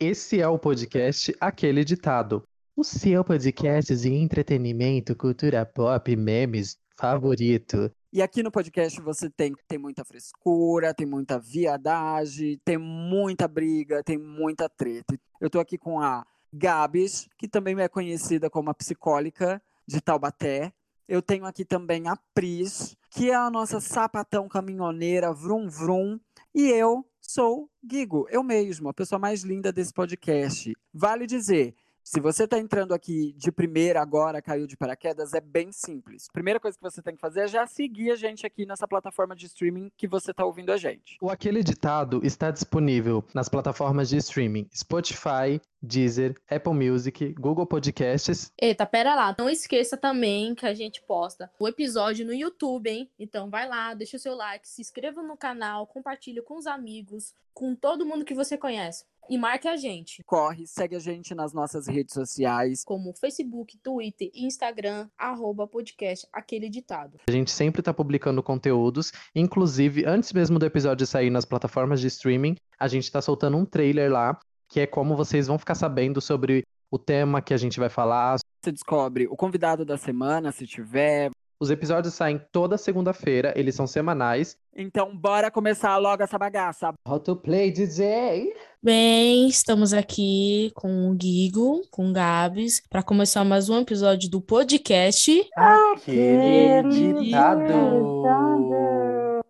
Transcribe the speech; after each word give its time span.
Esse 0.00 0.40
é 0.40 0.48
o 0.48 0.58
podcast 0.58 1.32
Aquele 1.40 1.84
Ditado. 1.84 2.42
O 2.76 2.82
seu 2.82 3.22
podcast 3.22 3.94
de 3.94 4.12
entretenimento, 4.12 5.14
cultura 5.14 5.64
pop, 5.64 6.16
memes 6.16 6.76
favorito. 6.96 7.88
E 8.12 8.20
aqui 8.20 8.42
no 8.42 8.50
podcast 8.50 9.00
você 9.00 9.30
tem, 9.30 9.54
tem 9.68 9.78
muita 9.78 10.04
frescura, 10.04 10.92
tem 10.92 11.06
muita 11.06 11.38
viadagem, 11.38 12.60
tem 12.64 12.76
muita 12.76 13.46
briga, 13.46 14.02
tem 14.02 14.18
muita 14.18 14.68
treta. 14.68 15.16
Eu 15.40 15.48
tô 15.48 15.60
aqui 15.60 15.78
com 15.78 16.00
a 16.00 16.26
Gabs, 16.52 17.28
que 17.38 17.46
também 17.46 17.80
é 17.80 17.86
conhecida 17.86 18.50
como 18.50 18.70
a 18.70 18.74
psicólica 18.74 19.62
de 19.86 20.00
Taubaté. 20.00 20.72
Eu 21.06 21.22
tenho 21.22 21.46
aqui 21.46 21.64
também 21.64 22.08
a 22.08 22.16
Pris, 22.34 22.96
que 23.10 23.30
é 23.30 23.34
a 23.36 23.48
nossa 23.48 23.78
sapatão 23.78 24.48
caminhoneira, 24.48 25.32
vrum 25.32 25.68
vrum. 25.68 26.18
E 26.52 26.68
eu 26.68 27.06
sou 27.26 27.70
Guigo, 27.82 28.26
eu 28.30 28.42
mesmo, 28.42 28.88
a 28.88 28.94
pessoa 28.94 29.18
mais 29.18 29.42
linda 29.42 29.72
desse 29.72 29.92
podcast. 29.92 30.72
Vale 30.92 31.26
dizer, 31.26 31.74
se 32.04 32.20
você 32.20 32.44
está 32.44 32.58
entrando 32.58 32.92
aqui 32.92 33.32
de 33.32 33.50
primeira 33.50 34.02
agora, 34.02 34.42
caiu 34.42 34.66
de 34.66 34.76
paraquedas, 34.76 35.32
é 35.32 35.40
bem 35.40 35.72
simples. 35.72 36.28
Primeira 36.30 36.60
coisa 36.60 36.76
que 36.76 36.82
você 36.82 37.00
tem 37.00 37.14
que 37.14 37.20
fazer 37.20 37.40
é 37.40 37.48
já 37.48 37.66
seguir 37.66 38.10
a 38.10 38.14
gente 38.14 38.46
aqui 38.46 38.66
nessa 38.66 38.86
plataforma 38.86 39.34
de 39.34 39.46
streaming 39.46 39.90
que 39.96 40.06
você 40.06 40.30
está 40.30 40.44
ouvindo 40.44 40.70
a 40.70 40.76
gente. 40.76 41.16
O 41.18 41.30
Aquele 41.30 41.64
Ditado 41.64 42.20
está 42.22 42.50
disponível 42.50 43.24
nas 43.32 43.48
plataformas 43.48 44.10
de 44.10 44.18
streaming 44.18 44.68
Spotify, 44.74 45.58
Deezer, 45.80 46.34
Apple 46.48 46.74
Music, 46.74 47.32
Google 47.32 47.66
Podcasts. 47.66 48.52
Eita, 48.60 48.84
pera 48.84 49.14
lá. 49.14 49.34
Não 49.38 49.48
esqueça 49.48 49.96
também 49.96 50.54
que 50.54 50.66
a 50.66 50.74
gente 50.74 51.00
posta 51.02 51.50
o 51.58 51.66
episódio 51.66 52.26
no 52.26 52.34
YouTube, 52.34 52.90
hein? 52.90 53.10
Então 53.18 53.48
vai 53.48 53.66
lá, 53.66 53.94
deixa 53.94 54.18
o 54.18 54.20
seu 54.20 54.34
like, 54.34 54.68
se 54.68 54.82
inscreva 54.82 55.22
no 55.22 55.38
canal, 55.38 55.86
compartilhe 55.86 56.42
com 56.42 56.58
os 56.58 56.66
amigos, 56.66 57.32
com 57.54 57.74
todo 57.74 58.04
mundo 58.04 58.24
que 58.24 58.34
você 58.34 58.58
conhece. 58.58 59.04
E 59.28 59.38
marque 59.38 59.66
a 59.66 59.76
gente. 59.76 60.22
Corre, 60.24 60.66
segue 60.66 60.96
a 60.96 60.98
gente 60.98 61.34
nas 61.34 61.54
nossas 61.54 61.86
redes 61.86 62.12
sociais. 62.12 62.84
Como 62.84 63.14
Facebook, 63.14 63.78
Twitter 63.78 64.30
e 64.34 64.44
Instagram, 64.44 65.08
arroba 65.16 65.66
podcast 65.66 66.26
Aquele 66.32 66.68
Ditado. 66.68 67.18
A 67.26 67.32
gente 67.32 67.50
sempre 67.50 67.80
está 67.80 67.94
publicando 67.94 68.42
conteúdos, 68.42 69.12
inclusive 69.34 70.04
antes 70.04 70.32
mesmo 70.32 70.58
do 70.58 70.66
episódio 70.66 71.06
sair 71.06 71.30
nas 71.30 71.44
plataformas 71.44 72.00
de 72.00 72.08
streaming, 72.08 72.56
a 72.78 72.86
gente 72.86 73.04
está 73.04 73.22
soltando 73.22 73.56
um 73.56 73.64
trailer 73.64 74.12
lá, 74.12 74.38
que 74.68 74.80
é 74.80 74.86
como 74.86 75.16
vocês 75.16 75.46
vão 75.46 75.58
ficar 75.58 75.74
sabendo 75.74 76.20
sobre 76.20 76.64
o 76.90 76.98
tema 76.98 77.40
que 77.40 77.54
a 77.54 77.56
gente 77.56 77.80
vai 77.80 77.88
falar. 77.88 78.36
Você 78.62 78.72
descobre 78.72 79.26
o 79.26 79.36
convidado 79.36 79.84
da 79.84 79.96
semana, 79.96 80.52
se 80.52 80.66
tiver. 80.66 81.30
Os 81.60 81.70
episódios 81.70 82.14
saem 82.14 82.40
toda 82.50 82.76
segunda-feira, 82.76 83.52
eles 83.56 83.74
são 83.74 83.86
semanais. 83.86 84.56
Então, 84.76 85.16
bora 85.16 85.50
começar 85.50 85.96
logo 85.98 86.22
essa 86.22 86.36
bagaça. 86.36 86.92
How 87.08 87.20
to 87.20 87.36
play 87.36 87.70
DJ? 87.70 88.52
Bem, 88.82 89.46
estamos 89.48 89.94
aqui 89.94 90.72
com 90.74 91.08
o 91.10 91.14
Guigo, 91.14 91.82
com 91.90 92.10
o 92.10 92.12
Gabs, 92.12 92.82
para 92.90 93.02
começar 93.04 93.44
mais 93.44 93.68
um 93.68 93.80
episódio 93.80 94.28
do 94.28 94.40
podcast. 94.40 95.48
Aquele 95.56 96.88
ditado. 97.22 97.72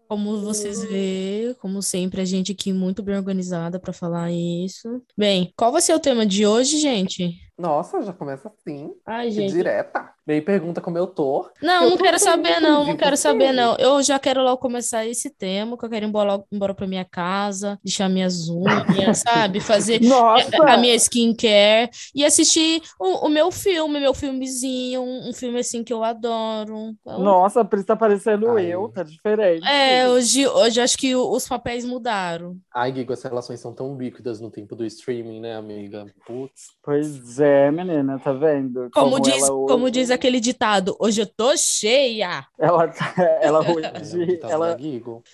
Como 0.07 0.43
vocês 0.43 0.85
vê, 0.85 1.57
como 1.59 1.83
sempre, 1.83 2.21
a 2.21 2.25
gente 2.25 2.53
aqui 2.53 2.73
muito 2.73 3.03
bem 3.03 3.17
organizada 3.17 3.81
para 3.81 3.93
falar 3.93 4.31
isso. 4.31 5.03
Bem, 5.17 5.53
qual 5.57 5.73
vai 5.73 5.81
ser 5.81 5.95
o 5.95 5.99
tema 5.99 6.27
de 6.27 6.47
hoje, 6.47 6.79
gente? 6.79 7.35
Nossa, 7.57 8.03
já 8.03 8.13
começa 8.13 8.49
assim. 8.49 8.93
Ai, 9.07 9.31
gente. 9.31 9.53
direta. 9.53 10.13
Meio 10.27 10.43
pergunta 10.45 10.81
como 10.81 10.97
eu 10.97 11.07
tô. 11.07 11.49
Não, 11.63 11.85
Eu 11.85 11.91
não 11.91 11.97
tô 11.99 12.03
quero 12.05 12.19
saber, 12.19 12.59
não, 12.61 12.85
não 12.87 12.97
quero 12.97 13.17
saber, 13.17 13.53
não. 13.53 13.77
Eu 13.77 14.03
já 14.03 14.19
quero 14.19 14.43
logo 14.43 14.57
começar 14.59 15.05
esse 15.07 15.29
tema, 15.29 15.77
que 15.77 15.85
eu 15.85 15.91
quero 15.91 16.07
ir 16.07 16.09
embora, 16.09 16.33
logo, 16.33 16.47
embora 16.51 16.73
pra 16.75 16.87
minha 16.87 17.05
casa, 17.05 17.79
deixar 17.85 18.09
minhas 18.09 18.49
unhas, 18.49 19.19
sabe? 19.27 19.61
Fazer 19.61 20.01
Nossa! 20.03 20.49
a 20.67 20.77
minha 20.79 20.95
skincare 20.95 21.91
e 22.15 22.25
assistir 22.25 22.81
o, 22.99 23.27
o 23.27 23.29
meu 23.29 23.51
filme, 23.51 24.01
meu 24.01 24.15
filmezinho, 24.15 25.03
um, 25.03 25.29
um 25.29 25.33
filme 25.35 25.59
assim 25.59 25.85
que 25.85 25.93
eu 25.93 26.03
adoro. 26.03 26.95
Então, 27.03 27.19
Nossa, 27.19 27.61
a 27.61 27.65
Pris 27.65 27.85
tá 27.85 27.95
parecendo 27.95 28.51
Ai. 28.53 28.67
eu, 28.73 28.89
tá 28.89 29.03
diferente. 29.03 29.67
É, 29.67 30.09
hoje, 30.09 30.47
hoje 30.47 30.81
acho 30.81 30.97
que 30.97 31.15
os 31.15 31.47
papéis 31.47 31.85
mudaram. 31.85 32.57
Ai, 32.75 32.91
Guigo, 32.93 33.13
as 33.13 33.23
relações 33.23 33.61
são 33.61 33.75
tão 33.75 33.97
líquidas 33.97 34.41
no 34.41 34.51
tempo 34.51 34.75
do 34.75 34.85
streaming, 34.87 35.41
né, 35.41 35.55
amiga? 35.55 36.07
Putz. 36.27 36.69
Pois 36.83 37.39
é, 37.39 37.71
menina, 37.71 38.19
tá 38.19 38.33
vendo? 38.33 38.89
Como, 38.93 39.21
diz, 39.21 39.43
ela 39.43 39.53
hoje- 39.53 39.73
como 39.73 39.91
diz 39.91 40.11
aquele 40.15 40.41
ditado, 40.41 40.97
hoje 40.99 41.21
eu 41.21 41.27
tô 41.27 41.57
cheia. 41.57 42.47
Ela, 42.59 42.89
tá- 42.89 43.15
ela 43.43 43.61
hoje, 43.61 44.37
tá 44.39 44.49
ela, 44.49 44.77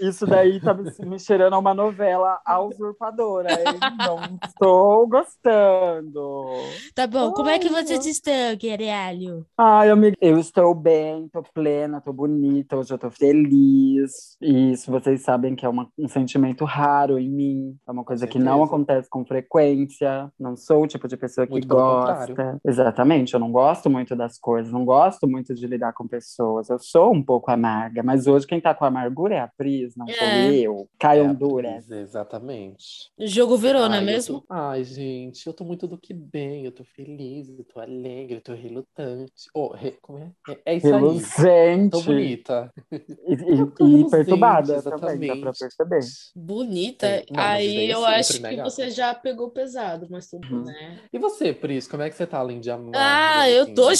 isso 0.00 0.26
daí 0.26 0.60
tá 0.60 0.74
me, 0.74 0.90
me 1.06 1.18
cheirando 1.18 1.54
a 1.54 1.58
uma 1.58 1.74
novela 1.74 2.40
A 2.44 2.60
Usurpadora, 2.60 3.50
hein? 3.52 3.78
Não 3.98 4.38
estou 4.46 5.06
gostando. 5.06 6.46
Tá 6.94 7.06
bom, 7.06 7.32
como 7.32 7.48
é 7.48 7.58
que 7.58 7.68
Ai, 7.68 7.84
vocês 7.84 8.06
estão, 8.06 8.56
Guerreiro? 8.56 9.46
Ai, 9.56 9.90
amiga, 9.90 10.16
eu 10.20 10.38
estou 10.38 10.74
bem, 10.74 11.28
tô 11.28 11.42
plena, 11.42 12.00
tô 12.00 12.12
bonita, 12.12 12.76
hoje 12.76 12.92
eu 12.92 12.98
tô 12.98 13.10
feliz. 13.10 14.36
E 14.40 14.72
isso 14.72 14.90
vocês 14.90 15.22
sabem 15.22 15.54
que 15.54 15.64
é 15.64 15.68
uma- 15.68 15.88
um 15.98 16.08
sentimento 16.08 16.64
raro 16.64 17.18
em 17.18 17.28
mim. 17.28 17.76
É 17.86 17.90
uma 17.90 18.04
coisa 18.04 18.26
que 18.26 18.38
não 18.38 18.62
acontece 18.62 19.08
com 19.08 19.24
frequência. 19.24 20.30
Não 20.38 20.56
sou 20.56 20.82
o 20.82 20.86
tipo 20.86 21.06
de 21.08 21.16
pessoa 21.16 21.46
que 21.46 21.52
Muito 21.52 21.68
gosta. 21.68 22.58
Exatamente, 22.64 23.34
eu 23.34 23.40
não 23.40 23.50
gosto 23.52 23.88
muito 23.90 24.14
das 24.16 24.38
coisas, 24.38 24.69
não 24.70 24.84
gosto 24.84 25.26
muito 25.28 25.54
de 25.54 25.66
lidar 25.66 25.92
com 25.92 26.06
pessoas. 26.06 26.68
Eu 26.70 26.78
sou 26.78 27.12
um 27.12 27.22
pouco 27.22 27.50
amarga, 27.50 28.02
mas 28.02 28.26
hoje 28.26 28.46
quem 28.46 28.60
tá 28.60 28.74
com 28.74 28.84
amargura 28.84 29.34
é 29.34 29.40
a 29.40 29.48
Pris, 29.48 29.94
não 29.96 30.06
sou 30.06 30.26
É. 30.26 30.50
eu. 30.58 30.88
Caio 30.98 31.24
É 31.24 31.28
Honduras. 31.28 31.84
Pris, 31.86 31.90
exatamente. 31.90 33.10
O 33.18 33.26
jogo 33.26 33.56
virou, 33.56 33.88
não 33.88 33.96
é 33.96 34.00
mesmo? 34.00 34.40
tô- 34.40 34.46
Ai, 34.54 34.84
gente, 34.84 35.46
eu 35.46 35.52
tô 35.52 35.64
muito 35.64 35.86
do 35.86 35.98
que 35.98 36.12
bem, 36.14 36.64
eu 36.64 36.72
tô 36.72 36.84
feliz, 36.84 37.48
eu 37.48 37.64
tô 37.64 37.80
alegre, 37.80 38.36
eu 38.36 38.40
tô 38.40 38.52
relutante. 38.54 39.48
Oh, 39.54 39.68
re- 39.72 39.96
como 40.00 40.18
é? 40.18 40.30
É, 40.52 40.58
é 40.66 40.74
isso 40.76 40.86
aí. 40.86 40.92
Reluzente. 40.92 41.90
Tô 41.90 42.02
bonita. 42.02 42.72
E, 42.92 43.32
e- 43.32 43.66
tô 43.76 43.86
e 43.86 44.10
perturbada 44.10 44.82
também, 44.82 45.28
dá 45.28 45.36
pra 45.36 45.50
exatamente. 45.50 45.58
perceber. 45.58 46.00
Bonita. 46.36 47.06
É, 47.06 47.24
não, 47.30 47.42
Aí 47.42 47.90
eu 47.90 48.04
acho 48.04 48.40
né, 48.42 48.54
que 48.56 48.62
você 48.62 48.90
já 48.90 49.14
pegou 49.14 49.50
pesado, 49.50 50.06
mas 50.10 50.28
tudo, 50.28 50.46
Uhum. 50.54 50.64
né? 50.64 50.98
E 51.12 51.18
você, 51.18 51.52
Pris, 51.52 51.86
como 51.86 52.02
é 52.02 52.10
que 52.10 52.16
você 52.16 52.26
tá 52.26 52.38
além 52.38 52.60
de 52.60 52.70
amar? 52.70 52.90
Ah, 52.94 53.44
digamos 53.46 53.56
eu 53.56 53.62
assim, 53.62 53.74
tô 53.74 53.92
de 53.92 53.96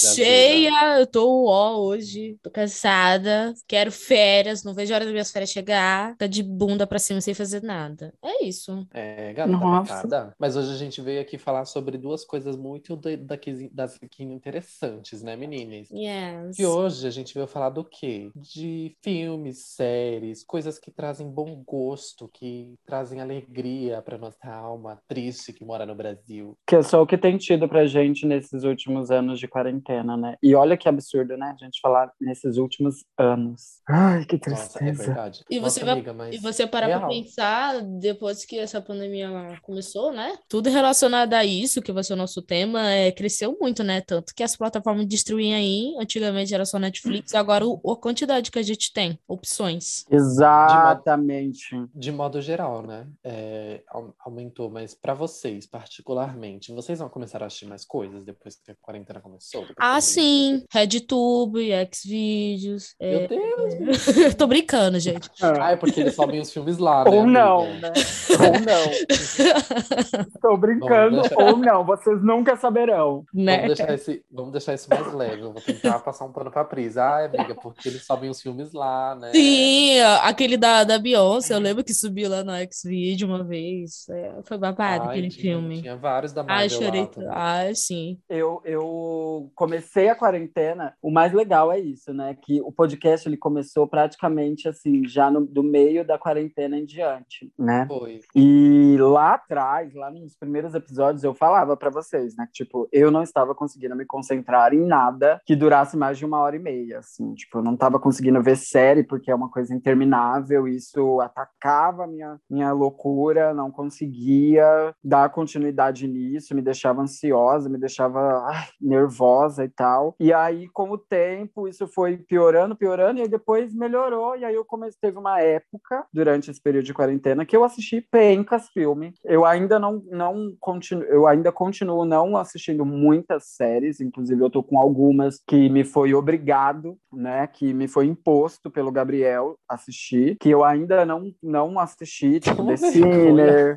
cheia, 0.69 0.98
eu 1.00 1.06
tô 1.06 1.47
ó 1.47 1.78
hoje, 1.81 2.37
tô 2.43 2.50
cansada, 2.50 3.54
quero 3.66 3.91
férias, 3.93 4.62
não 4.65 4.75
vejo 4.75 4.93
a 4.93 4.97
hora 4.97 5.04
das 5.04 5.12
minhas 5.12 5.31
férias 5.31 5.50
chegar, 5.50 6.16
tá 6.16 6.26
de 6.26 6.43
bunda 6.43 6.87
pra 6.87 6.98
cima 6.98 7.21
sem 7.21 7.34
fazer 7.34 7.62
nada. 7.62 8.12
É 8.22 8.44
isso. 8.44 8.87
É, 8.93 9.32
gata, 9.32 9.50
Nossa. 9.50 10.34
Mas 10.38 10.56
hoje 10.56 10.72
a 10.72 10.76
gente 10.76 11.00
veio 11.00 11.21
aqui 11.21 11.38
falar 11.38 11.65
sobre 11.65 11.97
duas 11.98 12.25
coisas 12.25 12.56
muito 12.56 12.97
da- 12.97 13.16
daqui, 13.16 13.69
das 13.72 13.98
aqui 14.03 14.22
interessantes, 14.25 15.22
né, 15.22 15.37
meninas? 15.37 15.88
Yes. 15.91 16.59
E 16.59 16.66
hoje 16.66 17.06
a 17.06 17.10
gente 17.10 17.34
veio 17.34 17.47
falar 17.47 17.71
do 17.71 17.84
quê? 17.84 18.31
De 18.37 18.97
filmes, 19.03 19.66
séries, 19.66 20.44
coisas 20.44 20.78
que 20.78 20.91
trazem 20.91 21.28
bom 21.28 21.62
gosto, 21.66 22.28
que 22.32 22.75
trazem 22.87 23.21
alegria 23.21 24.03
pra 24.03 24.19
nossa 24.19 24.48
alma 24.48 25.00
triste 25.09 25.53
que 25.53 25.65
mora 25.65 25.87
no 25.87 25.94
Brasil. 25.94 26.56
Que 26.66 26.77
é 26.77 26.82
só 26.82 27.03
o 27.03 27.06
que 27.06 27.16
tem 27.19 27.37
tido 27.37 27.69
pra 27.69 27.87
gente 27.87 28.27
nesses 28.27 28.65
últimos 28.65 29.10
anos 29.10 29.38
de 29.38 29.48
quarentena, 29.48 30.16
né? 30.16 30.37
E 30.42 30.50
olha 30.55 30.77
que 30.77 30.88
absurdo, 30.88 31.37
né? 31.37 31.55
A 31.61 31.65
gente 31.65 31.81
falar 31.81 32.11
nesses 32.21 32.56
últimos 32.56 33.05
anos. 33.19 33.81
Ai, 33.88 34.25
que 34.25 34.37
Nossa, 34.49 34.78
é 34.78 34.78
tristeza. 34.78 35.05
verdade. 35.05 35.44
E 35.50 35.59
Nossa, 35.61 35.71
você 35.78 35.84
vai- 35.84 35.94
amiga, 35.94 36.12
mas 36.12 36.34
E 36.34 36.38
você 36.38 36.66
parar 36.66 36.87
pra 36.88 36.99
real. 36.99 37.09
pensar, 37.09 37.81
depois 37.83 38.44
que 38.44 38.59
essa 38.59 38.81
pandemia 38.81 39.31
começou, 39.62 40.12
né? 40.12 40.37
Tudo 40.49 40.69
relacionado 40.71 41.34
a 41.34 41.44
isso, 41.44 41.83
que 41.83 41.93
vai 41.93 42.03
ser 42.05 42.12
o 42.15 42.16
nosso 42.16 42.43
tema, 42.43 42.91
é, 42.91 43.10
cresceu 43.12 43.56
muito, 43.60 43.83
né? 43.83 44.00
Tanto 44.00 44.34
que 44.34 44.43
as 44.43 44.56
plataformas 44.56 45.06
de 45.06 45.16
streaming 45.16 45.55
aí, 45.55 45.94
antigamente 45.99 46.55
era 46.55 46.65
só 46.65 46.78
Netflix, 46.78 47.34
agora 47.34 47.66
o, 47.66 47.81
a 47.93 47.97
quantidade 47.97 48.50
que 48.50 48.59
a 48.59 48.62
gente 48.62 48.93
tem, 48.93 49.19
opções. 49.28 50.05
Exatamente. 50.10 51.71
De 51.94 52.12
modo 52.12 52.41
geral, 52.41 52.83
né? 52.87 53.06
É, 53.25 53.83
au- 53.89 54.15
aumentou, 54.21 54.71
mas 54.71 54.94
pra 54.94 55.15
vocês, 55.15 55.66
particularmente, 55.66 56.72
vocês 56.72 56.99
vão 56.99 57.09
começar 57.09 57.42
a 57.42 57.47
assistir 57.47 57.66
mais 57.66 57.84
coisas 57.84 58.24
depois 58.24 58.57
que 58.57 58.71
a 58.71 58.77
quarentena 58.80 59.21
começou? 59.21 59.63
Ah, 59.77 59.95
pandemia 59.95 60.01
sim, 60.41 60.65
RedTube, 60.72 61.71
Xvideos. 61.95 62.95
Meu 63.01 63.21
É... 63.21 63.27
Deus! 63.28 64.34
Tô 64.37 64.47
brincando, 64.47 64.98
gente. 64.98 65.28
Ah, 65.42 65.72
é 65.72 65.77
porque 65.77 66.01
eles 66.01 66.15
sobem 66.15 66.41
os 66.41 66.53
filmes 66.53 66.78
lá, 66.78 67.04
né? 67.04 67.10
Ou 67.10 67.27
não, 67.27 67.65
né? 67.81 67.92
Ou 68.31 68.60
não. 68.60 70.25
Estou 70.34 70.57
brincando, 70.57 71.21
deixar- 71.22 71.37
ou 71.39 71.57
não. 71.57 71.84
Vocês 71.84 72.22
nunca 72.22 72.57
saberão. 72.57 73.25
Né? 73.33 73.63
Vamos 73.63 73.77
deixar, 73.77 73.95
esse, 73.95 74.22
vamos 74.31 74.53
deixar 74.53 74.75
isso 74.75 74.89
mais 74.89 75.13
leve. 75.13 75.42
Eu 75.42 75.53
vou 75.53 75.60
tentar 75.63 75.98
passar 76.01 76.25
um 76.25 76.33
pano 76.33 76.51
pra 76.51 76.65
Pris. 76.65 76.97
Ah, 76.97 77.25
amiga, 77.25 77.54
porque 77.54 77.89
eles 77.89 78.04
sobem 78.04 78.31
os 78.31 78.41
filmes 78.41 78.72
lá, 78.72 79.15
né? 79.15 79.33
Sim, 79.33 80.01
aquele 80.22 80.57
da, 80.57 80.84
da 80.84 80.98
Beyoncé, 80.98 81.54
eu 81.54 81.59
lembro 81.59 81.84
que 81.84 81.95
subiu 81.95 82.28
lá 82.31 82.43
no 82.45 82.53
Xvideo 82.72 83.28
uma 83.28 83.45
vez. 83.45 84.09
É, 84.09 84.33
foi 84.45 84.59
babado 84.59 85.04
Ai, 85.04 85.10
aquele 85.10 85.28
tinha, 85.28 85.43
filme. 85.43 85.81
Tinha 85.83 85.97
vários 85.97 86.33
da 86.33 86.43
Ai, 86.43 86.47
Marvel 86.69 86.71
chorei. 86.78 87.01
lá 87.03 87.07
também. 87.07 87.28
Ai, 87.33 87.75
sim. 87.75 88.19
Eu, 88.28 88.60
eu 88.65 89.51
comecei 89.54 90.09
a 90.09 90.15
quarentena 90.30 90.94
o 91.03 91.10
mais 91.10 91.32
legal 91.32 91.72
é 91.72 91.78
isso, 91.78 92.12
né? 92.12 92.36
Que 92.41 92.60
o 92.62 92.71
podcast 92.71 93.28
ele 93.28 93.36
começou 93.36 93.86
praticamente 93.86 94.68
assim, 94.68 95.06
já 95.06 95.30
no, 95.30 95.44
do 95.44 95.62
meio 95.62 96.06
da 96.06 96.18
quarentena 96.18 96.77
em 96.77 96.84
diante, 96.84 97.53
né? 97.59 97.86
Foi. 97.86 98.21
E 98.34 98.97
lá 99.00 99.34
atrás, 99.34 99.94
lá 99.94 100.10
nos 100.10 100.36
primeiros 100.36 100.74
episódios, 100.74 101.24
eu 101.24 101.34
falava 101.34 101.77
para 101.77 101.91
vocês, 101.91 102.36
né? 102.36 102.47
Que, 102.47 102.65
tipo, 102.65 102.88
eu 102.92 103.10
não 103.10 103.22
estava 103.22 103.54
conseguindo 103.54 103.97
me 103.97 104.04
concentrar 104.04 104.72
em 104.72 104.86
nada 104.86 105.41
que 105.44 105.56
durasse 105.56 105.97
mais 105.97 106.18
de 106.18 106.24
uma 106.24 106.38
hora 106.38 106.56
e 106.56 106.59
meia, 106.59 106.98
assim. 106.98 107.34
Tipo, 107.34 107.59
eu 107.59 107.62
não 107.62 107.74
estava 107.74 107.98
conseguindo 107.98 108.42
ver 108.42 108.56
série 108.56 109.03
porque 109.03 109.30
é 109.30 109.34
uma 109.34 109.50
coisa 109.50 109.74
interminável, 109.74 110.68
isso 110.68 111.21
atacava 111.21 112.04
a 112.04 112.06
minha, 112.06 112.38
minha 112.48 112.72
loucura, 112.72 113.53
não 113.54 113.71
conseguia 113.71 114.94
dar 115.03 115.30
continuidade 115.30 116.06
nisso, 116.06 116.54
me 116.54 116.62
deixava 116.62 117.03
ansiosa, 117.03 117.68
me 117.68 117.78
deixava 117.78 118.44
ai, 118.47 118.68
nervosa 118.80 119.65
e 119.65 119.68
tal. 119.68 120.15
E 120.21 120.34
aí, 120.34 120.69
com 120.69 120.91
o 120.91 120.99
tempo, 120.99 121.67
isso 121.67 121.89
foi 121.89 122.19
piorando, 122.19 122.77
piorando, 122.77 123.19
e 123.19 123.22
aí 123.22 123.28
depois 123.28 123.75
melhorou, 123.75 124.37
e 124.37 124.45
aí 124.45 124.55
eu 124.55 124.67
comecei, 124.67 124.99
teve 125.01 125.17
uma 125.17 125.41
época, 125.41 126.05
durante 126.13 126.51
esse 126.51 126.61
período 126.61 126.84
de 126.84 126.93
quarentena, 126.93 127.47
que 127.47 127.57
eu 127.57 127.65
assisti 127.65 128.03
pencas 128.03 128.69
filme. 128.69 129.15
Eu 129.25 129.47
ainda 129.47 129.78
não, 129.78 130.03
não 130.11 130.55
continuo, 130.61 131.05
eu 131.05 131.27
ainda 131.27 131.51
continuo 131.51 132.05
não 132.05 132.37
assistindo 132.37 132.84
muitas 132.84 133.45
séries, 133.47 133.99
inclusive 133.99 134.43
eu 134.45 134.51
tô 134.51 134.63
com 134.63 134.78
algumas 134.78 135.41
que 135.47 135.71
me 135.71 135.84
foi 135.84 136.13
obrigado, 136.13 136.99
né, 137.11 137.47
que 137.47 137.72
me 137.72 137.89
foi 137.89 138.05
imposto 138.05 138.71
pelo 138.71 138.93
Gabriel 138.93 139.57
assistir, 139.67 140.37
que 140.39 140.51
eu 140.51 140.63
ainda 140.63 141.07
não, 141.07 141.33
não 141.43 141.78
assisti, 141.78 142.41
tipo 142.41 142.67
The 142.67 142.77
Sinner, 142.77 143.77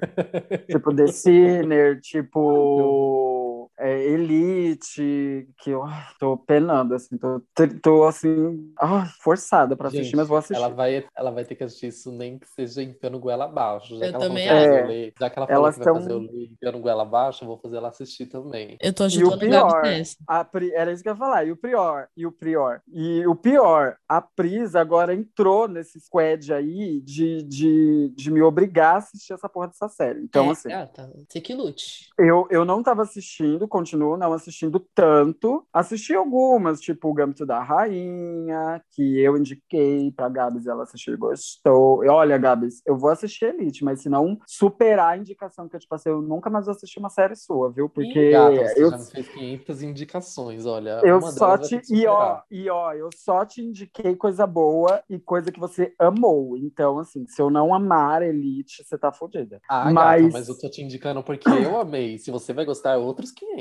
tipo 0.68 0.94
The 0.94 1.08
Sinner, 1.08 2.02
tipo 2.02 3.33
é, 3.80 4.04
Elite, 4.04 5.48
que 5.58 5.72
eu 5.72 5.84
ai, 5.84 6.06
tô 6.20 6.38
penando, 6.38 6.94
assim, 6.94 7.18
tô, 7.18 7.42
tô 7.82 8.04
assim, 8.06 8.74
ai, 8.80 9.08
forçada 9.22 9.76
pra 9.76 9.88
assistir, 9.88 10.06
Gente, 10.06 10.16
mas 10.16 10.28
vou 10.28 10.38
assistir. 10.38 10.56
Ela 10.56 10.70
vai, 10.70 11.06
ela 11.16 11.32
vai 11.32 11.44
ter 11.46 11.56
que 11.56 11.64
assistir 11.64 11.88
isso 11.88 12.12
nem 12.12 12.38
que 12.38 12.48
seja 12.48 12.84
enfiando 12.84 13.20
goela 13.20 13.46
abaixo. 13.46 13.98
Já 13.98 14.06
Eu 14.06 14.10
que 14.10 14.16
ela 14.16 14.28
também 14.28 14.50
acho. 14.50 14.88
ler- 14.88 15.14
já 15.20 15.30
que 15.30 15.40
ela 15.40 15.48
falou 15.48 15.62
Elas 15.62 15.76
que 15.76 15.84
vai 15.84 15.94
tão- 15.94 16.02
fazer 16.02 16.14
o 16.14 16.20
ler 16.20 16.52
enfiando 16.52 16.80
goela 16.80 17.02
abaixo, 17.04 17.44
eu 17.44 17.48
vou 17.48 17.58
fazer 17.60 17.78
ela 17.78 17.90
assistir 17.90 18.26
também. 18.28 18.78
Eu 18.80 18.94
tô 18.94 19.04
E 19.04 19.08
o 19.08 19.08
ajudando 19.08 19.40
pior, 19.40 19.84
a 20.28 20.44
Pri, 20.46 20.72
era 20.74 20.92
isso 20.92 21.02
que 21.04 21.10
eu 21.10 21.14
ia 21.14 21.18
falar. 21.18 21.46
E 21.46 21.52
o 21.52 21.58
pior, 21.58 22.08
e 22.16 22.26
o 22.26 22.32
pior, 22.32 22.82
e 22.88 23.26
o 23.28 23.36
pior, 23.36 23.96
a 24.08 24.22
Pris 24.22 24.76
agora 24.76 25.14
entrou 25.14 25.68
nesse 25.68 26.00
squad 26.00 26.54
aí 26.54 27.02
de, 27.02 27.44
de, 27.44 28.14
de 28.16 28.32
me 28.32 28.42
obrigar 28.42 28.96
a 28.96 28.98
assistir 28.98 29.34
essa 29.34 29.50
porra 29.50 29.68
dessa 29.68 29.88
série. 29.90 30.22
Então, 30.22 30.48
É, 30.48 30.52
assim, 30.52 30.70
gata, 30.70 31.12
você 31.28 31.42
que 31.42 31.54
lute. 31.54 32.10
eu, 32.20 32.48
eu 32.50 32.64
não 32.66 32.82
tava 32.84 33.02
assistindo, 33.04 33.63
continuo 33.68 34.18
não 34.18 34.34
assistindo 34.34 34.80
tanto. 34.94 35.66
Assisti 35.74 36.14
algumas, 36.14 36.80
tipo 36.80 37.10
o 37.10 37.14
Gâmbito 37.14 37.46
da 37.46 37.62
Rainha, 37.62 38.82
que 38.92 39.20
eu 39.20 39.38
indiquei 39.38 40.12
pra 40.12 40.30
Gabs, 40.30 40.68
ela 40.68 40.84
assistiu 40.84 41.14
e 41.14 41.18
gostou. 41.18 42.04
E 42.04 42.10
olha, 42.10 42.38
Gabs, 42.38 42.82
eu 42.86 42.98
vou 42.98 43.10
assistir 43.10 43.46
Elite, 43.46 43.84
mas 43.84 44.02
se 44.02 44.10
não 44.10 44.38
superar 44.46 45.14
a 45.14 45.18
indicação 45.18 45.68
que 45.68 45.76
eu 45.76 45.80
te 45.80 45.88
passei, 45.88 46.12
eu 46.12 46.22
nunca 46.22 46.50
mais 46.50 46.66
vou 46.66 46.76
assistir 46.76 47.00
uma 47.00 47.10
série 47.10 47.36
sua, 47.36 47.72
viu? 47.72 47.90
Porque 47.90 48.32
Gata, 48.32 48.68
você 48.68 48.84
eu, 48.84 48.90
já 48.90 48.98
me 48.98 49.06
fez 49.06 49.28
500 49.28 49.84
indicações, 49.84 50.66
olha. 50.66 51.02
eu 51.04 51.22
só 51.22 51.58
te. 51.58 51.82
E 51.90 52.08
ó, 52.08 52.42
e 52.50 52.70
ó, 52.70 52.94
eu 52.94 53.10
só 53.16 53.46
te 53.46 53.62
indiquei 53.62 54.16
coisa 54.16 54.46
boa 54.46 55.02
e 55.10 55.20
coisa 55.20 55.52
que 55.52 55.60
você 55.60 55.94
amou. 56.00 56.58
Então, 56.58 57.00
assim, 57.00 57.26
se 57.28 57.42
eu 57.42 57.50
não 57.50 57.74
amar 57.74 58.22
Elite, 58.22 58.84
você 58.84 58.98
tá 58.98 59.12
fodida. 59.12 59.62
Ah, 59.70 59.92
mas- 59.92 60.22
gata, 60.22 60.34
mas 60.34 60.50
eu 60.50 60.58
tô 60.58 60.70
te 60.70 60.82
indicando 60.82 61.24
porque 61.24 61.48
eu 61.50 61.80
amei. 61.80 62.18
Se 62.18 62.32
você 62.32 62.54
vai 62.54 62.66
gostar, 62.66 62.94
é 62.94 62.98
outros 62.98 63.32
500. 63.32 63.53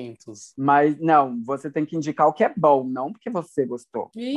Mas 0.57 0.99
não, 0.99 1.43
você 1.45 1.71
tem 1.71 1.85
que 1.85 1.97
indicar 1.97 2.27
o 2.27 2.33
que 2.33 2.45
é 2.45 2.53
bom, 2.57 2.85
não 2.85 3.13
porque 3.13 3.31
você 3.31 3.65
gostou. 3.65 4.11
Ih, 4.17 4.37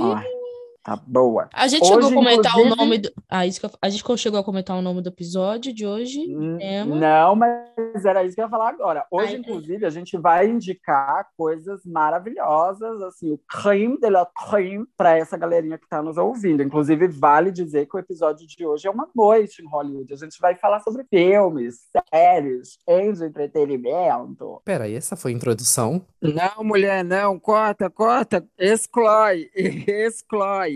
tá 0.85 0.95
boa. 0.95 1.49
A 1.51 1.67
gente 1.67 1.81
Hoje, 1.81 1.93
chegou 1.93 2.09
a 2.09 2.13
comentar 2.13 2.51
inclusive- 2.51 2.73
o 2.73 2.75
nome 2.77 2.97
do. 2.99 3.11
Ah, 3.27 3.45
isso 3.45 3.59
que 3.59 3.65
eu... 3.65 3.71
A 3.81 3.89
gente 3.89 4.17
chegou 4.17 4.39
a 4.39 4.43
comentar 4.43 4.77
o 4.77 4.81
nome 4.81 5.01
do 5.01 5.09
episódio 5.09 5.73
de 5.73 5.85
hoje. 5.85 6.21
Tema. 6.59 6.95
Não, 6.95 7.35
mas 7.35 8.05
era 8.05 8.23
isso 8.23 8.35
que 8.35 8.41
eu 8.41 8.45
ia 8.45 8.49
falar 8.49 8.69
agora. 8.69 9.05
Hoje, 9.11 9.33
Ai, 9.33 9.39
inclusive, 9.39 9.85
a 9.85 9.89
gente 9.89 10.15
vai 10.17 10.47
indicar 10.47 11.27
coisas 11.35 11.81
maravilhosas, 11.85 13.01
assim, 13.01 13.31
o 13.33 13.39
creme 13.49 13.99
de 13.99 14.09
la 14.09 14.27
creme 14.47 14.85
para 14.95 15.17
essa 15.17 15.35
galerinha 15.35 15.77
que 15.77 15.85
está 15.85 16.01
nos 16.03 16.17
ouvindo. 16.17 16.61
Inclusive, 16.61 17.07
vale 17.07 17.51
dizer 17.51 17.87
que 17.87 17.95
o 17.97 17.99
episódio 17.99 18.45
de 18.47 18.65
hoje 18.65 18.87
é 18.87 18.91
uma 18.91 19.09
noite 19.15 19.63
em 19.63 19.67
Hollywood. 19.67 20.13
A 20.13 20.17
gente 20.17 20.39
vai 20.39 20.55
falar 20.55 20.81
sobre 20.81 21.03
filmes, 21.09 21.87
séries, 22.13 22.77
de 22.87 23.25
entretenimento. 23.25 24.61
Peraí, 24.63 24.95
essa 24.95 25.15
foi 25.15 25.31
a 25.31 25.35
introdução? 25.35 26.05
Não, 26.21 26.63
mulher, 26.63 27.03
não. 27.03 27.39
Corta, 27.39 27.89
corta. 27.89 28.45
Exclói, 28.57 29.49
exclói. 29.55 30.74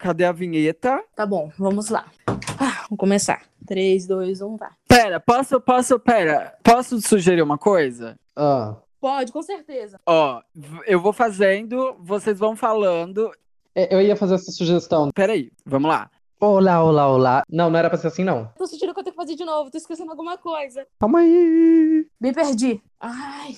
Cadê 0.00 0.24
a 0.24 0.32
vinheta? 0.32 1.04
Tá 1.14 1.26
bom, 1.26 1.52
vamos 1.58 1.90
lá. 1.90 2.06
Ah, 2.26 2.84
vamos 2.88 2.96
começar. 2.96 3.42
3, 3.66 4.06
2, 4.06 4.40
1, 4.40 4.56
vai. 4.56 4.70
Pera, 4.88 5.20
posso, 5.20 5.60
posso, 5.60 5.98
pera. 6.00 6.56
Posso 6.64 6.98
sugerir 7.02 7.42
uma 7.42 7.58
coisa? 7.58 8.18
Ah, 8.34 8.76
Pode, 8.98 9.30
com 9.30 9.42
certeza. 9.42 10.00
Ó, 10.06 10.40
eu 10.86 10.98
vou 11.00 11.12
fazendo, 11.12 11.96
vocês 12.00 12.38
vão 12.38 12.56
falando. 12.56 13.30
é, 13.74 13.94
eu 13.94 14.00
ia 14.00 14.16
fazer 14.16 14.36
essa 14.36 14.50
sugestão. 14.50 15.10
Peraí, 15.14 15.52
vamos 15.66 15.90
lá. 15.90 16.10
Olá, 16.40 16.82
olá, 16.82 17.06
olá. 17.06 17.42
Não, 17.50 17.68
não 17.68 17.78
era 17.78 17.90
pra 17.90 17.98
ser 17.98 18.06
assim, 18.06 18.24
não. 18.24 18.46
Tô 18.56 18.66
sentindo 18.66 18.94
que 18.94 19.00
eu 19.00 19.04
tenho 19.04 19.14
que 19.14 19.20
fazer 19.22 19.34
de 19.36 19.44
novo, 19.44 19.70
tô 19.70 19.76
esquecendo 19.76 20.10
alguma 20.10 20.38
coisa. 20.38 20.86
Calma 20.98 21.18
aí. 21.20 22.06
Me 22.18 22.32
perdi. 22.32 22.82
Ai. 22.98 23.56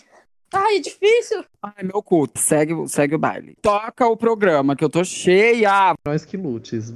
Ai, 0.53 0.77
é 0.77 0.81
difícil. 0.81 1.45
Ai, 1.63 1.83
meu 1.83 2.03
culto, 2.03 2.39
segue, 2.39 2.75
segue 2.87 3.15
o 3.15 3.19
baile. 3.19 3.57
Toca 3.63 4.07
o 4.07 4.17
programa, 4.17 4.77
que 4.77 4.85
eu 4.85 4.91
tô 4.91 5.03
cheia. 5.03 5.95
Nós 6.05 6.25
que 6.25 6.37
lutes. 6.37 6.93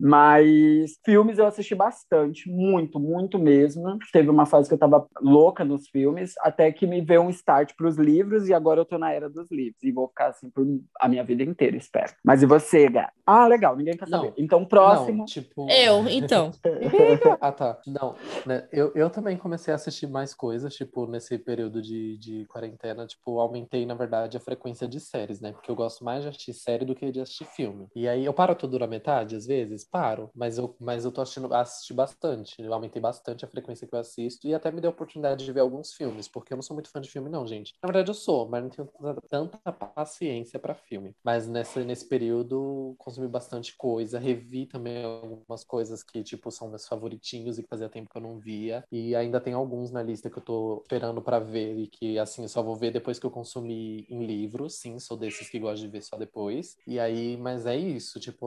Mas 0.00 0.92
filmes 1.04 1.38
eu 1.38 1.46
assisti 1.46 1.74
bastante, 1.74 2.48
muito, 2.48 3.00
muito 3.00 3.38
mesmo. 3.38 3.98
Teve 4.12 4.30
uma 4.30 4.46
fase 4.46 4.68
que 4.68 4.74
eu 4.74 4.78
tava 4.78 5.06
louca 5.20 5.64
nos 5.64 5.88
filmes, 5.88 6.34
até 6.40 6.70
que 6.70 6.86
me 6.86 7.00
veio 7.00 7.22
um 7.22 7.30
start 7.30 7.72
pros 7.76 7.96
livros, 7.96 8.48
e 8.48 8.54
agora 8.54 8.80
eu 8.80 8.84
tô 8.84 8.96
na 8.96 9.12
era 9.12 9.28
dos 9.28 9.50
livros. 9.50 9.82
E 9.82 9.90
vou 9.90 10.08
ficar 10.08 10.28
assim 10.28 10.50
por 10.50 10.64
a 11.00 11.08
minha 11.08 11.24
vida 11.24 11.42
inteira, 11.42 11.76
espero. 11.76 12.12
Mas 12.24 12.42
e 12.42 12.46
você, 12.46 12.88
Gá? 12.88 13.10
Ah, 13.26 13.46
legal, 13.46 13.76
ninguém 13.76 13.96
quer 13.96 14.08
Não. 14.08 14.20
saber. 14.20 14.34
Então, 14.38 14.64
próximo. 14.64 15.18
Não, 15.18 15.24
tipo. 15.24 15.68
Eu, 15.70 16.08
então. 16.08 16.50
Ah, 17.40 17.52
tá. 17.52 17.78
Não, 17.86 18.14
né? 18.46 18.66
Eu, 18.72 18.92
eu 18.94 19.10
também 19.10 19.36
comecei 19.36 19.72
a 19.72 19.76
assistir 19.76 20.06
mais 20.06 20.34
coisas, 20.34 20.74
tipo, 20.74 21.06
nesse 21.06 21.38
período 21.38 21.80
de, 21.82 22.18
de 22.18 22.46
quarentena, 22.46 23.06
tipo, 23.06 23.38
aumentei, 23.38 23.84
na 23.86 23.94
verdade, 23.94 24.36
a 24.36 24.40
frequência 24.40 24.88
de 24.88 24.98
séries, 25.00 25.40
né? 25.40 25.52
Porque 25.52 25.70
eu 25.70 25.76
gosto 25.76 26.04
mais 26.04 26.22
de 26.22 26.28
assistir 26.28 26.54
série 26.54 26.84
do 26.84 26.94
que 26.94 27.10
de 27.10 27.20
assistir 27.20 27.44
filme. 27.44 27.86
E 27.94 28.08
aí 28.08 28.24
eu 28.24 28.32
paro 28.32 28.54
tudo 28.54 28.78
na 28.78 28.86
metade, 28.86 29.36
às 29.36 29.46
vezes, 29.46 29.87
paro, 29.90 30.30
mas 30.34 30.58
eu, 30.58 30.74
mas 30.80 31.04
eu 31.04 31.12
tô 31.12 31.20
assistindo 31.20 31.52
assisti 31.54 31.92
bastante. 31.94 32.60
Eu 32.62 32.72
aumentei 32.74 33.00
bastante 33.00 33.44
a 33.44 33.48
frequência 33.48 33.86
que 33.86 33.94
eu 33.94 33.98
assisto 33.98 34.46
e 34.46 34.54
até 34.54 34.70
me 34.70 34.80
deu 34.80 34.90
a 34.90 34.92
oportunidade 34.92 35.44
de 35.44 35.52
ver 35.52 35.60
alguns 35.60 35.92
filmes, 35.92 36.28
porque 36.28 36.52
eu 36.52 36.56
não 36.56 36.62
sou 36.62 36.74
muito 36.74 36.90
fã 36.90 37.00
de 37.00 37.10
filme, 37.10 37.28
não, 37.30 37.46
gente. 37.46 37.74
Na 37.82 37.86
verdade, 37.88 38.10
eu 38.10 38.14
sou, 38.14 38.48
mas 38.48 38.62
não 38.62 38.70
tenho 38.70 38.88
tanta- 39.28 39.58
paciência 39.72 40.58
pra 40.58 40.74
filme. 40.74 41.14
Mas 41.24 41.46
nesse, 41.48 41.80
nesse 41.84 42.06
período, 42.08 42.94
consumi 42.98 43.28
bastante 43.28 43.76
coisa, 43.76 44.18
revi 44.18 44.66
também 44.66 45.04
algumas 45.04 45.64
coisas 45.64 46.02
que, 46.02 46.22
tipo, 46.22 46.50
são 46.50 46.68
meus 46.68 46.86
favoritinhos 46.86 47.58
e 47.58 47.62
que 47.62 47.68
fazia 47.68 47.88
tempo 47.88 48.10
que 48.10 48.16
eu 48.16 48.22
não 48.22 48.38
via. 48.38 48.84
E 48.90 49.14
ainda 49.14 49.40
tem 49.40 49.52
alguns 49.54 49.90
na 49.90 50.02
lista 50.02 50.30
que 50.30 50.38
eu 50.38 50.42
tô 50.42 50.80
esperando 50.82 51.22
pra 51.22 51.38
ver 51.38 51.76
e 51.78 51.86
que, 51.88 52.18
assim, 52.18 52.42
eu 52.42 52.48
só 52.48 52.62
vou 52.62 52.76
ver 52.76 52.90
depois 52.92 53.18
que 53.18 53.26
eu 53.26 53.30
consumir 53.30 54.06
em 54.08 54.24
livro. 54.26 54.68
Sim, 54.70 54.98
sou 54.98 55.16
desses 55.16 55.48
que 55.48 55.58
gostam 55.58 55.86
de 55.86 55.92
ver 55.92 56.02
só 56.02 56.16
depois. 56.16 56.76
E 56.86 56.98
aí, 56.98 57.36
mas 57.36 57.66
é 57.66 57.76
isso, 57.76 58.18
tipo, 58.20 58.46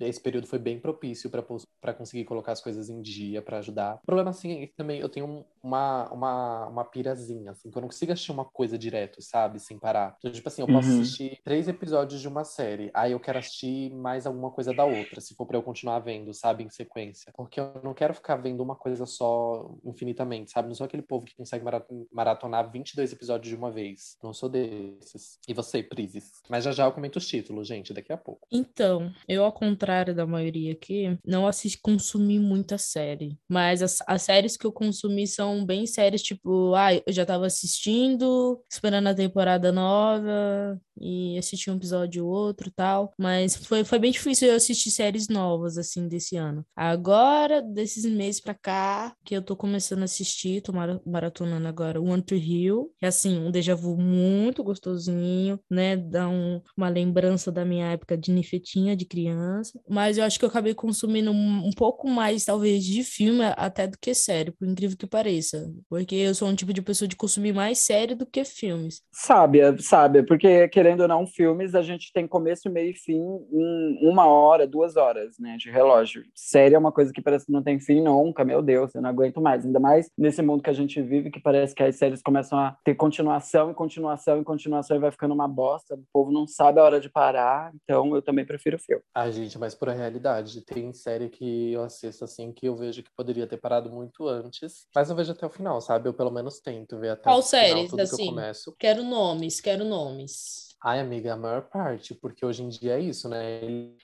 esse 0.00 0.20
período 0.20 0.46
foi 0.46 0.58
bem 0.58 0.77
propício 0.78 1.30
pra 1.30 1.42
pos- 1.42 1.66
pra 1.80 1.94
conseguir 1.94 2.24
colocar 2.24 2.52
as 2.52 2.60
coisas 2.60 2.88
em 2.88 3.00
dia, 3.00 3.40
pra 3.40 3.58
ajudar. 3.58 3.96
O 4.02 4.06
problema, 4.06 4.30
assim, 4.30 4.62
é 4.62 4.66
que 4.66 4.74
também 4.74 5.00
eu 5.00 5.08
tenho 5.08 5.26
um- 5.26 5.44
uma, 5.62 6.10
uma, 6.12 6.66
uma 6.68 6.84
pirazinha, 6.84 7.50
assim, 7.52 7.70
que 7.70 7.76
eu 7.76 7.80
não 7.82 7.88
consigo 7.88 8.12
assistir 8.12 8.32
uma 8.32 8.44
coisa 8.44 8.76
direto, 8.78 9.20
sabe? 9.22 9.58
Sem 9.60 9.78
parar. 9.78 10.16
Então, 10.18 10.30
tipo 10.32 10.48
assim, 10.48 10.62
eu 10.62 10.66
posso 10.68 10.88
Uhum. 10.88 11.00
assistir 11.00 11.40
três 11.44 11.68
episódios 11.68 12.20
de 12.20 12.28
uma 12.28 12.44
série, 12.44 12.90
aí 12.94 13.12
eu 13.12 13.20
quero 13.20 13.38
assistir 13.38 13.92
mais 13.94 14.26
alguma 14.26 14.50
coisa 14.50 14.72
da 14.72 14.84
outra, 14.84 15.20
se 15.20 15.34
for 15.34 15.46
pra 15.46 15.56
eu 15.56 15.62
continuar 15.62 15.98
vendo, 16.00 16.32
sabe? 16.34 16.64
Em 16.64 16.70
sequência. 16.70 17.32
Porque 17.36 17.60
eu 17.60 17.80
não 17.82 17.94
quero 17.94 18.14
ficar 18.14 18.36
vendo 18.36 18.62
uma 18.62 18.74
coisa 18.76 19.04
só 19.06 19.70
infinitamente, 19.84 20.50
sabe? 20.50 20.68
Não 20.68 20.74
sou 20.74 20.84
aquele 20.86 21.02
povo 21.02 21.26
que 21.26 21.34
consegue 21.36 21.64
mara- 21.64 21.86
maratonar 22.12 22.70
22 22.70 23.12
episódios 23.12 23.48
de 23.48 23.56
uma 23.56 23.70
vez. 23.70 24.16
Não 24.22 24.32
sou 24.32 24.48
desses. 24.48 25.38
E 25.48 25.54
você, 25.54 25.82
Prises? 25.82 26.42
Mas 26.48 26.64
já 26.64 26.72
já 26.72 26.84
eu 26.86 26.92
comento 26.92 27.18
os 27.18 27.26
títulos, 27.26 27.66
gente, 27.66 27.92
daqui 27.92 28.12
a 28.12 28.16
pouco. 28.16 28.46
Então, 28.50 29.12
eu, 29.26 29.44
ao 29.44 29.52
contrário 29.52 30.14
da 30.14 30.26
maioria 30.26 30.67
aqui, 30.70 31.18
não 31.24 31.46
assisti, 31.46 31.78
consumi 31.80 32.38
muita 32.38 32.78
série. 32.78 33.38
Mas 33.48 33.82
as, 33.82 33.98
as 34.06 34.22
séries 34.22 34.56
que 34.56 34.66
eu 34.66 34.72
consumi 34.72 35.26
são 35.26 35.64
bem 35.64 35.86
séries, 35.86 36.22
tipo, 36.22 36.74
ah, 36.74 36.94
eu 36.94 37.12
já 37.12 37.24
tava 37.24 37.46
assistindo, 37.46 38.62
esperando 38.70 39.08
a 39.08 39.14
temporada 39.14 39.72
nova, 39.72 40.80
e 41.00 41.38
assisti 41.38 41.70
um 41.70 41.76
episódio 41.76 42.26
ou 42.26 42.32
outro 42.32 42.70
tal. 42.70 43.12
Mas 43.18 43.56
foi, 43.56 43.84
foi 43.84 43.98
bem 43.98 44.10
difícil 44.10 44.48
eu 44.48 44.56
assistir 44.56 44.90
séries 44.90 45.28
novas, 45.28 45.78
assim, 45.78 46.08
desse 46.08 46.36
ano. 46.36 46.64
Agora, 46.76 47.62
desses 47.62 48.04
meses 48.04 48.40
pra 48.40 48.54
cá, 48.54 49.14
que 49.24 49.34
eu 49.34 49.42
tô 49.42 49.56
começando 49.56 50.02
a 50.02 50.04
assistir, 50.04 50.62
tô 50.62 50.72
maratonando 51.06 51.68
agora 51.68 52.00
One 52.00 52.22
Tree 52.22 52.38
Hill, 52.38 52.92
que 52.98 53.04
é 53.04 53.08
assim, 53.08 53.38
um 53.38 53.50
déjà 53.50 53.74
vu 53.74 53.96
muito 53.96 54.62
gostosinho, 54.62 55.58
né? 55.70 55.96
Dá 55.96 56.28
um, 56.28 56.60
uma 56.76 56.88
lembrança 56.88 57.50
da 57.50 57.64
minha 57.64 57.92
época 57.92 58.16
de 58.16 58.30
nifetinha 58.30 58.96
de 58.96 59.04
criança. 59.04 59.80
Mas 59.88 60.18
eu 60.18 60.24
acho 60.24 60.38
que 60.38 60.44
eu 60.44 60.50
acabei 60.58 60.74
consumindo 60.74 61.30
um, 61.30 61.68
um 61.68 61.70
pouco 61.70 62.08
mais, 62.08 62.44
talvez, 62.44 62.84
de 62.84 63.04
filme 63.04 63.44
até 63.56 63.86
do 63.86 63.96
que 63.98 64.12
série, 64.12 64.50
por 64.50 64.66
incrível 64.66 64.96
que 64.96 65.06
pareça. 65.06 65.72
Porque 65.88 66.16
eu 66.16 66.34
sou 66.34 66.48
um 66.48 66.54
tipo 66.54 66.72
de 66.72 66.82
pessoa 66.82 67.08
de 67.08 67.16
consumir 67.16 67.52
mais 67.52 67.78
série 67.78 68.14
do 68.14 68.26
que 68.26 68.44
filmes. 68.44 69.02
Sábia, 69.12 69.76
sábia, 69.78 70.24
porque 70.24 70.68
querendo 70.68 71.02
ou 71.02 71.08
não, 71.08 71.26
filmes 71.26 71.74
a 71.74 71.82
gente 71.82 72.12
tem 72.12 72.26
começo, 72.26 72.68
meio 72.68 72.90
e 72.90 72.94
fim 72.94 73.20
em 73.52 74.08
uma 74.08 74.26
hora, 74.26 74.66
duas 74.66 74.96
horas, 74.96 75.38
né, 75.38 75.56
de 75.56 75.70
relógio. 75.70 76.24
Série 76.34 76.74
é 76.74 76.78
uma 76.78 76.92
coisa 76.92 77.12
que 77.12 77.22
parece 77.22 77.46
que 77.46 77.52
não 77.52 77.62
tem 77.62 77.78
fim 77.78 78.02
nunca, 78.02 78.44
meu 78.44 78.60
Deus, 78.60 78.94
eu 78.94 79.02
não 79.02 79.10
aguento 79.10 79.40
mais. 79.40 79.64
Ainda 79.64 79.78
mais 79.78 80.10
nesse 80.18 80.42
mundo 80.42 80.62
que 80.62 80.70
a 80.70 80.74
gente 80.74 81.00
vive, 81.00 81.30
que 81.30 81.40
parece 81.40 81.74
que 81.74 81.82
as 81.82 81.96
séries 81.96 82.22
começam 82.22 82.58
a 82.58 82.76
ter 82.84 82.94
continuação 82.94 83.70
e 83.70 83.74
continuação 83.74 84.40
e 84.40 84.44
continuação 84.44 84.96
e 84.96 85.00
vai 85.00 85.10
ficando 85.10 85.34
uma 85.34 85.46
bosta. 85.46 85.94
O 85.94 86.04
povo 86.12 86.32
não 86.32 86.46
sabe 86.46 86.80
a 86.80 86.84
hora 86.84 87.00
de 87.00 87.08
parar, 87.08 87.72
então 87.82 88.14
eu 88.14 88.22
também 88.22 88.44
prefiro 88.44 88.78
filme. 88.78 89.02
Ah, 89.14 89.30
gente, 89.30 89.58
mas 89.58 89.74
por 89.74 89.88
a 89.88 89.92
realidade, 89.92 90.47
tem 90.62 90.92
série 90.92 91.28
que 91.28 91.72
eu 91.72 91.82
assisto 91.82 92.24
assim 92.24 92.52
que 92.52 92.66
eu 92.66 92.76
vejo 92.76 93.02
que 93.02 93.10
poderia 93.14 93.46
ter 93.46 93.58
parado 93.58 93.90
muito 93.90 94.26
antes, 94.28 94.86
mas 94.94 95.10
eu 95.10 95.16
vejo 95.16 95.32
até 95.32 95.46
o 95.46 95.50
final, 95.50 95.80
sabe? 95.80 96.08
Eu 96.08 96.14
pelo 96.14 96.30
menos 96.30 96.60
tento 96.60 96.98
ver 96.98 97.10
até 97.10 97.22
Qual 97.24 97.42
o 97.42 97.42
final 97.42 97.86
séries, 97.86 97.90
tudo 97.90 98.00
assim? 98.02 98.16
que 98.16 98.22
eu 98.22 98.26
começo. 98.26 98.76
Quero 98.78 99.02
nomes, 99.04 99.60
quero 99.60 99.84
nomes. 99.84 100.67
Ai, 100.82 101.00
amiga, 101.00 101.32
a 101.32 101.36
maior 101.36 101.62
parte, 101.62 102.14
porque 102.14 102.46
hoje 102.46 102.62
em 102.62 102.68
dia 102.68 102.94
é 102.96 103.00
isso, 103.00 103.28
né? 103.28 103.60
Eles, 103.64 103.96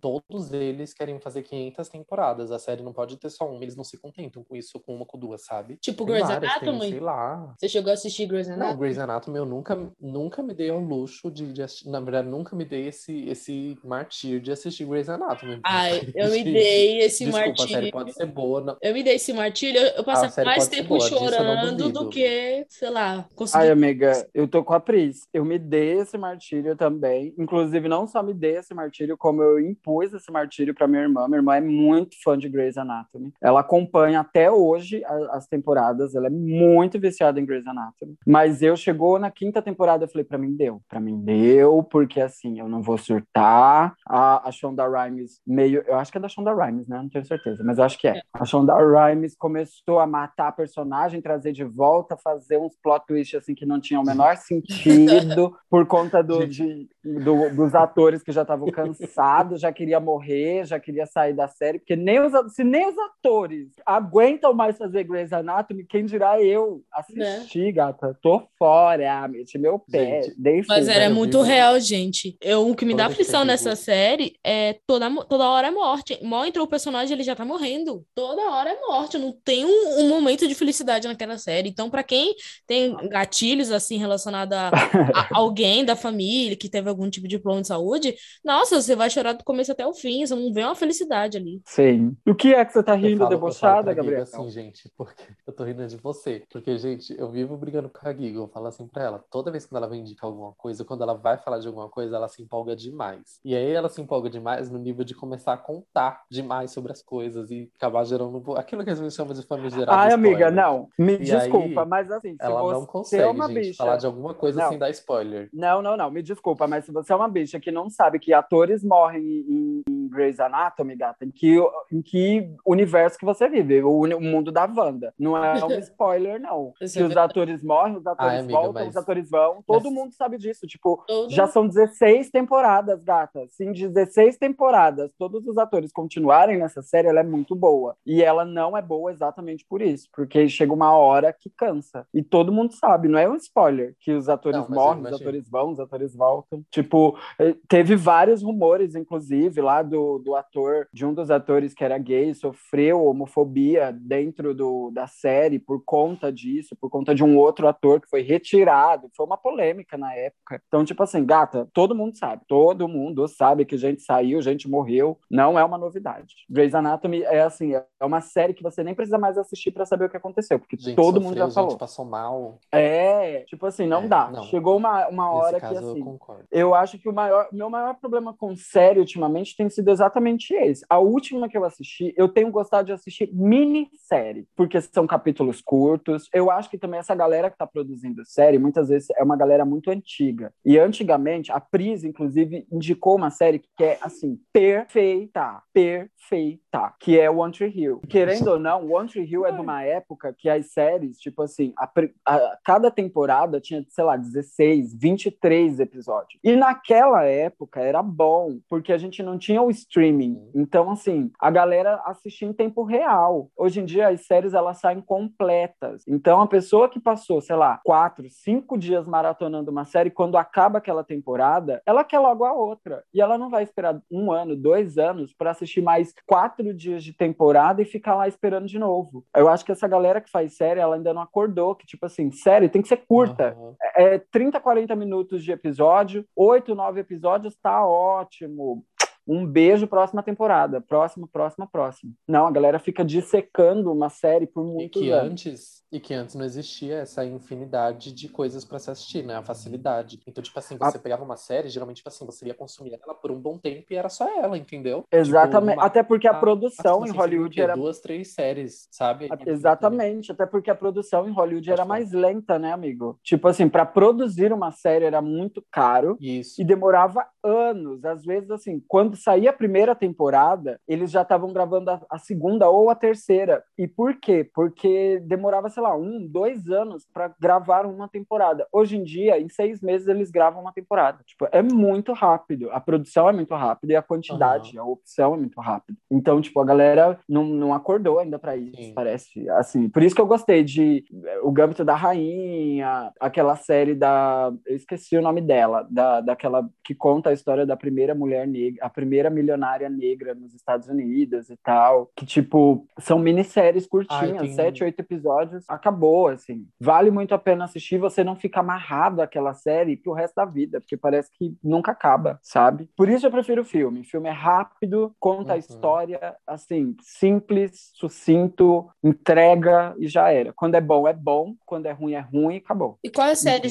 todos 0.00 0.52
eles 0.52 0.92
querem 0.92 1.18
fazer 1.18 1.42
500 1.42 1.88
temporadas. 1.88 2.52
A 2.52 2.58
série 2.58 2.82
não 2.82 2.92
pode 2.92 3.16
ter 3.16 3.30
só 3.30 3.48
uma, 3.50 3.62
eles 3.62 3.74
não 3.74 3.84
se 3.84 3.96
contentam 3.98 4.44
com 4.44 4.54
isso, 4.54 4.78
com 4.80 4.94
uma, 4.94 5.06
com 5.06 5.18
duas, 5.18 5.44
sabe? 5.46 5.76
Tipo 5.80 6.04
Grey's 6.04 6.26
tem, 6.26 6.36
Anatomy? 6.36 6.90
sei 6.90 7.00
lá. 7.00 7.54
Você 7.58 7.68
chegou 7.70 7.90
a 7.90 7.94
assistir 7.94 8.26
Grey's 8.26 8.48
Não, 8.48 8.56
Anatomy? 8.56 8.78
Grey's 8.80 8.98
Anatomy 8.98 9.38
eu 9.38 9.46
nunca, 9.46 9.90
nunca 9.98 10.42
me 10.42 10.52
dei 10.52 10.68
ao 10.68 10.78
luxo 10.78 11.30
de, 11.30 11.52
de 11.54 11.62
assistir. 11.62 11.88
Na 11.88 12.00
verdade, 12.00 12.28
nunca 12.28 12.54
me 12.54 12.64
dei 12.66 12.88
esse, 12.88 13.26
esse 13.28 13.78
martírio 13.82 14.40
de 14.40 14.52
assistir 14.52 14.84
Grey's 14.84 15.08
Anatomy. 15.08 15.60
Ai, 15.64 16.06
eu 16.14 16.30
me 16.30 16.44
dei 16.44 16.98
esse 16.98 17.24
Desculpa, 17.24 17.50
a 17.50 17.56
série 17.66 17.72
martírio. 17.72 17.92
pode 17.92 18.12
ser 18.12 18.26
boa. 18.26 18.60
Não... 18.60 18.76
Eu 18.82 18.92
me 18.92 19.02
dei 19.02 19.14
esse 19.14 19.32
martírio, 19.32 19.80
eu- 19.80 19.88
eu 19.96 20.04
passava 20.04 20.30
série 20.30 20.46
mais 20.46 20.64
pode 20.64 20.70
ser 20.70 20.82
tempo 20.82 20.88
boa, 20.98 21.10
não 21.10 21.18
chorando 21.18 21.92
do 21.92 22.08
que, 22.10 22.66
sei 22.68 22.90
lá, 22.90 23.14
Ai, 23.16 23.24
conseguir. 23.34 23.70
amiga, 23.70 24.28
eu 24.34 24.46
tô 24.46 24.62
com 24.62 24.74
a 24.74 24.80
Pris. 24.80 25.26
Eu 25.32 25.44
me 25.44 25.58
dei 25.58 26.09
esse 26.10 26.18
martírio 26.18 26.76
também. 26.76 27.32
Inclusive, 27.38 27.88
não 27.88 28.06
só 28.06 28.22
me 28.22 28.34
dei 28.34 28.56
esse 28.56 28.74
martírio, 28.74 29.16
como 29.16 29.42
eu 29.42 29.60
impus 29.60 30.12
esse 30.12 30.30
martírio 30.30 30.74
pra 30.74 30.88
minha 30.88 31.02
irmã. 31.02 31.26
Minha 31.26 31.38
irmã 31.38 31.56
é 31.56 31.60
muito 31.60 32.16
fã 32.22 32.36
de 32.36 32.48
Grey's 32.48 32.76
Anatomy. 32.76 33.32
Ela 33.40 33.60
acompanha 33.60 34.20
até 34.20 34.50
hoje 34.50 35.02
as 35.30 35.46
temporadas. 35.46 36.14
Ela 36.14 36.26
é 36.26 36.30
muito 36.30 36.98
viciada 36.98 37.40
em 37.40 37.46
Grey's 37.46 37.66
Anatomy. 37.66 38.16
Mas 38.26 38.62
eu 38.62 38.76
chegou 38.76 39.18
na 39.18 39.30
quinta 39.30 39.62
temporada, 39.62 40.04
eu 40.04 40.08
falei, 40.08 40.24
pra 40.24 40.38
mim 40.38 40.54
deu. 40.54 40.82
Pra 40.88 41.00
mim 41.00 41.20
deu, 41.20 41.82
porque 41.84 42.20
assim, 42.20 42.58
eu 42.58 42.68
não 42.68 42.82
vou 42.82 42.98
surtar. 42.98 43.94
A, 44.06 44.48
a 44.48 44.52
Shonda 44.52 44.86
Rhimes 44.88 45.40
meio... 45.46 45.82
Eu 45.86 45.96
acho 45.96 46.10
que 46.10 46.18
é 46.18 46.20
da 46.20 46.28
Shonda 46.28 46.52
Rhimes, 46.52 46.88
né? 46.88 46.98
Não 46.98 47.08
tenho 47.08 47.24
certeza, 47.24 47.62
mas 47.64 47.78
acho 47.78 47.98
que 47.98 48.08
é. 48.08 48.20
A 48.34 48.44
Shonda 48.44 48.74
Rhimes 48.74 49.36
começou 49.36 50.00
a 50.00 50.06
matar 50.06 50.48
a 50.48 50.52
personagem, 50.52 51.20
trazer 51.20 51.52
de 51.52 51.64
volta, 51.64 52.16
fazer 52.16 52.58
uns 52.58 52.76
plot 52.82 53.06
twists 53.06 53.38
assim 53.38 53.54
que 53.54 53.64
não 53.64 53.80
tinham 53.80 54.02
o 54.02 54.06
menor 54.06 54.36
sentido 54.36 55.56
por 55.68 55.86
conta 56.00 56.22
do, 56.22 56.46
de, 56.46 56.88
do- 57.02 57.54
dos 57.54 57.74
atores 57.74 58.22
que 58.22 58.32
já 58.32 58.42
estavam 58.42 58.68
cansados, 58.70 59.60
já 59.60 59.72
queria 59.72 59.98
morrer, 59.98 60.64
já 60.66 60.78
queria 60.78 61.06
sair 61.06 61.32
da 61.34 61.48
série, 61.48 61.78
porque 61.78 61.96
nem 61.96 62.20
os, 62.20 62.32
se 62.54 62.62
nem 62.62 62.86
os 62.88 62.96
atores 62.98 63.68
aguentam 63.86 64.52
mais 64.52 64.76
fazer 64.76 65.04
Grey's 65.04 65.32
Anatomy, 65.32 65.84
quem 65.84 66.04
dirá 66.04 66.40
eu 66.42 66.82
assistir, 66.92 67.72
gata? 67.72 68.16
Tô 68.22 68.42
fora, 68.58 69.26
meti 69.28 69.58
meu 69.58 69.78
pé, 69.78 70.22
Gente, 70.22 70.34
Mas 70.68 70.88
era 70.88 71.06
eu 71.06 71.14
muito 71.14 71.40
real, 71.40 71.78
gente. 71.80 72.36
Eu, 72.40 72.68
o 72.68 72.74
que 72.74 72.84
me 72.84 72.92
Toda 72.92 73.04
dá 73.04 73.10
aflição 73.10 73.44
nessa 73.44 73.74
série 73.74 74.34
é 74.44 74.76
toda, 74.86 75.10
toda 75.24 75.48
hora 75.48 75.68
é 75.68 75.70
morte. 75.70 76.18
Mal 76.22 76.44
entrou 76.46 76.66
o 76.66 76.68
personagem, 76.68 77.14
ele 77.14 77.22
já 77.22 77.34
tá 77.34 77.44
morrendo. 77.44 78.04
Toda 78.14 78.42
hora 78.50 78.70
é 78.70 78.80
morte. 78.80 79.18
Não 79.18 79.32
tem 79.44 79.64
um, 79.64 80.00
um 80.00 80.08
momento 80.08 80.46
de 80.46 80.54
felicidade 80.54 81.08
naquela 81.08 81.38
série. 81.38 81.68
Então, 81.68 81.88
pra 81.88 82.02
quem 82.02 82.34
tem 82.66 82.94
gatilhos 83.08 83.70
assim 83.70 83.96
relacionados 83.96 84.56
a, 84.56 84.68
a 84.68 85.28
alguém 85.32 85.84
da 85.84 85.96
família 85.96 86.56
que 86.56 86.68
teve 86.68 86.89
algum 86.90 87.08
tipo 87.10 87.26
de 87.28 87.38
problema 87.38 87.62
de 87.62 87.68
saúde, 87.68 88.14
nossa, 88.44 88.80
você 88.80 88.94
vai 88.96 89.08
chorar 89.10 89.32
do 89.32 89.44
começo 89.44 89.72
até 89.72 89.86
o 89.86 89.94
fim. 89.94 90.24
Você 90.26 90.34
não 90.34 90.52
vê 90.52 90.62
uma 90.64 90.74
felicidade 90.74 91.38
ali. 91.38 91.60
Sim. 91.64 92.16
O 92.26 92.34
que 92.34 92.54
é 92.54 92.64
que 92.64 92.72
você 92.72 92.82
tá 92.82 92.94
rindo, 92.94 93.26
debochada, 93.26 93.92
Gabriel? 93.94 94.22
assim, 94.22 94.50
gente, 94.50 94.90
porque 94.96 95.22
eu 95.46 95.52
tô 95.52 95.64
rindo 95.64 95.86
de 95.86 95.96
você. 95.96 96.44
Porque, 96.50 96.76
gente, 96.78 97.14
eu 97.18 97.30
vivo 97.30 97.56
brigando 97.56 97.88
com 97.88 98.06
a 98.08 98.12
Giga. 98.12 98.38
Eu 98.38 98.48
falo 98.48 98.66
assim 98.66 98.86
pra 98.88 99.04
ela, 99.04 99.24
toda 99.30 99.50
vez 99.50 99.66
que 99.66 99.74
ela 99.76 99.88
vem 99.88 100.00
indicar 100.00 100.28
alguma 100.28 100.52
coisa, 100.54 100.84
quando 100.84 101.02
ela 101.02 101.14
vai 101.14 101.38
falar 101.38 101.58
de 101.58 101.66
alguma 101.66 101.88
coisa, 101.88 102.16
ela 102.16 102.28
se 102.28 102.42
empolga 102.42 102.74
demais. 102.76 103.38
E 103.44 103.54
aí 103.54 103.70
ela 103.72 103.88
se 103.88 104.00
empolga 104.00 104.28
demais 104.28 104.70
no 104.70 104.78
nível 104.78 105.04
de 105.04 105.14
começar 105.14 105.52
a 105.54 105.56
contar 105.58 106.22
demais 106.30 106.70
sobre 106.72 106.92
as 106.92 107.02
coisas 107.02 107.50
e 107.50 107.70
acabar 107.76 108.04
gerando 108.04 108.42
aquilo 108.56 108.84
que 108.84 108.90
a 108.90 108.94
gente 108.94 109.12
chama 109.14 109.34
de 109.34 109.42
famigerado 109.46 109.92
Ai, 109.96 110.12
amiga, 110.12 110.48
spoiler. 110.48 110.52
não. 110.52 110.88
Me 110.98 111.18
E 111.18 111.18
desculpa, 111.18 111.82
aí, 111.82 111.88
mas 111.88 112.10
assim, 112.10 112.38
se 112.40 112.44
Ela 112.44 112.62
você 112.62 112.72
não 112.72 112.82
é 112.82 112.86
consegue, 112.86 113.24
uma 113.24 113.48
gente, 113.48 113.54
bicha... 113.60 113.76
falar 113.76 113.96
de 113.96 114.06
alguma 114.06 114.34
coisa 114.34 114.62
Não. 114.62 114.68
sem 114.68 114.78
dar 114.78 114.90
spoiler. 114.90 115.48
Não, 115.52 115.82
não, 115.82 115.96
não, 115.96 116.10
me 116.10 116.22
desculpa, 116.22 116.66
mas 116.66 116.79
se 116.82 116.92
você 116.92 117.12
é 117.12 117.16
uma 117.16 117.28
bicha 117.28 117.58
que 117.60 117.70
não 117.70 117.88
sabe 117.90 118.18
que 118.18 118.32
atores 118.32 118.82
morrem 118.84 119.22
em, 119.22 119.82
em 119.88 120.08
Grey's 120.08 120.40
Anatomy, 120.40 120.96
gata, 120.96 121.24
em 121.24 121.30
que, 121.30 121.56
em 121.92 122.02
que 122.02 122.50
universo 122.66 123.16
que 123.18 123.24
você 123.24 123.48
vive, 123.48 123.82
o, 123.82 124.00
o 124.02 124.20
mundo 124.20 124.50
da 124.50 124.64
Wanda. 124.64 125.14
Não 125.18 125.36
é 125.36 125.64
um 125.64 125.70
spoiler, 125.80 126.40
não. 126.40 126.72
Isso 126.80 126.94
Se 126.94 127.00
é 127.00 127.04
os 127.04 127.16
atores 127.16 127.62
morrem, 127.62 127.96
os 127.96 128.06
atores 128.06 128.32
Ai, 128.32 128.38
amiga, 128.40 128.52
voltam, 128.58 128.72
mas- 128.84 128.88
os 128.90 128.96
atores 128.96 129.30
vão. 129.30 129.62
Todo 129.66 129.84
mas- 129.84 129.92
mundo 129.92 130.12
sabe 130.14 130.36
disso. 130.38 130.66
Tipo, 130.66 131.04
Todo- 131.06 131.30
já 131.30 131.46
são 131.46 131.66
16 131.66 132.30
temporadas, 132.30 133.04
gata. 133.04 133.46
Se 133.50 133.64
em 133.64 133.72
16 133.72 134.36
temporadas 134.36 135.10
todos 135.18 135.46
os 135.46 135.56
atores 135.58 135.92
continuarem 135.92 136.58
nessa 136.58 136.82
série, 136.82 137.08
ela 137.08 137.20
é 137.20 137.24
muito 137.24 137.54
boa. 137.54 137.96
E 138.04 138.22
ela 138.22 138.44
não 138.44 138.76
é 138.76 138.82
boa 138.82 139.12
exatamente 139.12 139.64
por 139.68 139.80
isso, 139.80 140.08
porque 140.14 140.48
chega 140.48 140.72
uma 140.72 140.92
hora 140.96 141.32
que 141.32 141.50
cansa. 141.56 142.06
E 142.12 142.22
todo 142.22 142.52
mundo 142.52 142.72
sabe, 142.72 143.08
não 143.08 143.18
é 143.18 143.28
um 143.28 143.36
spoiler 143.36 143.94
que 144.00 144.12
os 144.12 144.28
atores 144.28 144.60
Não, 144.68 144.74
morrem, 144.74 145.02
os 145.04 145.12
atores 145.20 145.48
vão, 145.48 145.70
os 145.70 145.80
atores 145.80 146.14
voltam. 146.16 146.62
Tipo, 146.70 147.18
eh, 147.38 147.54
teve 147.68 147.96
vários 147.96 148.42
rumores, 148.42 148.94
inclusive, 148.94 149.60
lá 149.60 149.82
do, 149.82 150.18
do 150.18 150.34
ator, 150.36 150.86
de 150.92 151.04
um 151.04 151.12
dos 151.12 151.30
atores 151.30 151.74
que 151.74 151.84
era 151.84 151.98
gay, 151.98 152.32
sofreu 152.34 153.04
homofobia 153.04 153.92
dentro 153.92 154.54
do, 154.54 154.90
da 154.92 155.06
série 155.06 155.58
por 155.58 155.82
conta 155.84 156.32
disso, 156.32 156.76
por 156.80 156.88
conta 156.90 157.14
de 157.14 157.24
um 157.24 157.36
outro 157.36 157.66
ator 157.68 158.00
que 158.00 158.08
foi 158.08 158.22
retirado. 158.22 159.08
Foi 159.16 159.26
uma 159.26 159.36
polêmica 159.36 159.96
na 159.98 160.14
época. 160.14 160.60
Então, 160.68 160.84
tipo 160.84 161.02
assim, 161.02 161.24
gata, 161.24 161.68
todo 161.72 161.94
mundo 161.94 162.16
sabe. 162.16 162.42
Todo 162.46 162.88
mundo 162.88 163.26
sabe 163.28 163.64
que 163.64 163.76
gente 163.76 164.02
saiu, 164.02 164.40
gente 164.42 164.68
morreu. 164.68 165.18
Não 165.30 165.58
é 165.58 165.64
uma 165.64 165.78
novidade. 165.78 166.34
Grey's 166.48 166.74
Anatomy 166.74 167.22
é 167.22 167.40
assim, 167.42 167.74
é 167.74 167.84
uma 168.04 168.20
série 168.20 168.54
que 168.54 168.62
você 168.62 168.84
nem 168.84 168.94
precisa 168.94 169.18
mais 169.18 169.36
assistir 169.36 169.70
pra 169.70 169.84
saber 169.86 170.04
o 170.04 170.08
que 170.10 170.16
aconteceu, 170.16 170.58
porque 170.58 170.76
Gente 170.78 170.96
todo 170.96 171.20
mundo 171.20 171.30
sofreu, 171.30 171.46
já 171.48 171.54
falou. 171.54 171.70
gente 171.70 171.78
passou 171.80 172.04
mal. 172.04 172.58
É, 172.72 173.40
tipo 173.48 173.66
assim, 173.66 173.86
não 173.86 174.04
É, 174.04 174.08
dá. 174.08 174.30
não. 174.30 174.44
Chegou 174.44 174.76
uma, 174.76 175.08
uma 175.08 175.24
Nesse 175.34 175.46
hora 175.46 175.60
caso, 175.60 175.74
que 175.78 175.84
eu 175.84 175.90
assim. 175.90 176.00
concordo. 176.04 176.44
Eu 176.60 176.74
acho 176.74 176.98
que 176.98 177.08
o 177.08 177.12
maior, 177.12 177.48
meu 177.52 177.70
maior 177.70 177.94
problema 177.94 178.34
com 178.34 178.54
série 178.54 179.00
ultimamente 179.00 179.56
tem 179.56 179.68
sido 179.70 179.90
exatamente 179.90 180.52
esse. 180.54 180.84
A 180.90 180.98
última 180.98 181.48
que 181.48 181.56
eu 181.56 181.64
assisti, 181.64 182.12
eu 182.16 182.28
tenho 182.28 182.50
gostado 182.50 182.86
de 182.86 182.92
assistir 182.92 183.30
minissérie, 183.32 184.46
porque 184.54 184.80
são 184.80 185.06
capítulos 185.06 185.60
curtos. 185.62 186.28
Eu 186.34 186.50
acho 186.50 186.68
que 186.68 186.76
também 186.78 187.00
essa 187.00 187.14
galera 187.14 187.50
que 187.50 187.56
tá 187.56 187.66
produzindo 187.66 188.24
série, 188.26 188.58
muitas 188.58 188.88
vezes 188.88 189.08
é 189.16 189.22
uma 189.22 189.36
galera 189.36 189.64
muito 189.64 189.90
antiga. 189.90 190.52
E 190.64 190.78
antigamente, 190.78 191.50
a 191.50 191.60
Pris, 191.60 192.04
inclusive, 192.04 192.66
indicou 192.70 193.16
uma 193.16 193.30
série 193.30 193.58
que 193.58 193.84
é, 193.84 193.98
assim, 194.02 194.38
perfeita, 194.52 195.62
perfeita, 195.72 196.94
que 197.00 197.18
é 197.18 197.30
One 197.30 197.52
Tree 197.52 197.72
Hill. 197.74 198.00
Querendo 198.08 198.48
ou 198.48 198.58
não, 198.58 198.90
One 198.92 199.08
Tree 199.08 199.24
Hill 199.24 199.46
é 199.46 199.52
de 199.52 199.60
uma 199.60 199.82
época 199.82 200.34
que 200.36 200.48
as 200.48 200.72
séries, 200.72 201.18
tipo 201.18 201.42
assim, 201.42 201.72
a, 201.78 201.90
a- 202.26 202.58
cada 202.64 202.90
temporada 202.90 203.60
tinha, 203.60 203.84
sei 203.88 204.04
lá, 204.04 204.16
16, 204.16 204.94
23 204.98 205.80
episódios. 205.80 206.38
E 206.42 206.49
naquela 206.56 207.24
época 207.24 207.80
era 207.80 208.02
bom, 208.02 208.58
porque 208.68 208.92
a 208.92 208.98
gente 208.98 209.22
não 209.22 209.38
tinha 209.38 209.62
o 209.62 209.70
streaming. 209.70 210.50
Então, 210.54 210.90
assim, 210.90 211.30
a 211.38 211.50
galera 211.50 212.00
assistia 212.06 212.48
em 212.48 212.52
tempo 212.52 212.82
real. 212.82 213.50
Hoje 213.56 213.80
em 213.80 213.84
dia, 213.84 214.08
as 214.08 214.26
séries 214.26 214.54
elas 214.54 214.78
saem 214.78 215.00
completas. 215.00 216.02
Então, 216.06 216.40
a 216.40 216.46
pessoa 216.46 216.88
que 216.88 217.00
passou, 217.00 217.40
sei 217.40 217.56
lá, 217.56 217.80
quatro, 217.84 218.28
cinco 218.30 218.78
dias 218.78 219.06
maratonando 219.06 219.70
uma 219.70 219.84
série, 219.84 220.10
quando 220.10 220.36
acaba 220.36 220.78
aquela 220.78 221.04
temporada, 221.04 221.82
ela 221.86 222.04
quer 222.04 222.18
logo 222.18 222.44
a 222.44 222.52
outra. 222.52 223.02
E 223.12 223.20
ela 223.20 223.36
não 223.36 223.50
vai 223.50 223.62
esperar 223.62 224.00
um 224.10 224.32
ano, 224.32 224.56
dois 224.56 224.98
anos 224.98 225.34
para 225.34 225.50
assistir 225.50 225.80
mais 225.80 226.14
quatro 226.26 226.72
dias 226.74 227.02
de 227.02 227.12
temporada 227.12 227.82
e 227.82 227.84
ficar 227.84 228.14
lá 228.14 228.28
esperando 228.28 228.66
de 228.66 228.78
novo. 228.78 229.24
Eu 229.36 229.48
acho 229.48 229.64
que 229.64 229.72
essa 229.72 229.88
galera 229.88 230.20
que 230.20 230.30
faz 230.30 230.56
série, 230.56 230.80
ela 230.80 230.96
ainda 230.96 231.12
não 231.12 231.22
acordou 231.22 231.74
que, 231.74 231.86
tipo 231.86 232.06
assim, 232.06 232.30
série 232.30 232.68
tem 232.68 232.82
que 232.82 232.88
ser 232.88 232.98
curta. 232.98 233.56
Uhum. 233.58 233.74
É 233.96 234.18
30, 234.18 234.60
40 234.60 234.96
minutos 234.96 235.42
de 235.42 235.52
episódio, 235.52 236.24
8, 236.42 236.74
9 236.74 237.00
episódios, 237.00 237.54
tá 237.54 237.86
ótimo. 237.86 238.82
Um 239.26 239.46
beijo, 239.46 239.86
próxima 239.86 240.22
temporada. 240.22 240.80
Próxima, 240.80 241.28
próxima, 241.30 241.66
próxima. 241.66 242.12
Não, 242.26 242.46
a 242.46 242.50
galera 242.50 242.78
fica 242.78 243.04
dissecando 243.04 243.92
uma 243.92 244.08
série 244.08 244.46
por 244.46 244.64
muitos 244.64 245.00
e 245.00 245.04
que 245.04 245.10
anos. 245.10 245.30
antes 245.30 245.84
E 245.92 246.00
que 246.00 246.14
antes 246.14 246.34
não 246.34 246.44
existia 246.44 246.98
essa 246.98 247.24
infinidade 247.24 248.12
de 248.12 248.28
coisas 248.28 248.64
para 248.64 248.78
se 248.78 248.90
assistir, 248.90 249.24
né? 249.24 249.36
A 249.36 249.42
facilidade. 249.42 250.20
Então, 250.26 250.42
tipo 250.42 250.58
assim, 250.58 250.76
você 250.76 250.96
a... 250.96 251.00
pegava 251.00 251.24
uma 251.24 251.36
série, 251.36 251.68
geralmente, 251.68 251.98
tipo 251.98 252.08
assim, 252.08 252.24
você 252.24 252.46
ia 252.46 252.54
consumir 252.54 252.98
ela 253.02 253.14
por 253.14 253.30
um 253.30 253.40
bom 253.40 253.58
tempo 253.58 253.86
e 253.90 253.96
era 253.96 254.08
só 254.08 254.28
ela, 254.42 254.56
entendeu? 254.56 255.04
Exatamente. 255.10 255.70
Tipo, 255.70 255.80
uma... 255.80 255.86
Até 255.86 256.02
porque 256.02 256.28
a 256.28 256.34
produção 256.34 257.06
em 257.06 257.10
Hollywood 257.10 257.60
era. 257.60 257.74
Duas, 257.74 258.00
três 258.00 258.34
séries, 258.34 258.88
sabe? 258.90 259.28
Exatamente. 259.46 260.32
Até 260.32 260.46
porque 260.46 260.70
a 260.70 260.74
produção 260.74 261.28
em 261.28 261.32
Hollywood 261.32 261.70
era 261.70 261.84
mais 261.84 262.12
lenta, 262.12 262.58
né, 262.58 262.72
amigo? 262.72 263.18
Tipo 263.22 263.48
assim, 263.48 263.68
para 263.68 263.84
produzir 263.84 264.52
uma 264.52 264.70
série 264.70 265.04
era 265.04 265.20
muito 265.20 265.64
caro. 265.70 266.16
Isso. 266.20 266.60
E 266.60 266.64
demorava 266.64 267.26
anos. 267.42 268.04
Às 268.04 268.24
vezes, 268.24 268.50
assim, 268.50 268.82
quando 268.86 269.09
saía 269.16 269.50
a 269.50 269.54
primeira 269.54 269.94
temporada, 269.94 270.80
eles 270.86 271.10
já 271.10 271.22
estavam 271.22 271.52
gravando 271.52 271.90
a, 271.90 272.00
a 272.10 272.18
segunda 272.18 272.68
ou 272.68 272.90
a 272.90 272.94
terceira. 272.94 273.62
E 273.76 273.86
por 273.86 274.14
quê? 274.16 274.48
Porque 274.54 275.20
demorava, 275.24 275.68
sei 275.68 275.82
lá, 275.82 275.96
um, 275.96 276.26
dois 276.26 276.68
anos 276.68 277.06
para 277.12 277.34
gravar 277.40 277.86
uma 277.86 278.08
temporada. 278.08 278.66
Hoje 278.72 278.96
em 278.96 279.04
dia, 279.04 279.40
em 279.40 279.48
seis 279.48 279.80
meses, 279.80 280.08
eles 280.08 280.30
gravam 280.30 280.62
uma 280.62 280.72
temporada. 280.72 281.22
Tipo, 281.24 281.48
é 281.50 281.62
muito 281.62 282.12
rápido. 282.12 282.70
A 282.70 282.80
produção 282.80 283.28
é 283.28 283.32
muito 283.32 283.54
rápida 283.54 283.92
e 283.92 283.96
a 283.96 284.02
quantidade, 284.02 284.76
uhum. 284.76 284.84
a 284.84 284.86
opção 284.86 285.34
é 285.34 285.36
muito 285.38 285.60
rápida. 285.60 285.98
Então, 286.10 286.40
tipo, 286.40 286.60
a 286.60 286.64
galera 286.64 287.18
não, 287.28 287.44
não 287.44 287.74
acordou 287.74 288.18
ainda 288.18 288.38
para 288.38 288.56
isso, 288.56 288.82
Sim. 288.82 288.94
parece. 288.94 289.48
Assim, 289.50 289.88
por 289.88 290.02
isso 290.02 290.14
que 290.14 290.20
eu 290.20 290.26
gostei 290.26 290.62
de 290.62 291.04
eh, 291.24 291.40
O 291.42 291.50
Gâmbito 291.50 291.84
da 291.84 291.94
Rainha, 291.94 293.12
aquela 293.20 293.56
série 293.56 293.94
da. 293.94 294.52
Eu 294.66 294.76
esqueci 294.76 295.16
o 295.16 295.22
nome 295.22 295.40
dela, 295.40 295.86
da, 295.90 296.20
daquela 296.20 296.68
que 296.84 296.94
conta 296.94 297.30
a 297.30 297.32
história 297.32 297.66
da 297.66 297.76
primeira 297.76 298.14
mulher 298.14 298.46
negra, 298.46 298.84
a 298.84 298.90
primeira 299.00 299.30
milionária 299.30 299.88
negra 299.88 300.34
nos 300.34 300.54
Estados 300.54 300.88
Unidos 300.88 301.48
e 301.48 301.56
tal. 301.56 302.10
Que, 302.14 302.26
tipo, 302.26 302.86
são 302.98 303.18
minisséries 303.18 303.86
curtinhas, 303.86 304.42
Ai, 304.42 304.48
sete, 304.48 304.84
oito 304.84 305.00
episódios, 305.00 305.64
acabou 305.66 306.28
assim. 306.28 306.66
Vale 306.78 307.10
muito 307.10 307.34
a 307.34 307.38
pena 307.38 307.64
assistir, 307.64 307.96
você 307.96 308.22
não 308.22 308.36
fica 308.36 308.60
amarrado 308.60 309.22
àquela 309.22 309.54
série 309.54 309.96
pro 309.96 310.12
resto 310.12 310.34
da 310.34 310.44
vida, 310.44 310.80
porque 310.80 310.98
parece 310.98 311.30
que 311.32 311.56
nunca 311.64 311.92
acaba, 311.92 312.38
sabe? 312.42 312.90
Por 312.94 313.08
isso 313.08 313.26
eu 313.26 313.30
prefiro 313.30 313.62
o 313.62 313.64
filme. 313.64 314.00
O 314.00 314.04
filme 314.04 314.28
é 314.28 314.32
rápido, 314.32 315.14
conta 315.18 315.52
uhum. 315.52 315.56
a 315.56 315.58
história, 315.58 316.36
assim, 316.46 316.94
simples, 317.00 317.90
sucinto, 317.94 318.90
entrega 319.02 319.94
e 319.98 320.06
já 320.08 320.30
era. 320.30 320.52
Quando 320.52 320.74
é 320.74 320.80
bom, 320.80 321.08
é 321.08 321.14
bom. 321.14 321.54
Quando 321.64 321.86
é 321.86 321.92
ruim, 321.92 322.12
é 322.12 322.20
ruim 322.20 322.56
e 322.56 322.58
acabou. 322.58 322.98
E 323.02 323.08
qual 323.08 323.28
é 323.28 323.32
a 323.32 323.36
série 323.36 323.70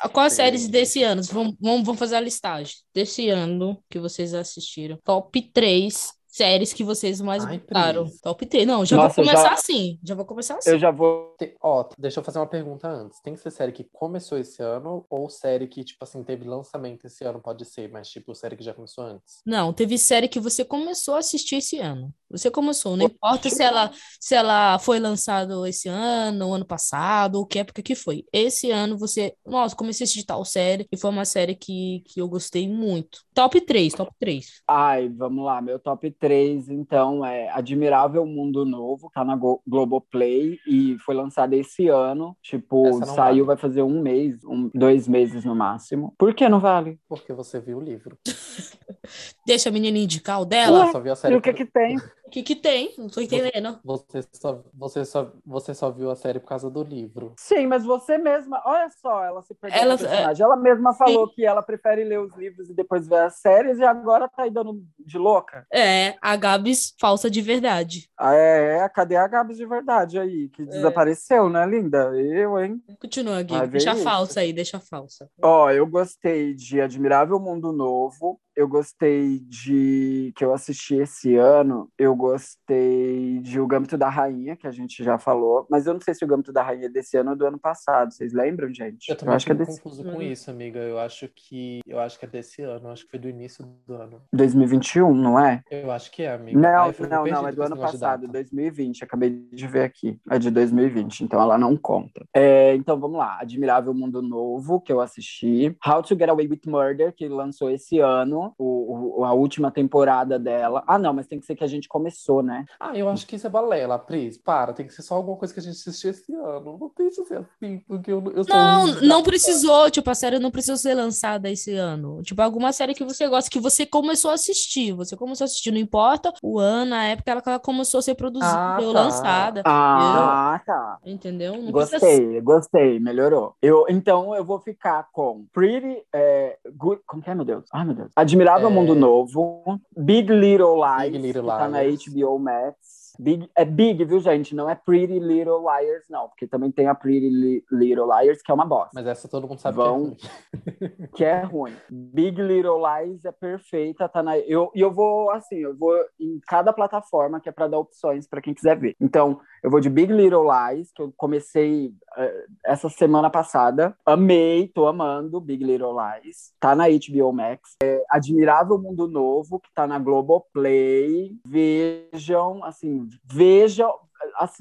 ah, 0.00 0.08
qual 0.08 0.26
a 0.26 0.30
série 0.30 0.68
desse 0.68 1.02
ano? 1.02 1.22
Vamos, 1.30 1.56
vamos 1.60 1.98
fazer 1.98 2.16
a 2.16 2.20
listagem. 2.20 2.76
Desse 2.94 3.28
ano 3.28 3.78
que 3.90 3.98
vocês 3.98 4.32
assistiram. 4.38 4.98
Top 5.04 5.40
3 5.40 6.18
séries 6.38 6.72
que 6.72 6.84
vocês 6.84 7.20
mais 7.20 7.44
Ai, 7.44 7.58
gostaram. 7.58 8.06
Top 8.22 8.46
3. 8.46 8.66
Não, 8.66 8.84
já 8.84 8.96
Nossa, 8.96 9.16
vou 9.16 9.24
começar 9.24 9.48
já... 9.48 9.54
assim. 9.54 9.98
Já 10.02 10.14
vou 10.14 10.24
começar 10.24 10.56
assim. 10.56 10.70
Eu 10.70 10.78
já 10.78 10.90
vou. 10.90 11.34
Ó, 11.60 11.88
deixa 11.98 12.20
eu 12.20 12.24
fazer 12.24 12.38
uma 12.38 12.46
pergunta 12.46 12.88
antes. 12.88 13.20
Tem 13.20 13.34
que 13.34 13.40
ser 13.40 13.50
série 13.50 13.72
que 13.72 13.84
começou 13.92 14.38
esse 14.38 14.62
ano 14.62 15.04
ou 15.10 15.28
série 15.28 15.66
que, 15.66 15.82
tipo 15.82 16.02
assim, 16.04 16.22
teve 16.22 16.46
lançamento 16.46 17.06
esse 17.06 17.24
ano? 17.24 17.40
Pode 17.40 17.64
ser, 17.64 17.90
mas, 17.90 18.08
tipo, 18.08 18.34
série 18.34 18.56
que 18.56 18.64
já 18.64 18.72
começou 18.72 19.04
antes? 19.04 19.40
Não, 19.44 19.72
teve 19.72 19.98
série 19.98 20.28
que 20.28 20.38
você 20.38 20.64
começou 20.64 21.16
a 21.16 21.18
assistir 21.18 21.56
esse 21.56 21.78
ano. 21.78 22.14
Você 22.30 22.50
começou, 22.50 22.96
não 22.96 23.06
importa 23.06 23.48
se 23.48 23.62
ela, 23.62 23.90
se 24.20 24.34
ela 24.34 24.78
foi 24.78 24.98
lançada 24.98 25.54
esse 25.68 25.88
ano, 25.88 26.52
ano 26.52 26.64
passado, 26.64 27.36
ou 27.36 27.46
que 27.46 27.58
época 27.58 27.82
que 27.82 27.94
foi. 27.94 28.24
Esse 28.32 28.70
ano 28.70 28.98
você, 28.98 29.34
nossa, 29.46 29.74
comecei 29.74 30.04
a 30.04 30.06
assistir 30.06 30.26
tal 30.26 30.44
série 30.44 30.86
e 30.92 30.96
foi 30.96 31.10
uma 31.10 31.24
série 31.24 31.54
que, 31.54 32.02
que 32.06 32.20
eu 32.20 32.28
gostei 32.28 32.68
muito. 32.68 33.20
Top 33.32 33.58
3, 33.60 33.94
top 33.94 34.12
3. 34.18 34.62
Ai, 34.68 35.08
vamos 35.08 35.44
lá, 35.44 35.62
meu 35.62 35.78
top 35.78 36.10
3, 36.10 36.68
então, 36.68 37.24
é 37.24 37.48
Admirável 37.50 38.26
Mundo 38.26 38.64
Novo, 38.64 39.10
tá 39.12 39.24
na 39.24 39.36
Go 39.36 39.62
Globoplay 39.66 40.58
e 40.66 40.98
foi 40.98 41.14
lançada 41.14 41.56
esse 41.56 41.88
ano. 41.88 42.36
Tipo, 42.42 43.04
saiu, 43.04 43.14
vale. 43.14 43.42
vai 43.42 43.56
fazer 43.56 43.82
um 43.82 44.02
mês, 44.02 44.44
um, 44.44 44.70
dois 44.74 45.08
meses 45.08 45.44
no 45.44 45.54
máximo. 45.54 46.14
Por 46.18 46.34
que 46.34 46.48
não 46.48 46.60
vale? 46.60 46.98
Porque 47.08 47.32
você 47.32 47.60
viu 47.60 47.78
o 47.78 47.80
livro. 47.82 48.18
Deixa 49.46 49.68
a 49.68 49.72
menina 49.72 49.96
indicar 49.98 50.40
o 50.40 50.44
dela. 50.44 50.86
Ué, 50.86 50.92
só 50.92 51.00
viu 51.00 51.12
a 51.12 51.16
série. 51.16 51.34
E 51.34 51.36
o 51.38 51.40
que 51.40 51.52
que 51.52 51.64
tem? 51.64 51.96
O 52.28 52.30
que 52.30 52.42
que 52.42 52.54
tem? 52.54 52.92
Não 52.98 53.08
tô 53.08 53.22
entendendo. 53.22 53.80
Você 53.82 54.22
só, 54.34 54.62
você, 54.74 55.02
só, 55.06 55.32
você 55.46 55.74
só 55.74 55.90
viu 55.90 56.10
a 56.10 56.14
série 56.14 56.38
por 56.38 56.48
causa 56.48 56.68
do 56.68 56.82
livro. 56.82 57.32
Sim, 57.38 57.66
mas 57.66 57.84
você 57.84 58.18
mesma, 58.18 58.62
olha 58.66 58.90
só, 59.00 59.24
ela 59.24 59.40
se 59.40 59.54
perdeu 59.54 59.80
ela, 59.80 59.96
personagem. 59.96 60.44
Ela 60.44 60.56
mesma 60.56 60.92
falou 60.92 61.26
Sim. 61.26 61.34
que 61.34 61.46
ela 61.46 61.62
prefere 61.62 62.04
ler 62.04 62.20
os 62.20 62.36
livros 62.36 62.68
e 62.68 62.74
depois 62.74 63.08
ver 63.08 63.20
as 63.22 63.36
séries 63.36 63.78
e 63.78 63.84
agora 63.84 64.28
tá 64.28 64.42
aí 64.42 64.50
dando 64.50 64.78
de 64.98 65.16
louca. 65.16 65.66
É, 65.72 66.16
a 66.20 66.36
Gabs 66.36 66.94
falsa 67.00 67.30
de 67.30 67.40
verdade. 67.40 68.10
Ah, 68.18 68.34
é, 68.34 68.80
é, 68.80 68.88
cadê 68.90 69.16
a 69.16 69.26
Gabs 69.26 69.56
de 69.56 69.64
verdade 69.64 70.18
aí? 70.18 70.50
Que 70.50 70.64
é. 70.64 70.66
desapareceu, 70.66 71.48
né, 71.48 71.64
linda? 71.64 72.12
Eu, 72.14 72.62
hein? 72.62 72.78
Continua, 73.00 73.42
Gui. 73.42 73.66
Deixa 73.68 73.92
a 73.92 73.96
falsa 73.96 74.40
aí, 74.40 74.52
deixa 74.52 74.76
a 74.76 74.80
falsa. 74.80 75.30
Ó, 75.42 75.70
eu 75.70 75.86
gostei 75.86 76.52
de 76.52 76.78
Admirável 76.78 77.40
Mundo 77.40 77.72
Novo, 77.72 78.38
eu 78.58 78.66
gostei 78.66 79.38
de 79.38 80.32
que 80.34 80.44
eu 80.44 80.52
assisti 80.52 80.96
esse 80.96 81.36
ano, 81.36 81.88
eu 81.96 82.16
gostei 82.16 83.38
de 83.38 83.60
O 83.60 83.68
Gâmbito 83.68 83.96
da 83.96 84.08
Rainha, 84.08 84.56
que 84.56 84.66
a 84.66 84.72
gente 84.72 85.04
já 85.04 85.16
falou, 85.16 85.64
mas 85.70 85.86
eu 85.86 85.94
não 85.94 86.00
sei 86.00 86.12
se 86.12 86.24
o 86.24 86.26
Gâmbito 86.26 86.52
da 86.52 86.60
Rainha 86.60 86.86
é 86.86 86.88
desse 86.88 87.16
ano 87.16 87.30
ou 87.30 87.36
do 87.36 87.46
ano 87.46 87.58
passado. 87.58 88.12
Vocês 88.12 88.32
lembram, 88.32 88.74
gente? 88.74 89.10
Eu 89.10 89.16
também 89.16 89.32
eu 89.32 89.36
acho 89.36 89.46
que 89.46 89.52
é 89.52 89.54
desse... 89.54 89.80
confuso 89.80 90.02
com 90.02 90.20
isso, 90.20 90.50
amiga. 90.50 90.80
Eu 90.80 90.98
acho 90.98 91.28
que 91.28 91.78
eu 91.86 92.00
acho 92.00 92.18
que 92.18 92.24
é 92.24 92.28
desse 92.28 92.62
ano, 92.62 92.88
eu 92.88 92.90
acho 92.90 93.04
que 93.04 93.12
foi 93.12 93.20
do 93.20 93.28
início 93.28 93.64
do 93.86 93.94
ano. 93.94 94.20
2021, 94.32 95.14
não 95.14 95.38
é? 95.38 95.62
Eu 95.70 95.92
acho 95.92 96.10
que 96.10 96.24
é, 96.24 96.32
amiga. 96.32 96.58
Não, 96.58 96.86
Ai, 96.86 96.94
não, 97.08 97.26
não, 97.26 97.48
é 97.48 97.52
do 97.52 97.62
ano 97.62 97.76
passado, 97.76 98.26
2020. 98.26 99.04
Acabei 99.04 99.30
de 99.30 99.66
ver 99.68 99.84
aqui. 99.84 100.18
É 100.28 100.36
de 100.36 100.50
2020, 100.50 101.20
então 101.20 101.40
ela 101.40 101.56
não 101.56 101.76
conta. 101.76 102.26
É, 102.34 102.74
então 102.74 102.98
vamos 102.98 103.18
lá. 103.18 103.38
Admirável 103.40 103.94
Mundo 103.94 104.20
Novo, 104.20 104.80
que 104.80 104.92
eu 104.92 105.00
assisti. 105.00 105.76
How 105.86 106.02
to 106.02 106.16
Get 106.16 106.28
Away 106.28 106.48
with 106.48 106.62
Murder, 106.66 107.14
que 107.14 107.28
lançou 107.28 107.70
esse 107.70 108.00
ano 108.00 108.47
o, 108.56 109.20
o, 109.20 109.24
a 109.24 109.32
última 109.32 109.70
temporada 109.70 110.38
dela. 110.38 110.82
Ah, 110.86 110.98
não, 110.98 111.12
mas 111.12 111.26
tem 111.26 111.40
que 111.40 111.46
ser 111.46 111.56
que 111.56 111.64
a 111.64 111.68
gente 111.68 111.88
começou, 111.88 112.42
né? 112.42 112.64
Ah, 112.78 112.96
eu 112.96 113.08
acho 113.08 113.26
que 113.26 113.36
isso 113.36 113.46
é 113.46 113.50
balela, 113.50 113.98
Pris. 113.98 114.38
Para, 114.38 114.72
tem 114.72 114.86
que 114.86 114.94
ser 114.94 115.02
só 115.02 115.14
alguma 115.14 115.36
coisa 115.36 115.52
que 115.52 115.60
a 115.60 115.62
gente 115.62 115.76
assistiu 115.76 116.10
esse 116.10 116.34
ano. 116.34 116.78
Não 116.80 116.88
tem 116.88 117.08
que 117.08 117.14
ser 117.14 117.38
assim, 117.38 117.78
porque 117.86 118.10
eu, 118.10 118.22
eu 118.34 118.44
sou. 118.44 118.54
Não, 118.54 118.86
não 119.02 119.22
precisou, 119.22 119.90
tipo, 119.90 120.10
a 120.10 120.14
série 120.14 120.38
não 120.38 120.50
precisou 120.50 120.76
ser 120.76 120.94
lançada 120.94 121.50
esse 121.50 121.74
ano. 121.74 122.22
Tipo, 122.22 122.42
alguma 122.42 122.72
série 122.72 122.94
que 122.94 123.04
você 123.04 123.28
gosta, 123.28 123.50
que 123.50 123.60
você 123.60 123.84
começou 123.84 124.30
a 124.30 124.34
assistir. 124.34 124.92
Você 124.92 125.16
começou 125.16 125.44
a 125.44 125.46
assistir, 125.46 125.70
não 125.70 125.78
importa 125.78 126.32
o 126.42 126.58
ano, 126.58 126.94
a 126.94 127.04
época 127.04 127.30
ela, 127.30 127.42
ela 127.44 127.58
começou 127.58 127.98
a 127.98 128.02
ser 128.02 128.14
produzida 128.14 128.52
ah, 128.52 128.78
ou 128.80 128.92
tá. 128.92 129.02
lançada. 129.02 129.62
Ah, 129.64 130.60
tá. 130.64 130.98
Entendeu? 131.04 131.56
Não 131.56 131.72
gostei, 131.72 131.98
precisa... 131.98 132.40
gostei, 132.40 133.00
melhorou. 133.00 133.54
Eu, 133.60 133.86
então 133.88 134.34
eu 134.34 134.44
vou 134.44 134.60
ficar 134.60 135.08
com 135.12 135.46
Pretty. 135.52 136.02
É, 136.12 136.58
good, 136.76 137.00
como 137.06 137.22
que 137.22 137.30
é, 137.30 137.34
meu 137.34 137.44
Deus? 137.44 137.64
Ai, 137.72 137.84
meu 137.84 137.94
Deus. 137.94 138.10
Admirável 138.38 138.68
é... 138.68 138.72
Mundo 138.72 138.94
Novo, 138.94 139.80
Big 139.96 140.32
Little 140.32 140.76
Lies, 140.76 141.12
Big 141.12 141.18
Little 141.18 141.42
Lies. 141.42 141.58
tá 141.58 141.68
na 141.68 141.82
HBO 141.82 142.38
Max. 142.38 143.08
Big, 143.18 143.50
é 143.56 143.64
big, 143.64 144.04
viu, 144.04 144.20
gente? 144.20 144.54
Não 144.54 144.70
é 144.70 144.76
Pretty 144.76 145.18
Little 145.18 145.58
Liars, 145.58 146.04
não. 146.08 146.28
Porque 146.28 146.46
também 146.46 146.70
tem 146.70 146.86
a 146.86 146.94
Pretty 146.94 147.28
Li 147.28 147.64
Little 147.72 148.06
Liars, 148.06 148.40
que 148.40 148.52
é 148.52 148.54
uma 148.54 148.64
bosta. 148.64 148.92
Mas 148.94 149.08
essa 149.08 149.28
todo 149.28 149.48
mundo 149.48 149.58
sabe 149.58 149.76
Vão, 149.76 150.14
que 150.14 150.24
é 150.24 150.30
ruim. 150.70 151.08
que 151.16 151.24
é 151.24 151.40
ruim. 151.42 151.76
Big 151.90 152.40
Little 152.40 152.78
Lies 152.78 153.24
é 153.24 153.32
perfeita, 153.32 154.08
tá 154.08 154.22
na... 154.22 154.38
Eu, 154.38 154.70
e 154.72 154.80
eu 154.80 154.92
vou, 154.92 155.32
assim, 155.32 155.56
eu 155.56 155.76
vou 155.76 155.96
em 156.20 156.38
cada 156.46 156.72
plataforma 156.72 157.40
que 157.40 157.48
é 157.48 157.52
para 157.52 157.66
dar 157.66 157.80
opções 157.80 158.28
para 158.28 158.40
quem 158.40 158.54
quiser 158.54 158.78
ver. 158.78 158.94
Então, 159.00 159.40
eu 159.62 159.70
vou 159.70 159.80
de 159.80 159.90
Big 159.90 160.12
Little 160.12 160.44
Lies, 160.44 160.92
que 160.92 161.02
eu 161.02 161.12
comecei 161.16 161.88
uh, 161.88 162.52
essa 162.64 162.88
semana 162.88 163.30
passada. 163.30 163.96
Amei, 164.04 164.68
tô 164.68 164.86
amando 164.86 165.40
Big 165.40 165.64
Little 165.64 165.94
Lies. 165.94 166.52
Tá 166.60 166.74
na 166.74 166.84
HBO 166.88 167.32
Max. 167.32 167.76
É 167.82 168.02
Admirável 168.10 168.78
Mundo 168.78 169.08
Novo, 169.08 169.60
que 169.60 169.72
tá 169.74 169.86
na 169.86 169.98
Globoplay. 169.98 171.32
Vejam, 171.44 172.62
assim, 172.64 173.08
veja 173.24 173.86
assim, 173.86 174.07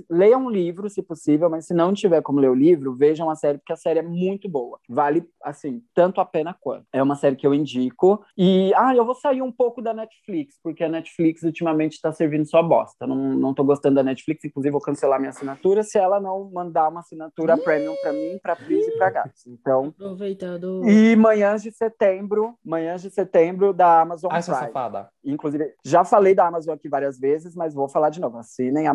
leiam 0.10 0.46
um 0.46 0.50
livro, 0.50 0.90
se 0.90 1.02
possível, 1.02 1.50
mas 1.50 1.66
se 1.66 1.74
não 1.74 1.94
tiver 1.94 2.22
como 2.22 2.40
ler 2.40 2.50
o 2.50 2.56
livro, 2.56 2.96
vejam 2.96 3.30
a 3.30 3.36
série, 3.36 3.58
porque 3.58 3.74
a 3.74 3.78
série 3.78 4.00
é 4.00 4.04
muito 4.04 4.50
boa. 4.50 4.80
Vale, 4.90 5.28
assim, 5.44 5.82
tanto 5.94 6.22
a 6.22 6.26
pena 6.26 6.56
quanto. 6.60 6.86
É 6.94 7.02
uma 7.02 7.16
série 7.16 7.36
que 7.36 7.46
eu 7.46 7.54
indico. 7.54 8.24
E, 8.38 8.72
ah, 8.76 8.96
eu 8.96 9.06
vou 9.06 9.16
sair 9.16 9.42
um 9.42 9.52
pouco 9.52 9.82
da 9.82 9.94
Netflix, 9.94 10.56
porque 10.64 10.84
a 10.84 10.90
Netflix 10.90 11.44
ultimamente 11.44 11.94
está 11.94 12.12
servindo 12.12 12.46
só 12.46 12.62
bosta. 12.62 13.06
Não, 13.06 13.16
não 13.16 13.54
tô 13.54 13.64
gostando 13.64 13.96
da 13.96 14.04
Netflix, 14.04 14.44
inclusive 14.44 14.72
vou 14.72 14.82
cancelar 14.82 15.20
minha 15.20 15.30
assinatura 15.30 15.84
se 15.84 15.98
ela 15.98 16.20
não 16.20 16.50
mandar 16.52 16.90
uma 16.90 17.02
assinatura 17.02 17.58
premium 17.58 17.96
para 18.02 18.14
mim, 18.14 18.40
para 18.42 18.56
Pris 18.56 18.88
e 18.88 18.98
para 18.98 19.10
Gats. 19.10 19.46
Então. 19.48 19.88
Aproveitando. 19.88 20.88
E 20.88 21.16
manhãs 21.16 21.64
de 21.64 21.72
setembro, 21.72 22.56
manhãs 22.64 23.02
de 23.02 23.10
setembro 23.10 23.74
da 23.74 24.02
Amazon 24.02 24.32
Ai, 24.32 24.42
Prime. 24.42 24.58
safada. 24.58 25.10
Inclusive, 25.24 25.74
já 25.84 26.04
falei 26.04 26.34
da 26.34 26.48
Amazon 26.48 26.76
aqui 26.76 26.90
várias 26.90 27.20
vezes, 27.20 27.56
mas 27.56 27.74
vou 27.74 27.90
falar 27.90 28.10
de 28.10 28.20
novo. 28.20 28.38
Assinem 28.38 28.88
a 28.88 28.94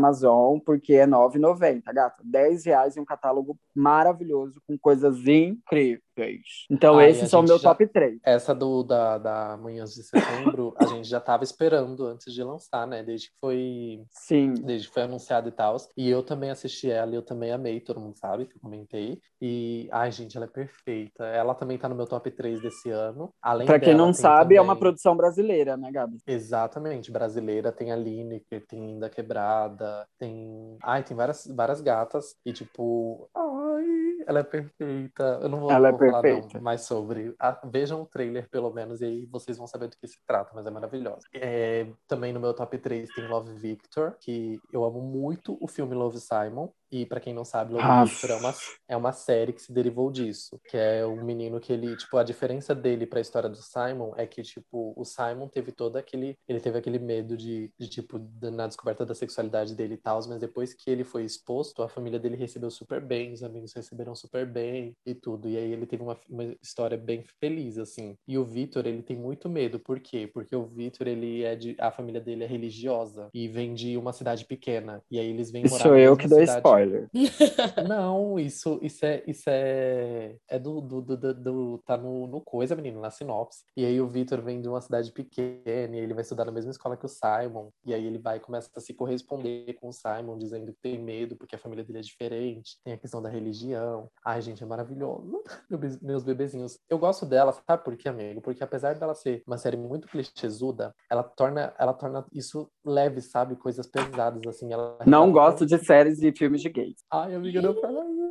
Porque 0.60 0.94
é 0.94 1.04
R$ 1.04 1.10
9,90, 1.10 1.92
gata. 1.92 2.22
10 2.24 2.64
reais 2.66 2.96
e 2.96 3.00
um 3.00 3.04
catálogo 3.04 3.56
maravilhoso, 3.74 4.60
com 4.66 4.76
coisas 4.78 5.16
incríveis. 5.26 6.42
Então, 6.70 6.98
Ai, 6.98 7.10
esses 7.10 7.30
são 7.30 7.42
meu 7.42 7.58
já- 7.58 7.70
top 7.70 7.86
3. 7.86 8.20
Essa 8.22 8.54
do, 8.54 8.82
da, 8.82 9.16
da 9.18 9.56
Manhãs 9.56 9.94
de 9.94 10.02
Setembro, 10.02 10.74
a 10.76 10.84
gente 10.84 11.08
já 11.08 11.20
tava 11.20 11.42
esperando 11.44 12.04
antes 12.06 12.32
de 12.32 12.42
lançar, 12.44 12.86
né? 12.86 13.02
Desde 13.02 13.28
que 13.28 13.34
foi, 13.40 14.02
Sim. 14.10 14.54
desde 14.54 14.88
que 14.88 14.94
foi 14.94 15.04
anunciado 15.04 15.48
e 15.48 15.52
tal. 15.52 15.76
E 15.96 16.10
eu 16.10 16.22
também 16.22 16.50
assisti 16.50 16.90
ela 16.90 17.12
e 17.12 17.14
eu 17.14 17.22
também 17.22 17.50
amei, 17.50 17.80
todo 17.80 17.98
mundo 18.00 18.16
sabe 18.18 18.44
que 18.46 18.56
eu 18.56 18.60
comentei. 18.60 19.20
E, 19.40 19.88
ai, 19.90 20.12
gente, 20.12 20.36
ela 20.36 20.46
é 20.46 20.48
perfeita. 20.48 21.24
Ela 21.24 21.54
também 21.54 21.78
tá 21.78 21.88
no 21.88 21.94
meu 21.94 22.06
top 22.06 22.30
3 22.30 22.60
desse 22.60 22.90
ano. 22.90 23.32
Além 23.42 23.66
Pra 23.66 23.80
quem 23.80 23.94
dela, 23.94 24.06
não 24.06 24.12
sabe, 24.12 24.54
é 24.56 24.60
uma 24.60 24.74
também- 24.74 24.80
produção 24.80 25.16
brasileira, 25.16 25.76
né, 25.76 25.90
Gabi? 25.90 26.18
Exatamente, 26.26 27.10
brasileira, 27.10 27.72
tem 27.72 27.90
a 27.90 27.96
Lineker, 27.96 28.64
tem 28.66 28.86
Linda 28.86 29.08
Quebrada, 29.08 30.06
tem. 30.18 30.41
Ai, 30.83 31.02
tem 31.02 31.16
várias, 31.16 31.46
várias 31.46 31.81
gatas. 31.81 32.37
E 32.44 32.52
tipo, 32.52 33.28
ai, 33.35 34.24
ela 34.26 34.40
é 34.40 34.42
perfeita. 34.42 35.40
Eu 35.42 35.48
não 35.48 35.61
vou, 35.61 35.70
Ela 35.70 35.88
é 35.88 35.90
vou 35.92 36.00
falar 36.00 36.22
não, 36.22 36.61
mais 36.61 36.83
sobre. 36.83 37.35
Ah, 37.38 37.61
vejam 37.64 38.02
o 38.02 38.07
trailer, 38.07 38.48
pelo 38.50 38.72
menos, 38.72 39.00
e 39.00 39.05
aí 39.05 39.26
vocês 39.26 39.57
vão 39.57 39.66
saber 39.66 39.88
do 39.88 39.96
que 39.96 40.07
se 40.07 40.18
trata, 40.26 40.52
mas 40.55 40.66
é 40.66 40.70
maravilhosa. 40.70 41.26
É, 41.35 41.87
também 42.07 42.33
no 42.33 42.40
meu 42.40 42.55
top 42.55 42.78
3 42.78 43.09
tem 43.11 43.26
Love 43.28 43.55
Victor, 43.55 44.16
que 44.20 44.61
eu 44.72 44.85
amo 44.85 45.00
muito 45.00 45.57
o 45.61 45.68
filme 45.68 45.94
Love 45.94 46.18
Simon. 46.20 46.70
E 46.92 47.07
pra 47.07 47.18
quem 47.18 47.33
não 47.33 47.44
sabe, 47.44 47.72
Love 47.72 47.85
Ah. 47.85 48.05
Victor 48.05 48.31
é 48.31 48.37
uma, 48.37 48.55
é 48.88 48.96
uma 48.96 49.12
série 49.12 49.52
que 49.55 49.62
se 49.62 49.72
derivou 49.72 50.11
disso. 50.12 50.61
Que 50.68 50.76
é 50.76 51.07
um 51.07 51.24
menino 51.24 51.59
que 51.59 51.72
ele, 51.72 51.96
tipo, 51.96 52.16
a 52.18 52.22
diferença 52.22 52.74
dele 52.74 53.07
pra 53.07 53.20
história 53.20 53.48
do 53.48 53.57
Simon 53.57 54.12
é 54.16 54.26
que, 54.26 54.42
tipo, 54.42 54.92
o 54.96 55.05
Simon 55.05 55.48
teve 55.48 55.72
todo 55.72 55.96
aquele. 55.96 56.37
Ele 56.46 56.61
teve 56.61 56.76
aquele 56.78 56.98
medo 56.98 57.37
de, 57.37 57.70
de 57.78 57.88
tipo, 57.88 58.20
na 58.42 58.66
descoberta 58.66 59.07
da 59.07 59.14
sexualidade 59.14 59.74
dele 59.74 59.94
e 59.94 59.96
tal, 59.96 60.20
mas 60.28 60.38
depois 60.38 60.74
que 60.74 60.90
ele 60.90 61.02
foi 61.05 61.24
exposto, 61.24 61.83
a 61.83 61.88
família 61.88 62.18
dele 62.18 62.37
recebeu 62.37 62.70
super 62.70 63.00
bem, 63.00 63.33
os 63.33 63.42
amigos 63.42 63.72
receberam 63.72 64.14
super 64.14 64.44
bem 64.46 64.94
e 65.07 65.14
tudo. 65.14 65.48
E 65.48 65.57
aí 65.57 65.72
ele 65.72 65.87
teve 65.87 66.02
uma, 66.02 66.18
uma 66.28 66.44
história 66.62 66.98
bem 66.98 67.24
feliz, 67.40 67.78
assim. 67.78 68.16
E 68.28 68.37
o 68.37 68.44
Victor, 68.44 68.87
ele 68.87 69.02
tem 69.02 69.16
muito 69.16 69.48
medo. 69.48 69.78
Por 69.81 69.98
quê? 69.98 70.28
Porque 70.33 70.55
o 70.55 70.66
Victor, 70.66 71.07
ele 71.07 71.42
é 71.42 71.57
de. 71.57 71.74
A 71.78 71.90
família 71.90 72.20
dele 72.20 72.44
é 72.44 72.46
religiosa 72.46 73.31
e 73.33 73.48
vem 73.48 73.72
de 73.72 73.96
uma 73.96 74.12
cidade 74.12 74.44
pequena. 74.44 75.02
E 75.11 75.18
aí 75.18 75.28
eles 75.28 75.50
vêm 75.50 75.64
morar 75.64 75.83
sou 75.83 75.96
eu 75.96 76.16
que 76.16 76.28
dou 76.28 76.40
cidade. 76.40 76.59
spoiler. 76.59 76.81
Não, 77.88 78.38
isso, 78.38 78.78
isso 78.82 79.04
é, 79.04 79.22
isso 79.26 79.44
é, 79.48 80.36
é 80.48 80.58
do, 80.58 80.80
do, 80.80 81.00
do, 81.02 81.16
do- 81.16 81.34
do- 81.34 81.78
tá 81.84 81.96
no, 81.96 82.26
no 82.26 82.40
coisa, 82.40 82.74
menino, 82.76 83.00
na 83.00 83.10
sinopse. 83.10 83.64
E 83.76 83.84
aí 83.84 84.00
o 84.00 84.06
Victor 84.08 84.40
vem 84.40 84.60
de 84.60 84.68
uma 84.68 84.80
cidade 84.80 85.12
pequena 85.12 85.96
e 85.96 86.00
ele 86.00 86.14
vai 86.14 86.22
estudar 86.22 86.44
na 86.44 86.52
mesma 86.52 86.70
escola 86.70 86.96
que 86.96 87.06
o 87.06 87.08
Simon. 87.08 87.70
E 87.84 87.94
aí 87.94 88.04
ele 88.06 88.18
vai 88.18 88.40
começa 88.40 88.70
a 88.76 88.80
se 88.80 88.94
corresponder 88.94 89.74
com 89.74 89.88
o 89.88 89.92
Simon, 89.92 90.38
dizendo 90.38 90.72
que 90.72 90.78
tem 90.82 90.98
medo 90.98 91.36
porque 91.36 91.54
a 91.56 91.58
família 91.58 91.84
dele 91.84 91.98
é 91.98 92.02
diferente, 92.02 92.78
tem 92.84 92.94
a 92.94 92.98
questão 92.98 93.22
da 93.22 93.28
religião. 93.28 94.08
Ai, 94.24 94.40
gente, 94.42 94.62
é 94.62 94.66
maravilhoso. 94.66 95.42
Meus 96.02 96.22
bebezinhos. 96.22 96.78
Eu 96.88 96.98
gosto 96.98 97.24
dela, 97.26 97.52
sabe 97.52 97.84
por 97.84 97.96
quê, 97.96 98.08
amigo? 98.08 98.40
Porque 98.40 98.62
apesar 98.62 98.94
dela 98.98 99.14
ser 99.14 99.42
uma 99.46 99.58
série 99.58 99.76
muito 99.76 100.08
clichêsuda, 100.08 100.94
ela 101.10 101.22
torna, 101.22 101.74
ela 101.78 101.92
torna 101.92 102.24
isso 102.32 102.70
leve, 102.84 103.20
sabe? 103.20 103.56
Coisas 103.56 103.86
pesadas, 103.86 104.42
assim. 104.46 104.72
Ela 104.72 104.98
Não 105.06 105.30
gosto 105.32 105.64
de 105.64 105.78
séries 105.78 106.22
e 106.22 106.32
filmes 106.32 106.60
de 106.60 106.68
gays. 106.68 106.96
Ai, 107.10 107.34
amiga, 107.34 107.60
não 107.62 107.74
fala 107.80 108.04
isso. 108.10 108.21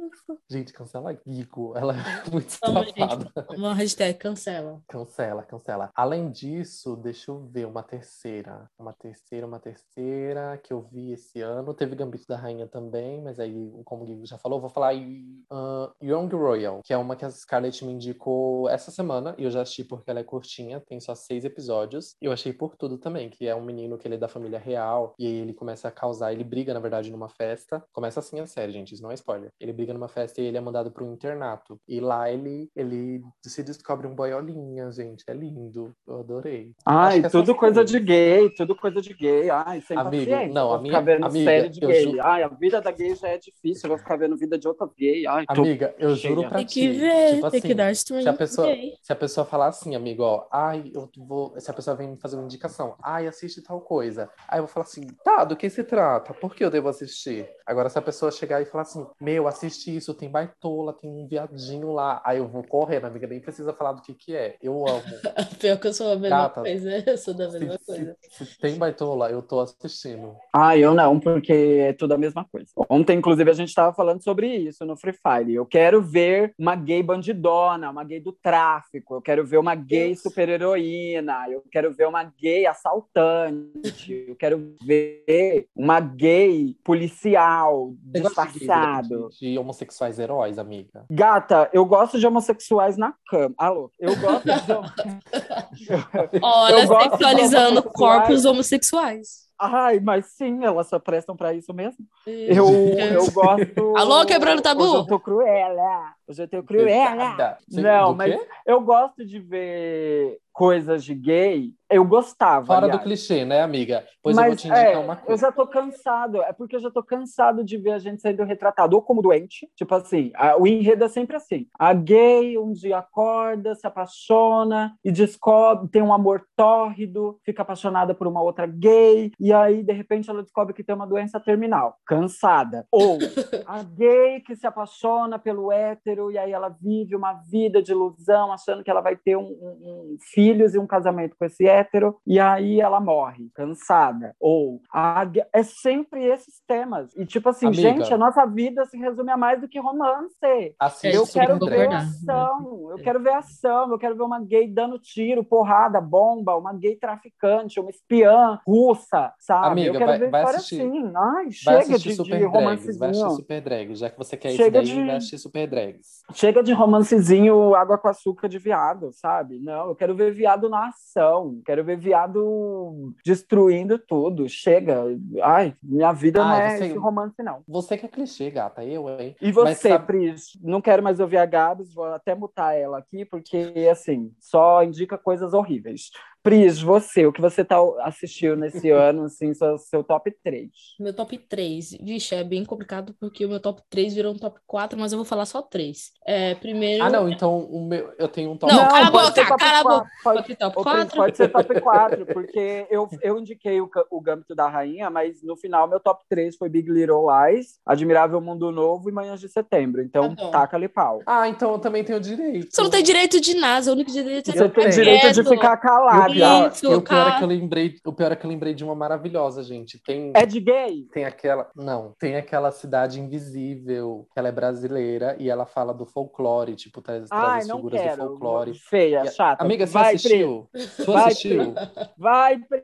Gente, 0.49 0.73
cancela 0.73 1.17
Gigo. 1.25 1.75
Ela 1.77 1.93
é 1.93 2.29
muito 2.29 2.49
gente. 2.49 2.97
safada. 2.97 3.47
Uma 3.55 3.73
hashtag 3.73 4.17
cancela. 4.17 4.81
Cancela, 4.87 5.43
cancela. 5.43 5.89
Além 5.95 6.31
disso, 6.31 6.95
deixa 6.95 7.31
eu 7.31 7.47
ver 7.47 7.65
uma 7.65 7.83
terceira. 7.83 8.69
Uma 8.77 8.93
terceira, 8.93 9.47
uma 9.47 9.59
terceira 9.59 10.59
que 10.63 10.73
eu 10.73 10.81
vi 10.81 11.11
esse 11.13 11.41
ano. 11.41 11.73
Teve 11.73 11.95
Gambito 11.95 12.25
da 12.27 12.37
Rainha 12.37 12.67
também, 12.67 13.21
mas 13.21 13.39
aí, 13.39 13.71
como 13.85 14.03
o 14.03 14.07
Gigo 14.07 14.25
já 14.25 14.37
falou, 14.37 14.59
vou 14.59 14.69
falar 14.69 14.93
uh, 14.93 15.91
Young 16.01 16.29
Royal, 16.35 16.81
que 16.83 16.93
é 16.93 16.97
uma 16.97 17.15
que 17.15 17.25
a 17.25 17.29
Scarlett 17.29 17.83
me 17.85 17.93
indicou 17.93 18.69
essa 18.69 18.91
semana. 18.91 19.35
E 19.37 19.43
eu 19.43 19.51
já 19.51 19.61
assisti 19.61 19.83
porque 19.83 20.09
ela 20.09 20.19
é 20.19 20.23
curtinha, 20.23 20.79
tem 20.79 20.99
só 20.99 21.15
seis 21.15 21.45
episódios. 21.45 22.15
E 22.21 22.25
eu 22.25 22.31
achei 22.31 22.53
por 22.53 22.75
tudo 22.75 22.97
também, 22.97 23.29
que 23.29 23.47
é 23.47 23.55
um 23.55 23.63
menino 23.63 23.97
que 23.97 24.07
ele 24.07 24.15
é 24.15 24.17
da 24.17 24.27
família 24.27 24.59
real. 24.59 25.15
E 25.17 25.25
aí 25.25 25.33
ele 25.33 25.53
começa 25.53 25.87
a 25.87 25.91
causar, 25.91 26.31
ele 26.31 26.43
briga, 26.43 26.73
na 26.73 26.79
verdade, 26.79 27.11
numa 27.11 27.29
festa. 27.29 27.83
Começa 27.91 28.19
assim 28.19 28.39
a 28.39 28.45
série, 28.45 28.71
gente, 28.71 28.93
isso 28.93 29.03
não 29.03 29.11
é 29.11 29.15
spoiler. 29.15 29.51
Ele 29.59 29.73
briga 29.73 29.93
numa 29.93 30.00
festa 30.07 30.41
e 30.41 30.45
ele 30.45 30.57
é 30.57 30.61
mandado 30.61 30.91
para 30.91 31.03
um 31.03 31.13
internato. 31.13 31.79
E 31.87 31.99
lá 31.99 32.29
ele, 32.31 32.69
ele 32.75 33.21
se 33.43 33.63
descobre 33.63 34.07
um 34.07 34.15
boiolinha, 34.15 34.91
gente. 34.91 35.23
É 35.27 35.33
lindo. 35.33 35.93
Eu 36.07 36.19
adorei. 36.19 36.71
Ai, 36.85 37.21
que 37.21 37.29
tudo 37.29 37.55
coisa 37.55 37.81
isso. 37.83 37.93
de 37.93 37.99
gay, 37.99 38.49
tudo 38.51 38.75
coisa 38.75 39.01
de 39.01 39.13
gay. 39.13 39.49
Ai, 39.49 39.81
sem 39.81 39.97
Amigo, 39.97 40.25
paciência. 40.31 40.53
não, 40.53 40.67
vou 40.67 40.75
a 40.77 40.81
ficar 40.83 41.01
minha- 41.01 41.15
vendo 41.15 41.25
amiga, 41.25 41.51
série 41.51 41.69
de 41.69 41.79
gay. 41.79 42.03
ju- 42.11 42.21
Ai, 42.21 42.43
a 42.43 42.47
vida 42.47 42.81
da 42.81 42.91
gay 42.91 43.15
já 43.15 43.27
é 43.29 43.37
difícil, 43.37 43.81
eu 43.85 43.89
vou 43.89 43.97
ficar 43.97 44.15
vendo 44.17 44.37
vida 44.37 44.57
de 44.57 44.67
outra 44.67 44.87
gay. 44.97 45.25
Ai, 45.27 45.45
tô... 45.45 45.61
Amiga, 45.61 45.93
eu 45.97 46.15
juro 46.15 46.41
pra 46.47 46.57
Tem 46.57 46.65
ti. 46.65 46.79
que 46.81 46.87
ver, 46.91 47.35
tipo 47.35 47.51
tem 47.51 47.61
que 47.61 47.67
assim, 47.67 47.75
dar 47.75 47.91
stream. 47.91 48.21
se 48.23 48.29
a 48.29 48.33
pessoa- 48.33 48.67
Ok. 48.67 48.93
Se 49.01 49.11
a 49.13 49.15
pessoa 49.15 49.45
falar 49.45 49.67
assim, 49.67 49.95
amigo, 49.95 50.23
ó, 50.23 50.47
ai, 50.51 50.91
eu 50.93 51.09
vou. 51.17 51.53
Se 51.59 51.69
a 51.69 51.73
pessoa 51.73 51.95
vem 51.95 52.09
me 52.09 52.17
fazer 52.17 52.35
uma 52.35 52.45
indicação, 52.45 52.95
ai, 53.03 53.27
assiste 53.27 53.61
tal 53.61 53.81
coisa. 53.81 54.29
Aí 54.47 54.59
eu 54.59 54.63
vou 54.63 54.71
falar 54.71 54.85
assim, 54.85 55.07
tá, 55.23 55.43
do 55.43 55.55
que 55.55 55.69
se 55.69 55.83
trata? 55.83 56.33
Por 56.33 56.55
que 56.55 56.63
eu 56.63 56.69
devo 56.69 56.87
assistir? 56.89 57.47
Agora, 57.65 57.89
se 57.89 57.97
a 57.97 58.01
pessoa 58.01 58.31
chegar 58.31 58.61
e 58.61 58.65
falar 58.65 58.83
assim, 58.83 59.05
meu, 59.19 59.47
assiste 59.47 59.90
isso, 59.95 60.13
tem 60.13 60.29
baitola, 60.29 60.93
tem 60.93 61.09
um 61.09 61.27
viadinho 61.27 61.91
lá. 61.93 62.21
Aí 62.25 62.37
eu 62.37 62.47
vou 62.47 62.63
correndo, 62.63 63.05
amiga, 63.05 63.27
nem 63.27 63.39
precisa 63.39 63.73
falar 63.73 63.93
do 63.93 64.01
que 64.01 64.13
que 64.13 64.35
é. 64.35 64.55
Eu 64.61 64.85
amo. 64.87 65.01
Pior 65.59 65.77
que 65.79 65.87
eu 65.87 65.93
sou 65.93 66.11
a 66.11 66.15
mesma 66.15 66.37
Gata, 66.43 66.61
coisa. 66.61 66.91
Eu 67.11 67.17
sou 67.17 67.33
da 67.33 67.49
mesma 67.49 67.73
Se, 67.77 67.85
coisa. 67.85 68.17
se- 68.29 68.45
se 68.45 68.59
tem 68.59 68.75
baitola, 68.77 69.29
eu 69.29 69.41
tô 69.41 69.59
assistindo. 69.59 70.35
Ah, 70.53 70.77
eu 70.77 70.93
não, 70.93 71.19
porque 71.19 71.51
é 71.53 71.93
tudo 71.93 72.13
a 72.13 72.17
mesma 72.17 72.45
coisa. 72.51 72.67
Ontem, 72.89 73.17
inclusive, 73.17 73.49
a 73.49 73.53
gente 73.53 73.69
estava 73.69 73.93
falando 73.93 74.23
sobre 74.23 74.47
isso 74.55 74.85
no 74.85 74.95
Free 74.97 75.13
Fire. 75.13 75.53
Eu 75.53 75.65
quero 75.65 76.01
ver 76.01 76.53
uma 76.57 76.75
gay 76.75 77.01
bandidona, 77.03 77.89
uma 77.89 78.03
gay 78.03 78.19
do 78.19 78.31
tráfico, 78.31 79.15
eu 79.15 79.21
quero 79.21 79.45
ver 79.45 79.57
uma 79.57 79.75
gay 79.75 80.15
super-heroína, 80.15 81.49
eu 81.49 81.63
quero 81.71 81.93
ver 81.93 82.07
uma 82.07 82.23
gay 82.23 82.65
assaltante, 82.65 84.25
eu 84.27 84.35
quero 84.35 84.75
ver 84.83 85.67
uma 85.75 85.99
gay 85.99 86.75
policial 86.83 87.93
de- 88.01 88.21
disfarçado. 88.21 89.29
De, 89.39 89.51
de 89.51 89.59
homossexuais 89.81 90.19
heróis, 90.19 90.59
amiga. 90.59 91.05
Gata, 91.09 91.69
eu 91.73 91.85
gosto 91.85 92.19
de 92.19 92.27
homossexuais 92.27 92.97
na 92.97 93.13
cama. 93.27 93.55
Alô, 93.57 93.91
eu 93.99 94.15
gosto 94.17 94.45
de. 94.45 94.51
Olha, 96.41 96.87
sexualizando 96.87 97.79
homossexuais. 97.79 97.93
corpos 97.93 98.45
homossexuais. 98.45 99.51
Ai, 99.59 99.99
mas 99.99 100.25
sim, 100.37 100.63
elas 100.63 100.87
só 100.87 100.97
prestam 100.97 101.35
pra 101.35 101.53
isso 101.53 101.71
mesmo. 101.71 102.03
Eu, 102.25 102.67
eu 102.67 103.31
gosto. 103.31 103.93
Alô, 103.95 104.25
quebrando 104.25 104.61
tabu? 104.61 104.83
Hoje 104.83 104.95
eu 104.95 105.05
tô 105.05 105.19
cruela. 105.19 106.15
Hoje 106.31 106.43
eu 106.43 106.47
tô 106.47 106.63
cruela. 106.63 106.87
Pesada. 107.11 107.57
Você- 107.67 107.81
Não, 107.81 108.11
do 108.13 108.17
mas 108.17 108.33
quê? 108.33 108.47
eu 108.65 108.79
gosto 108.79 109.25
de 109.25 109.37
ver 109.37 110.37
coisas 110.53 111.03
de 111.03 111.13
gay. 111.15 111.73
Eu 111.89 112.05
gostava. 112.05 112.65
Fora 112.65 112.81
do 112.81 112.85
aliás. 112.85 113.03
clichê, 113.03 113.43
né, 113.43 113.61
amiga? 113.61 114.05
Pois 114.23 114.35
eu 114.35 114.41
mas 114.41 114.49
vou 114.51 114.55
te 114.57 114.67
indicar 114.67 114.85
é, 114.93 114.97
uma 114.97 115.13
eu 115.13 115.17
coisa. 115.25 115.41
já 115.47 115.51
tô 115.51 115.67
cansado. 115.67 116.41
É 116.41 116.53
porque 116.53 116.75
eu 116.75 116.79
já 116.79 116.89
tô 116.91 117.03
cansado 117.03 117.63
de 117.65 117.77
ver 117.77 117.91
a 117.91 117.99
gente 117.99 118.21
sendo 118.21 118.43
retratado 118.43 118.95
ou 118.95 119.01
como 119.01 119.21
doente. 119.21 119.69
Tipo 119.75 119.95
assim, 119.95 120.31
a- 120.35 120.55
o 120.57 120.65
enredo 120.67 121.03
é 121.03 121.09
sempre 121.09 121.35
assim. 121.35 121.67
A 121.77 121.93
gay 121.93 122.57
um 122.57 122.71
dia 122.71 122.97
acorda, 122.99 123.75
se 123.75 123.85
apaixona 123.87 124.93
e 125.03 125.11
descobre, 125.11 125.89
tem 125.89 126.01
um 126.01 126.13
amor 126.13 126.45
tórrido, 126.55 127.37
fica 127.45 127.61
apaixonada 127.61 128.13
por 128.13 128.27
uma 128.27 128.41
outra 128.41 128.65
gay, 128.67 129.31
e 129.39 129.51
aí, 129.53 129.83
de 129.83 129.93
repente, 129.93 130.29
ela 130.29 130.43
descobre 130.43 130.73
que 130.73 130.83
tem 130.83 130.95
uma 130.95 131.07
doença 131.07 131.39
terminal. 131.39 131.97
Cansada. 132.05 132.85
Ou 132.91 133.17
a 133.67 133.83
gay 133.83 134.41
que 134.41 134.55
se 134.55 134.67
apaixona 134.67 135.39
pelo 135.39 135.71
hétero 135.71 136.20
hétero, 136.21 136.31
e 136.31 136.37
aí 136.37 136.51
ela 136.51 136.69
vive 136.69 137.15
uma 137.15 137.33
vida 137.33 137.81
de 137.81 137.91
ilusão, 137.91 138.51
achando 138.51 138.83
que 138.83 138.91
ela 138.91 139.01
vai 139.01 139.15
ter 139.15 139.35
um, 139.35 139.41
um, 139.43 140.13
um 140.13 140.17
filhos 140.33 140.75
e 140.75 140.79
um 140.79 140.85
casamento 140.85 141.35
com 141.37 141.45
esse 141.45 141.65
hétero, 141.67 142.17
e 142.25 142.39
aí 142.39 142.79
ela 142.79 142.99
morre, 142.99 143.49
cansada. 143.55 144.35
Ou 144.39 144.81
a, 144.93 145.23
é 145.53 145.63
sempre 145.63 146.25
esses 146.25 146.61
temas. 146.67 147.15
E 147.15 147.25
tipo 147.25 147.49
assim, 147.49 147.67
Amiga. 147.67 147.81
gente, 147.81 148.13
a 148.13 148.17
nossa 148.17 148.45
vida 148.45 148.85
se 148.85 148.97
resume 148.97 149.31
a 149.31 149.37
mais 149.37 149.59
do 149.59 149.67
que 149.67 149.79
romance. 149.79 150.75
Assiste 150.79 151.15
Eu 151.15 151.25
quero 151.27 151.59
ver 151.59 151.93
ação, 151.93 152.87
eu 152.91 152.97
quero 152.97 153.19
ver 153.21 153.33
ação, 153.33 153.91
eu 153.91 153.97
quero 153.97 154.15
ver 154.15 154.23
uma 154.23 154.39
gay 154.41 154.67
dando 154.67 154.99
tiro, 154.99 155.43
porrada, 155.43 155.99
bomba, 156.01 156.55
uma 156.57 156.73
gay 156.73 156.95
traficante, 156.95 157.79
uma 157.79 157.89
espiã 157.89 158.59
russa, 158.67 159.33
sabe? 159.39 159.67
Amiga, 159.67 159.89
eu 159.89 159.93
quero 159.93 160.05
vai- 160.05 160.19
ver 160.19 160.29
vai 160.29 160.43
assistir- 160.43 160.81
assim. 160.81 161.11
Ai, 161.15 161.43
Vai 161.43 161.51
chega 161.51 161.77
assistir 161.79 162.09
de, 162.09 162.15
Super 162.15 162.39
de 162.39 162.51
Drags, 162.51 162.97
vai 162.97 163.09
assistir 163.09 163.35
Super 163.35 163.61
Drags. 163.61 163.99
Já 163.99 164.09
que 164.09 164.17
você 164.17 164.37
quer 164.37 164.51
Chega 164.51 164.81
isso 164.81 164.91
daí, 164.93 165.01
de- 165.01 165.07
vai 165.07 165.15
assistir 165.17 165.37
Super 165.37 165.67
Drags. 165.67 166.07
Chega 166.33 166.63
de 166.63 166.71
romancezinho 166.71 167.75
água 167.75 167.97
com 167.97 168.07
açúcar 168.07 168.47
de 168.47 168.57
viado, 168.57 169.11
sabe? 169.11 169.59
Não, 169.59 169.89
eu 169.89 169.95
quero 169.95 170.15
ver 170.15 170.31
viado 170.31 170.69
na 170.69 170.87
ação. 170.87 171.61
Quero 171.65 171.83
ver 171.83 171.97
viado 171.97 173.13
destruindo 173.25 173.99
tudo. 173.99 174.47
Chega. 174.47 175.03
Ai, 175.43 175.75
minha 175.83 176.11
vida 176.13 176.39
não 176.43 176.51
Ai, 176.51 176.61
é 176.67 176.77
você- 176.77 176.85
esse 176.85 176.97
romance, 176.97 177.43
não. 177.43 177.61
Você 177.67 177.97
que 177.97 178.05
é 178.05 178.09
clichê, 178.09 178.49
gata, 178.49 178.83
eu, 178.83 179.09
hein? 179.19 179.35
E 179.41 179.47
Mas 179.51 179.55
você, 179.77 179.89
sabe- 179.89 180.05
Pris? 180.05 180.57
Não 180.61 180.81
quero 180.81 181.03
mais 181.03 181.19
ouvir 181.19 181.37
a 181.37 181.45
Gabs, 181.45 181.93
vou 181.93 182.05
até 182.05 182.33
mutar 182.33 182.75
ela 182.77 182.97
aqui, 182.99 183.25
porque, 183.25 183.73
assim, 183.91 184.31
só 184.39 184.83
indica 184.83 185.17
coisas 185.17 185.53
horríveis. 185.53 186.11
Pris, 186.43 186.81
você, 186.81 187.25
o 187.25 187.31
que 187.31 187.39
você 187.41 187.63
tá 187.63 187.77
assistiu 188.01 188.55
nesse 188.55 188.89
ano, 188.91 189.25
assim, 189.25 189.53
seu, 189.53 189.77
seu 189.77 190.03
top 190.03 190.31
3? 190.43 190.69
Meu 190.99 191.13
top 191.13 191.37
3. 191.37 191.91
Vixe, 192.01 192.33
é 192.33 192.43
bem 192.43 192.65
complicado 192.65 193.15
porque 193.19 193.45
o 193.45 193.49
meu 193.49 193.59
top 193.59 193.81
3 193.89 194.13
virou 194.13 194.33
um 194.33 194.37
top 194.37 194.59
4, 194.65 194.99
mas 194.99 195.11
eu 195.11 195.17
vou 195.19 195.25
falar 195.25 195.45
só 195.45 195.61
3. 195.61 196.11
É, 196.25 196.55
primeiro. 196.55 197.03
Ah, 197.03 197.09
não, 197.09 197.29
então 197.29 197.59
o 197.59 197.85
meu, 197.85 198.11
eu 198.17 198.27
tenho 198.27 198.51
um 198.51 198.57
top. 198.57 198.73
Não, 198.73 198.87
cala 198.87 199.07
a 199.07 199.11
boca, 199.11 199.57
cala 199.57 199.79
a 199.79 199.83
boca. 199.83 200.07
Pode, 200.23 200.55
Top, 200.55 200.73
top 200.73 200.79
Ô, 200.79 200.83
Pris, 200.83 200.93
4? 201.03 201.15
pode 201.15 201.37
ser 201.37 201.47
top 201.49 201.81
4, 201.81 202.25
porque 202.25 202.87
eu, 202.89 203.07
eu 203.21 203.37
indiquei 203.37 203.79
o, 203.79 203.89
o 204.09 204.21
Gâmbito 204.21 204.55
da 204.55 204.67
Rainha, 204.67 205.09
mas 205.09 205.43
no 205.43 205.55
final 205.55 205.87
meu 205.87 205.99
top 205.99 206.23
3 206.29 206.55
foi 206.55 206.69
Big 206.69 206.89
Little 206.91 207.25
Lies, 207.29 207.79
Admirável 207.85 208.41
Mundo 208.41 208.71
Novo 208.71 209.09
e 209.09 209.11
Manhãs 209.11 209.39
de 209.39 209.47
Setembro. 209.47 210.01
Então, 210.01 210.35
Tá 210.35 210.43
bom. 210.43 210.51
taca-lhe 210.51 210.87
pau. 210.87 211.21
Ah, 211.25 211.47
então 211.47 211.73
eu 211.73 211.79
também 211.79 212.03
tenho 212.03 212.19
direito. 212.19 212.67
Você 212.71 212.81
não 212.81 212.89
tem 212.89 213.03
direito 213.03 213.39
de 213.39 213.53
nada, 213.55 213.89
o 213.89 213.93
único 213.93 214.11
direito 214.11 214.49
é 214.49 214.53
Você 214.53 214.59
tem 214.59 214.69
ficar 214.69 214.89
direito 214.89 215.31
de 215.33 215.43
ficar 215.43 215.77
calado. 215.77 216.30
E 216.33 216.37
o 216.37 216.39
pior, 216.39 216.71
Isso, 216.71 216.85
e 216.91 216.95
o 216.95 217.01
pior 217.01 217.27
é 217.27 217.37
que 217.37 217.43
eu 217.43 217.47
lembrei, 217.47 217.95
o 218.05 218.13
pior 218.13 218.31
é 218.31 218.35
que 218.35 218.45
eu 218.45 218.49
lembrei 218.49 218.73
de 218.73 218.83
uma 218.83 218.95
maravilhosa, 218.95 219.63
gente. 219.63 219.99
Tem 219.99 220.31
É 220.35 220.45
de 220.45 220.59
gay? 220.59 221.05
tem 221.13 221.25
aquela, 221.25 221.69
não, 221.75 222.13
tem 222.19 222.35
aquela 222.35 222.71
cidade 222.71 223.19
invisível, 223.19 224.27
que 224.33 224.39
ela 224.39 224.47
é 224.47 224.51
brasileira 224.51 225.35
e 225.39 225.49
ela 225.49 225.65
fala 225.65 225.93
do 225.93 226.05
folclore, 226.05 226.75
tipo, 226.75 227.01
traz, 227.01 227.27
traz 227.29 227.43
Ai, 227.43 227.59
as 227.59 227.65
figuras 227.71 228.01
quero. 228.01 228.21
do 228.23 228.27
folclore. 228.29 228.73
Feia, 228.75 229.23
E 229.25 229.31
chata. 229.31 229.63
Amiga, 229.63 229.85
você 229.85 229.93
Vai, 229.93 230.15
assistiu? 230.15 230.69
Você 230.73 231.03
Vai, 231.05 231.23
assistiu? 231.31 231.73
Pri. 231.73 232.09
Vai, 232.17 232.57
Pri. 232.59 232.81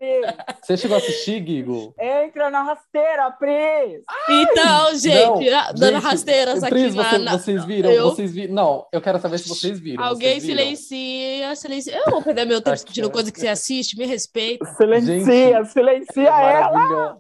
Você 0.62 0.78
chegou 0.78 0.96
a 0.96 0.98
assistir, 1.00 1.46
Gigo? 1.46 1.94
Entra 2.00 2.50
na 2.50 2.64
rasteira, 2.64 3.32
Pri. 3.32 4.04
Então, 4.30 4.96
gente, 4.96 5.50
Não, 5.50 5.58
ah, 5.60 5.72
dando 5.72 5.94
gente, 5.94 6.04
rasteiras 6.04 6.64
aqui 6.64 6.70
Pris, 6.76 6.96
na, 6.96 7.04
você- 7.04 7.18
na- 7.20 7.38
vocês 7.38 7.66
viram? 7.66 7.90
eu- 7.92 8.10
Vocês 8.10 8.34
viram? 8.34 8.54
Não, 8.54 8.88
eu 8.92 9.02
quero 9.02 9.20
saber 9.20 9.38
se 9.38 9.48
vocês 9.50 9.80
viram. 9.80 10.04
Alguém 10.04 10.32
Vocês 10.40 10.44
viram? 10.44 10.58
silencia, 10.64 11.56
silencia. 11.56 11.98
Eu 12.06 12.12
vou 12.12 12.22
perder 12.22 12.46
meu 12.46 12.58
tempo 12.60 12.70
Aqui, 12.70 12.76
discutindo 12.78 13.10
coisa 13.10 13.32
que 13.32 13.37
você 13.40 13.48
assiste, 13.48 13.98
me 13.98 14.06
respeita. 14.06 14.66
Silencia, 14.76 15.24
Gente, 15.26 15.72
silencia 15.72 16.24
ela. 16.30 16.72
Maravilhosa. 16.72 17.18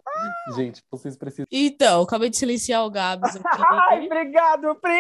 Gente, 0.56 0.82
vocês 0.89 1.15
precisam. 1.17 1.45
Então, 1.51 2.01
acabei 2.01 2.30
de 2.30 2.38
silenciar 2.38 2.86
o 2.86 2.89
Gabs 2.89 3.38
Ai, 3.45 3.97
aqui. 3.97 4.06
obrigado, 4.08 4.75
Pri. 4.82 4.91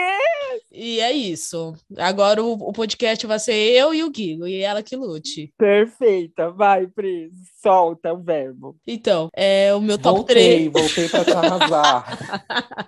e 0.71 0.99
é 0.99 1.11
isso. 1.11 1.73
Agora 1.97 2.43
o, 2.43 2.53
o 2.53 2.71
podcast 2.73 3.25
vai 3.25 3.39
ser 3.39 3.53
eu 3.53 3.93
e 3.93 4.03
o 4.03 4.09
Guigo, 4.11 4.45
e 4.47 4.61
ela 4.61 4.83
que 4.83 4.95
lute. 4.95 5.51
Perfeita. 5.57 6.51
Vai, 6.51 6.85
Pri. 6.87 7.31
Solta 7.61 8.13
o 8.13 8.21
verbo. 8.21 8.75
Então, 8.85 9.29
é 9.35 9.73
o 9.73 9.81
meu 9.81 9.97
top 9.97 10.17
Voltei, 10.17 10.69
3. 10.69 10.71
voltei 10.73 11.09
pra 11.09 11.23
te 11.25 11.31
arrasar. 11.31 12.17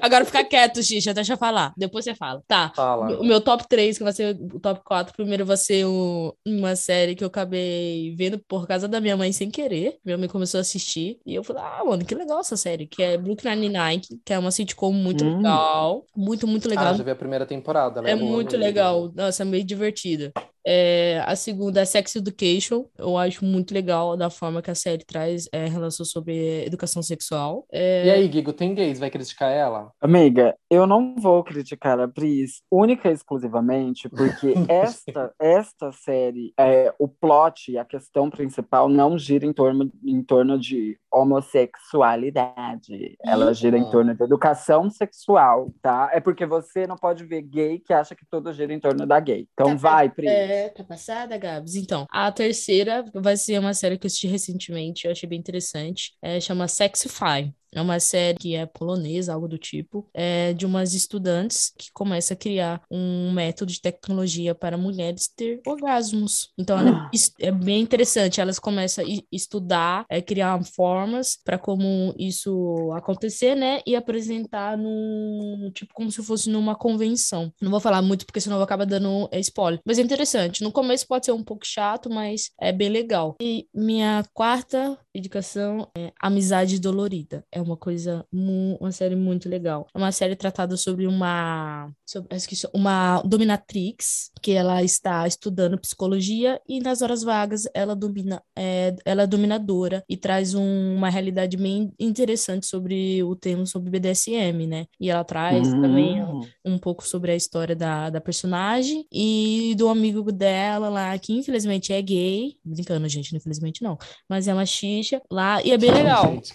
Agora 0.00 0.24
fica 0.24 0.44
quieto, 0.44 0.82
Xixa, 0.82 1.14
deixa 1.14 1.32
eu 1.34 1.36
falar. 1.38 1.72
Depois 1.76 2.04
você 2.04 2.14
fala. 2.14 2.42
Tá. 2.46 2.72
Fala. 2.74 3.18
O 3.20 3.24
meu 3.24 3.40
top 3.40 3.66
3, 3.68 3.96
que 3.98 4.04
vai 4.04 4.12
ser 4.12 4.36
o 4.36 4.60
top 4.60 4.80
4, 4.84 5.14
primeiro 5.14 5.44
vai 5.46 5.56
ser 5.56 5.84
o- 5.86 6.36
uma 6.46 6.76
série 6.76 7.14
que 7.14 7.24
eu 7.24 7.28
acabei 7.28 7.45
vendo 7.46 8.38
por 8.40 8.66
causa 8.66 8.88
da 8.88 9.00
minha 9.00 9.16
mãe 9.16 9.32
sem 9.32 9.50
querer. 9.50 9.98
Minha 10.04 10.18
mãe 10.18 10.28
começou 10.28 10.58
a 10.58 10.60
assistir 10.62 11.18
e 11.24 11.34
eu 11.34 11.44
falei, 11.44 11.62
ah, 11.62 11.84
mano, 11.84 12.04
que 12.04 12.14
legal 12.14 12.40
essa 12.40 12.56
série, 12.56 12.86
que 12.86 13.02
é 13.02 13.16
Brooklyn 13.18 13.56
Nine-Nine, 13.56 14.00
que 14.24 14.32
é 14.32 14.38
uma 14.38 14.50
sitcom 14.50 14.92
muito 14.92 15.24
Hum. 15.24 15.36
legal. 15.38 16.04
Muito, 16.16 16.46
muito 16.46 16.68
legal. 16.68 16.86
Ah, 16.88 16.94
já 16.94 17.02
vi 17.04 17.10
a 17.10 17.16
primeira 17.16 17.46
temporada. 17.46 18.00
É 18.08 18.14
boa 18.16 18.30
muito 18.30 18.56
legal. 18.56 19.12
Nossa, 19.14 19.42
é 19.42 19.46
meio 19.46 19.64
divertida. 19.64 20.32
É, 20.66 21.22
a 21.24 21.36
segunda 21.36 21.80
é 21.80 21.84
Sex 21.84 22.16
Education. 22.16 22.86
Eu 22.98 23.16
acho 23.16 23.44
muito 23.44 23.72
legal 23.72 24.16
da 24.16 24.28
forma 24.28 24.60
que 24.60 24.70
a 24.70 24.74
série 24.74 25.04
traz 25.04 25.48
é, 25.52 25.66
relação 25.66 26.04
sobre 26.04 26.64
educação 26.64 27.02
sexual. 27.02 27.64
É, 27.70 28.06
E 28.06 28.10
aí, 28.10 28.32
Gigo, 28.32 28.52
tem 28.52 28.74
gays? 28.74 28.98
Vai 28.98 29.10
criticar 29.10 29.52
ela? 29.52 29.92
Amiga, 30.00 30.56
eu 30.68 30.86
não 30.86 31.14
vou 31.16 31.44
criticar 31.44 32.00
a 32.00 32.08
Pris 32.08 32.62
única 32.70 33.08
e 33.08 33.12
exclusivamente 33.12 34.08
porque 34.08 34.54
esta, 34.68 35.32
esta 35.40 35.92
série, 35.92 36.52
é, 36.58 36.92
o 36.98 37.06
plot 37.06 37.70
e 37.70 37.78
a 37.78 37.84
questão 37.84 38.28
principal 38.28 38.88
não 38.88 39.16
gira 39.16 39.46
em 39.46 39.52
torno, 39.52 39.90
em 40.04 40.22
torno 40.22 40.58
de 40.58 40.98
homossexualidade. 41.12 43.16
Ela 43.24 43.54
gira 43.54 43.78
em 43.78 43.82
Hum. 43.82 43.90
torno 43.90 44.14
de 44.14 44.22
educação 44.22 44.90
sexual, 44.90 45.70
tá? 45.80 46.10
É 46.12 46.20
porque 46.20 46.44
você 46.44 46.86
não 46.86 46.96
pode 46.96 47.24
ver 47.24 47.42
gay 47.42 47.78
que 47.78 47.92
acha 47.92 48.14
que 48.14 48.26
tudo 48.28 48.52
gira 48.52 48.72
em 48.72 48.80
torno 48.80 49.06
da 49.06 49.18
gay. 49.20 49.46
Então 49.52 49.68
Tá, 49.68 49.74
vai, 49.76 50.10
Pris. 50.10 50.28
É, 50.30 50.55
tá 50.70 50.84
passada, 50.84 51.36
Gabs? 51.36 51.74
Então, 51.74 52.06
a 52.10 52.30
terceira 52.32 53.04
vai 53.14 53.36
ser 53.36 53.58
uma 53.58 53.74
série 53.74 53.98
que 53.98 54.06
eu 54.06 54.08
assisti 54.08 54.26
recentemente, 54.26 55.06
eu 55.06 55.12
achei 55.12 55.28
bem 55.28 55.38
interessante. 55.38 56.12
É, 56.22 56.40
chama 56.40 56.68
Sexify. 56.68 57.54
É 57.76 57.80
uma 57.80 58.00
série 58.00 58.38
que 58.38 58.54
é 58.54 58.66
polonesa, 58.66 59.34
algo 59.34 59.46
do 59.48 59.58
tipo, 59.58 60.08
é 60.14 60.52
de 60.52 60.64
umas 60.66 60.94
estudantes 60.94 61.72
que 61.78 61.90
começa 61.92 62.34
a 62.34 62.36
criar 62.36 62.80
um 62.90 63.30
método 63.32 63.70
de 63.72 63.80
tecnologia 63.80 64.54
para 64.54 64.76
mulheres 64.78 65.28
ter 65.28 65.60
orgasmos. 65.66 66.52
Então, 66.58 66.78
ela 66.78 66.90
é, 66.90 67.10
es- 67.12 67.32
é 67.38 67.50
bem 67.52 67.80
interessante. 67.82 68.40
Elas 68.40 68.58
começam 68.58 69.04
a 69.04 69.08
estudar, 69.30 70.04
é, 70.08 70.20
criar 70.22 70.62
formas 70.64 71.36
para 71.44 71.58
como 71.58 72.14
isso 72.18 72.90
acontecer, 72.94 73.54
né? 73.54 73.80
E 73.86 73.94
apresentar 73.94 74.76
num, 74.76 75.70
tipo, 75.74 75.92
como 75.94 76.10
se 76.10 76.22
fosse 76.22 76.48
numa 76.50 76.74
convenção. 76.74 77.52
Não 77.60 77.70
vou 77.70 77.80
falar 77.80 78.02
muito 78.02 78.24
porque 78.26 78.40
senão 78.40 78.56
eu 78.56 78.60
vou 78.60 78.64
acabar 78.64 78.84
dando 78.86 79.28
é, 79.30 79.38
spoiler. 79.40 79.80
Mas 79.84 79.98
é 79.98 80.02
interessante. 80.02 80.62
No 80.62 80.72
começo 80.72 81.06
pode 81.06 81.26
ser 81.26 81.32
um 81.32 81.44
pouco 81.44 81.66
chato, 81.66 82.08
mas 82.10 82.50
é 82.60 82.72
bem 82.72 82.88
legal. 82.88 83.36
E 83.40 83.66
minha 83.74 84.24
quarta 84.32 84.98
indicação 85.14 85.88
é 85.96 86.12
Amizade 86.20 86.78
Dolorida. 86.78 87.44
É 87.50 87.60
uma 87.66 87.76
coisa, 87.76 88.24
uma 88.32 88.90
série 88.92 89.16
muito 89.16 89.48
legal. 89.48 89.86
É 89.94 89.98
uma 89.98 90.12
série 90.12 90.36
tratada 90.36 90.76
sobre 90.76 91.06
uma, 91.06 91.90
sobre, 92.06 92.34
esqueci, 92.36 92.66
uma 92.72 93.20
dominatrix, 93.22 94.30
que 94.42 94.52
ela 94.52 94.82
está 94.82 95.26
estudando 95.26 95.78
psicologia 95.78 96.60
e 96.68 96.80
nas 96.80 97.02
horas 97.02 97.22
vagas 97.22 97.64
ela 97.74 97.94
domina, 97.96 98.42
é, 98.56 98.94
ela 99.04 99.22
é 99.22 99.26
dominadora 99.26 100.04
e 100.08 100.16
traz 100.16 100.54
um- 100.54 100.94
uma 100.96 101.10
realidade 101.10 101.56
bem 101.56 101.92
interessante 101.98 102.66
sobre 102.66 103.22
o 103.22 103.34
tema 103.34 103.66
sobre 103.66 103.90
BDSM, 103.90 104.66
né? 104.66 104.86
E 105.00 105.10
ela 105.10 105.24
traz 105.24 105.68
também 105.74 106.22
Hum. 106.22 106.40
um 106.64 106.78
pouco 106.78 107.06
sobre 107.06 107.32
a 107.32 107.36
história 107.36 107.74
da, 107.74 108.10
da 108.10 108.20
personagem 108.20 109.06
e 109.12 109.74
do 109.76 109.88
amigo 109.88 110.30
dela 110.32 110.88
lá, 110.88 111.18
que 111.18 111.32
infelizmente 111.32 111.92
é 111.92 112.00
gay. 112.00 112.56
Brincando, 112.64 113.08
gente, 113.08 113.34
infelizmente 113.36 113.82
não. 113.82 113.96
Mas 114.28 114.46
é 114.48 114.54
uma 114.54 114.66
xixa 114.66 115.20
lá 115.30 115.62
e 115.62 115.72
é 115.72 115.78
bem 115.78 115.90
legal. 115.92 116.32
Gente, 116.32 116.54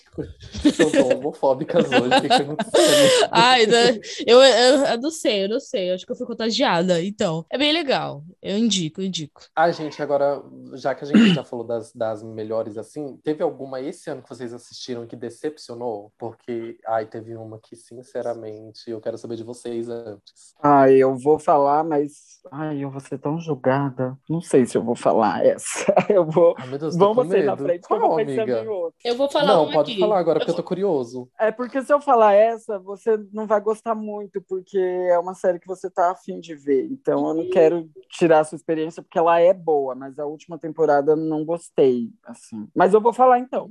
são 1.07 1.17
homofóbicas 1.17 1.85
hoje. 1.85 2.17
O 2.17 2.21
que 2.21 2.27
que 2.27 2.33
aconteceu? 2.33 2.71
Ai, 3.31 3.65
né? 3.65 3.99
eu, 4.25 4.41
eu, 4.41 4.85
eu 4.85 5.01
não 5.01 5.11
sei, 5.11 5.45
eu 5.45 5.49
não 5.49 5.59
sei. 5.59 5.89
Eu 5.89 5.95
acho 5.95 6.05
que 6.05 6.11
eu 6.11 6.15
fui 6.15 6.27
contagiada. 6.27 7.01
Então, 7.01 7.45
é 7.49 7.57
bem 7.57 7.71
legal. 7.71 8.23
Eu 8.41 8.57
indico, 8.57 9.01
eu 9.01 9.05
indico. 9.05 9.41
Ah, 9.55 9.71
gente, 9.71 10.01
agora, 10.01 10.41
já 10.73 10.95
que 10.95 11.03
a 11.03 11.07
gente 11.07 11.33
já 11.33 11.43
falou 11.43 11.65
das, 11.65 11.91
das 11.93 12.23
melhores 12.23 12.77
assim, 12.77 13.17
teve 13.23 13.43
alguma 13.43 13.81
esse 13.81 14.09
ano 14.09 14.21
que 14.21 14.29
vocês 14.29 14.53
assistiram 14.53 15.05
que 15.05 15.15
decepcionou? 15.15 16.11
Porque, 16.17 16.77
ai, 16.87 17.05
teve 17.05 17.35
uma 17.35 17.59
que, 17.59 17.75
sinceramente, 17.75 18.89
eu 18.89 19.01
quero 19.01 19.17
saber 19.17 19.35
de 19.35 19.43
vocês 19.43 19.89
antes. 19.89 20.53
Ai, 20.61 20.95
eu 20.95 21.15
vou 21.15 21.39
falar, 21.39 21.83
mas. 21.83 22.41
Ai, 22.51 22.83
eu 22.83 22.89
vou 22.89 22.99
ser 22.99 23.17
tão 23.17 23.39
julgada. 23.39 24.17
Não 24.29 24.41
sei 24.41 24.65
se 24.65 24.77
eu 24.77 24.83
vou 24.83 24.95
falar 24.95 25.45
essa. 25.45 25.93
Eu 26.09 26.25
vou. 26.25 26.55
Ai, 26.57 26.67
meu 26.67 26.77
Deus, 26.79 26.97
Vamos 26.97 27.27
você 27.27 27.43
na 27.43 27.55
frente 27.55 27.83
eu 27.89 27.99
Qual, 27.99 28.19
amiga? 28.19 28.65
Eu 29.03 29.15
vou 29.15 29.29
falar 29.29 29.47
Não, 29.53 29.63
uma 29.63 29.73
pode 29.73 29.91
aqui. 29.91 29.99
falar 29.99 30.19
agora, 30.19 30.39
porque 30.39 30.51
Eu 30.51 30.53
eu 30.53 30.57
tô 30.57 30.63
curioso. 30.81 31.29
É 31.39 31.51
porque 31.51 31.81
se 31.81 31.93
eu 31.93 32.01
falar 32.01 32.33
essa, 32.33 32.79
você 32.79 33.17
não 33.31 33.45
vai 33.45 33.61
gostar 33.61 33.93
muito, 33.93 34.41
porque 34.41 34.77
é 34.77 35.17
uma 35.19 35.33
série 35.33 35.59
que 35.59 35.67
você 35.67 35.89
tá 35.89 36.11
afim 36.11 36.39
de 36.39 36.55
ver. 36.55 36.87
Então 36.91 37.27
eu 37.27 37.33
não 37.33 37.49
quero 37.49 37.89
tirar 38.09 38.39
a 38.39 38.43
sua 38.43 38.55
experiência, 38.55 39.01
porque 39.01 39.19
ela 39.19 39.39
é 39.39 39.53
boa, 39.53 39.93
mas 39.93 40.17
a 40.17 40.25
última 40.25 40.57
temporada 40.57 41.11
eu 41.11 41.15
não 41.15 41.45
gostei, 41.45 42.09
assim. 42.23 42.67
Mas 42.75 42.93
eu 42.93 43.01
vou 43.01 43.13
falar 43.13 43.39
então. 43.39 43.69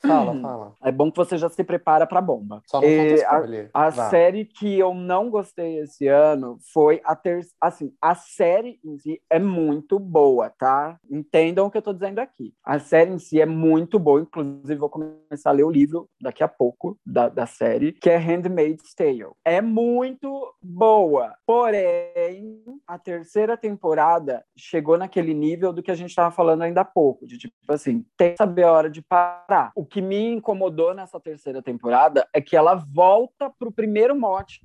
Fala, 0.00 0.40
fala. 0.40 0.74
É 0.82 0.92
bom 0.92 1.10
que 1.10 1.16
você 1.16 1.38
já 1.38 1.48
se 1.48 1.64
prepara 1.64 2.06
pra 2.06 2.20
bomba. 2.20 2.62
Só 2.66 2.80
não 2.80 2.88
conta 2.88 3.14
spoiler. 3.14 3.70
A 3.72 3.90
Vá. 3.90 4.10
série 4.10 4.44
que 4.44 4.78
eu 4.78 4.94
não 4.94 5.30
gostei 5.30 5.78
esse 5.80 6.06
ano 6.06 6.58
foi 6.72 7.00
a 7.04 7.14
ter... 7.16 7.46
assim, 7.60 7.92
a 8.00 8.14
série 8.14 8.78
em 8.84 8.98
si 8.98 9.20
é 9.30 9.38
muito 9.38 9.98
boa, 9.98 10.50
tá? 10.50 10.98
Entendam 11.10 11.66
o 11.66 11.70
que 11.70 11.78
eu 11.78 11.82
tô 11.82 11.92
dizendo 11.92 12.18
aqui. 12.18 12.52
A 12.64 12.78
série 12.78 13.10
em 13.10 13.18
si 13.18 13.40
é 13.40 13.46
muito 13.46 13.98
boa, 13.98 14.20
inclusive 14.20 14.74
vou 14.76 14.90
começar 14.90 15.50
a 15.50 15.52
ler 15.52 15.64
o 15.64 15.70
livro 15.70 16.08
daqui 16.20 16.42
a 16.42 16.48
pouco 16.48 16.98
da, 17.04 17.28
da 17.28 17.46
série, 17.46 17.92
que 17.92 18.10
é 18.10 18.16
Handmaid's 18.16 18.94
Tale. 18.94 19.26
É 19.44 19.60
muito 19.60 20.54
boa, 20.62 21.34
porém 21.46 22.62
a 22.86 22.98
terceira 22.98 23.56
temporada 23.56 24.44
chegou 24.56 24.98
naquele 24.98 25.32
nível 25.32 25.72
do 25.72 25.82
que 25.82 25.90
a 25.90 25.94
gente 25.94 26.14
tava 26.14 26.30
falando 26.30 26.62
ainda 26.62 26.82
há 26.82 26.84
pouco, 26.84 27.26
de 27.26 27.38
tipo 27.38 27.54
assim, 27.68 28.04
tem 28.16 28.32
que 28.32 28.36
saber 28.36 28.64
a 28.64 28.72
hora 28.72 28.90
de 28.90 29.02
parar. 29.02 29.72
O 29.74 29.85
que 29.86 30.02
me 30.02 30.32
incomodou 30.32 30.94
nessa 30.94 31.20
terceira 31.20 31.62
temporada 31.62 32.26
é 32.32 32.40
que 32.40 32.56
ela 32.56 32.74
volta 32.74 33.50
pro 33.58 33.72
primeiro 33.72 34.18
mote 34.18 34.60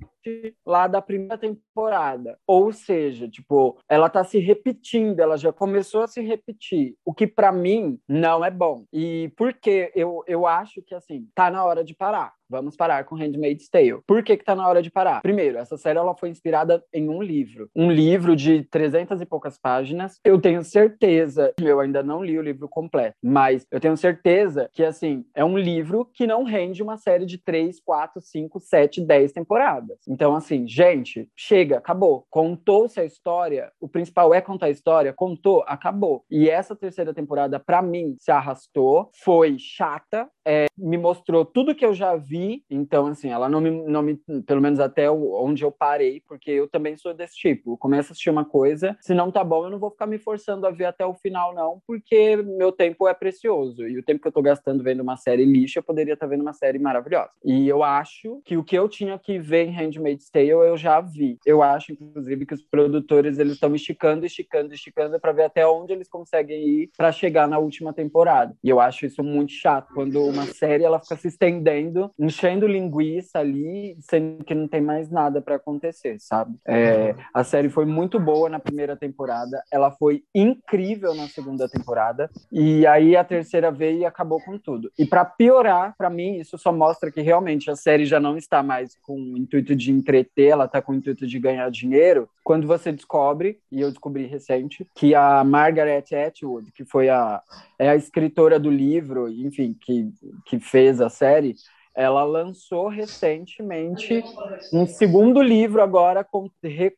lá 0.64 0.86
da 0.86 1.02
primeira 1.02 1.38
temporada. 1.38 2.38
Ou 2.46 2.72
seja, 2.72 3.28
tipo, 3.28 3.78
ela 3.88 4.08
tá 4.08 4.24
se 4.24 4.38
repetindo, 4.38 5.20
ela 5.20 5.36
já 5.36 5.52
começou 5.52 6.02
a 6.02 6.08
se 6.08 6.20
repetir, 6.20 6.94
o 7.04 7.12
que 7.12 7.26
pra 7.26 7.52
mim 7.52 7.98
não 8.08 8.44
é 8.44 8.50
bom. 8.50 8.84
E 8.92 9.32
porque 9.36 9.92
eu, 9.94 10.22
eu 10.26 10.46
acho 10.46 10.82
que 10.82 10.94
assim, 10.94 11.28
tá 11.34 11.50
na 11.50 11.64
hora 11.64 11.84
de 11.84 11.94
parar. 11.94 12.34
Vamos 12.52 12.76
parar 12.76 13.04
com 13.04 13.16
Handmaid's 13.16 13.66
Tale. 13.70 14.02
Por 14.06 14.22
que 14.22 14.36
que 14.36 14.44
tá 14.44 14.54
na 14.54 14.68
hora 14.68 14.82
de 14.82 14.90
parar? 14.90 15.22
Primeiro, 15.22 15.56
essa 15.56 15.78
série 15.78 15.98
ela 15.98 16.14
foi 16.14 16.28
inspirada 16.28 16.84
em 16.92 17.08
um 17.08 17.22
livro. 17.22 17.70
Um 17.74 17.90
livro 17.90 18.36
de 18.36 18.62
300 18.64 19.22
e 19.22 19.24
poucas 19.24 19.58
páginas. 19.58 20.20
Eu 20.22 20.38
tenho 20.38 20.62
certeza, 20.62 21.54
eu 21.58 21.80
ainda 21.80 22.02
não 22.02 22.22
li 22.22 22.38
o 22.38 22.42
livro 22.42 22.68
completo, 22.68 23.16
mas 23.22 23.66
eu 23.70 23.80
tenho 23.80 23.96
certeza 23.96 24.68
que, 24.74 24.84
assim, 24.84 25.24
é 25.34 25.42
um 25.42 25.56
livro 25.56 26.04
que 26.12 26.26
não 26.26 26.44
rende 26.44 26.82
uma 26.82 26.98
série 26.98 27.24
de 27.24 27.38
3, 27.38 27.80
4, 27.80 28.20
5, 28.20 28.60
7, 28.60 29.00
10 29.00 29.32
temporadas. 29.32 29.96
Então, 30.06 30.36
assim, 30.36 30.68
gente, 30.68 31.30
chega, 31.34 31.78
acabou. 31.78 32.26
Contou-se 32.28 33.00
a 33.00 33.04
história, 33.06 33.72
o 33.80 33.88
principal 33.88 34.34
é 34.34 34.42
contar 34.42 34.66
a 34.66 34.70
história, 34.70 35.14
contou, 35.14 35.64
acabou. 35.66 36.22
E 36.30 36.50
essa 36.50 36.76
terceira 36.76 37.14
temporada, 37.14 37.58
pra 37.58 37.80
mim, 37.80 38.14
se 38.18 38.30
arrastou, 38.30 39.08
foi 39.24 39.56
chata, 39.58 40.28
é, 40.46 40.66
me 40.76 40.98
mostrou 40.98 41.44
tudo 41.44 41.74
que 41.74 41.86
eu 41.86 41.94
já 41.94 42.14
vi, 42.16 42.41
então, 42.70 43.06
assim, 43.06 43.30
ela 43.30 43.48
não 43.48 43.60
me, 43.60 43.70
não 43.70 44.02
me 44.02 44.16
pelo 44.46 44.60
menos 44.60 44.80
até 44.80 45.10
onde 45.10 45.64
eu 45.64 45.70
parei, 45.70 46.22
porque 46.26 46.50
eu 46.50 46.68
também 46.68 46.96
sou 46.96 47.14
desse 47.14 47.36
tipo. 47.36 47.72
Eu 47.72 47.76
começo 47.76 48.10
a 48.10 48.12
assistir 48.12 48.30
uma 48.30 48.44
coisa, 48.44 48.96
se 49.00 49.14
não 49.14 49.30
tá 49.30 49.42
bom, 49.44 49.64
eu 49.64 49.70
não 49.70 49.78
vou 49.78 49.90
ficar 49.90 50.06
me 50.06 50.18
forçando 50.18 50.66
a 50.66 50.70
ver 50.70 50.86
até 50.86 51.04
o 51.04 51.14
final, 51.14 51.54
não, 51.54 51.80
porque 51.86 52.36
meu 52.36 52.72
tempo 52.72 53.08
é 53.08 53.14
precioso. 53.14 53.86
E 53.86 53.98
o 53.98 54.02
tempo 54.02 54.20
que 54.20 54.28
eu 54.28 54.32
tô 54.32 54.42
gastando 54.42 54.82
vendo 54.82 55.00
uma 55.00 55.16
série 55.16 55.44
lixo, 55.44 55.78
eu 55.78 55.82
poderia 55.82 56.14
estar 56.14 56.26
vendo 56.26 56.42
uma 56.42 56.52
série 56.52 56.78
maravilhosa. 56.78 57.30
E 57.44 57.68
eu 57.68 57.82
acho 57.82 58.40
que 58.44 58.56
o 58.56 58.64
que 58.64 58.76
eu 58.76 58.88
tinha 58.88 59.18
que 59.18 59.38
ver 59.38 59.66
em 59.66 59.70
Handmaid's 59.70 60.30
Tale, 60.30 60.48
eu 60.48 60.76
já 60.76 61.00
vi. 61.00 61.38
Eu 61.44 61.62
acho, 61.62 61.92
inclusive, 61.92 62.46
que 62.46 62.54
os 62.54 62.62
produtores, 62.62 63.38
eles 63.38 63.54
estão 63.54 63.74
esticando, 63.74 64.26
esticando, 64.26 64.74
esticando 64.74 65.20
para 65.20 65.32
ver 65.32 65.44
até 65.44 65.66
onde 65.66 65.92
eles 65.92 66.08
conseguem 66.08 66.66
ir 66.66 66.90
para 66.96 67.12
chegar 67.12 67.48
na 67.48 67.58
última 67.58 67.92
temporada. 67.92 68.54
E 68.62 68.68
eu 68.68 68.80
acho 68.80 69.06
isso 69.06 69.22
muito 69.22 69.52
chato, 69.52 69.92
quando 69.94 70.24
uma 70.24 70.46
série, 70.46 70.84
ela 70.84 71.00
fica 71.00 71.16
se 71.16 71.28
estendendo, 71.28 72.10
enchendo 72.32 72.66
linguiça 72.66 73.38
ali, 73.38 73.94
sendo 74.00 74.42
que 74.42 74.54
não 74.54 74.66
tem 74.66 74.80
mais 74.80 75.10
nada 75.10 75.42
para 75.42 75.56
acontecer, 75.56 76.16
sabe? 76.18 76.56
É, 76.66 77.14
a 77.34 77.44
série 77.44 77.68
foi 77.68 77.84
muito 77.84 78.18
boa 78.18 78.48
na 78.48 78.58
primeira 78.58 78.96
temporada, 78.96 79.62
ela 79.70 79.90
foi 79.90 80.24
incrível 80.34 81.14
na 81.14 81.28
segunda 81.28 81.68
temporada, 81.68 82.30
e 82.50 82.86
aí 82.86 83.14
a 83.14 83.22
terceira 83.22 83.70
veio 83.70 83.98
e 83.98 84.06
acabou 84.06 84.40
com 84.40 84.56
tudo. 84.58 84.90
E 84.98 85.04
para 85.04 85.24
piorar, 85.26 85.94
para 85.96 86.08
mim, 86.08 86.38
isso 86.38 86.56
só 86.56 86.72
mostra 86.72 87.10
que 87.10 87.20
realmente 87.20 87.70
a 87.70 87.76
série 87.76 88.06
já 88.06 88.18
não 88.18 88.36
está 88.36 88.62
mais 88.62 88.96
com 89.02 89.14
o 89.14 89.36
intuito 89.36 89.76
de 89.76 89.92
entreter, 89.92 90.48
ela 90.48 90.64
está 90.64 90.80
com 90.80 90.92
o 90.92 90.94
intuito 90.94 91.26
de 91.26 91.38
ganhar 91.38 91.70
dinheiro. 91.70 92.28
Quando 92.42 92.66
você 92.66 92.90
descobre, 92.90 93.58
e 93.70 93.80
eu 93.80 93.90
descobri 93.90 94.24
recente, 94.26 94.86
que 94.96 95.14
a 95.14 95.44
Margaret 95.44 96.04
Atwood, 96.26 96.72
que 96.72 96.84
foi 96.84 97.08
a, 97.08 97.42
é 97.78 97.90
a 97.90 97.96
escritora 97.96 98.58
do 98.58 98.70
livro, 98.70 99.28
enfim, 99.28 99.76
que, 99.78 100.10
que 100.46 100.58
fez 100.58 101.00
a 101.00 101.08
série, 101.08 101.54
ela 101.94 102.24
lançou 102.24 102.88
recentemente 102.88 104.26
um 104.72 104.86
segundo 104.86 105.42
livro 105.42 105.82
agora 105.82 106.24
com, 106.24 106.50
re- 106.62 106.96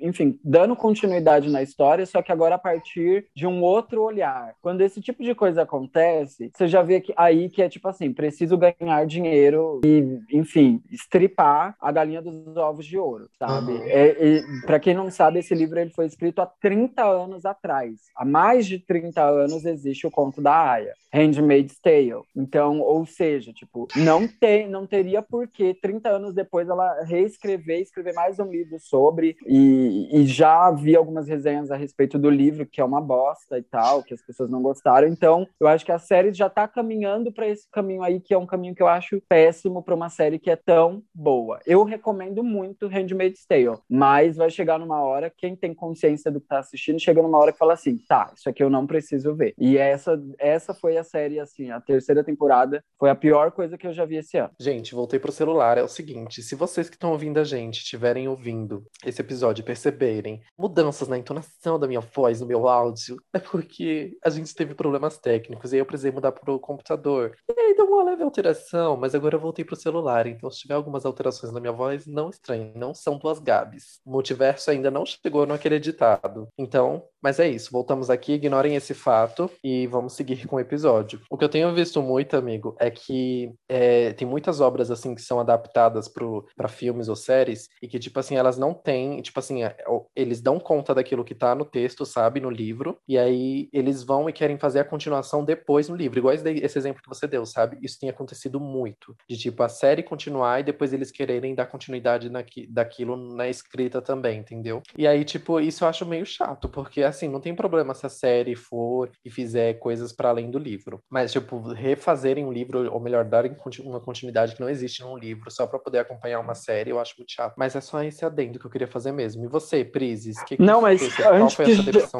enfim, 0.00 0.38
dando 0.44 0.76
continuidade 0.76 1.50
na 1.50 1.62
história, 1.62 2.06
só 2.06 2.22
que 2.22 2.32
agora 2.32 2.56
a 2.56 2.58
partir 2.58 3.26
de 3.34 3.46
um 3.46 3.62
outro 3.62 4.02
olhar. 4.02 4.54
Quando 4.60 4.80
esse 4.80 5.00
tipo 5.00 5.22
de 5.22 5.34
coisa 5.34 5.62
acontece, 5.62 6.50
você 6.54 6.66
já 6.66 6.82
vê 6.82 7.00
que 7.00 7.12
aí 7.16 7.48
que 7.48 7.62
é 7.62 7.68
tipo 7.68 7.88
assim, 7.88 8.12
preciso 8.12 8.56
ganhar 8.56 9.06
dinheiro 9.06 9.80
e, 9.84 10.20
enfim, 10.32 10.82
estripar 10.90 11.76
a 11.80 11.92
galinha 11.92 12.22
dos 12.22 12.56
ovos 12.56 12.86
de 12.86 12.98
ouro, 12.98 13.28
sabe? 13.38 13.72
Uhum. 13.72 13.84
É, 13.86 14.42
para 14.66 14.80
quem 14.80 14.94
não 14.94 15.10
sabe, 15.10 15.38
esse 15.38 15.54
livro 15.54 15.78
ele 15.78 15.90
foi 15.90 16.06
escrito 16.06 16.40
há 16.40 16.46
30 16.46 17.04
anos 17.04 17.44
atrás. 17.44 18.00
Há 18.16 18.24
mais 18.24 18.66
de 18.66 18.78
30 18.78 19.22
anos 19.22 19.64
existe 19.64 20.06
o 20.06 20.10
conto 20.10 20.40
da 20.40 20.72
Aya, 20.72 20.94
Handmaid's 21.12 21.78
Tale. 21.80 22.22
Então, 22.34 22.80
ou 22.80 23.06
seja, 23.06 23.52
tipo, 23.52 23.86
não 23.96 24.26
tem, 24.26 24.68
não 24.68 24.86
teria 24.86 25.22
por 25.22 25.48
que 25.48 25.74
30 25.74 26.08
anos 26.08 26.34
depois 26.34 26.68
ela 26.68 27.02
reescrever, 27.04 27.80
escrever 27.80 28.14
mais 28.14 28.38
um 28.38 28.50
livro 28.50 28.78
sobre 28.78 29.36
e, 29.56 30.08
e 30.12 30.26
já 30.26 30.68
vi 30.72 30.96
algumas 30.96 31.28
resenhas 31.28 31.70
a 31.70 31.76
respeito 31.76 32.18
do 32.18 32.28
livro 32.28 32.66
que 32.66 32.80
é 32.80 32.84
uma 32.84 33.00
bosta 33.00 33.56
e 33.56 33.62
tal, 33.62 34.02
que 34.02 34.12
as 34.12 34.20
pessoas 34.20 34.50
não 34.50 34.60
gostaram. 34.60 35.06
Então, 35.06 35.46
eu 35.60 35.68
acho 35.68 35.84
que 35.84 35.92
a 35.92 35.98
série 35.98 36.32
já 36.32 36.50
tá 36.50 36.66
caminhando 36.66 37.32
para 37.32 37.46
esse 37.46 37.70
caminho 37.70 38.02
aí 38.02 38.18
que 38.18 38.34
é 38.34 38.38
um 38.38 38.46
caminho 38.46 38.74
que 38.74 38.82
eu 38.82 38.88
acho 38.88 39.22
péssimo 39.28 39.80
para 39.80 39.94
uma 39.94 40.08
série 40.08 40.40
que 40.40 40.50
é 40.50 40.56
tão 40.56 41.04
boa. 41.14 41.60
Eu 41.64 41.84
recomendo 41.84 42.42
muito 42.42 42.88
Handmaid's 42.88 43.46
Tale, 43.46 43.78
mas 43.88 44.36
vai 44.36 44.50
chegar 44.50 44.76
numa 44.76 45.00
hora 45.00 45.32
quem 45.36 45.54
tem 45.54 45.72
consciência 45.72 46.32
do 46.32 46.40
que 46.40 46.48
tá 46.48 46.58
assistindo, 46.58 46.98
chega 46.98 47.22
numa 47.22 47.38
hora 47.38 47.52
que 47.52 47.58
fala 47.58 47.74
assim, 47.74 47.96
tá, 48.08 48.32
isso 48.36 48.48
aqui 48.48 48.60
eu 48.60 48.70
não 48.70 48.88
preciso 48.88 49.36
ver. 49.36 49.54
E 49.56 49.78
essa 49.78 50.20
essa 50.36 50.74
foi 50.74 50.96
a 50.96 51.04
série 51.04 51.38
assim, 51.38 51.70
a 51.70 51.80
terceira 51.80 52.24
temporada 52.24 52.82
foi 52.98 53.08
a 53.08 53.14
pior 53.14 53.52
coisa 53.52 53.78
que 53.78 53.86
eu 53.86 53.92
já 53.92 54.04
vi 54.04 54.16
esse 54.16 54.36
ano. 54.36 54.50
Gente, 54.58 54.96
voltei 54.96 55.20
pro 55.20 55.30
celular. 55.30 55.78
É 55.78 55.82
o 55.82 55.88
seguinte: 55.88 56.42
se 56.42 56.56
vocês 56.56 56.88
que 56.88 56.96
estão 56.96 57.12
ouvindo 57.12 57.38
a 57.38 57.44
gente 57.44 57.76
estiverem 57.76 58.26
ouvindo 58.26 58.84
esse 59.06 59.20
episódio 59.20 59.43
e 59.52 59.64
perceberem 59.64 60.40
mudanças 60.58 61.08
na 61.08 61.18
entonação 61.18 61.78
da 61.78 61.86
minha 61.86 62.00
voz, 62.00 62.40
no 62.40 62.46
meu 62.46 62.68
áudio, 62.68 63.16
é 63.32 63.38
porque 63.38 64.16
a 64.24 64.30
gente 64.30 64.54
teve 64.54 64.74
problemas 64.74 65.18
técnicos 65.18 65.72
e 65.72 65.76
aí 65.76 65.80
eu 65.80 65.86
precisei 65.86 66.10
mudar 66.10 66.32
pro 66.32 66.58
computador. 66.58 67.36
E 67.48 67.60
aí 67.60 67.74
deu 67.74 67.86
uma 67.86 68.04
leve 68.04 68.22
alteração, 68.22 68.96
mas 68.96 69.14
agora 69.14 69.36
eu 69.36 69.40
voltei 69.40 69.64
pro 69.64 69.76
celular. 69.76 70.26
Então, 70.26 70.50
se 70.50 70.60
tiver 70.60 70.74
algumas 70.74 71.04
alterações 71.04 71.52
na 71.52 71.60
minha 71.60 71.72
voz, 71.72 72.06
não 72.06 72.30
estranhe, 72.30 72.72
não 72.74 72.94
são 72.94 73.18
duas 73.18 73.38
Gabs. 73.38 74.00
O 74.04 74.10
multiverso 74.10 74.70
ainda 74.70 74.90
não 74.90 75.04
chegou 75.04 75.46
naquele 75.46 75.76
editado. 75.76 76.48
Então, 76.58 77.04
mas 77.24 77.40
é 77.40 77.48
isso. 77.48 77.72
Voltamos 77.72 78.10
aqui, 78.10 78.34
ignorem 78.34 78.76
esse 78.76 78.92
fato 78.92 79.50
e 79.64 79.86
vamos 79.86 80.12
seguir 80.12 80.46
com 80.46 80.56
o 80.56 80.60
episódio. 80.60 81.22
O 81.30 81.38
que 81.38 81.44
eu 81.44 81.48
tenho 81.48 81.74
visto 81.74 82.02
muito, 82.02 82.36
amigo, 82.36 82.76
é 82.78 82.90
que 82.90 83.50
é, 83.66 84.12
tem 84.12 84.28
muitas 84.28 84.60
obras 84.60 84.90
assim 84.90 85.14
que 85.14 85.22
são 85.22 85.40
adaptadas 85.40 86.06
para 86.06 86.68
filmes 86.68 87.08
ou 87.08 87.16
séries 87.16 87.70
e 87.80 87.88
que, 87.88 87.98
tipo 87.98 88.20
assim, 88.20 88.36
elas 88.36 88.58
não 88.58 88.74
têm, 88.74 89.22
tipo 89.22 89.38
assim, 89.38 89.64
é, 89.64 89.74
eles 90.14 90.42
dão 90.42 90.60
conta 90.60 90.94
daquilo 90.94 91.24
que 91.24 91.34
tá 91.34 91.54
no 91.54 91.64
texto, 91.64 92.04
sabe, 92.04 92.40
no 92.40 92.50
livro, 92.50 92.98
e 93.08 93.16
aí 93.16 93.70
eles 93.72 94.02
vão 94.02 94.28
e 94.28 94.32
querem 94.32 94.58
fazer 94.58 94.80
a 94.80 94.84
continuação 94.84 95.42
depois 95.42 95.88
no 95.88 95.96
livro, 95.96 96.18
igual 96.18 96.34
esse, 96.34 96.78
exemplo 96.78 97.02
que 97.02 97.08
você 97.08 97.26
deu, 97.26 97.46
sabe? 97.46 97.78
Isso 97.80 97.98
tem 97.98 98.10
acontecido 98.10 98.60
muito. 98.60 99.16
De 99.26 99.38
tipo, 99.38 99.62
a 99.62 99.68
série 99.70 100.02
continuar 100.02 100.60
e 100.60 100.64
depois 100.64 100.92
eles 100.92 101.10
quererem 101.10 101.54
dar 101.54 101.64
continuidade 101.64 102.30
daquilo 102.68 103.16
na 103.16 103.48
escrita 103.48 104.02
também, 104.02 104.40
entendeu? 104.40 104.82
E 104.98 105.06
aí, 105.06 105.24
tipo, 105.24 105.58
isso 105.58 105.84
eu 105.84 105.88
acho 105.88 106.04
meio 106.04 106.26
chato, 106.26 106.68
porque 106.68 107.02
assim, 107.14 107.28
não 107.28 107.40
tem 107.40 107.54
problema 107.54 107.94
se 107.94 108.04
a 108.04 108.08
série 108.08 108.54
for 108.56 109.10
e 109.24 109.30
fizer 109.30 109.74
coisas 109.74 110.12
para 110.12 110.28
além 110.28 110.50
do 110.50 110.58
livro. 110.58 111.00
Mas, 111.10 111.32
tipo, 111.32 111.58
refazerem 111.72 112.44
um 112.44 112.52
livro, 112.52 112.92
ou 112.92 113.00
melhor, 113.00 113.24
darem 113.24 113.54
uma 113.84 114.00
continuidade 114.00 114.54
que 114.54 114.60
não 114.60 114.68
existe 114.68 115.02
num 115.02 115.16
livro, 115.16 115.50
só 115.50 115.66
para 115.66 115.78
poder 115.78 115.98
acompanhar 115.98 116.40
uma 116.40 116.54
série, 116.54 116.90
eu 116.90 116.98
acho 117.00 117.14
muito 117.18 117.32
chato. 117.32 117.54
Mas 117.56 117.74
é 117.76 117.80
só 117.80 118.02
esse 118.02 118.24
adendo 118.24 118.58
que 118.58 118.66
eu 118.66 118.70
queria 118.70 118.86
fazer 118.88 119.12
mesmo. 119.12 119.44
E 119.44 119.48
você, 119.48 119.84
Prizes? 119.84 120.42
Que 120.44 120.56
que 120.56 120.62
Não, 120.62 120.80
mas 120.80 121.00
você- 121.00 121.22
qual 121.22 121.34
antes, 121.34 121.58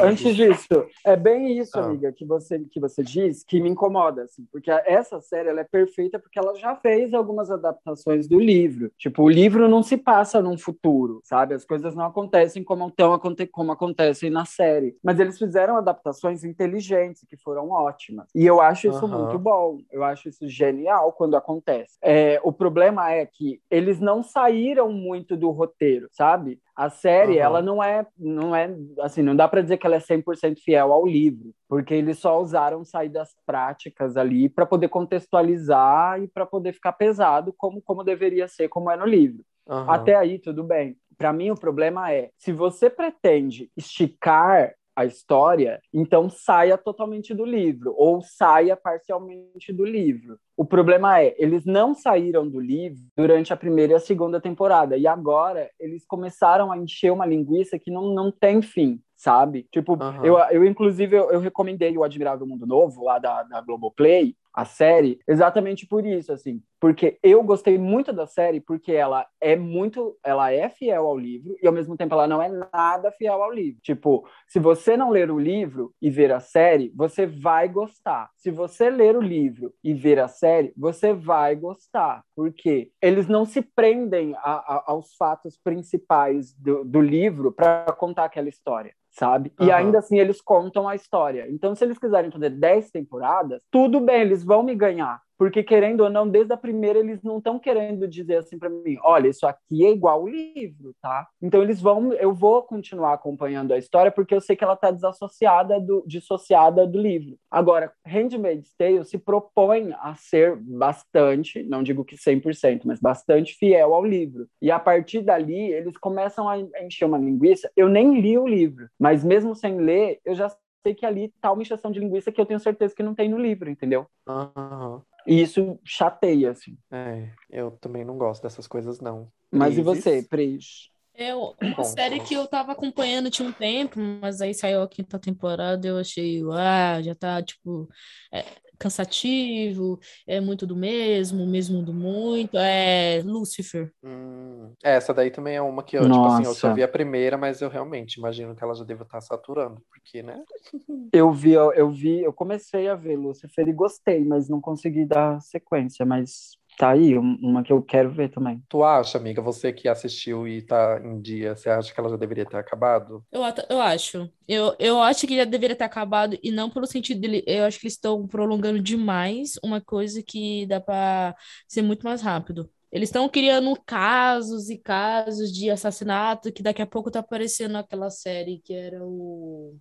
antes 0.00 0.36
disso? 0.36 0.86
é 1.04 1.16
bem 1.16 1.58
isso, 1.58 1.78
Ah. 1.78 1.84
amiga, 1.84 2.12
que 2.12 2.24
você, 2.24 2.58
que 2.70 2.80
você 2.80 3.02
diz, 3.02 3.44
que 3.44 3.60
me 3.60 3.68
incomoda, 3.68 4.22
assim, 4.22 4.46
porque 4.52 4.70
essa 4.70 5.20
série 5.20 5.48
ela 5.48 5.60
é 5.60 5.64
perfeita 5.64 6.18
porque 6.18 6.38
ela 6.38 6.54
já 6.56 6.74
fez 6.76 7.12
algumas 7.14 7.50
adaptações 7.50 8.26
do 8.28 8.38
livro. 8.38 8.90
Tipo, 8.98 9.22
o 9.24 9.28
livro 9.28 9.68
não 9.68 9.82
se 9.82 9.96
passa 9.96 10.40
num 10.40 10.56
futuro, 10.58 11.20
sabe? 11.24 11.54
As 11.54 11.64
coisas 11.64 11.94
não 11.94 12.04
acontecem 12.04 12.62
como, 12.62 12.90
tão, 12.90 13.18
como 13.52 13.72
acontecem 13.72 14.30
na 14.30 14.44
série. 14.44 14.83
Série, 14.84 14.96
mas 15.02 15.18
eles 15.18 15.38
fizeram 15.38 15.76
adaptações 15.76 16.44
inteligentes 16.44 17.24
que 17.28 17.36
foram 17.36 17.70
ótimas. 17.70 18.28
E 18.34 18.44
eu 18.44 18.60
acho 18.60 18.88
isso 18.88 19.06
Aham. 19.06 19.18
muito 19.18 19.38
bom. 19.38 19.78
Eu 19.90 20.04
acho 20.04 20.28
isso 20.28 20.48
genial 20.48 21.12
quando 21.12 21.36
acontece. 21.36 21.96
É, 22.02 22.40
o 22.42 22.52
problema 22.52 23.10
é 23.10 23.24
que 23.26 23.60
eles 23.70 24.00
não 24.00 24.22
saíram 24.22 24.90
muito 24.92 25.36
do 25.36 25.50
roteiro, 25.50 26.08
sabe? 26.10 26.60
A 26.76 26.90
série, 26.90 27.34
Aham. 27.34 27.42
ela 27.44 27.62
não 27.62 27.82
é, 27.82 28.06
não 28.18 28.54
é, 28.54 28.74
assim, 29.00 29.22
não 29.22 29.36
dá 29.36 29.46
para 29.46 29.62
dizer 29.62 29.78
que 29.78 29.86
ela 29.86 29.96
é 29.96 30.00
100% 30.00 30.60
fiel 30.60 30.92
ao 30.92 31.06
livro, 31.06 31.54
porque 31.68 31.94
eles 31.94 32.18
só 32.18 32.40
usaram 32.40 32.84
saídas 32.84 33.28
práticas 33.46 34.16
ali 34.16 34.48
para 34.48 34.66
poder 34.66 34.88
contextualizar 34.88 36.20
e 36.20 36.26
para 36.28 36.44
poder 36.44 36.72
ficar 36.72 36.92
pesado 36.92 37.54
como, 37.56 37.80
como 37.80 38.02
deveria 38.02 38.48
ser, 38.48 38.68
como 38.68 38.90
é 38.90 38.96
no 38.96 39.06
livro. 39.06 39.44
Aham. 39.68 39.92
Até 39.94 40.14
aí, 40.14 40.38
tudo 40.38 40.62
bem. 40.62 40.96
Para 41.16 41.32
mim, 41.32 41.50
o 41.50 41.58
problema 41.58 42.12
é: 42.12 42.30
se 42.36 42.52
você 42.52 42.90
pretende 42.90 43.70
esticar 43.76 44.74
a 44.96 45.04
história, 45.04 45.80
então 45.92 46.30
saia 46.30 46.78
totalmente 46.78 47.34
do 47.34 47.44
livro, 47.44 47.94
ou 47.96 48.22
saia 48.22 48.76
parcialmente 48.76 49.72
do 49.72 49.84
livro. 49.84 50.38
O 50.56 50.64
problema 50.64 51.20
é, 51.20 51.34
eles 51.36 51.64
não 51.64 51.94
saíram 51.94 52.48
do 52.48 52.60
livro 52.60 53.02
durante 53.16 53.52
a 53.52 53.56
primeira 53.56 53.94
e 53.94 53.96
a 53.96 54.00
segunda 54.00 54.40
temporada, 54.40 54.96
e 54.96 55.06
agora 55.06 55.68
eles 55.80 56.06
começaram 56.06 56.70
a 56.70 56.78
encher 56.78 57.12
uma 57.12 57.26
linguiça 57.26 57.78
que 57.78 57.90
não, 57.90 58.14
não 58.14 58.30
tem 58.30 58.62
fim, 58.62 59.00
sabe? 59.16 59.66
Tipo, 59.72 60.00
Aham. 60.00 60.24
eu, 60.24 60.38
eu 60.38 60.64
inclusive, 60.64 61.16
eu, 61.16 61.32
eu 61.32 61.40
recomendei 61.40 61.96
o 61.98 62.04
Admirável 62.04 62.46
Mundo 62.46 62.66
Novo, 62.66 63.02
lá 63.02 63.18
da, 63.18 63.42
da 63.42 63.60
Globoplay, 63.60 64.36
a 64.54 64.64
série, 64.64 65.18
exatamente 65.26 65.86
por 65.86 66.06
isso, 66.06 66.32
assim, 66.32 66.62
porque 66.80 67.18
eu 67.22 67.42
gostei 67.42 67.76
muito 67.76 68.12
da 68.12 68.26
série 68.26 68.60
porque 68.60 68.92
ela 68.92 69.26
é 69.40 69.56
muito, 69.56 70.16
ela 70.22 70.52
é 70.52 70.68
fiel 70.68 71.06
ao 71.06 71.18
livro 71.18 71.56
e 71.60 71.66
ao 71.66 71.72
mesmo 71.72 71.96
tempo 71.96 72.14
ela 72.14 72.26
não 72.28 72.40
é 72.40 72.48
nada 72.48 73.10
fiel 73.12 73.42
ao 73.42 73.50
livro. 73.52 73.80
Tipo, 73.82 74.26
se 74.46 74.60
você 74.60 74.96
não 74.96 75.10
ler 75.10 75.30
o 75.30 75.38
livro 75.38 75.92
e 76.00 76.08
ver 76.10 76.30
a 76.32 76.40
série, 76.40 76.92
você 76.94 77.26
vai 77.26 77.68
gostar. 77.68 78.30
Se 78.36 78.50
você 78.50 78.90
ler 78.90 79.16
o 79.16 79.20
livro 79.20 79.72
e 79.82 79.92
ver 79.92 80.20
a 80.20 80.28
série, 80.28 80.72
você 80.76 81.12
vai 81.12 81.56
gostar, 81.56 82.22
porque 82.36 82.90
eles 83.02 83.26
não 83.26 83.44
se 83.44 83.60
prendem 83.62 84.34
a- 84.36 84.40
a- 84.76 84.84
aos 84.86 85.14
fatos 85.16 85.58
principais 85.62 86.52
do, 86.54 86.84
do 86.84 87.00
livro 87.00 87.50
para 87.50 87.92
contar 87.98 88.24
aquela 88.26 88.48
história. 88.48 88.94
Sabe? 89.14 89.52
E 89.60 89.70
Aham. 89.70 89.74
ainda 89.74 89.98
assim 90.00 90.18
eles 90.18 90.40
contam 90.40 90.88
a 90.88 90.94
história. 90.96 91.46
Então, 91.48 91.74
se 91.74 91.84
eles 91.84 91.98
quiserem 91.98 92.32
fazer 92.32 92.50
10 92.50 92.90
temporadas, 92.90 93.62
tudo 93.70 94.00
bem, 94.00 94.22
eles 94.22 94.44
vão 94.44 94.62
me 94.62 94.74
ganhar. 94.74 95.23
Porque, 95.36 95.62
querendo 95.62 96.02
ou 96.02 96.10
não, 96.10 96.28
desde 96.28 96.52
a 96.52 96.56
primeira 96.56 96.98
eles 96.98 97.22
não 97.22 97.38
estão 97.38 97.58
querendo 97.58 98.06
dizer 98.06 98.36
assim 98.36 98.58
para 98.58 98.68
mim: 98.68 98.96
olha, 99.02 99.28
isso 99.28 99.46
aqui 99.46 99.84
é 99.84 99.90
igual 99.90 100.22
o 100.22 100.28
livro, 100.28 100.94
tá? 101.00 101.28
Então, 101.42 101.62
eles 101.62 101.80
vão, 101.80 102.12
eu 102.14 102.32
vou 102.32 102.62
continuar 102.62 103.14
acompanhando 103.14 103.72
a 103.72 103.78
história 103.78 104.10
porque 104.12 104.34
eu 104.34 104.40
sei 104.40 104.56
que 104.56 104.64
ela 104.64 104.74
está 104.74 104.90
desassociada, 104.90 105.80
do, 105.80 106.04
dissociada 106.06 106.86
do 106.86 106.98
livro. 106.98 107.36
Agora, 107.50 107.92
Handmaid's 108.06 108.74
Tale 108.76 109.04
se 109.04 109.18
propõe 109.18 109.92
a 110.00 110.14
ser 110.14 110.56
bastante, 110.56 111.62
não 111.62 111.82
digo 111.82 112.04
que 112.04 112.16
100%, 112.16 112.82
mas 112.84 113.00
bastante 113.00 113.54
fiel 113.54 113.94
ao 113.94 114.04
livro. 114.04 114.48
E 114.60 114.70
a 114.70 114.78
partir 114.78 115.22
dali, 115.22 115.72
eles 115.72 115.96
começam 115.96 116.48
a 116.48 116.58
encher 116.82 117.04
uma 117.04 117.18
linguiça. 117.18 117.70
Eu 117.76 117.88
nem 117.88 118.20
li 118.20 118.38
o 118.38 118.46
livro, 118.46 118.88
mas 118.98 119.24
mesmo 119.24 119.54
sem 119.54 119.78
ler, 119.78 120.20
eu 120.24 120.34
já 120.34 120.48
sei 120.82 120.94
que 120.94 121.06
ali 121.06 121.32
tá 121.40 121.50
uma 121.50 121.62
encheção 121.62 121.90
de 121.90 121.98
linguiça 121.98 122.30
que 122.30 122.40
eu 122.40 122.46
tenho 122.46 122.60
certeza 122.60 122.94
que 122.94 123.02
não 123.02 123.14
tem 123.14 123.28
no 123.28 123.38
livro, 123.38 123.70
entendeu? 123.70 124.06
Aham. 124.28 125.02
E 125.26 125.40
isso 125.40 125.78
chateia, 125.84 126.50
assim. 126.50 126.76
É, 126.90 127.30
eu 127.50 127.70
também 127.72 128.04
não 128.04 128.18
gosto 128.18 128.42
dessas 128.42 128.66
coisas, 128.66 129.00
não. 129.00 129.28
Mas 129.50 129.78
e 129.78 129.82
você, 129.82 130.22
Pris? 130.22 130.90
É 131.16 131.34
uma 131.34 131.54
Bom. 131.76 131.84
série 131.84 132.18
que 132.20 132.34
eu 132.34 132.46
tava 132.46 132.72
acompanhando 132.72 133.30
tinha 133.30 133.48
um 133.48 133.52
tempo, 133.52 134.00
mas 134.20 134.40
aí 134.40 134.52
saiu 134.52 134.82
a 134.82 134.88
quinta 134.88 135.16
temporada 135.16 135.86
eu 135.86 135.96
achei, 135.96 136.42
ah, 136.52 137.00
já 137.00 137.14
tá, 137.14 137.40
tipo, 137.40 137.88
é, 138.32 138.44
cansativo, 138.78 139.98
é 140.26 140.40
muito 140.40 140.66
do 140.66 140.76
mesmo, 140.76 141.46
mesmo 141.46 141.82
do 141.82 141.92
muito, 141.92 142.56
é 142.56 143.22
Lucifer. 143.24 143.92
Hum, 144.02 144.72
essa 144.82 145.14
daí 145.14 145.30
também 145.30 145.56
é 145.56 145.62
uma 145.62 145.82
que 145.82 145.96
eu, 145.96 146.02
tipo 146.02 146.26
assim, 146.26 146.44
eu 146.44 146.54
só 146.54 146.68
Nossa. 146.68 146.74
vi 146.74 146.82
a 146.82 146.88
primeira, 146.88 147.36
mas 147.36 147.60
eu 147.60 147.68
realmente 147.68 148.16
imagino 148.16 148.54
que 148.54 148.62
ela 148.62 148.74
já 148.74 148.84
deva 148.84 149.02
estar 149.04 149.20
saturando, 149.20 149.82
porque, 149.90 150.22
né? 150.22 150.42
Eu 151.12 151.32
vi, 151.32 151.52
eu, 151.52 151.72
eu 151.74 151.90
vi, 151.90 152.22
eu 152.22 152.32
comecei 152.32 152.88
a 152.88 152.96
ver 152.96 153.16
Lucifer 153.16 153.68
e 153.68 153.72
gostei, 153.72 154.24
mas 154.24 154.48
não 154.48 154.60
consegui 154.60 155.04
dar 155.04 155.40
sequência, 155.40 156.04
mas 156.04 156.58
tá 156.76 156.90
aí, 156.92 157.18
um- 157.18 157.36
uma 157.42 157.62
que 157.62 157.72
eu 157.72 157.82
quero 157.82 158.10
ver 158.12 158.30
também. 158.30 158.62
Tu 158.68 158.82
acha, 158.84 159.18
amiga, 159.18 159.42
você 159.42 159.72
que 159.72 159.88
assistiu 159.88 160.46
e 160.48 160.62
tá 160.62 161.00
em 161.04 161.20
dia, 161.20 161.54
você 161.56 161.70
acha 161.70 161.92
que 161.94 162.00
ela 162.00 162.10
já 162.10 162.16
deveria 162.16 162.46
ter 162.46 162.56
acabado? 162.56 163.24
Eu, 163.30 163.42
eu 163.68 163.80
acho. 163.80 164.30
Eu, 164.46 164.76
eu 164.78 165.02
acho 165.02 165.26
que 165.26 165.36
já 165.36 165.44
deveria 165.44 165.74
ter 165.76 165.84
acabado, 165.84 166.38
e 166.42 166.50
não 166.52 166.70
pelo 166.70 166.86
sentido 166.86 167.20
dele. 167.20 167.42
Eu 167.46 167.64
acho 167.64 167.78
que 167.80 167.86
eles 167.86 167.94
estão 167.94 168.26
prolongando 168.28 168.80
demais 168.80 169.54
uma 169.62 169.80
coisa 169.80 170.22
que 170.22 170.66
dá 170.66 170.80
pra 170.80 171.34
ser 171.68 171.82
muito 171.82 172.04
mais 172.04 172.22
rápido. 172.22 172.70
Eles 172.92 173.08
estão 173.08 173.28
criando 173.28 173.74
casos 173.84 174.70
e 174.70 174.78
casos 174.78 175.52
de 175.52 175.68
assassinato 175.68 176.52
que 176.52 176.62
daqui 176.62 176.80
a 176.80 176.86
pouco 176.86 177.10
tá 177.10 177.18
aparecendo 177.20 177.76
aquela 177.76 178.08
série 178.08 178.60
que 178.60 178.72
era 178.72 179.04
o... 179.04 179.76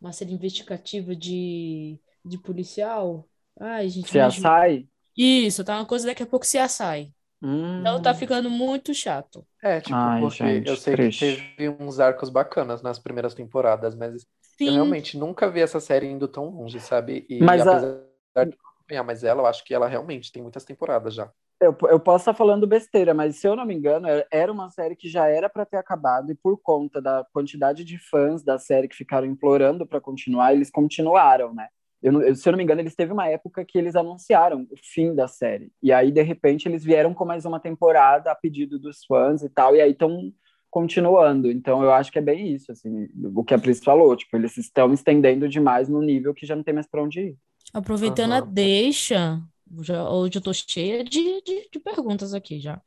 uma 0.00 0.12
série 0.12 0.32
investigativa 0.34 1.16
de, 1.16 2.00
de 2.24 2.38
policial. 2.38 3.28
Ai, 3.60 3.88
gente, 3.90 4.12
Você 4.12 4.18
me 4.18 4.20
a 4.20 4.28
ajuda. 4.28 4.52
sai? 4.52 4.88
Isso, 5.18 5.64
tá 5.64 5.76
uma 5.78 5.86
coisa 5.86 6.06
daqui 6.06 6.22
a 6.22 6.26
pouco 6.26 6.46
se 6.46 6.58
assai. 6.58 7.12
Hum. 7.42 7.78
Então 7.80 8.00
tá 8.02 8.14
ficando 8.14 8.50
muito 8.50 8.94
chato. 8.94 9.46
É, 9.62 9.80
tipo, 9.80 10.12
Ai, 10.12 10.28
porque 10.38 10.44
gente, 10.44 10.64
eu 10.64 10.76
sei 10.76 10.96
triste. 10.96 11.48
que 11.50 11.54
teve 11.56 11.68
uns 11.82 11.98
arcos 11.98 12.30
bacanas 12.30 12.80
nas 12.82 12.98
primeiras 12.98 13.34
temporadas, 13.34 13.94
mas 13.94 14.24
eu 14.64 14.72
Sim, 14.72 14.72
realmente 14.72 15.18
nunca 15.18 15.50
vi 15.50 15.60
essa 15.60 15.80
série 15.80 16.06
indo 16.06 16.28
tão 16.28 16.48
longe, 16.48 16.78
sabe? 16.80 17.26
E 17.28 17.46
Mas 17.46 17.66
a- 17.66 17.74
apesar 17.74 17.98
de 18.36 18.56
não 18.56 18.70
acompanhar, 18.70 19.02
mas 19.04 19.24
ela, 19.24 19.42
eu 19.42 19.46
acho 19.46 19.64
que 19.64 19.74
ela 19.74 19.88
realmente 19.88 20.30
tem 20.32 20.42
muitas 20.42 20.64
temporadas 20.64 21.14
já. 21.14 21.32
Eu, 21.60 21.76
eu 21.90 21.98
posso 21.98 22.22
estar 22.22 22.34
falando 22.34 22.68
besteira, 22.68 23.12
mas 23.12 23.36
se 23.36 23.46
eu 23.48 23.56
não 23.56 23.64
me 23.66 23.74
engano, 23.74 24.06
era 24.30 24.52
uma 24.52 24.70
série 24.70 24.94
que 24.94 25.08
já 25.08 25.26
era 25.26 25.48
para 25.50 25.66
ter 25.66 25.76
acabado, 25.76 26.30
e 26.30 26.34
por 26.36 26.56
conta 26.62 27.02
da 27.02 27.24
quantidade 27.32 27.84
de 27.84 27.98
fãs 27.98 28.44
da 28.44 28.58
série 28.60 28.86
que 28.86 28.94
ficaram 28.94 29.26
implorando 29.26 29.84
para 29.86 30.00
continuar, 30.00 30.52
eles 30.54 30.70
continuaram, 30.70 31.52
né? 31.52 31.68
Eu, 32.02 32.22
eu- 32.22 32.34
se 32.34 32.48
eu 32.48 32.52
não 32.52 32.56
me 32.58 32.64
engano, 32.64 32.80
eles 32.80 32.94
teve 32.94 33.12
uma 33.12 33.28
época 33.28 33.64
que 33.64 33.78
eles 33.78 33.96
anunciaram 33.96 34.62
o 34.70 34.76
fim 34.82 35.14
da 35.14 35.26
série. 35.28 35.72
E 35.82 35.92
aí, 35.92 36.10
de 36.12 36.22
repente, 36.22 36.68
eles 36.68 36.84
vieram 36.84 37.12
com 37.14 37.24
mais 37.24 37.44
uma 37.44 37.60
temporada 37.60 38.30
a 38.30 38.34
pedido 38.34 38.78
dos 38.78 39.04
fãs 39.04 39.42
e 39.42 39.48
tal, 39.50 39.74
e 39.76 39.80
aí 39.80 39.92
estão 39.92 40.32
continuando. 40.70 41.50
Então, 41.50 41.82
eu 41.82 41.92
acho 41.92 42.12
que 42.12 42.18
é 42.18 42.22
bem 42.22 42.52
isso, 42.54 42.70
assim, 42.72 43.08
o 43.34 43.44
que 43.44 43.54
a 43.54 43.58
Pris 43.58 43.82
falou. 43.82 44.14
Tipo, 44.16 44.36
eles 44.36 44.56
estão 44.56 44.92
estendendo 44.92 45.48
demais 45.48 45.88
no 45.88 46.00
nível 46.02 46.34
que 46.34 46.46
já 46.46 46.54
não 46.56 46.62
tem 46.62 46.74
mais 46.74 46.86
para 46.88 47.02
onde 47.02 47.20
ir. 47.20 47.36
Aproveitando 47.72 48.32
a 48.34 48.40
Aham. 48.40 48.40
deixa, 48.40 49.42
já, 49.82 50.08
hoje 50.08 50.38
eu 50.38 50.42
tô 50.42 50.52
cheia 50.54 51.04
de, 51.04 51.42
de, 51.42 51.68
de 51.70 51.78
perguntas 51.80 52.32
aqui 52.34 52.58
já. 52.60 52.80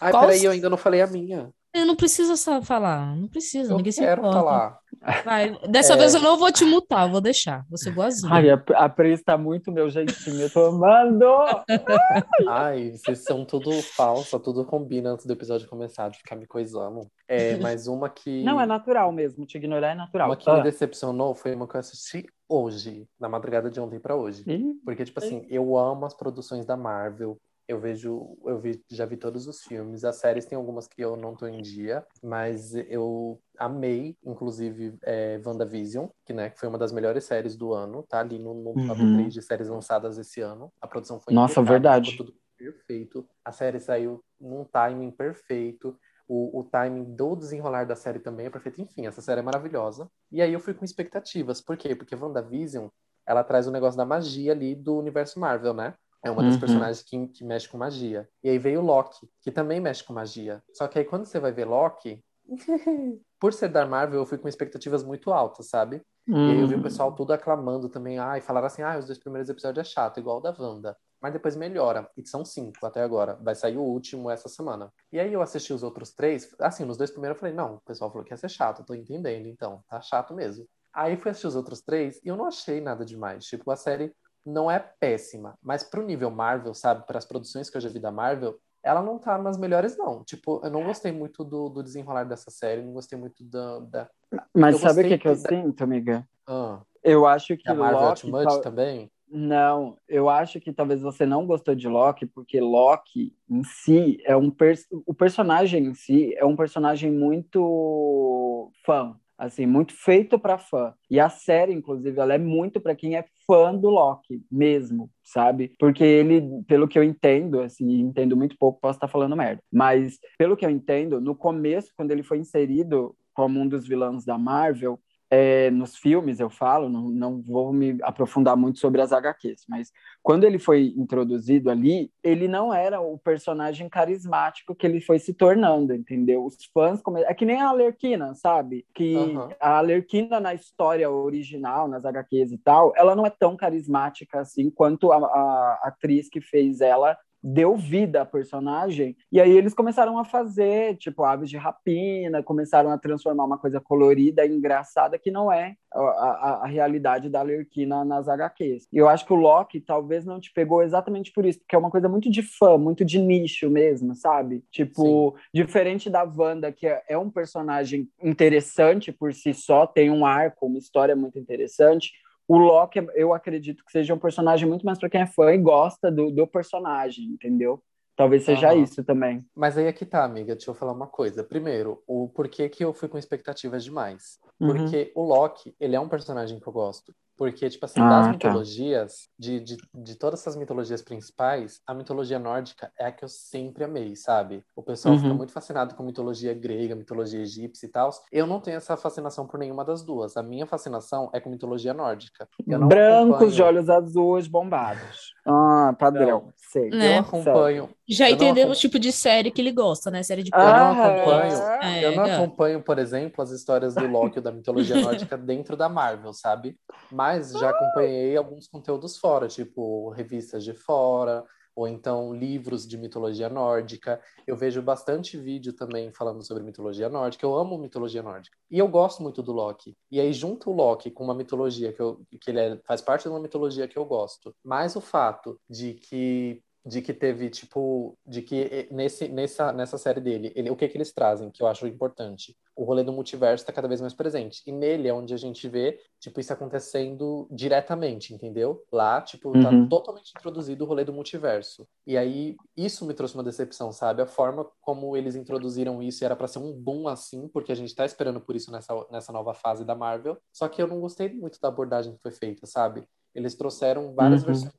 Ai, 0.00 0.12
Qual 0.12 0.20
peraí, 0.20 0.44
eu 0.44 0.50
ainda 0.52 0.68
não 0.70 0.76
falei 0.76 1.00
a 1.00 1.06
minha. 1.06 1.52
Eu 1.74 1.84
não 1.84 1.94
precisa 1.94 2.34
só 2.36 2.62
falar, 2.62 3.14
não 3.14 3.28
precisa, 3.28 3.72
Eu 3.72 3.76
ninguém 3.76 3.92
se 3.92 4.00
quero 4.00 4.20
importa. 4.22 4.38
falar. 4.38 4.78
Vai, 5.24 5.56
dessa 5.68 5.92
É. 5.92 5.96
vez 5.96 6.14
eu 6.14 6.20
não 6.20 6.36
vou 6.38 6.50
te 6.50 6.64
mutar, 6.64 7.06
eu 7.06 7.12
vou 7.12 7.20
deixar, 7.20 7.64
vou 7.68 7.76
ser 7.78 7.90
boazinha. 7.92 8.32
Ai, 8.32 8.50
a, 8.50 8.54
a 8.76 8.88
Pris 8.88 9.22
tá 9.22 9.36
muito 9.36 9.70
meu 9.70 9.88
jeitinho, 9.90 10.40
eu 10.40 10.50
tô 10.50 10.64
amando! 10.66 11.24
Ai, 12.48 12.92
vocês 12.92 13.22
são 13.22 13.44
tudo 13.44 13.70
falsa, 13.82 14.40
tudo 14.40 14.64
combina 14.64 15.10
antes 15.10 15.26
do 15.26 15.32
episódio 15.32 15.68
começar, 15.68 16.08
de 16.08 16.18
ficar 16.18 16.36
me 16.36 16.46
coisando. 16.46 17.06
É, 17.28 17.56
mas 17.58 17.86
uma 17.86 18.08
que. 18.08 18.42
Não, 18.42 18.60
é 18.60 18.66
natural 18.66 19.12
mesmo. 19.12 19.44
Te 19.46 19.58
ignorar 19.58 19.90
é 19.90 19.94
natural. 19.94 20.28
Uma 20.28 20.36
que 20.36 20.50
me 20.50 20.58
Ah. 20.60 20.62
decepcionou 20.62 21.34
foi 21.34 21.54
uma 21.54 21.68
que 21.68 21.76
eu 21.76 21.80
assisti 21.80 22.24
hoje, 22.48 23.06
na 23.20 23.28
madrugada 23.28 23.70
de 23.70 23.78
ontem 23.78 24.00
pra 24.00 24.16
hoje. 24.16 24.42
Ih, 24.46 24.74
Porque, 24.84 25.04
tipo 25.04 25.18
assim, 25.22 25.46
eu 25.50 25.76
amo 25.76 26.06
as 26.06 26.14
produções 26.14 26.64
da 26.64 26.76
Marvel. 26.76 27.36
Eu 27.68 27.78
vejo, 27.78 28.38
eu 28.46 28.58
vi, 28.58 28.82
já 28.90 29.04
vi 29.04 29.18
todos 29.18 29.46
os 29.46 29.62
filmes. 29.62 30.02
As 30.02 30.16
séries 30.16 30.46
tem 30.46 30.56
algumas 30.56 30.88
que 30.88 31.04
eu 31.04 31.16
não 31.16 31.36
tô 31.36 31.46
em 31.46 31.60
dia, 31.60 32.02
mas 32.22 32.74
eu 32.74 33.38
amei, 33.58 34.16
inclusive, 34.24 34.96
é, 35.02 35.38
WandaVision, 35.44 36.06
que, 36.24 36.32
né, 36.32 36.48
que 36.48 36.58
foi 36.58 36.66
uma 36.66 36.78
das 36.78 36.92
melhores 36.92 37.24
séries 37.24 37.56
do 37.56 37.74
ano, 37.74 38.02
tá 38.08 38.20
ali 38.20 38.38
no, 38.38 38.54
no 38.54 38.86
top 38.86 39.02
Uhum. 39.02 39.12
3 39.12 39.34
de 39.34 39.42
séries 39.42 39.68
lançadas 39.68 40.16
esse 40.16 40.40
ano. 40.40 40.72
A 40.80 40.88
produção 40.88 41.20
foi 41.20 41.34
Nossa, 41.34 41.62
verdade. 41.62 42.12
ficou 42.12 42.24
tudo 42.24 42.38
perfeito. 42.56 43.28
A 43.44 43.52
série 43.52 43.78
saiu 43.78 44.24
num 44.40 44.64
timing 44.64 45.10
perfeito. 45.10 45.94
O, 46.26 46.60
o 46.60 46.64
timing 46.64 47.04
do 47.14 47.36
desenrolar 47.36 47.84
da 47.84 47.94
série 47.94 48.18
também 48.18 48.46
é 48.46 48.50
perfeito. 48.50 48.80
Enfim, 48.80 49.06
essa 49.06 49.20
série 49.20 49.40
é 49.40 49.42
maravilhosa. 49.42 50.10
E 50.32 50.40
aí 50.40 50.54
eu 50.54 50.60
fui 50.60 50.72
com 50.72 50.86
expectativas. 50.86 51.60
Por 51.60 51.76
quê? 51.76 51.94
Porque 51.94 52.16
WandaVision, 52.16 52.88
ela 53.26 53.44
traz 53.44 53.66
o 53.66 53.70
negócio 53.70 53.98
da 53.98 54.06
magia 54.06 54.52
ali 54.52 54.74
do 54.74 54.96
universo 54.98 55.38
Marvel, 55.38 55.74
né? 55.74 55.94
É 56.24 56.30
uma 56.30 56.42
das 56.42 56.54
Uhum. 56.54 56.60
personagens 56.60 57.02
que, 57.02 57.28
que 57.28 57.44
mexe 57.44 57.68
com 57.68 57.78
magia. 57.78 58.28
E 58.42 58.48
aí 58.48 58.58
veio 58.58 58.80
Loki, 58.80 59.28
que 59.40 59.52
também 59.52 59.80
mexe 59.80 60.02
com 60.02 60.12
magia. 60.12 60.62
Só 60.72 60.88
que 60.88 60.98
aí 60.98 61.04
quando 61.04 61.24
você 61.24 61.38
vai 61.38 61.52
ver 61.52 61.64
Loki, 61.64 62.22
por 63.40 63.52
ser 63.52 63.68
da 63.68 63.86
Marvel, 63.86 64.20
eu 64.20 64.26
fui 64.26 64.38
com 64.38 64.48
expectativas 64.48 65.04
muito 65.04 65.32
altas, 65.32 65.68
sabe? 65.68 66.02
E 66.26 66.50
aí 66.50 66.60
eu 66.60 66.66
vi 66.66 66.74
o 66.74 66.78
hum. 66.78 66.82
pessoal 66.82 67.14
tudo 67.14 67.32
aclamando 67.32 67.88
também. 67.88 68.18
Ah, 68.18 68.36
e 68.36 68.40
falaram 68.40 68.66
assim: 68.66 68.82
ah, 68.82 68.98
os 68.98 69.06
dois 69.06 69.18
primeiros 69.18 69.48
episódios 69.48 69.86
é 69.86 69.90
chato, 69.90 70.18
igual 70.20 70.38
o 70.38 70.40
da 70.40 70.54
Wanda. 70.58 70.96
Mas 71.20 71.32
depois 71.32 71.56
melhora. 71.56 72.08
E 72.16 72.26
são 72.26 72.44
cinco 72.44 72.84
até 72.84 73.02
agora. 73.02 73.36
Vai 73.42 73.54
sair 73.54 73.76
o 73.76 73.82
último 73.82 74.30
essa 74.30 74.48
semana. 74.48 74.92
E 75.10 75.18
aí 75.18 75.32
eu 75.32 75.40
assisti 75.42 75.72
os 75.72 75.82
outros 75.82 76.12
três. 76.12 76.54
Assim, 76.60 76.84
nos 76.84 76.96
dois 76.98 77.10
primeiros 77.10 77.36
eu 77.36 77.40
falei: 77.40 77.54
não, 77.54 77.76
o 77.76 77.80
pessoal 77.80 78.10
falou 78.10 78.24
que 78.24 78.32
ia 78.32 78.36
ser 78.36 78.50
chato, 78.50 78.80
eu 78.80 78.86
tô 78.86 78.94
entendendo, 78.94 79.46
então. 79.46 79.82
Tá 79.88 80.00
chato 80.00 80.34
mesmo. 80.34 80.66
Aí 80.92 81.16
fui 81.16 81.30
assistir 81.30 81.46
os 81.46 81.56
outros 81.56 81.80
três 81.80 82.20
e 82.24 82.28
eu 82.28 82.36
não 82.36 82.44
achei 82.44 82.80
nada 82.80 83.04
demais. 83.04 83.44
Tipo, 83.46 83.70
a 83.70 83.76
série 83.76 84.12
não 84.48 84.70
é 84.70 84.78
péssima, 84.78 85.56
mas 85.62 85.82
pro 85.84 86.02
nível 86.04 86.30
Marvel, 86.30 86.74
sabe, 86.74 87.06
para 87.06 87.18
as 87.18 87.24
produções 87.24 87.68
que 87.70 87.76
eu 87.76 87.80
já 87.80 87.88
vi 87.88 87.98
da 87.98 88.10
Marvel, 88.10 88.58
ela 88.82 89.02
não 89.02 89.18
tá 89.18 89.36
nas 89.38 89.58
melhores, 89.58 89.96
não. 89.96 90.24
Tipo, 90.24 90.60
eu 90.64 90.70
não 90.70 90.84
gostei 90.84 91.12
muito 91.12 91.44
do, 91.44 91.68
do 91.68 91.82
desenrolar 91.82 92.24
dessa 92.24 92.50
série, 92.50 92.82
não 92.82 92.92
gostei 92.92 93.18
muito 93.18 93.44
da. 93.44 93.80
da... 93.80 94.10
Mas 94.54 94.74
Eu 94.74 94.80
sabe 94.80 95.02
o 95.02 95.08
que, 95.08 95.18
que 95.18 95.28
eu 95.28 95.36
da- 95.36 95.48
sinto, 95.48 95.82
amiga? 95.84 96.26
Ah, 96.46 96.80
Eu 97.02 97.26
acho 97.26 97.56
que 97.56 97.68
a 97.70 97.74
Marvel 97.74 98.00
Loki. 98.00 98.26
Ultimate 98.26 98.44
tal- 98.44 98.60
também? 98.62 99.10
Não, 99.30 99.98
eu 100.08 100.30
acho 100.30 100.58
que 100.58 100.72
talvez 100.72 101.02
você 101.02 101.26
não 101.26 101.46
gostou 101.46 101.74
de 101.74 101.86
Loki, 101.86 102.24
porque 102.24 102.58
Loki 102.62 103.36
em 103.50 103.62
si 103.62 104.16
é 104.24 104.34
um 104.34 104.50
pers... 104.50 104.86
o 104.90 105.12
personagem 105.12 105.84
em 105.84 105.94
si 105.94 106.34
é 106.34 106.46
um 106.46 106.56
personagem 106.56 107.12
muito 107.12 108.70
fã, 108.86 109.14
assim, 109.36 109.66
muito 109.66 109.92
feito 109.92 110.38
para 110.38 110.56
fã. 110.56 110.94
E 111.10 111.20
a 111.20 111.28
série, 111.28 111.74
inclusive, 111.74 112.18
ela 112.18 112.32
é 112.34 112.38
muito 112.38 112.80
para 112.80 112.94
quem 112.94 113.16
é 113.16 113.22
fã 113.48 113.74
do 113.74 113.88
Loki 113.88 114.42
mesmo, 114.52 115.10
sabe? 115.24 115.72
Porque 115.78 116.04
ele, 116.04 116.42
pelo 116.68 116.86
que 116.86 116.98
eu 116.98 117.02
entendo, 117.02 117.60
assim, 117.60 118.00
entendo 118.00 118.36
muito 118.36 118.56
pouco, 118.58 118.78
posso 118.80 118.98
estar 118.98 119.08
falando 119.08 119.34
merda, 119.34 119.62
mas 119.72 120.18
pelo 120.36 120.56
que 120.56 120.66
eu 120.66 120.70
entendo, 120.70 121.20
no 121.20 121.34
começo, 121.34 121.90
quando 121.96 122.10
ele 122.10 122.22
foi 122.22 122.38
inserido 122.38 123.16
como 123.32 123.58
um 123.58 123.66
dos 123.68 123.86
vilões 123.86 124.24
da 124.24 124.36
Marvel, 124.36 125.00
é, 125.30 125.70
nos 125.70 125.96
filmes, 125.96 126.40
eu 126.40 126.48
falo, 126.48 126.88
não, 126.88 127.08
não 127.08 127.42
vou 127.42 127.72
me 127.72 127.98
aprofundar 128.02 128.56
muito 128.56 128.78
sobre 128.78 129.00
as 129.00 129.12
HQs, 129.12 129.66
mas 129.68 129.92
quando 130.22 130.44
ele 130.44 130.58
foi 130.58 130.94
introduzido 130.96 131.70
ali, 131.70 132.10
ele 132.22 132.48
não 132.48 132.72
era 132.72 133.00
o 133.00 133.18
personagem 133.18 133.88
carismático 133.88 134.74
que 134.74 134.86
ele 134.86 135.00
foi 135.00 135.18
se 135.18 135.34
tornando, 135.34 135.94
entendeu? 135.94 136.44
Os 136.44 136.56
fãs. 136.72 137.02
Come... 137.02 137.22
É 137.22 137.34
que 137.34 137.44
nem 137.44 137.60
a 137.60 137.68
Alerquina, 137.68 138.34
sabe? 138.34 138.86
Que 138.94 139.16
Aham. 139.16 139.50
a 139.60 139.78
Alerquina 139.78 140.40
na 140.40 140.54
história 140.54 141.10
original, 141.10 141.88
nas 141.88 142.04
HQs 142.04 142.52
e 142.52 142.58
tal, 142.58 142.92
ela 142.96 143.14
não 143.14 143.26
é 143.26 143.30
tão 143.30 143.56
carismática 143.56 144.40
assim 144.40 144.70
quanto 144.70 145.12
a, 145.12 145.16
a 145.16 145.80
atriz 145.84 146.28
que 146.28 146.40
fez 146.40 146.80
ela 146.80 147.16
deu 147.42 147.76
vida 147.76 148.22
à 148.22 148.26
personagem, 148.26 149.16
e 149.30 149.40
aí 149.40 149.50
eles 149.50 149.74
começaram 149.74 150.18
a 150.18 150.24
fazer, 150.24 150.96
tipo, 150.96 151.22
aves 151.24 151.48
de 151.48 151.56
rapina, 151.56 152.42
começaram 152.42 152.90
a 152.90 152.98
transformar 152.98 153.44
uma 153.44 153.58
coisa 153.58 153.80
colorida 153.80 154.44
e 154.44 154.54
engraçada 154.54 155.18
que 155.18 155.30
não 155.30 155.50
é 155.50 155.76
a, 155.92 156.00
a, 156.00 156.60
a 156.64 156.66
realidade 156.66 157.28
da 157.28 157.40
Alerquina 157.40 158.04
nas 158.04 158.28
HQs. 158.28 158.88
E 158.92 158.98
eu 158.98 159.08
acho 159.08 159.24
que 159.24 159.32
o 159.32 159.36
Loki 159.36 159.80
talvez 159.80 160.24
não 160.24 160.40
te 160.40 160.52
pegou 160.52 160.82
exatamente 160.82 161.32
por 161.32 161.46
isso, 161.46 161.58
porque 161.60 161.76
é 161.76 161.78
uma 161.78 161.90
coisa 161.90 162.08
muito 162.08 162.30
de 162.30 162.42
fã, 162.42 162.76
muito 162.76 163.04
de 163.04 163.18
nicho 163.18 163.70
mesmo, 163.70 164.14
sabe? 164.14 164.64
Tipo, 164.70 165.36
diferente 165.52 166.10
da 166.10 166.24
Wanda, 166.24 166.72
que 166.72 166.86
é, 166.86 167.02
é 167.08 167.18
um 167.18 167.30
personagem 167.30 168.08
interessante 168.22 169.12
por 169.12 169.32
si 169.32 169.54
só, 169.54 169.86
tem 169.86 170.10
um 170.10 170.26
arco, 170.26 170.66
uma 170.66 170.78
história 170.78 171.16
muito 171.16 171.38
interessante, 171.38 172.12
o 172.48 172.56
Loki, 172.56 173.06
eu 173.14 173.34
acredito 173.34 173.84
que 173.84 173.92
seja 173.92 174.14
um 174.14 174.18
personagem 174.18 174.66
muito 174.66 174.84
mais 174.84 174.98
para 174.98 175.10
quem 175.10 175.20
é 175.20 175.26
fã 175.26 175.52
e 175.52 175.58
gosta 175.58 176.10
do, 176.10 176.30
do 176.30 176.46
personagem, 176.46 177.26
entendeu? 177.26 177.82
Talvez 178.16 178.42
seja 178.42 178.72
Aham. 178.72 178.82
isso 178.82 179.04
também. 179.04 179.44
Mas 179.54 179.76
aí 179.76 179.86
aqui 179.86 180.06
tá, 180.06 180.24
amiga, 180.24 180.56
deixa 180.56 180.70
eu 180.70 180.74
falar 180.74 180.92
uma 180.92 181.06
coisa. 181.06 181.44
Primeiro, 181.44 182.02
o 182.06 182.28
porquê 182.28 182.68
que 182.68 182.82
eu 182.82 182.92
fui 182.92 183.06
com 183.06 183.18
expectativas 183.18 183.84
demais. 183.84 184.40
Uhum. 184.60 184.68
Porque 184.68 185.12
o 185.14 185.22
Loki, 185.24 185.74
ele 185.78 185.94
é 185.96 186.00
um 186.00 186.08
personagem 186.08 186.58
que 186.58 186.66
eu 186.66 186.72
gosto. 186.72 187.14
Porque, 187.36 187.70
tipo 187.70 187.84
assim, 187.84 188.00
Ah, 188.00 188.08
das 188.08 188.26
tá. 188.26 188.32
mitologias, 188.32 189.28
de, 189.38 189.60
de, 189.60 189.76
de 189.94 190.16
todas 190.16 190.40
essas 190.40 190.56
mitologias 190.56 191.00
principais, 191.00 191.80
a 191.86 191.94
mitologia 191.94 192.36
nórdica 192.36 192.90
é 192.98 193.06
a 193.06 193.12
que 193.12 193.24
eu 193.24 193.28
sempre 193.28 193.84
amei, 193.84 194.16
sabe? 194.16 194.64
O 194.74 194.82
pessoal 194.82 195.14
fica 195.16 195.28
Uhum. 195.28 195.36
muito 195.36 195.52
fascinado 195.52 195.94
com 195.94 196.02
mitologia 196.02 196.52
grega, 196.52 196.96
mitologia 196.96 197.40
egípcia 197.40 197.86
e 197.86 197.88
tal. 197.90 198.10
Eu 198.32 198.44
não 198.44 198.58
tenho 198.60 198.76
essa 198.78 198.96
fascinação 198.96 199.46
por 199.46 199.56
nenhuma 199.56 199.84
das 199.84 200.02
duas. 200.02 200.36
A 200.36 200.42
minha 200.42 200.66
fascinação 200.66 201.30
é 201.32 201.38
com 201.38 201.48
mitologia 201.48 201.94
nórdica. 201.94 202.48
Eu 202.66 202.80
não 202.80 202.88
Brancos 202.88 203.28
acompanho- 203.30 203.52
de 203.52 203.62
olhos 203.62 203.88
azuis 203.88 204.48
bombados. 204.48 205.32
Ah, 205.46 205.94
padrão. 205.96 206.52
Sei. 206.56 206.90
Né? 206.90 207.18
Eu 207.18 207.20
acompanho. 207.20 207.88
Já 208.08 208.28
Eu 208.28 208.34
entendemos 208.34 208.72
acom- 208.72 208.72
o 208.72 208.80
tipo 208.80 208.98
de 208.98 209.12
série 209.12 209.50
que 209.52 209.60
ele 209.60 209.70
gosta, 209.72 210.10
né? 210.10 210.22
Série 210.24 210.42
de 210.42 210.50
Eu 210.52 210.58
não 210.58 210.66
Ah, 210.66 211.06
acompanho. 211.06 211.82
É, 211.82 212.04
Eu 212.04 212.16
não 212.16 212.26
é. 212.26 212.34
acompanho, 212.34 212.82
por 212.82 212.98
exemplo, 212.98 213.42
as 213.42 213.50
histórias 213.50 213.94
do 213.94 214.04
Loki 214.34 214.38
ou 214.38 214.42
da 214.50 214.56
mitologia 214.56 215.00
nórdica 215.00 215.36
dentro 215.38 215.76
da 215.76 215.88
Marvel, 215.88 216.32
sabe? 216.32 216.78
Mas 217.10 217.52
já 217.52 217.70
acompanhei 217.70 218.36
alguns 218.36 218.66
conteúdos 218.66 219.16
fora, 219.18 219.48
tipo 219.48 220.10
revistas 220.10 220.64
de 220.64 220.72
fora, 220.74 221.44
ou 221.78 221.86
então 221.86 222.34
livros 222.34 222.88
de 222.88 222.98
mitologia 222.98 223.48
nórdica. 223.48 224.20
Eu 224.44 224.56
vejo 224.56 224.82
bastante 224.82 225.36
vídeo 225.36 225.72
também 225.72 226.10
falando 226.12 226.44
sobre 226.44 226.64
mitologia 226.64 227.08
nórdica. 227.08 227.46
Eu 227.46 227.54
amo 227.54 227.78
mitologia 227.78 228.20
nórdica. 228.20 228.56
E 228.68 228.78
eu 228.78 228.88
gosto 228.88 229.22
muito 229.22 229.44
do 229.44 229.52
Loki. 229.52 229.96
E 230.10 230.18
aí, 230.18 230.32
junto 230.32 230.70
o 230.70 230.74
Loki 230.74 231.08
com 231.08 231.22
uma 231.22 231.34
mitologia 231.34 231.92
que, 231.92 232.00
eu, 232.00 232.20
que 232.40 232.50
ele 232.50 232.58
é- 232.58 232.80
faz 232.84 233.00
parte 233.00 233.22
de 233.22 233.28
uma 233.28 233.38
mitologia 233.38 233.86
que 233.86 233.96
eu 233.96 234.04
gosto, 234.04 234.52
mais 234.64 234.96
o 234.96 235.00
fato 235.00 235.60
de 235.70 235.94
que 235.94 236.60
de 236.86 237.02
que 237.02 237.12
teve, 237.12 237.50
tipo, 237.50 238.16
de 238.26 238.40
que 238.42 238.62
eh, 238.62 238.88
nesse, 238.90 239.28
nessa, 239.28 239.72
nessa 239.72 239.98
série 239.98 240.20
dele, 240.20 240.52
ele, 240.56 240.70
o 240.70 240.76
que 240.76 240.88
que 240.88 240.96
eles 240.96 241.12
trazem, 241.12 241.50
que 241.50 241.62
eu 241.62 241.66
acho 241.66 241.86
importante? 241.86 242.56
O 242.74 242.84
rolê 242.84 243.02
do 243.04 243.12
multiverso 243.12 243.62
está 243.62 243.72
cada 243.72 243.88
vez 243.88 244.00
mais 244.00 244.14
presente. 244.14 244.62
E 244.66 244.72
nele 244.72 245.08
é 245.08 245.12
onde 245.12 245.34
a 245.34 245.36
gente 245.36 245.68
vê, 245.68 246.00
tipo, 246.20 246.40
isso 246.40 246.52
acontecendo 246.52 247.46
diretamente, 247.50 248.32
entendeu? 248.32 248.82
Lá, 248.92 249.20
tipo, 249.20 249.56
tá 249.58 249.70
Uhum. 249.70 249.88
totalmente 249.88 250.32
introduzido 250.34 250.84
o 250.84 250.86
rolê 250.86 251.04
do 251.04 251.12
multiverso. 251.12 251.86
E 252.06 252.16
aí, 252.16 252.56
isso 252.76 253.04
me 253.04 253.12
trouxe 253.14 253.34
uma 253.34 253.44
decepção, 253.44 253.92
sabe? 253.92 254.22
A 254.22 254.26
forma 254.26 254.66
como 254.80 255.16
eles 255.16 255.34
introduziram 255.34 256.02
isso 256.02 256.24
era 256.24 256.36
para 256.36 256.46
ser 256.48 256.60
um 256.60 256.72
boom 256.72 257.08
assim, 257.08 257.48
porque 257.48 257.72
a 257.72 257.74
gente 257.74 257.94
tá 257.94 258.04
esperando 258.06 258.40
por 258.40 258.56
isso 258.56 258.70
nessa, 258.72 258.94
nessa 259.10 259.32
nova 259.32 259.52
fase 259.52 259.84
da 259.84 259.94
Marvel. 259.94 260.38
Só 260.52 260.68
que 260.68 260.80
eu 260.80 260.86
não 260.86 261.00
gostei 261.00 261.28
muito 261.32 261.60
da 261.60 261.68
abordagem 261.68 262.14
que 262.14 262.22
foi 262.22 262.30
feita, 262.32 262.66
sabe? 262.66 263.04
Eles 263.34 263.54
trouxeram 263.56 264.14
várias 264.14 264.40
Uhum. 264.40 264.46
versões 264.46 264.72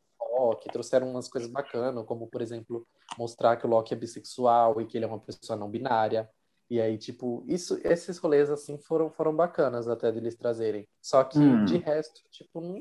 Loki, 0.50 0.70
trouxeram 0.70 1.10
umas 1.10 1.28
coisas 1.28 1.50
bacanas, 1.50 2.06
como, 2.06 2.28
por 2.28 2.42
exemplo, 2.42 2.86
mostrar 3.18 3.58
que 3.58 3.66
o 3.66 3.70
Loki 3.70 3.94
é 3.94 3.98
bissexual 3.98 4.82
e 4.82 4.86
que 4.86 4.98
ele 4.98 5.06
é 5.06 5.08
uma 5.08 5.20
pessoa 5.20 5.58
não 5.58 5.70
binária. 5.70 6.30
E 6.70 6.80
aí, 6.80 6.98
tipo, 6.98 7.44
isso, 7.48 7.80
esses 7.84 8.18
rolês, 8.20 8.50
assim, 8.50 8.78
foram, 8.78 9.10
foram 9.10 9.36
bacanas 9.36 9.88
até 9.88 10.12
deles 10.12 10.36
trazerem. 10.36 10.88
Só 11.02 11.24
que, 11.24 11.40
Hum. 11.40 11.66
de 11.66 11.78
resto, 11.78 12.22
tipo, 12.32 12.62
não, 12.62 12.74
não 12.74 12.80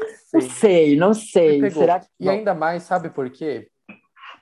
Não 0.00 0.40
sei. 0.40 0.40
sei, 0.50 0.96
não 0.96 1.14
sei. 1.14 1.70
Será 1.70 2.00
que. 2.00 2.06
E 2.18 2.28
ainda 2.28 2.54
mais, 2.54 2.82
sabe 2.84 3.10
por 3.10 3.30
quê? 3.30 3.70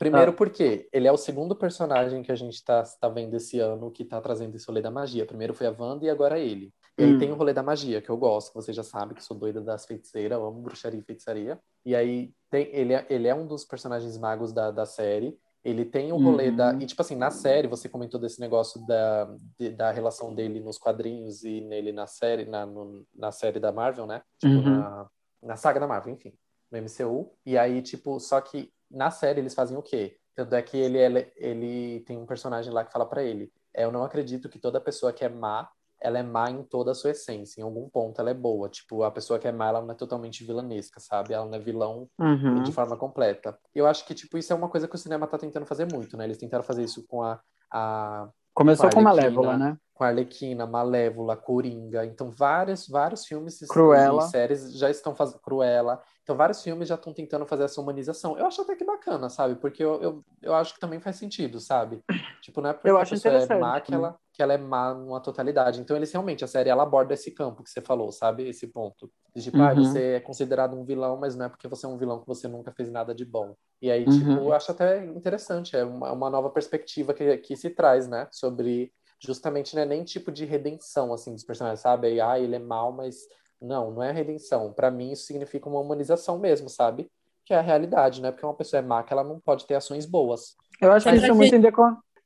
Primeiro 0.03 0.33
porque 0.33 0.89
ele 0.93 1.07
é 1.07 1.13
o 1.13 1.17
segundo 1.17 1.55
personagem 1.55 2.23
que 2.23 2.33
a 2.33 2.35
gente 2.37 2.63
tá, 2.65 2.83
tá 2.83 3.09
vendo 3.09 3.35
esse 3.35 3.59
ano 3.61 3.91
que 3.91 4.05
tá 4.05 4.21
trazendo 4.21 4.55
esse 4.57 4.67
rolê 4.67 4.83
da 4.83 4.91
magia. 4.91 5.25
Primeiro 5.27 5.55
foi 5.55 5.67
a 5.67 5.75
Wanda 5.77 6.05
e 6.05 6.11
agora 6.11 6.39
ele. 6.39 6.73
E 6.99 7.05
aí 7.05 7.15
Hum. 7.15 7.19
tem 7.19 7.31
o 7.33 7.35
rolê 7.35 7.53
da 7.53 7.63
magia, 7.63 8.03
que 8.03 8.11
eu 8.11 8.17
gosto, 8.17 8.53
você 8.53 8.73
já 8.73 8.83
sabe 8.83 9.15
que 9.15 9.23
sou 9.25 9.37
doida 9.37 9.61
das 9.61 9.87
feiticeiras, 9.87 10.39
amo 10.39 10.61
bruxaria 10.61 11.01
e 11.01 11.03
feitiçaria. 11.03 11.59
E 11.87 11.95
aí 11.97 12.33
tem, 12.51 12.69
ele, 12.75 12.93
é, 12.95 13.07
ele 13.09 13.29
é 13.29 13.35
um 13.35 13.47
dos 13.47 13.65
personagens 13.65 14.17
magos 14.19 14.53
da, 14.53 14.71
da 14.71 14.85
série. 14.85 15.39
Ele 15.65 15.85
tem 15.85 16.13
o 16.13 16.17
rolê 16.17 16.49
Uhum. 16.51 16.57
da. 16.57 16.75
E, 16.75 16.87
tipo 16.87 17.01
assim, 17.01 17.15
na 17.15 17.31
série, 17.31 17.69
você 17.69 17.89
comentou 17.89 18.19
desse 18.21 18.41
negócio 18.41 18.85
da, 18.87 19.33
de- 19.59 19.71
da 19.71 19.93
relação 19.93 20.35
dele 20.35 20.59
nos 20.61 20.77
quadrinhos 20.77 21.45
e 21.45 21.61
nele 21.61 21.93
na 21.93 22.07
série, 22.09 22.45
na, 22.45 22.67
no- 22.67 23.07
na 23.15 23.31
série 23.31 23.61
da 23.61 23.71
Marvel, 23.71 24.07
né? 24.07 24.23
Tipo, 24.41 24.55
Uhum. 24.55 24.63
na, 24.65 25.07
na 25.43 25.57
saga 25.57 25.79
da 25.79 25.87
Marvel, 25.87 26.13
enfim, 26.15 26.35
no 26.71 26.79
MCU. 26.79 27.33
E 27.47 27.57
aí, 27.57 27.81
tipo, 27.81 28.19
só 28.19 28.41
que 28.41 28.71
na 28.93 29.11
série 29.11 29.41
eles 29.41 29.55
fazem 29.55 29.77
o 29.77 29.83
quê? 29.83 30.17
Tanto 30.35 30.55
é 30.55 30.63
que 30.63 30.77
ele, 30.77 30.99
ele, 30.99 31.33
ele 31.37 32.01
tem 32.01 32.17
um 32.19 32.27
personagem 32.27 32.73
lá 32.73 32.85
que 32.85 32.93
fala 32.93 33.07
pra 33.07 33.23
ele: 33.23 33.53
é, 33.75 33.85
Eu 33.85 33.93
não 33.93 34.03
acredito 34.05 34.49
que 34.49 34.59
toda 34.59 34.81
pessoa 34.81 35.13
que 35.13 35.25
é 35.25 35.29
má, 35.29 35.69
ela 36.01 36.19
é 36.19 36.23
má 36.23 36.51
em 36.51 36.63
toda 36.65 36.91
a 36.91 36.95
sua 36.95 37.11
essência. 37.11 37.61
Em 37.61 37.65
algum 37.65 37.89
ponto 37.89 38.21
ela 38.21 38.31
é 38.31 38.35
boa. 38.35 38.69
Tipo, 38.69 39.03
a 39.05 39.11
pessoa 39.11 39.39
que 39.39 39.47
é 39.47 39.53
má, 39.53 39.69
ela 39.69 39.81
não 39.83 39.93
é 39.93 39.95
totalmente 39.97 40.45
vilanesca, 40.45 40.99
sabe? 41.01 41.33
Ela 41.35 41.47
não 41.47 41.55
é 41.55 41.59
vilão 41.61 42.09
Uhum. 42.19 42.63
de 42.63 42.73
forma 42.73 42.97
completa. 42.97 43.59
Eu 43.75 43.87
acho 43.87 44.05
que, 44.07 44.15
tipo, 44.15 44.37
isso 44.39 44.53
é 44.53 44.57
uma 44.57 44.69
coisa 44.69 44.89
que 44.89 44.95
o 44.95 44.99
cinema 44.99 45.27
tá 45.27 45.39
tentando 45.39 45.67
fazer 45.67 45.87
muito, 45.93 46.17
né? 46.17 46.25
Eles 46.25 46.39
tentaram 46.39 46.65
fazer 46.65 46.83
isso 46.83 47.07
com 47.07 47.23
a, 47.23 47.41
a 47.71 48.29
Começou 48.55 48.89
com 48.89 48.95
com 48.95 49.01
a 49.01 49.03
Malévola, 49.03 49.57
né? 49.57 49.77
com 49.95 50.05
a 50.05 50.09
Arlequina, 50.09 50.67
Malévola, 50.67 51.37
Coringa. 51.37 52.05
Então, 52.05 52.31
vários, 52.31 52.89
vários 52.89 53.25
filmes 53.25 53.61
e 53.63 53.69
Cruella. 53.69 54.23
séries 54.23 54.73
já 54.77 54.91
estão 54.91 55.15
fazendo. 55.15 55.41
Cruella. 55.41 56.03
Então, 56.23 56.37
vários 56.37 56.63
filmes 56.63 56.89
já 56.89 56.95
estão 56.97 57.13
tentando 57.13 57.47
fazer 57.47 57.65
essa 57.65 57.81
humanização. 57.81 58.37
Eu 58.37 58.47
acho 58.47 58.63
até 58.63 58.75
que 58.75 58.85
bacana, 58.85 59.29
sabe? 59.29 59.55
Porque 59.57 59.83
eu, 59.83 60.03
eu, 60.03 60.25
eu 60.41 60.55
acho 60.55 60.75
que 60.75 60.81
também 60.81 61.01
faz 61.01 61.17
sentido, 61.17 61.61
sabe? 61.61 62.03
Tipo, 62.41 62.61
não 62.61 62.71
é 62.71 62.73
porque 62.73 62.91
Eu 62.91 62.97
a 62.97 63.03
acho 63.03 63.13
pessoa 63.13 63.35
é 63.35 63.59
má 63.59 63.81
que 63.81 63.93
também. 63.93 64.07
ela, 64.07 64.19
que 64.33 64.43
ela 64.43 64.55
é 64.55 64.59
má 64.59 64.95
numa 64.95 65.21
totalidade. 65.21 65.81
Então, 65.81 65.97
eles 65.97 66.11
realmente, 66.11 66.43
a 66.43 66.47
série, 66.49 66.71
ela 66.71 66.83
aborda 66.83 67.13
esse 67.13 67.31
campo 67.31 67.63
que 67.63 67.69
você 67.71 67.81
falou, 67.83 68.11
sabe? 68.11 68.49
Esse 68.49 68.67
ponto. 68.67 69.11
De 69.37 69.43
tipo, 69.43 69.61
ah, 69.61 69.73
Uhum. 69.73 69.85
você 69.85 70.01
é 70.15 70.21
considerado 70.21 70.75
um 70.75 70.85
vilão, 70.85 71.17
mas 71.19 71.37
não 71.37 71.47
é 71.47 71.49
porque 71.49 71.69
você 71.69 71.85
é 71.85 71.89
um 71.89 71.99
vilão 71.99 72.21
que 72.21 72.27
você 72.27 72.49
nunca 72.49 72.73
fez 72.73 72.91
nada 72.91 73.15
de 73.15 73.25
bom. 73.25 73.55
E 73.81 73.91
aí, 73.91 74.05
Uhum. 74.07 74.19
tipo, 74.19 74.31
eu 74.31 74.53
acho 74.53 74.71
até 74.73 75.05
interessante. 75.05 75.77
É 75.77 75.85
uma, 75.85 76.13
uma 76.13 76.31
nova 76.31 76.49
perspectiva 76.51 77.13
que, 77.13 77.37
que 77.39 77.57
se 77.57 77.71
traz, 77.71 78.09
né? 78.09 78.27
Sobre 78.31 78.91
justamente 79.21 79.75
não 79.77 79.83
é 79.83 79.87
nem 79.87 80.03
tipo 80.03 80.33
de 80.33 80.45
redenção 80.45 81.13
assim 81.13 81.33
dos 81.33 81.45
personagens, 81.45 81.81
sabe? 81.81 82.07
Aí, 82.09 82.21
ah, 82.21 82.39
ele 82.41 82.57
é 82.57 82.59
mal, 82.59 82.91
mas 82.91 83.17
não, 83.61 83.91
não 83.91 84.03
é 84.03 84.11
redenção. 84.13 84.73
Pra 84.73 84.91
mim 84.91 85.13
isso 85.13 85.27
significa 85.27 85.69
uma 85.69 85.79
humanização 85.81 86.39
mesmo, 86.39 86.69
sabe? 86.69 87.09
Que 87.45 87.53
é 87.55 87.59
a 87.59 87.61
realidade, 87.61 88.21
né? 88.23 88.31
Porque 88.33 88.47
uma 88.47 88.55
pessoa 88.55 88.79
é 88.81 88.83
má 88.83 89.03
que 89.03 89.13
ela 89.13 89.23
não 89.23 89.39
pode 89.39 89.67
ter 89.67 89.75
ações 89.75 90.07
boas. 90.07 90.57
Eu 90.81 90.91
acho 90.91 91.07
Mas 91.07 91.21
que 91.21 91.23
isso 91.27 91.33
é 91.33 91.35
muito 91.35 91.55
em, 91.55 91.61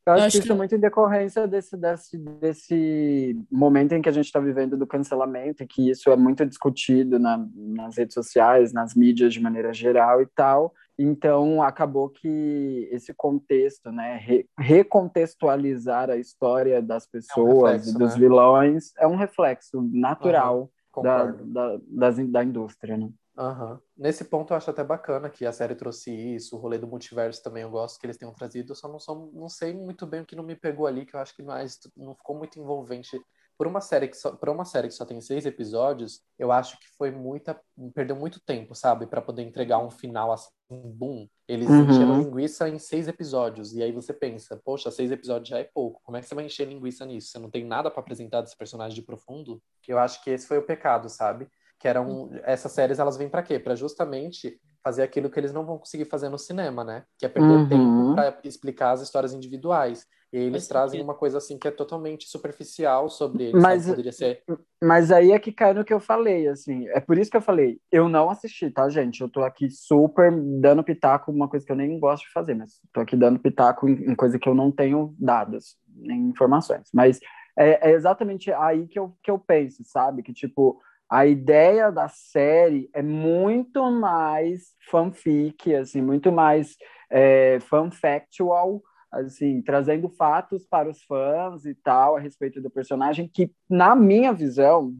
Eu 0.06 0.12
acho, 0.12 0.22
acho 0.24 0.32
que 0.32 0.38
isso 0.38 0.46
que- 0.46 0.52
é 0.52 0.56
muito 0.56 0.74
em 0.74 0.78
decorrência 0.78 1.48
desse, 1.48 1.76
desse, 1.76 2.16
desse 2.16 3.40
momento 3.50 3.92
em 3.92 4.00
que 4.00 4.08
a 4.08 4.12
gente 4.12 4.26
está 4.26 4.38
vivendo 4.38 4.76
do 4.76 4.86
cancelamento, 4.86 5.62
e 5.62 5.66
que 5.66 5.90
isso 5.90 6.10
é 6.10 6.16
muito 6.16 6.46
discutido 6.46 7.18
na, 7.18 7.44
nas 7.56 7.96
redes 7.96 8.14
sociais, 8.14 8.72
nas 8.72 8.94
mídias 8.94 9.32
de 9.34 9.40
maneira 9.40 9.72
geral 9.74 10.22
e 10.22 10.26
tal. 10.26 10.72
Então, 10.98 11.60
acabou 11.62 12.08
que 12.08 12.88
esse 12.90 13.12
contexto, 13.12 13.90
né, 13.90 14.16
re- 14.16 14.48
recontextualizar 14.56 16.08
a 16.10 16.16
história 16.16 16.80
das 16.80 17.06
pessoas 17.06 17.82
reflexo, 17.82 17.90
e 17.90 17.98
dos 17.98 18.14
né? 18.14 18.20
vilões 18.20 18.92
é 18.98 19.06
um 19.06 19.16
reflexo 19.16 19.82
natural 19.92 20.70
da, 21.02 21.26
Concordo. 21.26 21.44
da, 21.52 21.78
das- 21.88 22.28
da 22.30 22.44
indústria, 22.44 22.96
né? 22.96 23.10
Aham. 23.36 23.78
Nesse 23.96 24.24
ponto 24.24 24.52
eu 24.52 24.56
acho 24.56 24.70
até 24.70 24.82
bacana 24.82 25.28
que 25.28 25.44
a 25.44 25.52
série 25.52 25.74
trouxe 25.74 26.10
isso, 26.10 26.56
o 26.56 26.58
rolê 26.58 26.78
do 26.78 26.86
multiverso 26.86 27.42
também 27.42 27.62
eu 27.64 27.70
gosto 27.70 28.00
que 28.00 28.06
eles 28.06 28.16
tenham 28.16 28.32
trazido, 28.32 28.72
eu 28.72 28.76
só 28.76 28.88
não, 28.88 28.98
sou, 28.98 29.30
não 29.34 29.48
sei 29.48 29.74
muito 29.74 30.06
bem 30.06 30.22
o 30.22 30.26
que 30.26 30.34
não 30.34 30.42
me 30.44 30.56
pegou 30.56 30.86
ali, 30.86 31.04
que 31.04 31.14
eu 31.14 31.20
acho 31.20 31.34
que 31.36 31.42
mais 31.42 31.78
não 31.96 32.14
ficou 32.14 32.36
muito 32.36 32.58
envolvente. 32.58 33.20
Por 33.58 33.66
uma 33.66 33.80
série 33.80 34.08
que 34.08 34.16
só, 34.16 34.32
por 34.36 34.48
uma 34.50 34.64
série 34.66 34.88
que 34.88 34.94
só 34.94 35.04
tem 35.04 35.20
seis 35.20 35.44
episódios, 35.46 36.22
eu 36.38 36.52
acho 36.52 36.78
que 36.78 36.86
foi 36.96 37.10
muita, 37.10 37.58
perdeu 37.94 38.14
muito 38.16 38.38
tempo, 38.40 38.74
sabe, 38.74 39.06
Pra 39.06 39.22
poder 39.22 39.42
entregar 39.42 39.78
um 39.78 39.90
final 39.90 40.30
assim, 40.32 40.50
boom. 40.70 41.26
Eles 41.48 41.68
Uhum. 41.68 41.84
encheram 41.88 42.18
linguiça 42.18 42.68
em 42.68 42.78
seis 42.78 43.08
episódios 43.08 43.72
e 43.74 43.82
aí 43.82 43.92
você 43.92 44.12
pensa, 44.12 44.60
poxa, 44.62 44.90
seis 44.90 45.10
episódios 45.10 45.48
já 45.48 45.58
é 45.58 45.64
pouco. 45.64 46.00
Como 46.04 46.16
é 46.16 46.20
que 46.20 46.26
você 46.26 46.34
vai 46.34 46.44
encher 46.44 46.68
linguiça 46.68 47.06
nisso? 47.06 47.28
Você 47.28 47.38
não 47.38 47.50
tem 47.50 47.64
nada 47.64 47.90
pra 47.90 48.00
apresentar 48.00 48.42
desse 48.42 48.56
personagem 48.56 48.94
de 48.94 49.02
profundo? 49.02 49.62
Eu 49.88 49.98
acho 49.98 50.22
que 50.22 50.30
esse 50.30 50.46
foi 50.46 50.58
o 50.58 50.66
pecado, 50.66 51.08
sabe? 51.08 51.48
Que 51.78 51.86
eram 51.88 52.30
essas 52.44 52.72
séries 52.72 52.98
elas 52.98 53.16
vêm 53.16 53.28
pra 53.28 53.42
quê? 53.42 53.58
Pra 53.58 53.74
justamente 53.74 54.60
fazer 54.82 55.02
aquilo 55.02 55.28
que 55.28 55.38
eles 55.38 55.52
não 55.52 55.64
vão 55.66 55.78
conseguir 55.78 56.04
fazer 56.04 56.28
no 56.28 56.38
cinema, 56.38 56.84
né? 56.84 57.04
Que 57.18 57.26
é 57.26 57.28
perder 57.28 57.58
Uhum. 57.58 57.68
tempo 57.68 58.14
pra 58.14 58.38
explicar 58.44 58.92
as 58.92 59.00
histórias 59.02 59.32
individuais. 59.32 60.06
E 60.32 60.38
eles 60.38 60.66
trazem 60.68 60.98
sentido. 60.98 61.06
uma 61.08 61.14
coisa 61.14 61.38
assim 61.38 61.56
que 61.58 61.66
é 61.68 61.70
totalmente 61.70 62.28
superficial 62.28 63.08
sobre 63.08 63.44
eles, 63.44 63.62
Mas- 63.62 63.82
sabe? 63.82 63.90
Poderia 63.92 64.12
ser 64.12 64.42
Mas 64.82 65.10
aí 65.10 65.32
é 65.32 65.38
que 65.38 65.50
cai 65.52 65.72
no 65.72 65.84
que 65.84 65.92
eu 65.94 66.00
falei, 66.00 66.46
assim. 66.48 66.86
É 66.88 67.00
por 67.00 67.16
isso 67.16 67.30
que 67.30 67.36
eu 67.36 67.40
falei, 67.42 67.80
eu 67.90 68.08
não 68.08 68.28
assisti, 68.28 68.70
tá, 68.70 68.88
gente? 68.88 69.20
Eu 69.20 69.28
tô 69.28 69.42
aqui 69.42 69.70
super 69.70 70.30
dando 70.60 70.84
pitaco, 70.84 71.30
uma 71.32 71.48
coisa 71.48 71.64
que 71.64 71.72
eu 71.72 71.76
nem 71.76 71.98
gosto 71.98 72.24
de 72.24 72.32
fazer, 72.32 72.54
mas 72.54 72.80
tô 72.92 73.00
aqui 73.00 73.16
dando 73.16 73.38
pitaco 73.40 73.88
em, 73.88 74.10
em 74.10 74.14
coisa 74.14 74.38
que 74.38 74.48
eu 74.48 74.54
não 74.54 74.70
tenho 74.70 75.14
dados, 75.18 75.76
nem 75.94 76.28
informações. 76.28 76.88
Mas 76.92 77.18
é, 77.58 77.90
é 77.90 77.92
exatamente 77.94 78.52
aí 78.52 78.86
que 78.88 78.98
eu, 78.98 79.16
que 79.22 79.30
eu 79.30 79.38
penso, 79.38 79.82
sabe? 79.84 80.22
Que, 80.22 80.32
tipo, 80.32 80.78
a 81.08 81.26
ideia 81.26 81.90
da 81.90 82.08
série 82.08 82.88
é 82.92 83.02
muito 83.02 83.90
mais 83.90 84.74
fanfic, 84.90 85.74
assim, 85.74 86.02
muito 86.02 86.32
mais 86.32 86.76
é, 87.10 87.58
fanfactual, 87.60 88.82
assim, 89.12 89.62
trazendo 89.62 90.08
fatos 90.08 90.66
para 90.66 90.88
os 90.90 91.02
fãs 91.04 91.64
e 91.64 91.74
tal 91.74 92.16
a 92.16 92.20
respeito 92.20 92.60
do 92.60 92.70
personagem, 92.70 93.28
que, 93.32 93.50
na 93.70 93.94
minha 93.94 94.32
visão, 94.32 94.92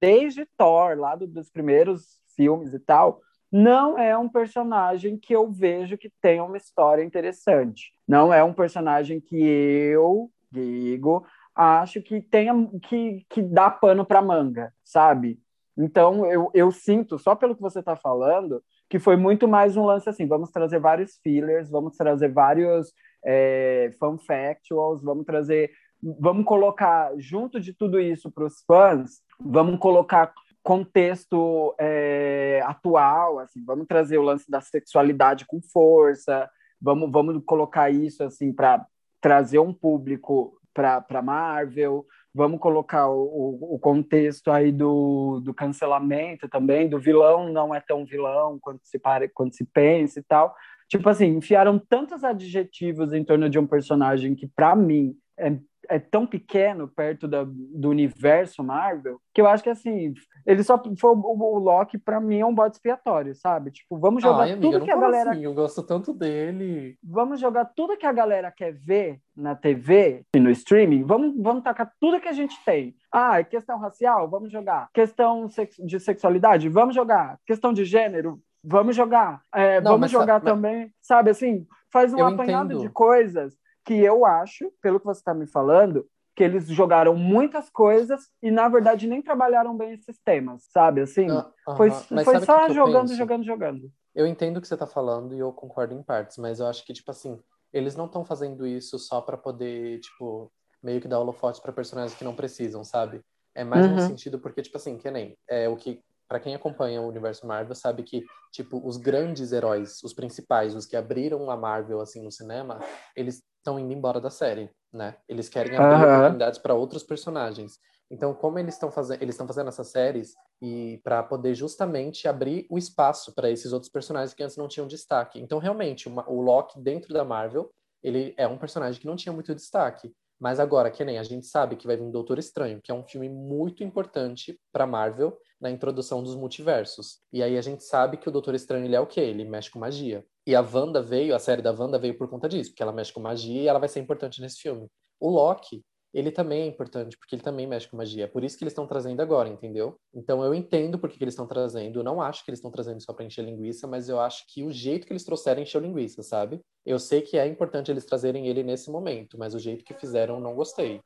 desde 0.00 0.44
Thor, 0.56 0.98
lá 0.98 1.16
do- 1.16 1.26
dos 1.26 1.50
primeiros 1.50 2.20
filmes 2.36 2.74
e 2.74 2.78
tal, 2.78 3.20
não 3.50 3.96
é 3.98 4.16
um 4.18 4.28
personagem 4.28 5.16
que 5.16 5.32
eu 5.32 5.50
vejo 5.50 5.96
que 5.96 6.10
tenha 6.20 6.44
uma 6.44 6.56
história 6.56 7.02
interessante. 7.04 7.92
Não 8.06 8.32
é 8.34 8.42
um 8.42 8.52
personagem 8.52 9.20
que 9.20 9.36
eu, 9.36 10.30
digo, 10.50 11.24
acho 11.54 12.02
que 12.02 12.20
tenha 12.20 12.52
que, 12.82 13.24
que 13.30 13.40
dá 13.40 13.70
pano 13.70 14.04
para 14.04 14.20
manga, 14.20 14.72
sabe? 14.84 15.38
Então 15.76 16.24
eu, 16.30 16.50
eu 16.54 16.70
sinto, 16.70 17.18
só 17.18 17.34
pelo 17.34 17.54
que 17.54 17.62
você 17.62 17.80
está 17.80 17.96
falando, 17.96 18.62
que 18.88 18.98
foi 18.98 19.16
muito 19.16 19.48
mais 19.48 19.76
um 19.76 19.84
lance 19.84 20.08
assim: 20.08 20.26
vamos 20.26 20.50
trazer 20.50 20.78
vários 20.78 21.18
fillers, 21.22 21.70
vamos 21.70 21.96
trazer 21.96 22.32
vários 22.32 22.92
é, 23.24 23.90
fanfactuals, 23.98 25.02
vamos 25.02 25.24
trazer, 25.24 25.70
vamos 26.02 26.44
colocar 26.44 27.12
junto 27.18 27.58
de 27.58 27.72
tudo 27.72 27.98
isso 27.98 28.30
para 28.30 28.44
os 28.44 28.62
fãs, 28.66 29.20
vamos 29.40 29.78
colocar 29.78 30.32
contexto 30.62 31.74
é, 31.78 32.62
atual, 32.64 33.38
assim, 33.38 33.62
vamos 33.64 33.86
trazer 33.86 34.16
o 34.16 34.22
lance 34.22 34.50
da 34.50 34.62
sexualidade 34.62 35.44
com 35.44 35.60
força, 35.60 36.48
vamos, 36.80 37.10
vamos 37.12 37.42
colocar 37.44 37.90
isso 37.90 38.24
assim 38.24 38.52
para 38.52 38.86
trazer 39.20 39.58
um 39.58 39.74
público 39.74 40.58
para 40.72 41.22
Marvel, 41.22 42.06
vamos 42.34 42.58
colocar 42.58 43.08
o, 43.08 43.74
o, 43.74 43.78
contexto 43.78 44.50
aí 44.50 44.72
do, 44.72 45.40
do 45.40 45.54
cancelamento 45.54 46.48
também, 46.48 46.88
do 46.88 46.98
vilão 46.98 47.52
não 47.52 47.72
é 47.72 47.80
tão 47.80 48.04
vilão 48.04 48.58
quanto 48.60 48.80
se, 48.84 48.98
pare, 48.98 49.28
quanto 49.28 49.54
se 49.54 49.64
pensa 49.64 50.18
e 50.18 50.22
tal. 50.22 50.54
Tipo 50.88 51.08
assim, 51.08 51.26
enfiaram 51.26 51.78
tantos 51.78 52.24
adjetivos 52.24 53.12
em 53.12 53.24
torno 53.24 53.48
de 53.48 53.58
um 53.58 53.66
personagem 53.66 54.34
que, 54.34 54.48
para 54.48 54.74
mim, 54.74 55.16
é, 55.38 55.56
é 55.88 55.98
tão 55.98 56.26
pequeno 56.26 56.88
perto 56.88 57.26
da, 57.28 57.44
do 57.46 57.88
universo 57.88 58.62
Marvel, 58.62 59.20
que 59.32 59.40
eu 59.40 59.46
acho 59.46 59.62
que, 59.62 59.70
assim, 59.70 60.14
ele 60.46 60.62
só 60.62 60.80
foi 60.98 61.10
o, 61.10 61.14
o 61.18 61.58
Loki, 61.58 61.98
para 61.98 62.20
mim, 62.20 62.40
é 62.40 62.46
um 62.46 62.54
bode 62.54 62.76
expiatório, 62.76 63.34
sabe? 63.34 63.70
Tipo, 63.70 63.98
vamos 63.98 64.22
jogar 64.22 64.42
Ai, 64.44 64.52
amiga, 64.52 64.70
tudo 64.72 64.84
que 64.84 64.90
a 64.90 64.96
galera 64.96 65.30
assim, 65.32 65.44
eu 65.44 65.54
gosto 65.54 65.82
tanto 65.82 66.12
dele. 66.12 66.96
vamos 67.02 67.40
jogar 67.40 67.64
tudo 67.66 67.96
que 67.96 68.06
a 68.06 68.12
galera 68.12 68.50
quer 68.50 68.72
ver 68.72 69.20
na 69.36 69.54
TV 69.54 70.24
e 70.34 70.40
no 70.40 70.50
streaming, 70.50 71.04
vamos, 71.04 71.34
vamos 71.40 71.62
tacar 71.62 71.92
tudo 72.00 72.20
que 72.20 72.28
a 72.28 72.32
gente 72.32 72.56
tem. 72.64 72.94
Ah, 73.12 73.42
questão 73.44 73.78
racial? 73.78 74.28
Vamos 74.28 74.50
jogar. 74.50 74.88
Questão 74.92 75.48
de 75.84 76.00
sexualidade? 76.00 76.68
Vamos 76.68 76.94
jogar. 76.94 77.38
Questão 77.46 77.72
de 77.72 77.84
gênero? 77.84 78.40
Vamos 78.62 78.96
jogar. 78.96 79.42
É, 79.54 79.80
Não, 79.80 79.92
vamos 79.92 80.00
mas- 80.02 80.10
jogar 80.10 80.34
mas- 80.42 80.44
também, 80.44 80.90
sabe 81.00 81.30
assim? 81.30 81.66
Faz 81.92 82.12
um 82.12 82.18
Eu 82.18 82.26
apanhado 82.26 82.72
entendo. 82.72 82.80
de 82.80 82.88
coisas 82.88 83.54
que 83.84 83.94
eu 83.94 84.24
acho, 84.24 84.72
pelo 84.80 84.98
que 84.98 85.06
você 85.06 85.20
está 85.20 85.34
me 85.34 85.46
falando, 85.46 86.06
que 86.34 86.42
eles 86.42 86.66
jogaram 86.68 87.14
muitas 87.14 87.70
coisas 87.70 88.28
e, 88.42 88.50
na 88.50 88.68
verdade, 88.68 89.06
nem 89.06 89.22
trabalharam 89.22 89.76
bem 89.76 89.92
esses 89.92 90.18
temas, 90.24 90.64
sabe? 90.70 91.02
Assim, 91.02 91.28
Ah, 91.30 91.50
foi. 91.76 91.88
Mas 92.10 92.24
foi 92.24 92.40
só 92.40 92.66
que 92.66 92.74
jogando, 92.74 93.14
jogando, 93.14 93.44
jogando. 93.44 93.92
Eu 94.14 94.26
entendo 94.26 94.56
o 94.56 94.60
que 94.60 94.68
você 94.68 94.76
tá 94.76 94.86
falando 94.86 95.34
e 95.34 95.38
eu 95.38 95.52
concordo 95.52 95.94
em 95.94 96.02
partes, 96.02 96.38
mas 96.38 96.60
eu 96.60 96.66
acho 96.66 96.84
que, 96.84 96.92
tipo 96.92 97.10
assim, 97.10 97.40
eles 97.72 97.96
não 97.96 98.06
estão 98.06 98.24
fazendo 98.24 98.66
isso 98.66 98.98
só 98.98 99.20
pra 99.20 99.36
poder, 99.36 100.00
tipo, 100.00 100.50
meio 100.82 101.00
que 101.00 101.08
dar 101.08 101.18
holofote 101.20 101.60
pra 101.60 101.72
personagens 101.72 102.16
que 102.16 102.24
não 102.24 102.34
precisam, 102.34 102.84
sabe? 102.84 103.20
É 103.54 103.64
mais 103.64 103.86
no 103.86 103.92
Uhum. 103.92 103.98
sentido 103.98 104.38
porque, 104.38 104.62
tipo 104.62 104.76
assim, 104.76 104.96
que 104.98 105.10
nem 105.10 105.36
é 105.48 105.68
o 105.68 105.76
que, 105.76 106.00
pra 106.28 106.40
quem 106.40 106.54
acompanha 106.54 107.00
o 107.00 107.08
universo 107.08 107.46
Marvel, 107.46 107.74
sabe 107.74 108.02
que, 108.02 108.24
tipo, 108.52 108.80
os 108.86 108.96
grandes 108.96 109.52
heróis, 109.52 110.02
os 110.02 110.12
principais, 110.12 110.74
os 110.74 110.86
que 110.86 110.96
abriram 110.96 111.50
a 111.50 111.56
Marvel, 111.56 112.00
assim, 112.00 112.22
no 112.22 112.30
cinema, 112.30 112.78
eles 113.16 113.42
estão 113.58 113.78
indo 113.78 113.92
embora 113.92 114.20
da 114.20 114.30
série, 114.30 114.70
né? 114.92 115.16
Eles 115.28 115.48
querem 115.48 115.76
abrir 115.76 115.94
Aham. 115.94 116.16
oportunidades 116.16 116.58
pra 116.58 116.74
outros 116.74 117.02
personagens. 117.02 117.78
Então, 118.10 118.34
como 118.34 118.58
eles 118.58 118.74
estão 118.74 118.90
fazendo, 118.92 119.22
eles 119.22 119.34
estão 119.34 119.46
fazendo 119.46 119.68
essas 119.68 119.90
séries 119.90 120.34
e 120.62 121.00
para 121.02 121.22
poder 121.22 121.54
justamente 121.54 122.28
abrir 122.28 122.66
o 122.70 122.76
espaço 122.78 123.34
para 123.34 123.50
esses 123.50 123.72
outros 123.72 123.90
personagens 123.90 124.34
que 124.34 124.42
antes 124.42 124.56
não 124.56 124.68
tinham 124.68 124.86
destaque. 124.86 125.40
Então, 125.40 125.58
realmente, 125.58 126.08
uma- 126.08 126.28
o 126.30 126.40
Loki 126.40 126.78
dentro 126.80 127.12
da 127.14 127.24
Marvel, 127.24 127.70
ele 128.02 128.34
é 128.36 128.46
um 128.46 128.58
personagem 128.58 129.00
que 129.00 129.06
não 129.06 129.16
tinha 129.16 129.32
muito 129.32 129.54
destaque. 129.54 130.12
Mas 130.40 130.60
agora, 130.60 130.90
que 130.90 131.04
nem 131.04 131.18
a 131.18 131.22
gente 131.22 131.46
sabe 131.46 131.76
que 131.76 131.86
vai 131.86 131.96
vir 131.96 132.10
Doutor 132.10 132.38
Estranho, 132.38 132.80
que 132.82 132.90
é 132.90 132.94
um 132.94 133.04
filme 133.04 133.28
muito 133.28 133.82
importante 133.82 134.58
para 134.72 134.86
Marvel 134.86 135.36
na 135.60 135.70
introdução 135.70 136.22
dos 136.22 136.34
multiversos. 136.34 137.20
E 137.32 137.42
aí 137.42 137.56
a 137.56 137.62
gente 137.62 137.82
sabe 137.84 138.16
que 138.16 138.28
o 138.28 138.32
Doutor 138.32 138.54
Estranho 138.54 138.84
ele 138.84 138.96
é 138.96 139.00
o 139.00 139.06
quê? 139.06 139.20
Ele 139.20 139.44
mexe 139.44 139.70
com 139.70 139.78
magia. 139.78 140.24
E 140.46 140.54
a 140.54 140.60
Wanda 140.60 141.00
veio, 141.00 141.34
a 141.34 141.38
série 141.38 141.62
da 141.62 141.72
Wanda 141.72 141.98
veio 141.98 142.18
por 142.18 142.28
conta 142.28 142.48
disso, 142.48 142.70
porque 142.70 142.82
ela 142.82 142.92
mexe 142.92 143.12
com 143.12 143.20
magia 143.20 143.62
e 143.62 143.66
ela 143.66 143.78
vai 143.78 143.88
ser 143.88 144.00
importante 144.00 144.40
nesse 144.40 144.60
filme. 144.60 144.88
O 145.18 145.30
Loki, 145.30 145.82
ele 146.14 146.30
também 146.30 146.62
é 146.62 146.66
importante, 146.66 147.18
porque 147.18 147.34
ele 147.34 147.42
também 147.42 147.66
mexe 147.66 147.88
com 147.88 147.96
magia. 147.96 148.24
É 148.24 148.26
por 148.28 148.44
isso 148.44 148.56
que 148.56 148.62
eles 148.62 148.72
estão 148.72 148.86
trazendo 148.86 149.20
agora, 149.20 149.48
entendeu? 149.48 149.98
Então 150.14 150.44
eu 150.44 150.54
entendo 150.54 150.96
por 150.96 151.10
que 151.10 151.18
que 151.18 151.24
eles 151.24 151.34
estão 151.34 151.46
trazendo. 151.46 151.98
Eu 151.98 152.04
não 152.04 152.22
acho 152.22 152.44
que 152.44 152.50
eles 152.50 152.58
estão 152.58 152.70
trazendo 152.70 153.02
só 153.02 153.12
pra 153.12 153.24
encher 153.24 153.44
linguiça, 153.44 153.88
mas 153.88 154.08
eu 154.08 154.20
acho 154.20 154.44
que 154.48 154.62
o 154.62 154.70
jeito 154.70 155.06
que 155.06 155.12
eles 155.12 155.24
trouxeram 155.24 155.60
encheu 155.60 155.80
linguiça, 155.80 156.22
sabe? 156.22 156.60
Eu 156.86 157.00
sei 157.00 157.20
que 157.20 157.36
é 157.36 157.46
importante 157.46 157.90
eles 157.90 158.04
trazerem 158.06 158.46
ele 158.46 158.62
nesse 158.62 158.90
momento, 158.90 159.36
mas 159.36 159.54
o 159.54 159.58
jeito 159.58 159.84
que 159.84 159.92
fizeram 159.92 160.38
não 160.38 160.54
gostei. 160.54 161.00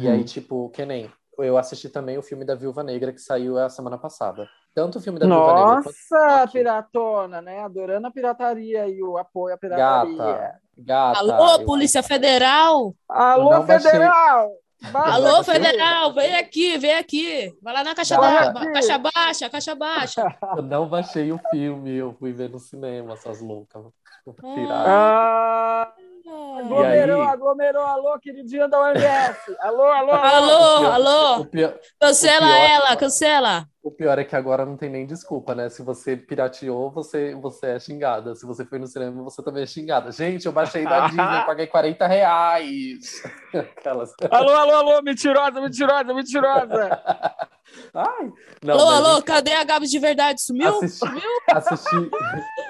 E 0.00 0.08
aí, 0.08 0.24
tipo, 0.24 0.70
que 0.70 0.84
nem. 0.86 1.10
Eu 1.38 1.58
assisti 1.58 1.90
também 1.90 2.16
o 2.16 2.22
filme 2.22 2.44
da 2.44 2.54
Viúva 2.54 2.82
Negra 2.82 3.12
que 3.12 3.20
saiu 3.20 3.58
a 3.58 3.68
semana 3.68 3.98
passada. 3.98 4.48
Tanto 4.76 4.98
o 4.98 5.00
filme 5.00 5.18
da 5.18 5.26
Negra 5.26 5.42
Nossa, 5.42 6.40
Loki. 6.42 6.52
piratona, 6.52 7.40
né? 7.40 7.62
Adorando 7.64 8.08
a 8.08 8.10
pirataria 8.10 8.86
e 8.86 9.02
o 9.02 9.16
apoio 9.16 9.54
à 9.54 9.58
pirataria. 9.58 10.16
Gata, 10.18 10.60
gata. 10.76 11.18
Alô, 11.18 11.52
eu- 11.60 11.64
Polícia 11.64 12.02
Federal! 12.02 12.94
Alô. 13.08 13.62
Federal! 13.62 14.50
Alô. 14.92 15.42
Federal, 15.42 16.12
vem 16.12 16.36
aqui, 16.36 16.76
vem 16.76 16.94
aqui. 16.94 17.50
Vai 17.62 17.72
lá 17.72 17.82
na 17.82 17.94
caixa, 17.94 18.18
ba- 18.18 18.52
caixa 18.74 18.98
baixa, 18.98 19.48
caixa 19.48 19.74
baixa. 19.74 20.36
Eu 20.58 20.62
não 20.62 20.86
baixei 20.86 21.32
o 21.32 21.40
filme, 21.50 21.94
eu 21.94 22.12
fui 22.12 22.34
ver 22.34 22.50
no 22.50 22.58
cinema, 22.58 23.14
essas 23.14 23.40
loucas. 23.40 23.82
Pirata. 24.54 24.84
Ah, 24.86 25.92
Aglomerou, 26.28 27.22
aí? 27.22 27.28
aglomerou, 27.28 27.82
alô, 27.82 28.18
queridinha 28.18 28.68
da 28.68 28.80
OMS. 28.80 29.56
Alô, 29.60 29.82
alô, 29.84 30.12
Alô, 30.12 30.78
pior- 30.80 30.92
alô. 30.92 31.40
O 31.42 31.46
pior, 31.46 31.78
Cancela 32.00 32.46
o 32.46 32.48
pior- 32.48 32.68
ela, 32.70 32.96
cancela. 32.96 33.68
o 33.82 33.90
pior 33.92 34.18
é 34.18 34.24
que 34.24 34.34
agora 34.34 34.66
não 34.66 34.76
tem 34.76 34.90
nem 34.90 35.06
desculpa, 35.06 35.54
né? 35.54 35.68
Se 35.68 35.82
você 35.82 36.16
pirateou, 36.16 36.90
você, 36.90 37.34
você 37.36 37.66
é 37.66 37.78
xingada. 37.78 38.34
Se 38.34 38.44
você 38.44 38.64
foi 38.64 38.78
no 38.80 38.86
cinema, 38.88 39.22
você 39.22 39.42
também 39.42 39.62
é 39.62 39.66
xingada. 39.66 40.10
Gente, 40.10 40.46
eu 40.46 40.52
baixei 40.52 40.84
da 40.84 41.06
Disney, 41.06 41.46
paguei 41.46 41.66
40 41.68 42.06
reais. 42.06 43.22
Aquelas. 43.54 44.12
Alô, 44.30 44.50
alô, 44.50 44.72
alô, 44.74 45.02
mentirosa, 45.02 45.60
mentirosa, 45.60 46.12
mentirosa. 46.14 47.00
Ai, 47.94 48.32
não, 48.62 48.74
alô, 48.74 48.86
mas 48.86 49.04
alô, 49.06 49.22
cadê 49.22 49.52
a 49.52 49.64
Gabi 49.64 49.86
de 49.86 49.98
verdade? 49.98 50.40
Sumiu? 50.40 50.68
Assisti, 50.78 50.98
Sumiu? 51.06 51.30
assisti, 51.52 52.10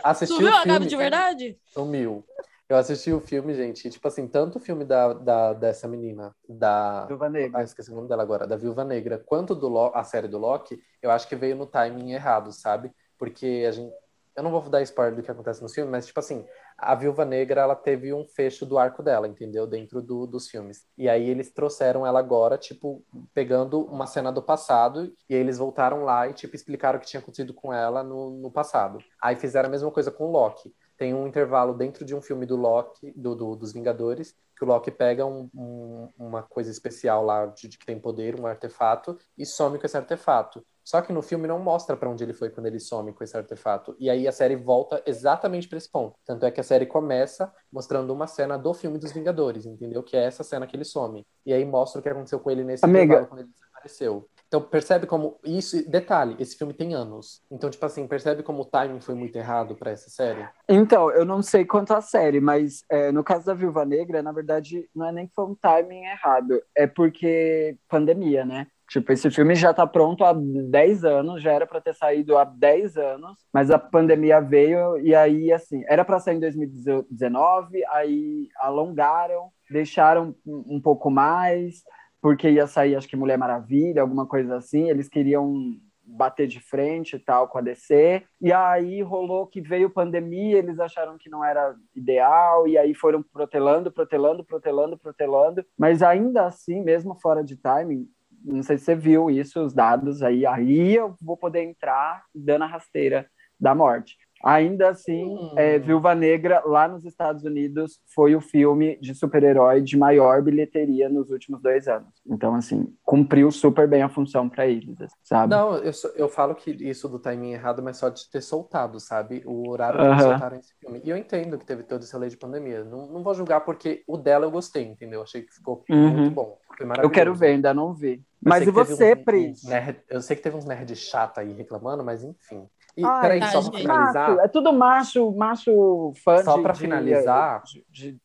assisti 0.02 0.34
Sumiu 0.34 0.50
o 0.52 0.56
a 0.56 0.64
Gabi 0.64 0.86
de 0.86 0.96
verdade? 0.96 1.58
Sumiu. 1.72 2.24
Eu 2.68 2.76
assisti 2.76 3.12
o 3.12 3.20
filme, 3.20 3.54
gente, 3.54 3.86
e, 3.86 3.90
tipo 3.90 4.06
assim, 4.08 4.26
tanto 4.26 4.56
o 4.58 4.60
filme 4.60 4.84
da, 4.84 5.12
da, 5.12 5.52
dessa 5.52 5.86
menina, 5.86 6.34
da. 6.48 7.06
Viúva 7.06 7.28
Negra. 7.28 7.60
Ah, 7.60 7.62
esqueci 7.62 7.92
o 7.92 7.94
nome 7.94 8.08
dela 8.08 8.22
agora, 8.24 8.44
da 8.46 8.56
Viúva 8.56 8.84
Negra, 8.84 9.22
quanto 9.24 9.54
do 9.54 9.68
Lo- 9.68 9.92
a 9.94 10.02
série 10.02 10.26
do 10.26 10.36
Loki, 10.36 10.76
eu 11.00 11.10
acho 11.10 11.28
que 11.28 11.36
veio 11.36 11.54
no 11.54 11.66
timing 11.66 12.12
errado, 12.12 12.50
sabe? 12.52 12.90
Porque 13.18 13.64
a 13.68 13.70
gente. 13.70 13.94
Eu 14.34 14.42
não 14.42 14.50
vou 14.50 14.60
dar 14.68 14.82
spoiler 14.82 15.14
do 15.16 15.22
que 15.22 15.30
acontece 15.30 15.62
no 15.62 15.68
filme, 15.68 15.90
mas, 15.90 16.06
tipo 16.06 16.20
assim, 16.20 16.44
a 16.76 16.94
Viúva 16.94 17.24
Negra, 17.24 17.62
ela 17.62 17.74
teve 17.74 18.12
um 18.12 18.26
fecho 18.26 18.66
do 18.66 18.76
arco 18.78 19.02
dela, 19.02 19.26
entendeu? 19.26 19.66
Dentro 19.66 20.02
do- 20.02 20.26
dos 20.26 20.48
filmes. 20.50 20.84
E 20.98 21.08
aí 21.08 21.26
eles 21.30 21.50
trouxeram 21.50 22.04
ela 22.06 22.18
agora, 22.18 22.58
tipo, 22.58 23.02
pegando 23.32 23.80
uma 23.86 24.06
cena 24.06 24.30
do 24.30 24.42
passado, 24.42 25.10
e 25.30 25.34
aí 25.34 25.40
eles 25.40 25.56
voltaram 25.56 26.04
lá 26.04 26.28
e, 26.28 26.34
tipo, 26.34 26.54
explicaram 26.54 26.98
o 26.98 27.00
que 27.00 27.06
tinha 27.06 27.20
acontecido 27.20 27.54
com 27.54 27.72
ela 27.72 28.02
no, 28.02 28.28
no 28.30 28.50
passado. 28.50 28.98
Aí 29.22 29.36
fizeram 29.36 29.68
a 29.68 29.72
mesma 29.72 29.90
coisa 29.90 30.10
com 30.10 30.24
o 30.26 30.30
Loki. 30.32 30.74
Tem 30.96 31.12
um 31.14 31.26
intervalo 31.26 31.74
dentro 31.74 32.04
de 32.04 32.14
um 32.14 32.20
filme 32.22 32.46
do 32.46 32.56
Loki, 32.56 33.12
do, 33.16 33.34
do- 33.34 33.56
dos 33.56 33.72
Vingadores, 33.72 34.34
que 34.56 34.64
o 34.64 34.66
Loki 34.66 34.90
pega 34.90 35.26
um- 35.26 35.50
um- 35.54 36.08
uma 36.18 36.42
coisa 36.42 36.70
especial 36.70 37.24
lá, 37.24 37.46
de, 37.46 37.68
de 37.68 37.78
que 37.78 37.84
tem 37.84 37.98
poder, 38.00 38.40
um 38.40 38.46
artefato, 38.46 39.18
e 39.36 39.44
some 39.44 39.78
com 39.78 39.84
esse 39.86 39.96
artefato. 39.96 40.64
Só 40.82 41.02
que 41.02 41.12
no 41.12 41.20
filme 41.20 41.48
não 41.48 41.58
mostra 41.58 41.96
pra 41.96 42.08
onde 42.08 42.22
ele 42.22 42.32
foi 42.32 42.48
quando 42.48 42.66
ele 42.66 42.78
some 42.78 43.12
com 43.12 43.24
esse 43.24 43.36
artefato. 43.36 43.96
E 43.98 44.08
aí 44.08 44.26
a 44.28 44.32
série 44.32 44.54
volta 44.54 45.02
exatamente 45.04 45.68
pra 45.68 45.76
esse 45.78 45.90
ponto. 45.90 46.16
Tanto 46.24 46.46
é 46.46 46.50
que 46.50 46.60
a 46.60 46.64
série 46.64 46.86
começa 46.86 47.52
mostrando 47.72 48.12
uma 48.12 48.28
cena 48.28 48.56
do 48.56 48.72
filme 48.72 48.96
dos 48.96 49.10
Vingadores, 49.12 49.66
entendeu? 49.66 50.02
Que 50.02 50.16
é 50.16 50.22
essa 50.24 50.44
cena 50.44 50.64
que 50.66 50.76
ele 50.76 50.84
some. 50.84 51.26
E 51.44 51.52
aí 51.52 51.64
mostra 51.64 51.98
o 51.98 52.02
que 52.02 52.08
aconteceu 52.08 52.38
com 52.38 52.50
ele 52.52 52.62
nesse 52.62 52.84
Amiga. 52.84 53.02
intervalo 53.04 53.26
quando 53.26 53.40
ele 53.40 53.50
desapareceu. 53.50 54.28
Então 54.48 54.60
percebe 54.60 55.06
como 55.06 55.38
isso, 55.44 55.88
detalhe, 55.88 56.36
esse 56.38 56.56
filme 56.56 56.72
tem 56.72 56.94
anos. 56.94 57.42
Então 57.50 57.68
tipo 57.68 57.84
assim, 57.84 58.06
percebe 58.06 58.42
como 58.42 58.62
o 58.62 58.64
timing 58.64 59.00
foi 59.00 59.14
muito 59.14 59.36
errado 59.36 59.74
pra 59.74 59.90
essa 59.90 60.08
série? 60.08 60.46
Então, 60.68 61.10
eu 61.10 61.24
não 61.24 61.42
sei 61.42 61.64
quanto 61.64 61.92
à 61.92 62.00
série, 62.00 62.40
mas 62.40 62.84
é, 62.90 63.10
no 63.10 63.24
caso 63.24 63.46
da 63.46 63.54
Viúva 63.54 63.84
Negra, 63.84 64.22
na 64.22 64.32
verdade, 64.32 64.88
não 64.94 65.06
é 65.06 65.12
nem 65.12 65.26
que 65.26 65.34
foi 65.34 65.44
um 65.44 65.54
timing 65.54 66.04
errado, 66.04 66.60
é 66.74 66.86
porque 66.86 67.76
pandemia, 67.88 68.44
né? 68.44 68.66
Tipo, 68.88 69.12
esse 69.12 69.28
filme 69.30 69.54
já 69.56 69.74
tá 69.74 69.84
pronto 69.84 70.24
há 70.24 70.32
10 70.32 71.04
anos, 71.04 71.42
já 71.42 71.52
era 71.52 71.66
para 71.66 71.80
ter 71.80 71.94
saído 71.94 72.38
há 72.38 72.44
10 72.44 72.96
anos, 72.96 73.44
mas 73.52 73.68
a 73.68 73.78
pandemia 73.78 74.40
veio 74.40 74.96
e 75.00 75.12
aí, 75.12 75.52
assim, 75.52 75.82
era 75.88 76.04
para 76.04 76.20
sair 76.20 76.36
em 76.36 76.40
2019, 76.40 77.84
aí 77.86 78.48
alongaram, 78.60 79.50
deixaram 79.68 80.36
um 80.46 80.80
pouco 80.80 81.10
mais, 81.10 81.82
porque 82.26 82.50
ia 82.50 82.66
sair, 82.66 82.96
acho 82.96 83.06
que 83.06 83.14
Mulher 83.14 83.38
Maravilha, 83.38 84.02
alguma 84.02 84.26
coisa 84.26 84.56
assim, 84.56 84.90
eles 84.90 85.08
queriam 85.08 85.78
bater 86.04 86.48
de 86.48 86.58
frente 86.58 87.14
e 87.14 87.18
tal 87.20 87.46
com 87.46 87.56
a 87.56 87.60
DC. 87.60 88.20
E 88.40 88.52
aí 88.52 89.00
rolou 89.00 89.46
que 89.46 89.60
veio 89.60 89.88
pandemia, 89.88 90.58
eles 90.58 90.80
acharam 90.80 91.16
que 91.16 91.30
não 91.30 91.44
era 91.44 91.76
ideal, 91.94 92.66
e 92.66 92.76
aí 92.76 92.94
foram 92.94 93.22
protelando, 93.22 93.92
protelando, 93.92 94.44
protelando, 94.44 94.98
protelando. 94.98 95.64
Mas 95.78 96.02
ainda 96.02 96.46
assim, 96.46 96.82
mesmo 96.82 97.14
fora 97.14 97.44
de 97.44 97.56
timing, 97.56 98.08
não 98.44 98.64
sei 98.64 98.76
se 98.76 98.86
você 98.86 98.96
viu 98.96 99.30
isso, 99.30 99.64
os 99.64 99.72
dados 99.72 100.20
aí, 100.20 100.44
aí 100.44 100.96
eu 100.96 101.14
vou 101.22 101.36
poder 101.36 101.62
entrar 101.62 102.24
dando 102.34 102.64
a 102.64 102.66
rasteira 102.66 103.30
da 103.58 103.72
morte. 103.72 104.16
Ainda 104.44 104.90
assim, 104.90 105.24
Hum. 105.34 105.50
é, 105.56 105.78
Viúva 105.78 106.14
Negra, 106.14 106.62
lá 106.64 106.86
nos 106.86 107.04
Estados 107.04 107.42
Unidos, 107.44 107.98
foi 108.14 108.36
o 108.36 108.40
filme 108.40 108.96
de 109.00 109.14
super-herói 109.14 109.80
de 109.82 109.96
maior 109.96 110.42
bilheteria 110.42 111.08
nos 111.08 111.30
últimos 111.30 111.60
dois 111.62 111.88
anos. 111.88 112.08
Então, 112.26 112.54
assim, 112.54 112.86
cumpriu 113.04 113.50
super 113.50 113.88
bem 113.88 114.02
a 114.02 114.08
função 114.08 114.48
para 114.48 114.66
eles, 114.66 114.96
sabe? 115.24 115.54
Não, 115.54 115.76
eu, 115.78 115.92
eu 116.14 116.28
falo 116.28 116.54
que 116.54 116.70
isso 116.70 117.08
do 117.08 117.18
timing 117.18 117.52
errado, 117.52 117.82
mas 117.82 117.96
só 117.96 118.08
de 118.08 118.30
ter 118.30 118.40
soltado, 118.40 119.00
sabe? 119.00 119.42
O 119.46 119.68
horário 119.68 119.98
que 119.98 120.04
Aham. 120.04 120.12
eles 120.14 120.24
soltaram 120.24 120.56
esse 120.58 120.74
filme. 120.78 121.00
E 121.04 121.10
eu 121.10 121.16
entendo 121.16 121.58
que 121.58 121.64
teve 121.64 121.82
todo 121.82 122.02
esse 122.02 122.16
lei 122.16 122.28
de 122.28 122.36
pandemia. 122.36 122.84
Não, 122.84 123.06
não 123.06 123.22
vou 123.22 123.34
julgar 123.34 123.60
porque 123.62 124.04
o 124.06 124.16
dela 124.16 124.44
eu 124.46 124.50
gostei, 124.50 124.84
entendeu? 124.84 125.22
Achei 125.22 125.42
que 125.42 125.54
ficou 125.54 125.84
Uhum. 125.88 126.12
muito 126.12 126.30
bom. 126.30 126.58
Foi 126.76 126.86
Eu 127.02 127.10
quero 127.10 127.34
ver, 127.34 127.48
ainda 127.48 127.72
não 127.72 127.94
vi. 127.94 128.22
Eu 128.44 128.50
Mas 128.50 128.66
e 128.66 128.70
você, 128.70 129.16
Pris? 129.16 129.64
uns 129.64 129.70
nerd- 129.70 130.02
eu 130.08 130.20
sei 130.22 130.36
que 130.36 130.42
teve 130.42 130.56
uns 130.56 130.64
nerds 130.64 130.98
chata 130.98 131.40
aí 131.40 131.52
reclamando, 131.52 132.04
mas 132.04 132.22
enfim. 132.22 132.68
E 132.96 133.04
Ai, 133.04 133.20
peraí, 133.20 133.40
tá, 133.40 133.48
só 133.50 133.70
pra 133.70 133.78
finalizar. 133.80 134.28
Macho, 134.30 134.40
é 134.40 134.48
tudo 134.48 134.72
macho, 134.72 135.32
macho 135.32 136.12
fã 136.24 136.42
Só 136.42 136.56
de, 136.56 136.62
pra 136.62 136.72
de- 136.72 136.78
finalizar. 136.78 137.62
de, 137.64 137.84
de 137.90 138.18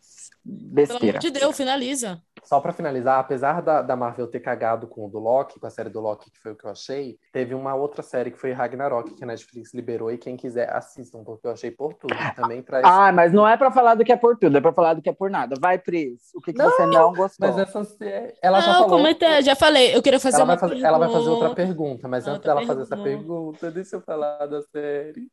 Pelo 0.44 0.74
besteira. 0.74 1.08
amor 1.10 1.20
de 1.20 1.32
Deus, 1.32 1.58
finaliza. 1.58 2.22
Só 2.44 2.60
pra 2.60 2.74
finalizar, 2.74 3.20
apesar 3.20 3.62
da, 3.62 3.82
da 3.82 3.96
Marvel 3.96 4.28
ter 4.28 4.40
cagado 4.40 4.88
com 4.88 5.06
o 5.06 5.10
do 5.10 5.20
Loki, 5.20 5.60
com 5.60 5.68
a 5.68 5.70
série 5.70 5.90
do 5.90 6.00
Loki, 6.02 6.30
que 6.32 6.40
foi 6.40 6.52
o 6.52 6.56
que 6.56 6.66
eu 6.66 6.72
achei, 6.72 7.18
teve 7.32 7.54
uma 7.54 7.76
outra 7.76 8.02
série 8.02 8.32
que 8.32 8.38
foi 8.38 8.52
Ragnarok, 8.52 9.14
que 9.14 9.24
a 9.24 9.28
Netflix 9.28 9.74
liberou, 9.74 10.12
e 10.12 10.18
quem 10.18 10.36
quiser 10.36 10.70
assistam, 10.76 11.24
porque 11.24 11.48
eu 11.48 11.52
achei 11.52 11.72
por 11.72 11.94
tudo. 11.94 12.16
Também 12.36 12.62
traz. 12.62 12.84
Ah, 13.02 13.12
mas 13.12 13.32
não 13.32 13.48
é 13.48 13.56
pra 13.58 13.72
falar 13.72 13.96
do 13.96 14.04
que 14.04 14.12
é 14.12 14.18
por 14.18 14.38
tudo, 14.38 14.58
é 14.58 14.62
pra 14.62 14.74
falar 14.74 14.94
do 14.96 15.02
que 15.02 15.10
é 15.10 15.14
por 15.14 15.30
nada. 15.30 15.56
Vai, 15.60 15.78
Pris. 15.80 16.32
O 16.36 16.42
que, 16.42 16.52
que 16.52 16.58
Não, 16.58 16.70
você 16.72 16.86
não 16.86 17.14
gostou? 17.14 17.48
Mas 17.48 17.58
essa 17.58 17.84
série. 17.86 18.34
Ela 18.42 18.60
já 18.60 18.74
não, 18.74 18.84
falou. 18.84 18.98
comentei, 18.98 19.42
já 19.44 19.56
falei. 19.56 19.96
Eu 19.96 20.02
queria 20.02 20.20
fazer 20.20 20.38
Ela 20.38 20.44
uma 20.46 20.56
vai, 20.58 20.70
fazer, 20.70 20.84
ela 20.84 20.98
vai 20.98 21.10
fazer 21.10 21.30
outra 21.30 21.50
pergunta. 21.56 21.82
pergunta, 21.82 22.08
mas 22.08 22.28
antes 22.28 22.36
Outra 22.38 22.54
dela 22.56 22.68
fazer 22.68 22.82
essa 22.82 22.98
pergunta. 22.98 23.22
pergunta, 23.60 23.72
deixa 23.72 23.96
eu 23.96 24.02
falar 24.02 24.46
da 24.48 24.62
série. 24.64 25.30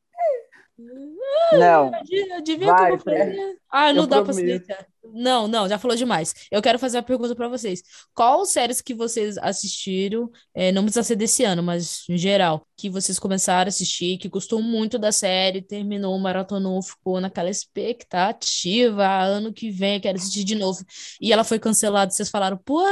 Não. 1.53 1.91
Eu 2.11 2.43
devia 2.43 2.73
Vai, 2.73 2.99
fazer. 2.99 3.59
Ah, 3.71 3.93
não 3.93 4.03
Eu 4.05 4.07
dá 4.07 4.23
paciência. 4.25 4.87
Não, 5.11 5.49
não, 5.49 5.69
já 5.69 5.79
falou 5.79 5.97
demais. 5.97 6.35
Eu 6.51 6.61
quero 6.61 6.79
fazer 6.79 6.99
uma 6.99 7.03
pergunta 7.03 7.35
pra 7.35 7.49
vocês. 7.49 7.83
Qual 8.15 8.45
séries 8.45 8.81
que 8.83 8.95
vocês 8.95 9.39
assistiram, 9.39 10.31
é, 10.55 10.71
não 10.71 10.83
precisa 10.83 11.03
ser 11.03 11.17
desse 11.17 11.45
ano, 11.45 11.63
mas 11.63 12.05
em 12.09 12.19
geral, 12.19 12.67
que 12.77 12.91
vocês 12.91 13.19
começaram 13.19 13.69
a 13.69 13.71
assistir, 13.71 14.19
que 14.19 14.29
gostou 14.29 14.61
muito 14.63 14.99
da 14.99 15.11
série, 15.11 15.63
terminou, 15.63 16.19
maratonou, 16.19 16.83
ficou 16.83 17.21
naquela 17.21 17.49
expectativa, 17.51 19.07
"Ah, 19.07 19.25
ano 19.25 19.53
que 19.53 19.71
vem 19.71 20.01
quero 20.01 20.19
assistir 20.19 20.45
de 20.45 20.55
novo. 20.55 20.85
E 21.21 21.33
ela 21.33 21.43
foi 21.45 21.59
cancelada, 21.59 22.11
vocês 22.11 22.29
falaram, 22.29 22.59
pô, 22.59 22.83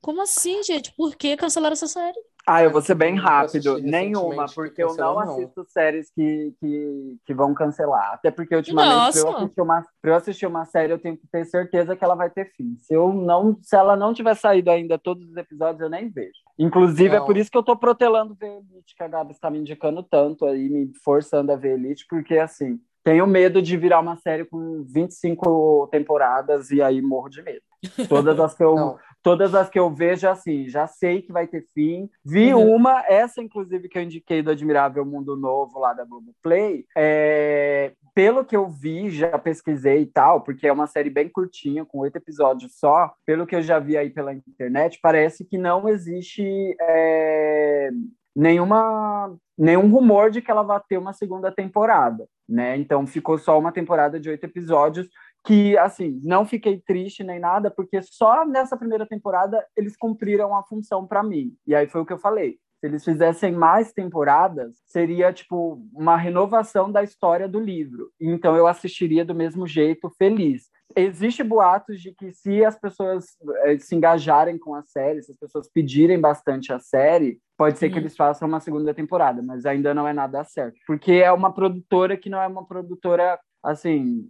como 0.00 0.22
assim, 0.22 0.62
gente? 0.62 0.92
Por 0.96 1.16
que 1.16 1.36
cancelaram 1.36 1.72
essa 1.72 1.88
série? 1.88 2.18
Ah, 2.46 2.62
eu 2.62 2.70
vou 2.70 2.82
ser 2.82 2.94
bem 2.94 3.16
rápido. 3.16 3.78
Nenhuma, 3.80 4.46
porque 4.54 4.82
eu 4.82 4.94
não 4.96 5.14
não. 5.14 5.20
assisto 5.20 5.64
séries 5.68 6.10
que, 6.10 6.54
que, 6.60 7.16
que 7.24 7.34
vão 7.34 7.54
cancelar. 7.54 8.12
Até 8.12 8.30
porque, 8.30 8.54
ultimamente, 8.54 9.18
pra 9.22 10.10
eu, 10.10 10.12
eu 10.12 10.14
assistir 10.14 10.46
uma 10.46 10.64
série, 10.66 10.92
eu 10.92 10.98
tenho 10.98 11.16
que 11.16 11.26
ter 11.26 11.46
certeza 11.46 11.96
que 11.96 12.04
ela 12.04 12.14
vai 12.14 12.28
ter 12.28 12.52
fim. 12.54 12.76
Se, 12.80 12.94
eu 12.94 13.12
não, 13.12 13.58
se 13.62 13.74
ela 13.74 13.96
não 13.96 14.12
tiver 14.12 14.34
saído 14.34 14.70
ainda 14.70 14.98
todos 14.98 15.26
os 15.28 15.36
episódios, 15.36 15.80
eu 15.80 15.88
nem 15.88 16.10
vejo. 16.10 16.32
Inclusive, 16.58 17.16
é 17.16 17.18
Não. 17.18 17.26
por 17.26 17.36
isso 17.36 17.50
que 17.50 17.56
eu 17.56 17.62
tô 17.62 17.76
protelando 17.76 18.34
ver 18.34 18.58
Elite, 18.58 18.94
que 18.94 19.02
a 19.02 19.08
Gabi 19.08 19.32
está 19.32 19.50
me 19.50 19.58
indicando 19.58 20.02
tanto 20.02 20.44
aí, 20.44 20.68
me 20.68 20.92
forçando 21.02 21.50
a 21.50 21.56
ver 21.56 21.78
Elite, 21.78 22.06
porque, 22.08 22.36
assim, 22.38 22.78
tenho 23.02 23.26
medo 23.26 23.60
de 23.60 23.76
virar 23.76 24.00
uma 24.00 24.16
série 24.16 24.44
com 24.44 24.84
25 24.86 25.88
temporadas 25.90 26.70
e 26.70 26.80
aí 26.80 27.00
morro 27.00 27.28
de 27.28 27.42
medo. 27.42 27.62
Todas 28.08 28.38
as 28.38 28.54
que 28.54 28.64
eu, 28.64 28.74
Não, 28.74 28.98
todas 29.24 29.54
as 29.54 29.70
que 29.70 29.78
eu 29.78 29.90
vejo, 29.90 30.28
assim, 30.28 30.68
já 30.68 30.86
sei 30.86 31.22
que 31.22 31.32
vai 31.32 31.46
ter 31.46 31.66
fim. 31.74 32.10
Vi 32.22 32.54
Uhum. 32.54 32.76
uma, 32.76 33.02
essa, 33.08 33.42
inclusive, 33.42 33.88
que 33.88 33.96
eu 33.98 34.02
indiquei 34.02 34.42
do 34.42 34.50
Admirável 34.50 35.04
Mundo 35.04 35.34
Novo 35.34 35.80
lá 35.80 35.94
da 35.94 36.04
Globoplay. 36.04 36.84
É, 36.94 37.92
pelo 38.14 38.44
que 38.44 38.54
eu 38.54 38.68
vi, 38.68 39.08
já 39.10 39.38
pesquisei 39.38 40.02
e 40.02 40.06
tal, 40.06 40.42
porque 40.42 40.68
é 40.68 40.72
uma 40.72 40.86
série 40.86 41.08
bem 41.08 41.28
curtinha, 41.28 41.86
com 41.86 42.00
oito 42.00 42.16
episódios 42.16 42.78
só. 42.78 43.14
Pelo 43.24 43.46
que 43.46 43.56
eu 43.56 43.62
já 43.62 43.78
vi 43.78 43.96
aí 43.96 44.10
pela 44.10 44.34
internet, 44.34 44.98
parece 45.02 45.42
que 45.42 45.56
não 45.56 45.88
existe. 45.88 46.76
é, 46.80 47.90
Nenhuma, 48.36 49.32
nenhum 49.56 49.88
rumor 49.88 50.28
de 50.28 50.42
que 50.42 50.50
ela 50.50 50.64
vai 50.64 50.80
ter 50.88 50.98
uma 50.98 51.12
segunda 51.12 51.52
temporada, 51.52 52.26
né? 52.48 52.76
Então 52.76 53.06
ficou 53.06 53.38
só 53.38 53.56
uma 53.56 53.70
temporada 53.70 54.18
de 54.18 54.28
oito 54.28 54.42
episódios 54.42 55.08
que, 55.44 55.76
assim, 55.76 56.20
não 56.24 56.46
fiquei 56.46 56.80
triste 56.80 57.22
nem 57.22 57.38
nada, 57.38 57.70
porque 57.70 58.00
só 58.02 58.46
nessa 58.46 58.76
primeira 58.76 59.06
temporada 59.06 59.64
eles 59.76 59.94
cumpriram 59.96 60.56
a 60.56 60.62
função 60.64 61.06
para 61.06 61.22
mim. 61.22 61.54
E 61.66 61.74
aí 61.74 61.86
foi 61.86 62.00
o 62.00 62.06
que 62.06 62.14
eu 62.14 62.18
falei. 62.18 62.58
Se 62.80 62.86
eles 62.86 63.04
fizessem 63.04 63.52
mais 63.52 63.92
temporadas, 63.92 64.74
seria, 64.86 65.32
tipo, 65.32 65.82
uma 65.92 66.16
renovação 66.16 66.90
da 66.90 67.02
história 67.02 67.46
do 67.46 67.60
livro. 67.60 68.10
Então 68.18 68.56
eu 68.56 68.66
assistiria 68.66 69.24
do 69.24 69.34
mesmo 69.34 69.66
jeito, 69.66 70.10
feliz. 70.18 70.64
Existe 70.96 71.42
boatos 71.42 72.00
de 72.00 72.14
que 72.14 72.32
se 72.32 72.64
as 72.64 72.78
pessoas 72.78 73.24
eh, 73.64 73.78
se 73.78 73.94
engajarem 73.94 74.58
com 74.58 74.74
a 74.74 74.82
série, 74.82 75.22
se 75.22 75.32
as 75.32 75.38
pessoas 75.38 75.68
pedirem 75.68 76.20
bastante 76.20 76.72
a 76.72 76.78
série, 76.78 77.38
pode 77.56 77.78
ser 77.78 77.90
que 77.90 77.98
eles 77.98 78.16
façam 78.16 78.46
uma 78.46 78.60
segunda 78.60 78.94
temporada, 78.94 79.42
mas 79.42 79.66
ainda 79.66 79.92
não 79.92 80.06
é 80.06 80.12
nada 80.12 80.44
certo. 80.44 80.76
Porque 80.86 81.12
é 81.12 81.32
uma 81.32 81.52
produtora 81.52 82.16
que 82.16 82.30
não 82.30 82.40
é 82.40 82.46
uma 82.46 82.66
produtora 82.66 83.38
assim, 83.64 84.26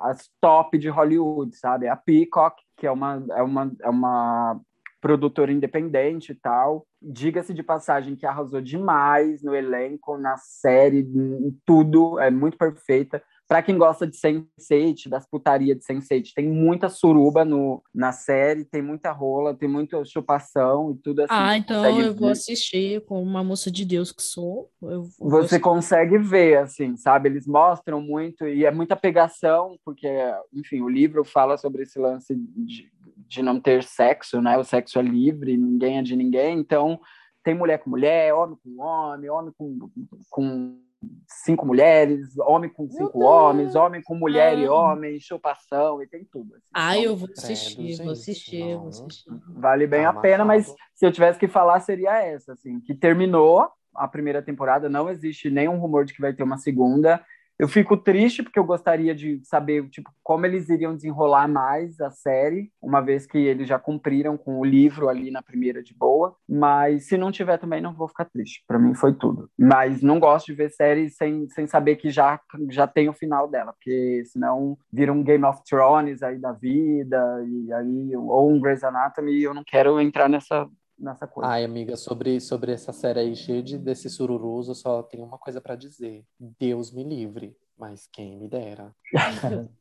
as 0.00 0.30
top 0.40 0.78
de 0.78 0.88
Hollywood, 0.88 1.56
sabe? 1.56 1.88
A 1.88 1.96
Peacock, 1.96 2.62
que 2.76 2.86
é 2.86 2.90
uma, 2.90 3.24
é 3.30 3.42
uma, 3.42 3.72
é 3.82 3.88
uma 3.88 4.60
produtora 5.00 5.50
independente 5.50 6.32
e 6.32 6.34
tal. 6.34 6.86
Diga-se 7.00 7.54
de 7.54 7.62
passagem 7.62 8.14
que 8.14 8.26
arrasou 8.26 8.60
demais 8.60 9.42
no 9.42 9.54
elenco, 9.54 10.18
na 10.18 10.36
série, 10.36 11.00
em 11.00 11.56
tudo, 11.64 12.18
é 12.20 12.30
muito 12.30 12.58
perfeita. 12.58 13.22
Para 13.48 13.62
quem 13.62 13.78
gosta 13.78 14.06
de 14.06 14.14
Sense8, 14.14 15.08
das 15.08 15.26
putarias 15.26 15.78
de 15.78 15.84
Sense8, 15.84 16.32
tem 16.34 16.46
muita 16.46 16.90
suruba 16.90 17.46
no, 17.46 17.82
na 17.94 18.12
série, 18.12 18.62
tem 18.62 18.82
muita 18.82 19.10
rola, 19.10 19.54
tem 19.54 19.66
muita 19.66 20.04
chupação 20.04 20.92
e 20.92 21.02
tudo 21.02 21.22
assim. 21.22 21.32
Ah, 21.32 21.56
então 21.56 21.82
eu 21.98 22.12
ver. 22.12 22.20
vou 22.20 22.28
assistir 22.28 23.02
com 23.06 23.22
uma 23.22 23.42
moça 23.42 23.70
de 23.70 23.86
Deus 23.86 24.12
que 24.12 24.22
sou. 24.22 24.70
Você 25.18 25.58
consegue 25.58 26.18
ver, 26.18 26.58
assim, 26.58 26.94
sabe? 26.98 27.30
Eles 27.30 27.46
mostram 27.46 28.02
muito, 28.02 28.46
e 28.46 28.66
é 28.66 28.70
muita 28.70 28.94
pegação, 28.94 29.78
porque, 29.82 30.08
enfim, 30.52 30.82
o 30.82 30.88
livro 30.88 31.24
fala 31.24 31.56
sobre 31.56 31.84
esse 31.84 31.98
lance 31.98 32.34
de, 32.36 32.92
de 33.16 33.42
não 33.42 33.58
ter 33.58 33.82
sexo, 33.82 34.42
né? 34.42 34.58
O 34.58 34.64
sexo 34.64 34.98
é 34.98 35.02
livre, 35.02 35.56
ninguém 35.56 35.96
é 35.96 36.02
de 36.02 36.14
ninguém, 36.14 36.58
então 36.58 37.00
tem 37.42 37.54
mulher 37.54 37.78
com 37.78 37.88
mulher, 37.88 38.34
homem 38.34 38.58
com 38.62 38.82
homem, 38.82 39.30
homem 39.30 39.54
com, 39.56 39.90
com 40.28 40.87
cinco 41.26 41.64
mulheres, 41.64 42.36
homem 42.38 42.70
com 42.70 42.88
cinco 42.90 43.20
homens, 43.20 43.74
homem 43.74 44.02
com 44.02 44.14
mulher 44.14 44.56
ah. 44.56 44.60
e 44.60 44.68
homem, 44.68 45.20
chupação, 45.20 46.02
e 46.02 46.06
tem 46.06 46.24
tudo. 46.24 46.54
Assim. 46.54 46.66
Ah, 46.74 46.98
eu 46.98 47.16
vou 47.16 47.28
assistir, 47.30 47.96
vou 48.02 48.12
assistir, 48.12 48.76
vou 48.76 48.88
assistir. 48.88 49.30
Vale 49.48 49.86
bem 49.86 50.02
tá 50.02 50.10
a 50.10 50.14
pena, 50.14 50.44
mas 50.44 50.74
se 50.94 51.06
eu 51.06 51.12
tivesse 51.12 51.38
que 51.38 51.48
falar, 51.48 51.80
seria 51.80 52.20
essa, 52.22 52.52
assim, 52.52 52.80
que 52.80 52.94
terminou 52.94 53.68
a 53.94 54.08
primeira 54.08 54.42
temporada, 54.42 54.88
não 54.88 55.08
existe 55.08 55.50
nenhum 55.50 55.78
rumor 55.78 56.04
de 56.04 56.14
que 56.14 56.20
vai 56.20 56.32
ter 56.32 56.42
uma 56.42 56.58
segunda, 56.58 57.24
eu 57.58 57.66
fico 57.66 57.96
triste 57.96 58.42
porque 58.42 58.58
eu 58.58 58.64
gostaria 58.64 59.14
de 59.14 59.40
saber 59.44 59.88
tipo, 59.88 60.10
como 60.22 60.46
eles 60.46 60.68
iriam 60.68 60.94
desenrolar 60.94 61.48
mais 61.48 62.00
a 62.00 62.10
série, 62.10 62.70
uma 62.80 63.00
vez 63.00 63.26
que 63.26 63.36
eles 63.36 63.66
já 63.66 63.78
cumpriram 63.78 64.36
com 64.36 64.60
o 64.60 64.64
livro 64.64 65.08
ali 65.08 65.30
na 65.30 65.42
primeira 65.42 65.82
de 65.82 65.94
boa. 65.94 66.36
Mas 66.48 67.08
se 67.08 67.16
não 67.16 67.32
tiver 67.32 67.58
também, 67.58 67.80
não 67.80 67.94
vou 67.94 68.08
ficar 68.08 68.26
triste. 68.26 68.62
Para 68.66 68.78
mim 68.78 68.94
foi 68.94 69.12
tudo. 69.12 69.50
Mas 69.58 70.02
não 70.02 70.20
gosto 70.20 70.46
de 70.46 70.54
ver 70.54 70.70
série 70.70 71.10
sem, 71.10 71.48
sem 71.48 71.66
saber 71.66 71.96
que 71.96 72.10
já, 72.10 72.40
já 72.70 72.86
tem 72.86 73.08
o 73.08 73.12
final 73.12 73.48
dela, 73.48 73.72
porque 73.72 74.22
senão 74.26 74.78
vira 74.92 75.12
um 75.12 75.22
Game 75.22 75.44
of 75.44 75.60
Thrones 75.68 76.22
aí 76.22 76.38
da 76.38 76.52
vida, 76.52 77.44
e 77.46 77.72
aí, 77.72 78.16
ou 78.16 78.50
um 78.50 78.60
Grey's 78.60 78.84
Anatomy, 78.84 79.32
e 79.32 79.42
eu 79.42 79.54
não 79.54 79.64
quero 79.64 80.00
entrar 80.00 80.28
nessa, 80.28 80.68
nessa 80.98 81.26
coisa. 81.26 81.50
Ai, 81.50 81.64
amiga, 81.64 81.96
sobre, 81.96 82.40
sobre 82.40 82.72
essa 82.72 82.92
série 82.92 83.20
aí 83.20 83.36
cheia 83.36 83.62
de, 83.62 83.78
sururus, 84.10 84.68
eu 84.68 84.74
só 84.74 85.02
tenho 85.02 85.24
uma 85.24 85.38
coisa 85.38 85.60
para 85.60 85.76
dizer. 85.76 86.24
Deus 86.38 86.92
me 86.92 87.04
livre, 87.04 87.56
mas 87.78 88.08
quem 88.12 88.36
me 88.36 88.48
dera. 88.48 88.94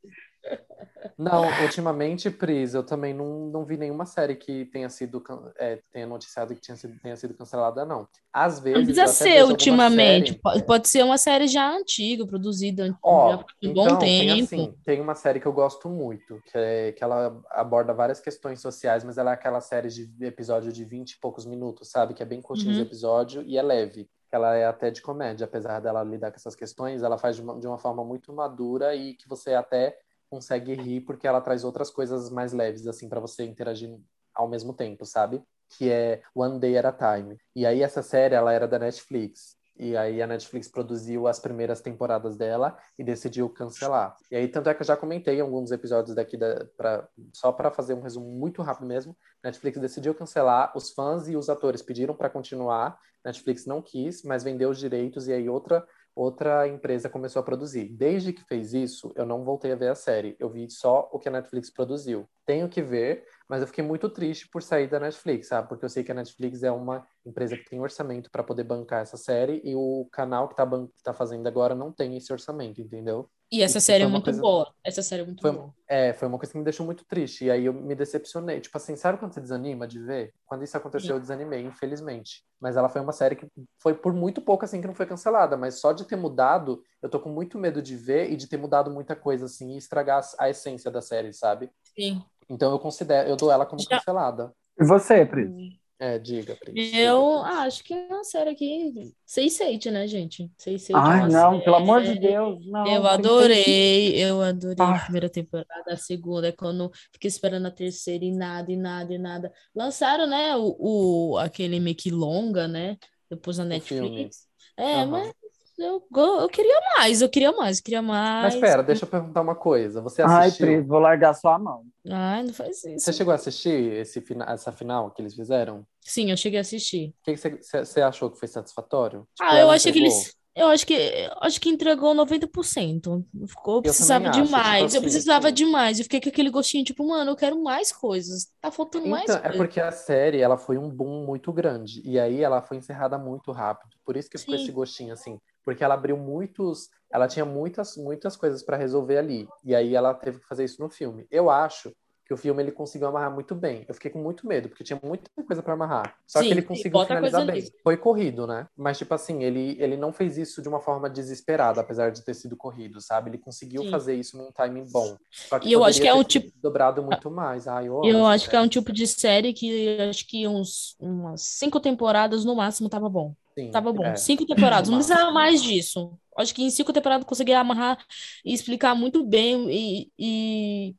Não, 1.18 1.48
ultimamente, 1.64 2.30
Pris, 2.30 2.74
eu 2.76 2.84
também 2.84 3.14
não, 3.14 3.48
não 3.48 3.66
vi 3.66 3.76
nenhuma 3.76 4.06
série 4.06 4.36
que 4.36 4.66
tenha 4.66 4.88
sido 4.90 5.24
é, 5.58 5.80
tenha 5.92 6.06
noticiado 6.06 6.54
que 6.54 6.62
tinha 6.62 6.78
sido, 6.78 7.00
tenha 7.00 7.16
sido 7.16 7.34
cancelada, 7.34 7.84
não. 7.86 8.08
Às 8.32 8.60
vezes. 8.60 8.80
Não 8.80 8.86
precisa 8.86 9.08
ser 9.08 9.44
ultimamente. 9.44 10.30
Série... 10.30 10.40
Pode, 10.40 10.64
pode 10.66 10.90
ser 10.90 11.04
uma 11.04 11.18
série 11.18 11.48
já 11.48 11.72
antiga, 11.72 12.26
produzida 12.26 12.96
Ó, 13.02 13.32
há 13.32 13.38
um 13.38 13.44
então, 13.62 13.74
bom 13.74 13.88
tempo. 13.98 14.00
Tem, 14.00 14.42
assim, 14.42 14.76
tem 14.86 15.02
uma 15.02 15.16
série 15.16 15.40
que 15.40 15.48
eu 15.48 15.54
gosto 15.54 15.90
muito, 15.90 16.40
que, 16.52 16.58
é, 16.58 16.92
que 16.92 17.04
ela 17.04 17.42
aborda 17.50 17.94
várias 17.94 18.20
questões 18.20 18.62
sociais, 18.62 19.04
mas 19.04 19.18
ela 19.18 19.32
é 19.32 19.34
aquela 19.34 19.62
série 19.62 19.90
de 19.90 20.26
episódio 20.26 20.72
de 20.72 20.86
20 20.86 21.14
e 21.14 21.20
poucos 21.20 21.46
minutos, 21.46 21.90
sabe? 21.90 22.14
Que 22.14 22.22
é 22.22 22.26
bem 22.26 22.42
curtinho 22.42 22.76
uhum. 22.76 22.82
episódio 22.82 23.42
e 23.44 23.58
é 23.58 23.62
leve 23.62 24.08
ela 24.30 24.56
é 24.56 24.66
até 24.66 24.92
de 24.92 25.02
comédia, 25.02 25.46
apesar 25.46 25.80
dela 25.80 26.04
lidar 26.04 26.32
com 26.32 26.36
essas 26.36 26.54
questões, 26.54 27.02
ela 27.02 27.18
faz 27.18 27.38
de 27.38 27.42
uma, 27.42 27.58
de 27.58 27.66
uma 27.66 27.78
forma 27.78 28.04
muito 28.04 28.34
madura 28.34 28.94
e 28.94 29.14
que 29.14 29.28
você 29.28 29.54
até 29.54 29.98
consegue 30.30 30.74
rir 30.74 31.02
porque 31.02 31.28
ela 31.28 31.42
traz 31.42 31.64
outras 31.64 31.90
coisas 31.90 32.30
mais 32.30 32.54
leves, 32.54 32.88
assim, 32.88 33.10
para 33.10 33.20
você 33.20 33.44
interagir 33.44 33.98
ao 34.34 34.48
mesmo 34.48 34.74
tempo, 34.74 35.06
sabe? 35.06 35.42
Que 35.78 35.90
é 35.90 36.22
One 36.34 36.60
Day 36.60 36.78
at 36.78 36.86
a 36.86 37.16
Time. 37.16 37.38
E 37.56 37.66
aí 37.66 37.82
essa 37.82 38.02
série, 38.02 38.36
ela 38.36 38.54
era 38.54 38.68
da 38.68 38.80
Netflix. 38.80 39.58
E 39.80 39.96
aí 39.96 40.22
a 40.22 40.28
Netflix 40.28 40.68
produziu 40.68 41.28
as 41.28 41.40
primeiras 41.40 41.82
temporadas 41.82 42.36
dela 42.36 42.78
e 42.98 43.04
decidiu 43.04 43.48
cancelar. 43.48 44.16
E 44.32 44.36
aí 44.36 44.48
tanto 44.48 44.70
é 44.70 44.74
que 44.74 44.82
eu 44.82 44.86
já 44.86 44.98
comentei 44.98 45.40
alguns 45.40 45.72
episódios 45.72 46.16
daqui 46.16 46.36
da, 46.36 46.66
pra, 46.76 47.08
só 47.32 47.52
para 47.52 47.70
fazer 47.70 47.94
um 47.94 48.02
resumo 48.02 48.28
muito 48.28 48.62
rápido 48.64 48.88
mesmo. 48.88 49.16
Netflix 49.44 49.80
decidiu 49.80 50.16
cancelar, 50.16 50.76
os 50.76 50.92
fãs 50.92 51.28
e 51.28 51.36
os 51.36 51.48
atores 51.48 51.84
pediram 51.84 52.16
para 52.16 52.30
continuar. 52.30 52.98
Netflix 53.24 53.66
não 53.66 53.82
quis, 53.82 54.24
mas 54.24 54.44
vendeu 54.44 54.70
os 54.70 54.80
direitos 54.80 55.28
e 55.28 55.34
aí 55.34 55.48
outra 55.48 55.86
outra 56.18 56.68
empresa 56.68 57.08
começou 57.08 57.40
a 57.40 57.44
produzir. 57.44 57.90
Desde 57.90 58.34
que 58.34 58.44
fez 58.44 58.74
isso, 58.74 59.14
eu 59.16 59.26
não 59.26 59.44
voltei 59.44 59.72
a 59.72 59.76
ver 59.76 59.90
a 59.90 59.96
série. 59.96 60.36
Eu 60.40 60.50
vi 60.50 60.70
só 60.70 61.08
o 61.12 61.20
que 61.20 61.30
a 61.30 61.32
Netflix 61.32 61.70
produziu. 61.70 62.28
Tenho 62.46 62.68
que 62.68 62.82
ver, 62.82 63.26
mas 63.48 63.62
eu 63.62 63.68
fiquei 63.68 63.84
muito 63.84 64.10
triste 64.10 64.48
por 64.50 64.62
sair 64.62 64.88
da 64.90 65.00
Netflix, 65.00 65.48
sabe? 65.48 65.70
Porque 65.70 65.86
eu 65.86 65.90
sei 65.90 66.04
que 66.04 66.12
a 66.12 66.16
Netflix 66.16 66.64
é 66.64 66.72
uma 66.72 67.06
empresa 67.26 67.58
que 67.58 67.70
tem 67.70 67.80
orçamento 67.80 68.30
para 68.30 68.44
poder 68.44 68.64
bancar 68.64 69.02
essa 69.02 69.18
série 69.18 69.62
e 69.64 69.76
o 69.76 70.08
canal 70.12 70.48
que 70.48 70.54
está 70.54 70.68
tá 71.04 71.14
fazendo 71.14 71.48
agora 71.48 71.74
não 71.74 71.92
tem 71.92 72.18
esse 72.18 72.32
orçamento, 72.32 72.82
entendeu? 72.82 73.30
E 73.50 73.64
essa 73.64 73.80
série 73.80 74.04
é 74.04 74.08
muito 74.08 74.26
coisa... 74.26 74.42
boa. 74.42 74.74
Essa 74.84 75.02
série 75.02 75.22
é 75.22 75.26
muito 75.26 75.42
foi, 75.42 75.52
boa. 75.54 75.74
É, 75.88 76.12
foi 76.12 76.28
uma 76.28 76.38
coisa 76.38 76.52
que 76.52 76.58
me 76.58 76.66
deixou 76.66 76.86
muito 76.86 77.06
triste. 77.06 77.46
E 77.46 77.52
aí 77.52 77.66
eu 77.66 77.74
me 77.74 77.96
decepcionei. 77.96 78.60
Tipo 78.60 78.76
assim, 78.76 78.98
sabe 78.98 79.18
quando 79.18 79.34
você 79.34 79.40
desanima 79.40 79.88
de 79.88 80.00
ver? 80.00 80.34
Quando 80.46 80.64
isso 80.64 80.76
aconteceu, 80.76 81.08
Sim. 81.08 81.14
eu 81.14 81.20
desanimei, 81.22 81.62
infelizmente. 81.64 82.44
Mas 82.60 82.76
ela 82.76 82.90
foi 82.90 83.00
uma 83.00 83.14
série 83.14 83.38
que 83.38 83.48
foi 83.82 83.94
por 83.94 84.12
muito 84.12 84.42
pouco 84.42 84.66
assim 84.66 84.82
que 84.82 84.88
não 84.88 84.94
foi 84.94 85.06
cancelada. 85.06 85.56
Mas 85.56 85.80
só 85.80 85.94
de 85.94 86.06
ter 86.06 86.18
mudado, 86.18 86.84
eu 87.02 87.10
tô 87.10 87.22
com 87.22 87.30
muito 87.30 87.58
medo 87.58 87.82
de 87.82 87.96
ver 87.96 88.30
e 88.30 88.36
de 88.36 88.48
ter 88.48 88.58
mudado 88.58 88.92
muita 88.92 89.16
coisa 89.16 89.46
assim 89.46 89.76
e 89.76 89.78
estragar 89.78 90.22
a 90.38 90.50
essência 90.50 90.92
da 90.92 91.02
série, 91.02 91.32
sabe? 91.32 91.72
Sim. 91.96 92.22
Então 92.50 92.72
eu 92.72 92.80
considero, 92.80 93.30
eu 93.30 93.36
dou 93.36 93.52
ela 93.52 93.66
como 93.66 93.82
Já... 93.82 93.98
cancelada. 93.98 94.54
E 94.80 94.86
você, 94.86 95.26
Pri? 95.26 95.78
É, 96.00 96.20
diga, 96.20 96.56
Pris. 96.56 96.94
Eu 96.94 97.40
acho 97.42 97.84
que 97.84 97.92
é 97.92 98.08
uma 98.08 98.24
série 98.24 98.52
aqui. 98.52 98.94
6 99.26 99.60
né, 99.92 100.08
gente? 100.08 100.52
6 100.56 100.90
Ai, 100.94 101.22
é 101.22 101.28
não, 101.28 101.54
série. 101.54 101.64
pelo 101.64 101.76
amor 101.76 102.04
de 102.04 102.20
Deus. 102.20 102.64
Não, 102.68 102.86
eu 102.86 103.08
adorei, 103.08 104.16
eu 104.16 104.40
adorei 104.42 104.86
ah. 104.86 104.96
a 104.96 105.00
primeira 105.00 105.28
temporada, 105.28 105.94
a 105.94 105.98
segunda, 105.98 106.50
é 106.50 106.52
quando 106.52 106.92
fiquei 107.12 107.28
esperando 107.28 107.66
a 107.66 107.72
terceira 107.72 108.24
e 108.24 108.32
nada, 108.32 108.72
e 108.72 108.78
nada, 108.78 109.12
e 109.12 109.18
nada. 109.18 109.52
Lançaram, 109.74 110.28
né, 110.28 110.56
o, 110.56 111.32
o 111.32 111.38
aquele 111.40 111.80
meio 111.80 111.96
que 111.96 112.12
longa, 112.12 112.68
né? 112.68 112.96
Depois 113.28 113.58
na 113.58 113.66
Netflix. 113.66 114.48
É, 114.78 115.04
uhum. 115.04 115.08
mas 115.08 115.34
eu, 115.78 116.04
eu 116.42 116.50
queria 116.50 116.80
mais, 116.98 117.22
eu 117.22 117.30
queria 117.30 117.52
mais, 117.52 117.78
eu 117.78 117.84
queria 117.84 118.02
mais. 118.02 118.46
Mas 118.46 118.56
espera, 118.56 118.82
deixa 118.82 119.06
eu 119.06 119.10
perguntar 119.10 119.42
uma 119.42 119.56
coisa. 119.56 120.02
Você 120.02 120.24
assistiu? 120.24 120.42
Ai, 120.42 120.52
Pri, 120.52 120.82
vou 120.82 121.00
largar 121.00 121.36
sua 121.36 121.60
mão. 121.60 121.84
Ai, 122.10 122.44
não 122.44 122.54
faz 122.54 122.84
isso. 122.84 123.00
Você 123.00 123.14
chegou 123.14 123.32
a 123.32 123.36
assistir 123.36 123.94
esse, 123.94 124.24
essa 124.48 124.72
final 124.72 125.12
que 125.12 125.22
eles 125.22 125.36
fizeram? 125.36 125.86
Sim, 126.02 126.32
eu 126.32 126.38
cheguei 126.38 126.58
a 126.58 126.62
assistir. 126.62 127.10
O 127.10 127.24
que 127.24 127.38
você, 127.38 127.60
você 127.62 128.02
achou 128.02 128.32
que 128.32 128.40
foi 128.40 128.48
satisfatório? 128.48 129.28
Tipo, 129.36 129.50
ah, 129.50 129.60
eu 129.60 129.70
achei 129.70 129.92
que 129.92 130.00
eles. 130.00 130.36
Eu 130.56 130.70
acho 130.70 130.88
que 130.88 131.30
acho 131.40 131.62
que 131.62 131.70
entregou 131.70 132.16
90%. 132.16 133.24
Ficou, 133.48 133.76
eu 133.76 133.82
precisava 133.84 134.32
de 134.32 134.42
mais. 134.50 134.78
Tipo 134.78 134.86
assim, 134.86 134.96
eu 134.98 135.02
precisava 135.04 135.52
de 135.52 135.66
mais. 135.66 136.00
Eu 136.00 136.06
fiquei 136.06 136.20
com 136.20 136.30
aquele 136.30 136.50
gostinho, 136.50 136.84
tipo, 136.84 137.08
mano, 137.08 137.30
eu 137.30 137.36
quero 137.36 137.62
mais 137.62 137.92
coisas. 137.92 138.48
Tá 138.60 138.72
faltando 138.72 139.06
então, 139.06 139.20
mais 139.20 139.30
É 139.30 139.52
porque 139.52 139.80
a 139.80 139.92
série, 139.92 140.42
ela 140.42 140.58
foi 140.58 140.80
um 140.80 140.90
boom 140.90 141.28
muito 141.28 141.54
grande. 141.54 142.02
E 142.04 142.20
aí 142.20 142.42
ela 142.42 142.64
foi 142.64 142.78
encerrada 142.78 143.20
muito 143.20 143.52
rápido. 143.52 143.92
Por 144.04 144.18
isso 144.18 144.28
que 144.28 144.40
ficou 144.40 144.58
Sim. 144.58 144.64
esse 144.64 144.72
gostinho, 144.72 145.14
assim 145.14 145.40
porque 145.68 145.84
ela 145.84 145.96
abriu 145.96 146.16
muitos, 146.16 146.88
ela 147.12 147.28
tinha 147.28 147.44
muitas 147.44 147.98
muitas 147.98 148.38
coisas 148.38 148.64
para 148.64 148.78
resolver 148.78 149.18
ali. 149.18 149.50
E 149.66 149.76
aí 149.76 149.96
ela 149.96 150.14
teve 150.14 150.40
que 150.40 150.48
fazer 150.48 150.64
isso 150.64 150.82
no 150.82 150.90
filme. 150.90 151.28
Eu 151.30 151.50
acho 151.50 151.92
que 152.26 152.34
o 152.34 152.38
filme 152.38 152.64
ele 152.64 152.72
conseguiu 152.72 153.10
amarrar 153.10 153.34
muito 153.34 153.54
bem. 153.54 153.84
Eu 153.86 153.94
fiquei 153.94 154.10
com 154.10 154.20
muito 154.20 154.48
medo, 154.48 154.70
porque 154.70 154.82
tinha 154.82 154.98
muita 155.04 155.30
coisa 155.46 155.62
para 155.62 155.74
amarrar. 155.74 156.16
Só 156.26 156.40
Sim, 156.40 156.48
que 156.48 156.54
ele 156.54 156.62
conseguiu 156.62 157.02
finalizar 157.02 157.46
bem. 157.46 157.56
Ali. 157.56 157.74
Foi 157.84 157.98
corrido, 157.98 158.48
né? 158.48 158.66
Mas, 158.78 158.98
tipo 158.98 159.14
assim, 159.14 159.44
ele, 159.44 159.76
ele 159.78 159.98
não 159.98 160.14
fez 160.14 160.38
isso 160.38 160.62
de 160.62 160.70
uma 160.70 160.80
forma 160.80 161.10
desesperada, 161.10 161.82
apesar 161.82 162.12
de 162.12 162.24
ter 162.24 162.34
sido 162.34 162.56
corrido, 162.56 163.02
sabe? 163.02 163.30
Ele 163.30 163.38
conseguiu 163.38 163.84
Sim. 163.84 163.92
fazer 163.92 164.16
isso 164.16 164.38
num 164.38 164.54
timing 164.54 164.90
bom. 164.90 165.18
Só 165.30 165.60
que 165.60 165.68
e 165.68 165.74
eu 165.74 165.84
acho 165.84 166.00
que 166.00 166.08
é 166.08 166.14
um 166.14 166.24
tipo. 166.24 166.50
Dobrado 166.62 167.04
muito 167.04 167.30
mais. 167.30 167.68
Ai, 167.68 167.90
eu, 167.90 168.02
eu 168.06 168.26
acho 168.26 168.50
que 168.50 168.56
é 168.56 168.62
um 168.62 168.70
tipo 168.70 168.94
de 168.94 169.06
série 169.06 169.52
que 169.52 170.00
acho 170.00 170.26
que 170.26 170.48
uns, 170.48 170.96
umas 170.98 171.42
cinco 171.42 171.78
temporadas 171.82 172.46
no 172.46 172.56
máximo 172.56 172.88
tava 172.88 173.10
bom. 173.10 173.36
Sim, 173.58 173.72
Tava 173.72 173.92
bom. 173.92 174.04
É. 174.04 174.16
Cinco 174.16 174.46
temporadas. 174.46 174.88
Não 174.88 175.00
precisava 175.00 175.32
mais 175.32 175.64
disso. 175.64 176.16
Acho 176.38 176.54
que 176.54 176.64
em 176.64 176.70
cinco 176.70 176.94
temporadas 176.94 177.24
eu 177.24 177.28
consegui 177.28 177.54
amarrar 177.54 177.98
e 178.46 178.54
explicar 178.54 178.94
muito 178.94 179.26
bem 179.26 179.68
e, 179.72 180.12
e 180.20 180.96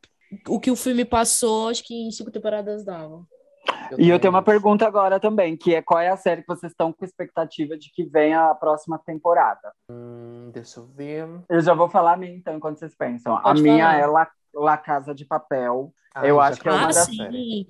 o 0.49 0.59
que 0.59 0.69
o 0.69 0.75
filme 0.75 1.05
passou, 1.05 1.69
acho 1.69 1.85
que 1.85 1.95
em 1.95 2.11
cinco 2.11 2.33
temporadas 2.33 2.85
dava. 2.85 3.25
Eu 3.93 4.01
e 4.01 4.09
eu 4.09 4.19
tenho 4.19 4.33
uma 4.33 4.43
pergunta 4.43 4.85
agora 4.87 5.21
também, 5.21 5.57
que 5.57 5.73
é 5.73 5.81
qual 5.83 6.01
é 6.01 6.09
a 6.09 6.17
série 6.17 6.41
que 6.41 6.49
vocês 6.49 6.73
estão 6.73 6.93
com 6.93 7.05
expectativa 7.05 7.79
de 7.79 7.93
que 7.93 8.05
venha 8.05 8.51
a 8.51 8.55
próxima 8.57 8.99
temporada? 8.99 9.73
Hum, 9.89 10.51
deixa 10.53 10.81
eu 10.81 10.87
ver. 10.87 11.29
Eu 11.49 11.61
já 11.61 11.75
vou 11.75 11.89
falar 11.89 12.15
a 12.15 12.17
minha, 12.17 12.35
então, 12.35 12.57
enquanto 12.57 12.79
vocês 12.79 12.97
pensam. 12.97 13.41
Pode 13.41 13.61
a 13.61 13.63
minha 13.63 13.95
é 13.95 14.05
La, 14.05 14.29
La 14.53 14.77
Casa 14.77 15.15
de 15.15 15.25
Papel. 15.25 15.93
Ah, 16.13 16.27
eu 16.27 16.41
acho 16.41 16.61
que 16.61 16.69
é 16.69 16.73
uma 16.73 16.85
ah, 16.85 16.87
das 16.87 17.05
séries. 17.05 17.67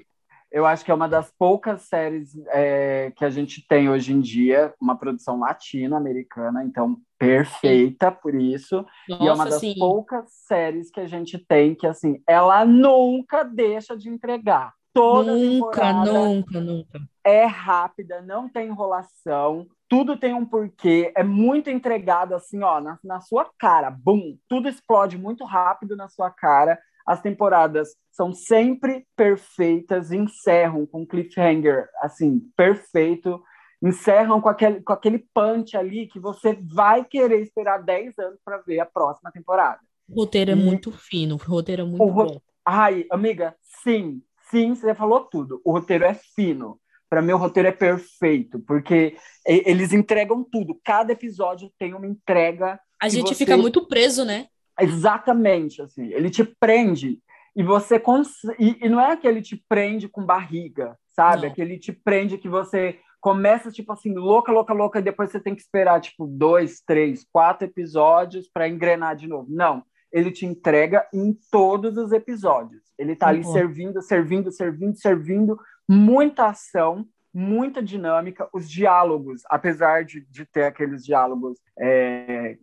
Eu 0.50 0.64
acho 0.64 0.84
que 0.84 0.90
é 0.90 0.94
uma 0.94 1.08
das 1.08 1.30
poucas 1.38 1.82
séries 1.82 2.30
é, 2.48 3.12
que 3.14 3.24
a 3.24 3.30
gente 3.30 3.66
tem 3.68 3.90
hoje 3.90 4.12
em 4.12 4.20
dia, 4.20 4.72
uma 4.80 4.96
produção 4.96 5.38
latino-americana, 5.40 6.64
então 6.64 6.96
perfeita 7.18 8.10
por 8.10 8.34
isso. 8.34 8.84
Nossa, 9.08 9.24
e 9.24 9.26
é 9.26 9.32
uma 9.32 9.44
das 9.44 9.60
sim. 9.60 9.74
poucas 9.78 10.24
séries 10.46 10.90
que 10.90 11.00
a 11.00 11.06
gente 11.06 11.38
tem 11.38 11.74
que, 11.74 11.86
assim, 11.86 12.22
ela 12.26 12.64
nunca 12.64 13.42
deixa 13.42 13.96
de 13.96 14.08
entregar. 14.08 14.72
Toda 14.94 15.36
Nunca, 15.36 15.92
nunca, 15.92 16.60
nunca. 16.60 17.00
é 17.22 17.44
rápida, 17.44 18.20
não 18.22 18.48
tem 18.48 18.68
enrolação, 18.68 19.66
tudo 19.88 20.16
tem 20.16 20.34
um 20.34 20.44
porquê, 20.44 21.12
é 21.16 21.22
muito 21.22 21.70
entregado 21.70 22.34
assim, 22.34 22.62
ó, 22.62 22.80
na, 22.80 22.98
na 23.04 23.20
sua 23.20 23.48
cara, 23.58 23.90
bum, 23.90 24.36
tudo 24.48 24.68
explode 24.68 25.16
muito 25.16 25.44
rápido 25.44 25.94
na 25.94 26.08
sua 26.08 26.30
cara. 26.30 26.78
As 27.08 27.22
temporadas 27.22 27.88
são 28.12 28.32
sempre 28.34 29.06
perfeitas, 29.16 30.12
encerram 30.12 30.84
com 30.84 31.06
cliffhanger, 31.06 31.88
assim, 32.02 32.40
perfeito, 32.54 33.42
encerram 33.82 34.40
com 34.42 34.48
aquele, 34.50 34.82
com 34.82 34.92
aquele 34.92 35.18
punch 35.32 35.74
ali 35.74 36.06
que 36.06 36.20
você 36.20 36.52
vai 36.74 37.02
querer 37.04 37.40
esperar 37.40 37.78
10 37.82 38.18
anos 38.18 38.38
para 38.44 38.58
ver 38.58 38.80
a 38.80 38.84
próxima 38.86 39.30
temporada. 39.32 39.78
O 40.06 40.20
roteiro 40.20 40.50
é 40.50 40.54
E- 40.54 40.56
muito 40.56 40.92
fino, 40.92 41.36
o 41.36 41.38
roteiro 41.38 41.82
é 41.82 41.84
muito 41.86 42.02
O 42.02 42.10
bom. 42.10 42.38
Ai, 42.62 43.06
amiga, 43.10 43.56
sim, 43.82 44.20
sim, 44.50 44.74
você 44.74 44.94
falou 44.94 45.20
tudo. 45.24 45.62
O 45.64 45.72
roteiro 45.72 46.04
é 46.04 46.12
fino. 46.12 46.78
Para 47.08 47.22
mim, 47.22 47.32
o 47.32 47.38
roteiro 47.38 47.68
é 47.70 47.72
perfeito, 47.72 48.58
porque 48.60 49.16
eles 49.46 49.94
entregam 49.94 50.44
tudo. 50.44 50.78
Cada 50.84 51.12
episódio 51.14 51.72
tem 51.78 51.94
uma 51.94 52.06
entrega 52.06 52.78
A 53.00 53.08
gente 53.08 53.28
você- 53.28 53.34
fica 53.46 53.56
muito 53.56 53.86
preso, 53.88 54.26
né? 54.26 54.48
Exatamente 54.80 55.82
assim. 55.82 56.06
Ele 56.12 56.30
te 56.30 56.44
prende 56.44 57.18
e 57.54 57.62
você 57.62 57.98
cons... 57.98 58.44
e, 58.58 58.76
e 58.80 58.88
não 58.88 59.00
é 59.00 59.16
que 59.16 59.26
ele 59.26 59.42
te 59.42 59.56
prende 59.68 60.08
com 60.08 60.24
barriga, 60.24 60.96
sabe? 61.08 61.42
Não. 61.42 61.48
É 61.48 61.50
que 61.50 61.60
ele 61.60 61.78
te 61.78 61.92
prende 61.92 62.38
que 62.38 62.48
você 62.48 62.98
começa 63.20 63.70
tipo 63.70 63.92
assim 63.92 64.14
louca, 64.14 64.52
louca, 64.52 64.72
louca, 64.72 64.98
e 64.98 65.02
depois 65.02 65.30
você 65.30 65.40
tem 65.40 65.54
que 65.54 65.60
esperar 65.60 66.00
tipo 66.00 66.26
dois, 66.26 66.80
três, 66.80 67.26
quatro 67.32 67.66
episódios 67.66 68.48
para 68.48 68.68
engrenar 68.68 69.16
de 69.16 69.26
novo. 69.26 69.46
Não, 69.50 69.82
ele 70.12 70.30
te 70.30 70.46
entrega 70.46 71.06
em 71.12 71.36
todos 71.50 71.96
os 71.96 72.12
episódios. 72.12 72.82
Ele 72.96 73.14
tá 73.14 73.28
ali 73.28 73.44
servindo, 73.44 74.00
servindo, 74.02 74.50
servindo, 74.50 74.96
servindo, 74.96 75.58
muita 75.88 76.46
ação, 76.46 77.06
muita 77.32 77.82
dinâmica, 77.82 78.48
os 78.52 78.68
diálogos, 78.68 79.42
apesar 79.48 80.04
de, 80.04 80.24
de 80.30 80.44
ter 80.46 80.64
aqueles 80.64 81.04
diálogos, 81.04 81.58
é, 81.78 82.56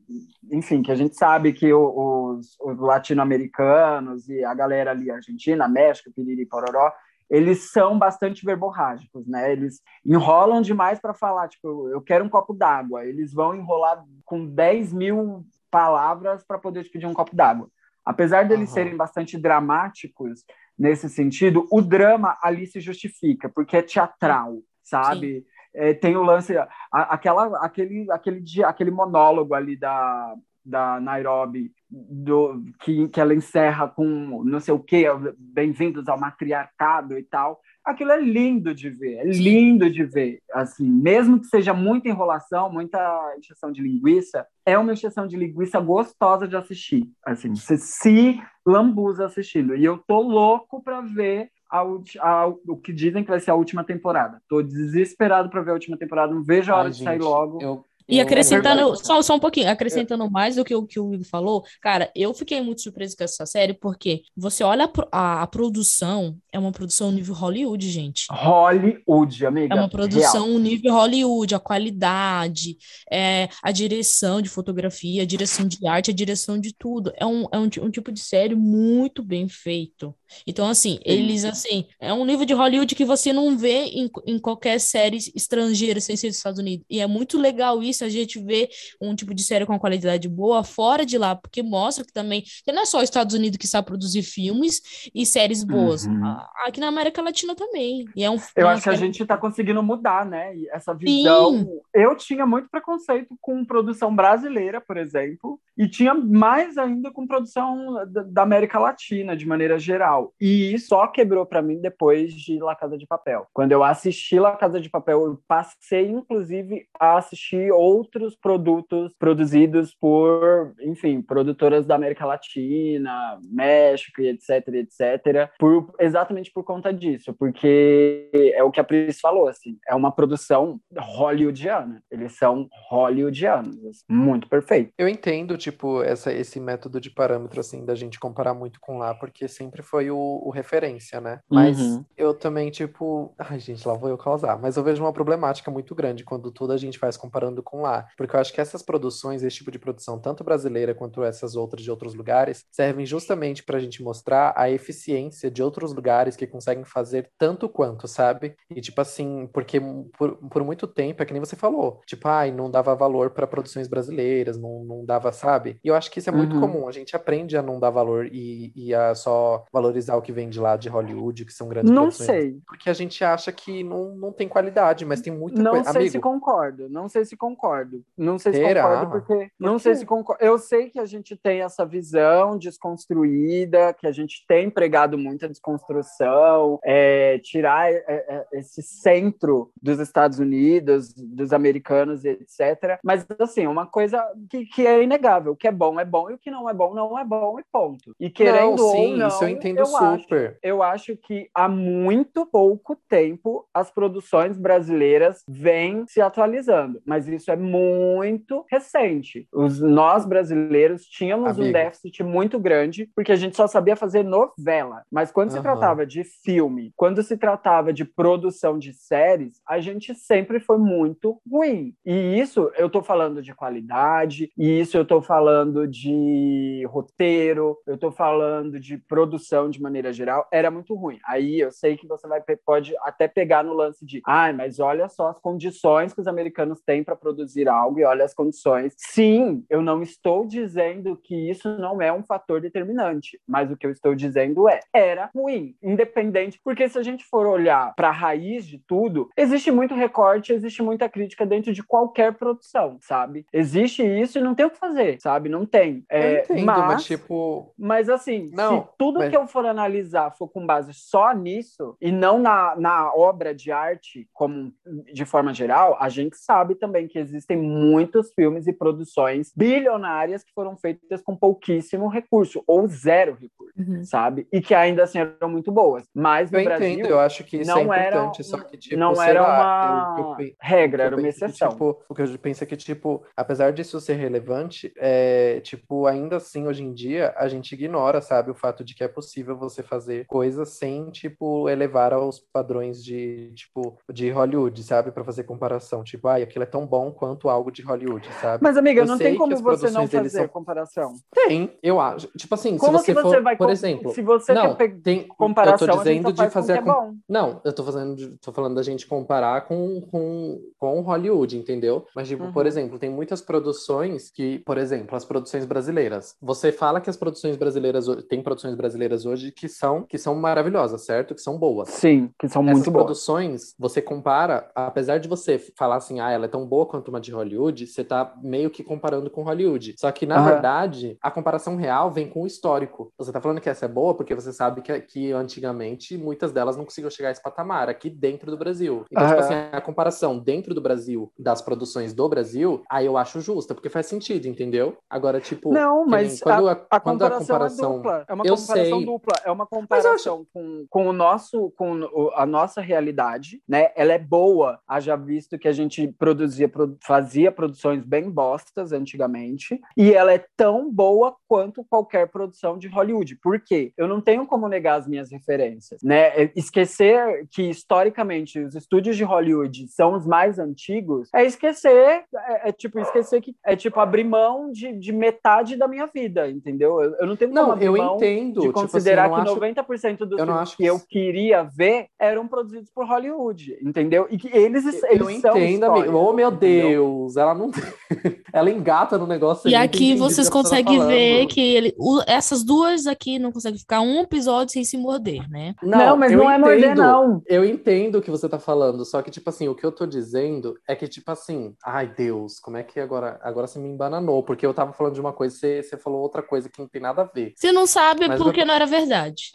enfim, 0.51 0.81
que 0.81 0.91
a 0.91 0.95
gente 0.95 1.15
sabe 1.15 1.53
que 1.53 1.71
os, 1.73 2.57
os 2.59 2.79
latino-americanos 2.79 4.27
e 4.27 4.43
a 4.43 4.53
galera 4.53 4.91
ali, 4.91 5.11
Argentina, 5.11 5.67
México, 5.67 6.11
Piriri, 6.13 6.45
Pororó, 6.45 6.91
eles 7.29 7.71
são 7.71 7.97
bastante 7.97 8.45
verborrágicos, 8.45 9.25
né? 9.27 9.51
Eles 9.51 9.81
enrolam 10.05 10.61
demais 10.61 10.99
para 10.99 11.13
falar, 11.13 11.47
tipo, 11.47 11.89
eu 11.89 12.01
quero 12.01 12.23
um 12.23 12.29
copo 12.29 12.53
d'água. 12.53 13.03
Eles 13.03 13.33
vão 13.33 13.55
enrolar 13.55 14.03
com 14.23 14.45
10 14.45 14.93
mil 14.93 15.43
palavras 15.71 16.43
para 16.45 16.59
poder 16.59 16.83
te 16.83 16.91
pedir 16.91 17.07
um 17.07 17.13
copo 17.13 17.35
d'água. 17.35 17.67
Apesar 18.05 18.45
deles 18.45 18.69
Aham. 18.69 18.73
serem 18.73 18.95
bastante 18.95 19.37
dramáticos 19.37 20.45
nesse 20.77 21.09
sentido, 21.09 21.67
o 21.71 21.81
drama 21.81 22.37
ali 22.41 22.65
se 22.67 22.79
justifica, 22.79 23.49
porque 23.49 23.77
é 23.77 23.81
teatral, 23.81 24.59
sabe? 24.83 25.45
É, 25.73 25.93
tem 25.93 26.15
o 26.15 26.23
lance, 26.23 26.57
a- 26.57 26.67
aquela, 26.91 27.57
aquele, 27.65 28.09
aquele, 28.11 28.39
dia- 28.41 28.67
aquele 28.67 28.91
monólogo 28.91 29.53
ali 29.53 29.75
da, 29.77 30.33
da 30.63 30.99
Nairobi, 30.99 31.71
do, 31.97 32.61
que, 32.81 33.07
que 33.07 33.21
ela 33.21 33.33
encerra 33.33 33.87
com 33.87 34.43
não 34.43 34.59
sei 34.59 34.73
o 34.73 34.79
quê, 34.79 35.05
bem-vindos 35.37 36.07
ao 36.09 36.19
matriarcado 36.19 37.17
e 37.17 37.23
tal. 37.23 37.61
Aquilo 37.85 38.11
é 38.11 38.19
lindo 38.19 38.73
de 38.73 38.89
ver, 38.89 39.13
é 39.19 39.23
lindo 39.25 39.89
de 39.89 40.03
ver. 40.03 40.39
Assim, 40.51 40.89
mesmo 40.89 41.39
que 41.39 41.45
seja 41.45 41.73
muita 41.73 42.09
enrolação, 42.09 42.69
muita 42.71 42.99
encheção 43.37 43.71
de 43.71 43.81
linguiça, 43.81 44.45
é 44.65 44.77
uma 44.77 44.91
encheção 44.93 45.25
de 45.27 45.37
linguiça 45.37 45.79
gostosa 45.79 46.47
de 46.47 46.57
assistir. 46.57 47.09
Assim, 47.23 47.55
você 47.55 47.77
se 47.77 48.41
lambuza 48.65 49.25
assistindo. 49.25 49.75
E 49.75 49.85
eu 49.85 49.97
tô 49.99 50.19
louco 50.19 50.83
para 50.83 50.99
ver 51.01 51.49
a, 51.71 51.81
a- 52.19 52.47
o 52.47 52.75
que 52.77 52.91
dizem 52.91 53.23
que 53.23 53.29
vai 53.29 53.39
ser 53.39 53.51
a 53.51 53.55
última 53.55 53.83
temporada. 53.83 54.41
Tô 54.49 54.61
desesperado 54.61 55.49
para 55.49 55.61
ver 55.61 55.69
a 55.71 55.75
última 55.75 55.95
temporada. 55.97 56.33
Não 56.33 56.43
vejo 56.43 56.73
a 56.73 56.75
hora 56.77 56.85
Ai, 56.87 56.91
de 56.91 57.03
sair 57.03 57.13
gente, 57.19 57.23
logo. 57.23 57.61
eu- 57.61 57.85
E 58.07 58.17
eu- 58.17 58.23
acrescentando, 58.23 58.95
só, 58.97 59.21
só 59.21 59.35
um 59.35 59.39
pouquinho, 59.39 59.69
acrescentando 59.69 60.29
mais 60.29 60.55
do 60.55 60.63
que 60.63 60.75
o 60.75 60.85
que 60.85 60.99
o 60.99 61.13
Igor 61.13 61.25
falou, 61.25 61.63
cara, 61.81 62.11
eu 62.15 62.33
fiquei 62.33 62.61
muito 62.61 62.81
surpreso 62.81 63.17
com 63.17 63.23
essa 63.23 63.45
série, 63.45 63.73
porque 63.73 64.21
você 64.35 64.63
olha 64.63 64.89
a, 65.11 65.41
a, 65.41 65.47
produção, 65.47 66.37
é 66.51 66.59
uma 66.59 66.71
produção 66.71 67.11
nível 67.11 67.33
Hollywood, 67.33 67.89
gente. 67.89 68.25
Hollywood, 68.29 69.45
amiga. 69.45 69.73
É 69.73 69.77
uma 69.77 69.89
produção 69.89 70.47
real. 70.47 70.59
nível 70.59 70.93
Hollywood, 70.93 71.55
a 71.55 71.59
qualidade, 71.59 72.77
é, 73.11 73.49
a 73.63 73.71
direção 73.71 74.41
de 74.41 74.49
fotografia, 74.49 75.23
a 75.23 75.25
direção 75.25 75.67
de 75.67 75.85
arte, 75.87 76.11
a 76.11 76.13
direção 76.13 76.59
de 76.59 76.73
tudo. 76.77 77.11
É 77.17 77.25
um, 77.25 77.45
é 77.51 77.57
um, 77.57 77.63
um 77.63 77.89
tipo 77.89 78.11
de 78.11 78.19
série 78.19 78.55
muito 78.55 79.23
bem 79.23 79.47
feito. 79.47 80.13
Então, 80.45 80.67
assim, 80.67 80.99
eles, 81.03 81.45
assim, 81.45 81.85
é 81.99 82.13
um 82.13 82.25
nível 82.25 82.45
de 82.45 82.53
Hollywood 82.53 82.95
que 82.95 83.05
você 83.05 83.31
não 83.31 83.57
vê 83.57 83.85
em, 83.85 84.09
em 84.25 84.39
qualquer 84.39 84.79
série 84.79 85.17
estrangeira 85.35 85.99
sem 85.99 86.15
ser 86.15 86.27
dos 86.27 86.37
Estados 86.37 86.59
Unidos. 86.59 86.85
E 86.89 86.99
é 86.99 87.07
muito 87.07 87.37
legal 87.37 87.81
isso, 87.81 88.03
a 88.03 88.09
gente 88.09 88.39
vê 88.39 88.69
um 89.01 89.15
tipo 89.15 89.33
de 89.33 89.43
série 89.43 89.65
com 89.65 89.79
qualidade 89.79 90.27
boa 90.27 90.63
fora 90.63 91.05
de 91.05 91.17
lá, 91.17 91.35
porque 91.35 91.61
mostra 91.61 92.03
que 92.05 92.13
também, 92.13 92.41
que 92.41 92.71
não 92.71 92.81
é 92.81 92.85
só 92.85 92.97
os 92.97 93.03
Estados 93.03 93.35
Unidos 93.35 93.57
que 93.57 93.67
sabe 93.67 93.87
produzir 93.87 94.23
filmes 94.23 95.09
e 95.13 95.25
séries 95.25 95.63
boas. 95.63 96.05
Uhum. 96.05 96.21
Aqui 96.65 96.79
na 96.79 96.87
América 96.87 97.21
Latina 97.21 97.55
também. 97.55 98.05
E 98.15 98.23
é 98.23 98.29
um, 98.29 98.37
Eu 98.55 98.67
acho 98.67 98.83
que 98.83 98.89
a 98.89 98.95
gente 98.95 99.21
está 99.21 99.37
conseguindo 99.37 99.81
mudar, 99.81 100.25
né? 100.25 100.55
E 100.55 100.69
essa 100.69 100.93
visão. 100.93 101.67
Eu 101.93 102.15
tinha 102.15 102.45
muito 102.45 102.69
preconceito 102.69 103.35
com 103.41 103.63
produção 103.65 104.15
brasileira, 104.15 104.81
por 104.81 104.97
exemplo, 104.97 105.59
e 105.77 105.87
tinha 105.87 106.13
mais 106.13 106.77
ainda 106.77 107.11
com 107.11 107.27
produção 107.27 108.05
da 108.31 108.43
América 108.43 108.79
Latina, 108.79 109.35
de 109.35 109.45
maneira 109.45 109.77
geral. 109.77 110.14
E 110.39 110.77
só 110.79 111.07
quebrou 111.07 111.45
para 111.45 111.61
mim 111.61 111.79
depois 111.79 112.33
de 112.33 112.59
La 112.59 112.75
Casa 112.75 112.97
de 112.97 113.07
Papel. 113.07 113.47
Quando 113.53 113.71
eu 113.71 113.83
assisti 113.83 114.39
La 114.39 114.55
Casa 114.55 114.79
de 114.79 114.89
Papel, 114.89 115.21
eu 115.25 115.39
passei, 115.47 116.07
inclusive, 116.07 116.85
a 116.99 117.17
assistir 117.17 117.71
outros 117.71 118.35
produtos 118.35 119.13
produzidos 119.17 119.95
por, 119.99 120.73
enfim, 120.81 121.21
produtoras 121.21 121.85
da 121.85 121.95
América 121.95 122.25
Latina, 122.25 123.39
México 123.51 124.21
e 124.21 124.27
etc, 124.27 124.67
etc, 124.67 125.49
por, 125.59 125.93
exatamente 125.99 126.51
por 126.51 126.63
conta 126.63 126.93
disso, 126.93 127.33
porque 127.37 128.29
é 128.33 128.63
o 128.63 128.71
que 128.71 128.79
a 128.79 128.83
Pris 128.83 129.19
falou, 129.19 129.47
assim, 129.47 129.77
é 129.87 129.95
uma 129.95 130.11
produção 130.11 130.79
hollywoodiana, 130.97 132.03
eles 132.11 132.37
são 132.37 132.67
hollywoodianos, 132.89 134.03
muito 134.09 134.47
perfeito. 134.47 134.91
Eu 134.97 135.07
entendo, 135.07 135.57
tipo, 135.57 136.01
essa, 136.03 136.31
esse 136.31 136.59
método 136.59 136.99
de 136.99 137.09
parâmetro, 137.09 137.59
assim, 137.59 137.85
da 137.85 137.95
gente 137.95 138.19
comparar 138.19 138.53
muito 138.53 138.79
com 138.79 138.97
lá, 138.97 139.13
porque 139.13 139.47
sempre 139.47 139.81
foi 139.81 140.04
o, 140.11 140.41
o 140.43 140.49
referência, 140.51 141.19
né? 141.21 141.39
Mas 141.49 141.77
Uhum. 141.77 142.05
eu 142.17 142.33
também, 142.33 142.69
tipo. 142.71 143.33
Ai, 143.37 143.59
gente, 143.59 143.87
lá 143.87 143.93
vou 143.95 144.09
eu 144.09 144.17
causar. 144.17 144.57
Mas 144.59 144.77
eu 144.77 144.83
vejo 144.83 145.03
uma 145.03 145.13
problemática 145.13 145.69
muito 145.71 145.93
grande 145.95 146.23
quando 146.23 146.51
tudo 146.51 146.73
a 146.73 146.77
gente 146.77 146.97
faz 146.99 147.17
comparando 147.17 147.61
com 147.63 147.81
lá. 147.81 148.07
Porque 148.17 148.35
eu 148.35 148.39
acho 148.39 148.53
que 148.53 148.61
essas 148.61 148.81
produções, 148.83 149.43
esse 149.43 149.57
tipo 149.57 149.71
de 149.71 149.79
produção, 149.79 150.19
tanto 150.19 150.43
brasileira 150.43 150.93
quanto 150.95 151.23
essas 151.23 151.55
outras 151.55 151.83
de 151.83 151.91
outros 151.91 152.13
lugares, 152.13 152.63
servem 152.71 153.05
justamente 153.05 153.63
pra 153.63 153.79
gente 153.79 154.01
mostrar 154.03 154.53
a 154.55 154.69
eficiência 154.69 155.49
de 155.51 155.61
outros 155.63 155.93
lugares 155.93 156.35
que 156.35 156.47
conseguem 156.47 156.83
fazer 156.85 157.29
tanto 157.37 157.67
quanto, 157.69 158.07
sabe? 158.07 158.55
E, 158.69 158.81
tipo 158.81 159.01
assim, 159.01 159.47
porque 159.53 159.79
por, 160.17 160.37
por 160.49 160.63
muito 160.63 160.87
tempo, 160.87 161.21
é 161.21 161.25
que 161.25 161.33
nem 161.33 161.39
você 161.39 161.55
falou, 161.55 162.01
tipo, 162.05 162.27
ai, 162.27 162.51
não 162.51 162.69
dava 162.69 162.95
valor 162.95 163.31
pra 163.31 163.47
produções 163.47 163.87
brasileiras, 163.87 164.57
não, 164.57 164.83
não 164.83 165.05
dava, 165.05 165.31
sabe? 165.31 165.79
E 165.83 165.87
eu 165.87 165.95
acho 165.95 166.09
que 166.11 166.19
isso 166.19 166.29
é 166.29 166.33
muito 166.33 166.55
Uhum. 166.55 166.59
comum. 166.59 166.87
A 166.87 166.91
gente 166.91 167.15
aprende 167.15 167.57
a 167.57 167.61
não 167.61 167.79
dar 167.79 167.89
valor 167.89 168.27
e, 168.31 168.71
e 168.75 168.93
a 168.93 169.13
só 169.15 169.63
valorizar 169.71 169.94
o 170.15 170.21
que 170.21 170.31
vem 170.31 170.49
de 170.49 170.59
lá 170.59 170.77
de 170.77 170.89
Hollywood, 170.89 171.45
que 171.45 171.53
são 171.53 171.67
grandes 171.67 171.91
Não 171.91 172.03
produções. 172.03 172.25
sei, 172.27 172.57
Porque 172.65 172.89
a 172.89 172.93
gente 172.93 173.23
acha 173.23 173.51
que 173.51 173.83
não, 173.83 174.15
não 174.15 174.31
tem 174.31 174.47
qualidade, 174.47 175.05
mas 175.05 175.21
tem 175.21 175.33
muita 175.33 175.61
não 175.61 175.71
coisa. 175.71 175.91
sei 175.91 176.01
Amigo, 176.01 176.11
se 176.11 176.19
concordo, 176.19 176.89
não 176.89 177.09
sei 177.09 177.25
se 177.25 177.35
concordo, 177.37 178.03
não 178.17 178.39
sei 178.39 178.53
se 178.53 178.61
concordo 178.61 179.11
porque 179.11 179.51
não 179.59 179.79
sei 179.79 179.95
se 179.95 180.05
concordo. 180.05 180.43
Eu 180.43 180.57
sei 180.57 180.89
que 180.89 180.99
a 180.99 181.05
gente 181.05 181.35
tem 181.35 181.61
essa 181.61 181.85
visão 181.85 182.57
desconstruída, 182.57 183.93
que 183.93 184.07
a 184.07 184.11
gente 184.11 184.45
tem 184.47 184.69
pregado 184.69 185.17
muita 185.17 185.47
desconstrução, 185.47 186.79
é, 186.83 187.39
tirar 187.39 187.91
é, 187.91 188.03
é, 188.07 188.45
esse 188.53 188.81
centro 188.81 189.71
dos 189.81 189.99
Estados 189.99 190.39
Unidos, 190.39 191.13
dos 191.13 191.51
americanos, 191.51 192.23
etc. 192.23 192.99
Mas 193.03 193.25
assim, 193.39 193.67
uma 193.67 193.85
coisa 193.85 194.23
que, 194.49 194.65
que 194.65 194.85
é 194.85 195.01
inegável 195.03 195.15
inegável. 195.15 195.53
O 195.53 195.55
que 195.55 195.67
é 195.67 195.71
bom 195.71 195.99
é 195.99 196.05
bom 196.05 196.29
e 196.29 196.33
o 196.33 196.37
que 196.37 196.51
não 196.51 196.69
é 196.69 196.73
bom 196.73 196.93
não 196.93 197.17
é 197.17 197.23
bom 197.23 197.59
e 197.59 197.63
ponto. 197.71 198.15
E 198.19 198.29
querendo 198.29 198.77
não, 198.77 198.91
sim, 198.91 199.11
ou 199.13 199.17
não, 199.17 199.27
isso 199.27 199.43
eu 199.43 199.49
entendo 199.49 199.84
eu 199.85 200.21
super. 200.21 200.49
Acho, 200.49 200.59
eu 200.63 200.83
acho 200.83 201.17
que 201.17 201.49
há 201.53 201.67
muito 201.67 202.45
pouco 202.45 202.95
tempo 203.07 203.67
as 203.73 203.91
produções 203.91 204.57
brasileiras 204.57 205.43
vêm 205.47 206.05
se 206.07 206.21
atualizando, 206.21 207.01
mas 207.05 207.27
isso 207.27 207.51
é 207.51 207.55
muito 207.55 208.65
recente. 208.69 209.47
Os, 209.53 209.79
nós 209.79 210.25
brasileiros 210.25 211.03
tínhamos 211.03 211.51
Amigo. 211.51 211.69
um 211.69 211.71
déficit 211.71 212.23
muito 212.23 212.59
grande 212.59 213.09
porque 213.15 213.31
a 213.31 213.35
gente 213.35 213.55
só 213.55 213.67
sabia 213.67 213.95
fazer 213.95 214.23
novela. 214.23 215.03
Mas 215.11 215.31
quando 215.31 215.51
se 215.51 215.57
Aham. 215.57 215.63
tratava 215.63 216.05
de 216.05 216.23
filme, 216.23 216.91
quando 216.95 217.21
se 217.21 217.37
tratava 217.37 217.93
de 217.93 218.05
produção 218.05 218.77
de 218.77 218.93
séries, 218.93 219.61
a 219.67 219.79
gente 219.79 220.13
sempre 220.15 220.59
foi 220.59 220.77
muito 220.77 221.39
ruim. 221.49 221.93
E 222.05 222.39
isso 222.39 222.71
eu 222.77 222.89
tô 222.89 223.01
falando 223.01 223.41
de 223.41 223.53
qualidade, 223.53 224.49
e 224.57 224.79
isso 224.79 224.97
eu 224.97 225.05
tô 225.05 225.21
falando 225.21 225.87
de 225.87 226.85
roteiro, 226.89 227.77
eu 227.85 227.97
tô 227.97 228.11
falando 228.11 228.79
de 228.79 228.97
produção 228.97 229.69
de 229.75 229.81
maneira 229.81 230.11
geral, 230.11 230.47
era 230.51 230.71
muito 230.71 230.95
ruim. 230.95 231.19
Aí 231.25 231.59
eu 231.59 231.71
sei 231.71 231.95
que 231.97 232.07
você 232.07 232.27
vai 232.27 232.41
pode 232.65 232.93
até 233.01 233.27
pegar 233.27 233.63
no 233.63 233.73
lance 233.73 234.05
de, 234.05 234.21
ai, 234.25 234.53
mas 234.53 234.79
olha 234.79 235.07
só 235.09 235.29
as 235.29 235.39
condições 235.39 236.13
que 236.13 236.21
os 236.21 236.27
americanos 236.27 236.79
têm 236.81 237.03
para 237.03 237.15
produzir 237.15 237.67
algo 237.67 237.99
e 237.99 238.03
olha 238.05 238.23
as 238.25 238.33
condições. 238.33 238.93
Sim, 238.97 239.63
eu 239.69 239.81
não 239.81 240.01
estou 240.01 240.45
dizendo 240.45 241.17
que 241.17 241.49
isso 241.49 241.77
não 241.77 242.01
é 242.01 242.11
um 242.11 242.23
fator 242.23 242.61
determinante, 242.61 243.39
mas 243.47 243.71
o 243.71 243.77
que 243.77 243.85
eu 243.85 243.91
estou 243.91 244.15
dizendo 244.15 244.67
é, 244.69 244.79
era 244.93 245.29
ruim, 245.35 245.75
independente, 245.83 246.59
porque 246.63 246.87
se 246.87 246.97
a 246.97 247.03
gente 247.03 247.25
for 247.25 247.45
olhar 247.45 247.93
para 247.95 248.09
a 248.09 248.11
raiz 248.11 248.65
de 248.65 248.77
tudo, 248.79 249.29
existe 249.37 249.71
muito 249.71 249.93
recorte, 249.95 250.53
existe 250.53 250.81
muita 250.81 251.09
crítica 251.09 251.45
dentro 251.45 251.73
de 251.73 251.83
qualquer 251.83 252.33
produção, 252.35 252.97
sabe? 253.01 253.45
Existe 253.51 254.03
isso 254.03 254.37
e 254.37 254.41
não 254.41 254.55
tem 254.55 254.65
o 254.65 254.69
que 254.69 254.77
fazer, 254.77 255.19
sabe? 255.21 255.49
Não 255.49 255.65
tem. 255.65 256.05
Eu 256.09 256.17
É, 256.17 256.39
entendo, 256.43 256.65
mas, 256.65 256.85
mas 256.87 257.03
tipo. 257.05 257.73
mas 257.77 258.09
assim, 258.09 258.49
Não, 258.53 258.83
se 258.83 258.89
tudo 258.97 259.19
mas- 259.19 259.29
que 259.29 259.35
eu 259.37 259.47
for 259.47 259.64
analisar 259.67 260.31
for 260.37 260.47
com 260.47 260.65
base 260.65 260.93
só 260.93 261.33
nisso 261.33 261.95
e 262.01 262.11
não 262.11 262.39
na, 262.39 262.75
na 262.75 263.13
obra 263.13 263.53
de 263.53 263.71
arte 263.71 264.27
como 264.33 264.73
de 265.13 265.25
forma 265.25 265.53
geral, 265.53 265.97
a 265.99 266.09
gente 266.09 266.37
sabe 266.37 266.75
também 266.75 267.07
que 267.07 267.17
existem 267.19 267.57
muitos 267.57 268.31
filmes 268.33 268.67
e 268.67 268.73
produções 268.73 269.51
bilionárias 269.55 270.43
que 270.43 270.53
foram 270.53 270.75
feitas 270.77 271.21
com 271.21 271.35
pouquíssimo 271.35 272.07
recurso 272.07 272.63
ou 272.67 272.87
zero 272.87 273.33
recurso, 273.39 273.73
Uhum. 273.77 274.03
sabe? 274.05 274.47
E 274.51 274.61
que 274.61 274.73
ainda 274.73 275.03
assim 275.03 275.19
eram 275.19 275.49
muito 275.49 275.71
boas. 275.71 276.05
Mas 276.13 276.49
no 276.49 276.59
Eu 276.59 276.63
Brasil 276.63 276.87
entendo, 276.89 277.09
eu 277.09 277.19
acho 277.19 277.43
que 277.43 277.57
isso 277.57 277.69
não 277.69 277.93
é 277.93 278.05
era- 278.05 278.15
importante, 278.17 278.43
só 278.43 278.57
que, 278.59 278.77
tipo, 278.77 278.95
não 278.97 279.21
era 279.21 279.41
lá, 279.41 279.81
eu- 279.85 279.93
uma 279.93 280.15
eu 280.31 280.35
pe- 280.35 280.55
regra, 280.59 281.03
eu 281.03 281.07
era 281.07 281.15
uma 281.15 281.21
penso 281.23 281.39
que, 281.39 281.45
exceção. 281.45 281.69
tipo, 281.71 282.01
o 282.07 282.15
que 282.15 282.21
eu 282.21 282.39
penso 282.39 282.63
é 282.63 282.67
que, 282.67 282.77
tipo, 282.77 283.23
apesar 283.35 283.73
disso 283.73 283.99
ser 283.99 284.13
relevante, 284.15 284.93
é, 284.97 285.59
tipo, 285.61 286.05
ainda 286.07 286.37
assim, 286.37 286.67
hoje 286.67 286.83
em 286.83 286.93
dia, 286.93 287.33
a 287.37 287.47
gente 287.47 287.73
ignora, 287.73 288.21
sabe, 288.21 288.51
o 288.51 288.55
fato 288.55 288.83
de 288.83 288.95
que 288.95 289.03
é 289.03 289.07
possível 289.07 289.54
você 289.55 289.81
fazer 289.83 290.25
coisas 290.27 290.69
sem, 290.69 291.09
tipo, 291.09 291.67
elevar 291.69 292.13
aos 292.13 292.39
padrões 292.39 293.03
de, 293.03 293.51
tipo, 293.55 293.97
de 294.11 294.29
Hollywood, 294.29 294.83
sabe, 294.83 295.11
Pra 295.11 295.23
fazer 295.23 295.43
comparação. 295.43 296.03
Tipo, 296.03 296.27
ai, 296.27 296.43
aquilo 296.43 296.63
é 296.63 296.67
tão 296.67 296.85
bom 296.85 297.11
quanto 297.11 297.47
algo 297.49 297.71
de 297.71 297.81
Hollywood, 297.81 298.27
sabe? 298.41 298.61
Mas, 298.63 298.75
amiga, 298.77 299.01
Eu 299.01 299.05
não 299.07 299.17
tem 299.17 299.35
como 299.37 299.55
você 299.57 299.89
não 299.89 300.07
fazer 300.07 300.29
são- 300.29 300.47
comparação. 300.47 301.13
Tem, 301.33 301.77
eu 301.81 301.99
acho. 301.99 302.27
Tipo 302.37 302.53
assim, 302.55 302.77
Como 302.77 302.97
se 302.99 303.05
você 303.05 303.13
você 303.13 303.21
for, 303.35 303.41
vai 303.43 303.55
por 303.55 303.69
exemplo, 303.69 304.11
se 304.13 304.21
você 304.21 304.53
não, 304.53 304.75
quer 304.75 304.99
tem, 305.01 305.27
comparação, 305.27 305.87
eu 305.87 305.93
tô 305.93 305.99
dizendo 306.03 306.31
de 306.33 306.37
faz 306.37 306.53
fazer 306.53 306.73
é 306.73 306.81
com- 306.81 306.91
bom. 306.91 307.13
Não, 307.29 307.61
eu 307.63 307.73
tô 307.73 307.83
fazendo, 307.83 308.37
tô 308.39 308.51
falando 308.51 308.75
da 308.75 308.83
gente 308.83 309.07
comparar 309.07 309.61
com, 309.67 310.01
com, 310.11 310.61
com 310.77 311.01
Hollywood, 311.01 311.57
entendeu? 311.57 312.05
Mas, 312.15 312.27
tipo, 312.27 312.51
por 312.51 312.61
Uhum. 312.63 312.67
exemplo, 312.67 312.99
tem 312.99 313.09
muitas 313.09 313.41
produções 313.41 314.29
que, 314.29 314.59
por 314.59 314.77
exemplo, 314.77 315.15
as 315.15 315.25
produções 315.25 315.65
brasileiras. 315.65 316.35
Você 316.41 316.71
fala 316.71 316.99
que 317.01 317.09
as 317.09 317.17
produções 317.17 317.55
brasileiras, 317.55 318.05
tem 318.27 318.41
produções 318.41 318.75
brasileiras 318.75 319.25
hoje 319.25 319.44
que 319.51 319.67
são, 319.67 320.03
que 320.03 320.17
são 320.17 320.35
maravilhosas, 320.35 321.05
certo? 321.05 321.35
Que 321.35 321.41
são 321.41 321.57
boas. 321.57 321.89
Sim, 321.89 322.29
que 322.39 322.47
são 322.47 322.61
Essas 322.63 322.73
muito 322.75 322.91
boas. 322.91 323.05
produções, 323.05 323.73
você 323.77 324.01
compara, 324.01 324.69
apesar 324.75 325.17
de 325.17 325.27
você 325.27 325.57
falar 325.77 325.97
assim, 325.97 326.19
ah, 326.19 326.31
ela 326.31 326.45
é 326.45 326.49
tão 326.49 326.65
boa 326.65 326.85
quanto 326.85 327.09
uma 327.09 327.19
de 327.21 327.31
Hollywood, 327.31 327.87
você 327.87 328.03
tá 328.03 328.33
meio 328.41 328.69
que 328.69 328.83
comparando 328.83 329.29
com 329.29 329.43
Hollywood. 329.43 329.95
Só 329.97 330.11
que, 330.11 330.25
na 330.25 330.35
Aham. 330.35 330.45
verdade, 330.45 331.17
a 331.21 331.31
comparação 331.31 331.75
real 331.75 332.11
vem 332.11 332.29
com 332.29 332.43
o 332.43 332.47
histórico. 332.47 333.11
Você 333.17 333.31
tá 333.31 333.39
falando 333.41 333.61
que 333.61 333.69
essa 333.69 333.85
é 333.85 333.89
boa 333.89 334.13
porque 334.15 334.33
você 334.35 334.51
sabe 334.53 334.81
que, 334.81 334.99
que 335.01 335.31
antigamente 335.31 336.17
muitas 336.17 336.51
delas 336.51 336.77
não 336.77 336.83
conseguiam 336.85 337.09
chegar 337.09 337.29
a 337.29 337.31
esse 337.31 337.41
patamar 337.41 337.89
aqui 337.89 338.09
dentro 338.09 338.51
do 338.51 338.57
Brasil. 338.57 339.05
Então, 339.11 339.27
tipo 339.27 339.39
Aham. 339.39 339.45
assim, 339.47 339.69
a 339.71 339.81
comparação 339.81 340.37
dentro 340.39 340.73
do 340.73 340.81
Brasil 340.81 341.31
das 341.37 341.61
produções 341.61 342.13
do 342.13 342.27
Brasil, 342.29 342.83
aí 342.89 343.05
eu 343.05 343.17
acho 343.17 343.39
justa, 343.41 343.73
porque 343.73 343.89
faz 343.89 344.05
sentido, 344.07 344.47
entendeu? 344.47 344.97
Agora, 345.09 345.39
tipo. 345.39 345.73
Não, 345.73 346.05
mas 346.05 346.27
nem 346.29 346.37
quando 346.39 346.69
a, 346.69 346.71
A 346.89 346.99
quando 346.99 347.23
a 347.23 347.29
comparação, 347.31 347.45
comparação. 347.47 347.91
é 347.91 347.95
dupla. 347.95 348.25
É 348.27 348.33
uma 348.33 348.45
Eu 348.45 348.55
comparação 348.57 348.97
sei. 348.97 349.05
dupla. 349.05 349.24
É 349.45 349.51
uma 349.51 349.65
comparação 349.65 350.45
com, 350.53 350.85
com 350.89 351.07
o 351.07 351.13
nosso, 351.13 351.71
com 351.77 352.31
a 352.35 352.45
nossa 352.45 352.81
realidade, 352.81 353.61
né? 353.67 353.91
Ela 353.95 354.13
é 354.13 354.19
boa, 354.19 354.79
haja 354.87 355.15
visto 355.15 355.57
que 355.57 355.67
a 355.67 355.71
gente 355.71 356.07
produzia, 356.17 356.67
pro- 356.67 356.97
fazia 357.05 357.51
produções 357.51 358.03
bem 358.03 358.29
bostas 358.29 358.91
antigamente, 358.91 359.79
e 359.97 360.13
ela 360.13 360.33
é 360.33 360.43
tão 360.57 360.91
boa 360.91 361.35
quanto 361.47 361.83
qualquer 361.89 362.27
produção 362.27 362.77
de 362.77 362.87
Hollywood. 362.87 363.35
Por 363.41 363.59
quê? 363.59 363.91
Eu 363.97 364.07
não 364.07 364.21
tenho 364.21 364.45
como 364.45 364.67
negar 364.67 364.95
as 364.99 365.07
minhas 365.07 365.31
referências, 365.31 366.01
né? 366.03 366.43
É, 366.43 366.51
Esquecer 366.55 367.47
que 367.51 367.63
historicamente 367.69 368.59
os 368.59 368.75
estúdios 368.75 369.15
de 369.17 369.23
Hollywood 369.23 369.87
são 369.89 370.13
os 370.15 370.25
mais 370.25 370.59
antigos 370.59 371.29
é 371.33 371.43
esquecer, 371.45 372.23
é, 372.35 372.69
é 372.69 372.71
tipo 372.71 372.99
esquecer 372.99 373.41
que 373.41 373.55
é 373.65 373.75
tipo 373.75 373.99
abrir 373.99 374.23
mão 374.23 374.71
de, 374.71 374.93
de 374.93 375.11
metade 375.11 375.75
da 375.75 375.87
minha 375.87 376.05
vida, 376.07 376.49
entendeu? 376.49 377.01
Eu, 377.01 377.15
eu 377.15 377.27
não 377.27 377.35
tenho 377.35 377.51
como 377.51 377.61
Não, 377.63 377.71
abrir 377.71 377.85
eu 377.85 377.97
mão 377.97 378.15
entendo. 378.17 378.61
de 378.61 378.67
tipo 378.67 378.73
considerar 379.15 379.25
eu 379.25 379.29
não 379.29 379.43
que 379.43 379.49
acho... 379.49 379.85
90% 379.85 380.17
dos 380.25 380.31
eu 380.39 380.45
não 380.45 380.53
filmes 380.53 380.61
acho 380.61 380.77
que 380.77 380.83
que- 380.83 380.89
eu 380.89 380.99
queria 380.99 381.63
ver 381.63 382.07
eram 382.19 382.47
produzidos 382.47 382.89
por 382.93 383.05
Hollywood, 383.07 383.77
entendeu? 383.81 384.27
E 384.29 384.37
que 384.37 384.47
eles, 384.55 384.85
eles 384.85 385.03
Eu 385.03 385.39
são 385.39 385.57
entendo, 385.57 385.85
amigo. 385.85 386.17
Oh, 386.17 386.33
meu 386.33 386.49
entendeu? 386.51 386.89
Deus, 386.89 387.37
ela 387.37 387.53
não. 387.53 387.71
ela 388.53 388.69
engata 388.69 389.17
no 389.17 389.27
negócio. 389.27 389.69
E 389.69 389.73
eu 389.73 389.79
aqui 389.79 390.15
vocês 390.15 390.47
tá 390.47 390.53
conseguem 390.53 391.05
ver 391.05 391.45
que 391.47 391.59
ele, 391.61 391.93
o- 391.97 392.21
essas 392.27 392.63
duas 392.63 393.05
aqui 393.07 393.37
não 393.39 393.51
conseguem 393.51 393.79
ficar 393.79 394.01
um 394.01 394.21
episódio 394.21 394.73
sem 394.73 394.83
se 394.83 394.97
morder, 394.97 395.49
né? 395.49 395.75
Não, 395.81 396.15
mas 396.17 396.31
eu 396.31 396.37
não 396.39 396.49
é 396.51 396.57
morder, 396.57 396.79
entendo. 396.79 397.01
não. 397.01 397.41
Eu 397.45 397.65
entendo 397.65 398.17
o 398.17 398.21
que 398.21 398.31
você 398.31 398.47
tá 398.47 398.59
falando, 398.59 399.03
só 399.05 399.21
que, 399.21 399.31
tipo 399.31 399.49
assim, 399.49 399.67
o 399.67 399.75
que 399.75 399.85
eu 399.85 399.91
tô 399.91 400.05
dizendo 400.05 400.75
é 400.87 400.95
que, 400.95 401.07
tipo 401.07 401.29
assim, 401.31 401.73
ai 401.85 402.07
Deus, 402.07 402.59
como 402.59 402.77
é 402.77 402.83
que 402.83 402.99
agora. 402.99 403.39
Agora 403.43 403.67
você 403.67 403.79
me 403.79 403.89
embananou, 403.89 404.43
porque 404.43 404.65
eu 404.65 404.73
tava 404.73 404.93
falando 404.93 405.13
de 405.13 405.21
uma 405.21 405.33
coisa 405.33 405.55
e 405.55 405.59
você, 405.59 405.83
você 405.83 405.97
falou 405.97 406.21
outra 406.21 406.41
coisa 406.41 406.69
que 406.69 406.79
não 406.79 406.87
tem 406.87 407.01
nada 407.01 407.21
a 407.23 407.25
ver. 407.25 407.53
Se 407.55 407.71
não 407.71 407.85
sabe, 407.85 408.27
Mas 408.27 408.39
eu- 408.39 408.45
porque 408.45 408.63
não 408.65 408.73
era 408.73 408.85
verdade. 408.85 409.04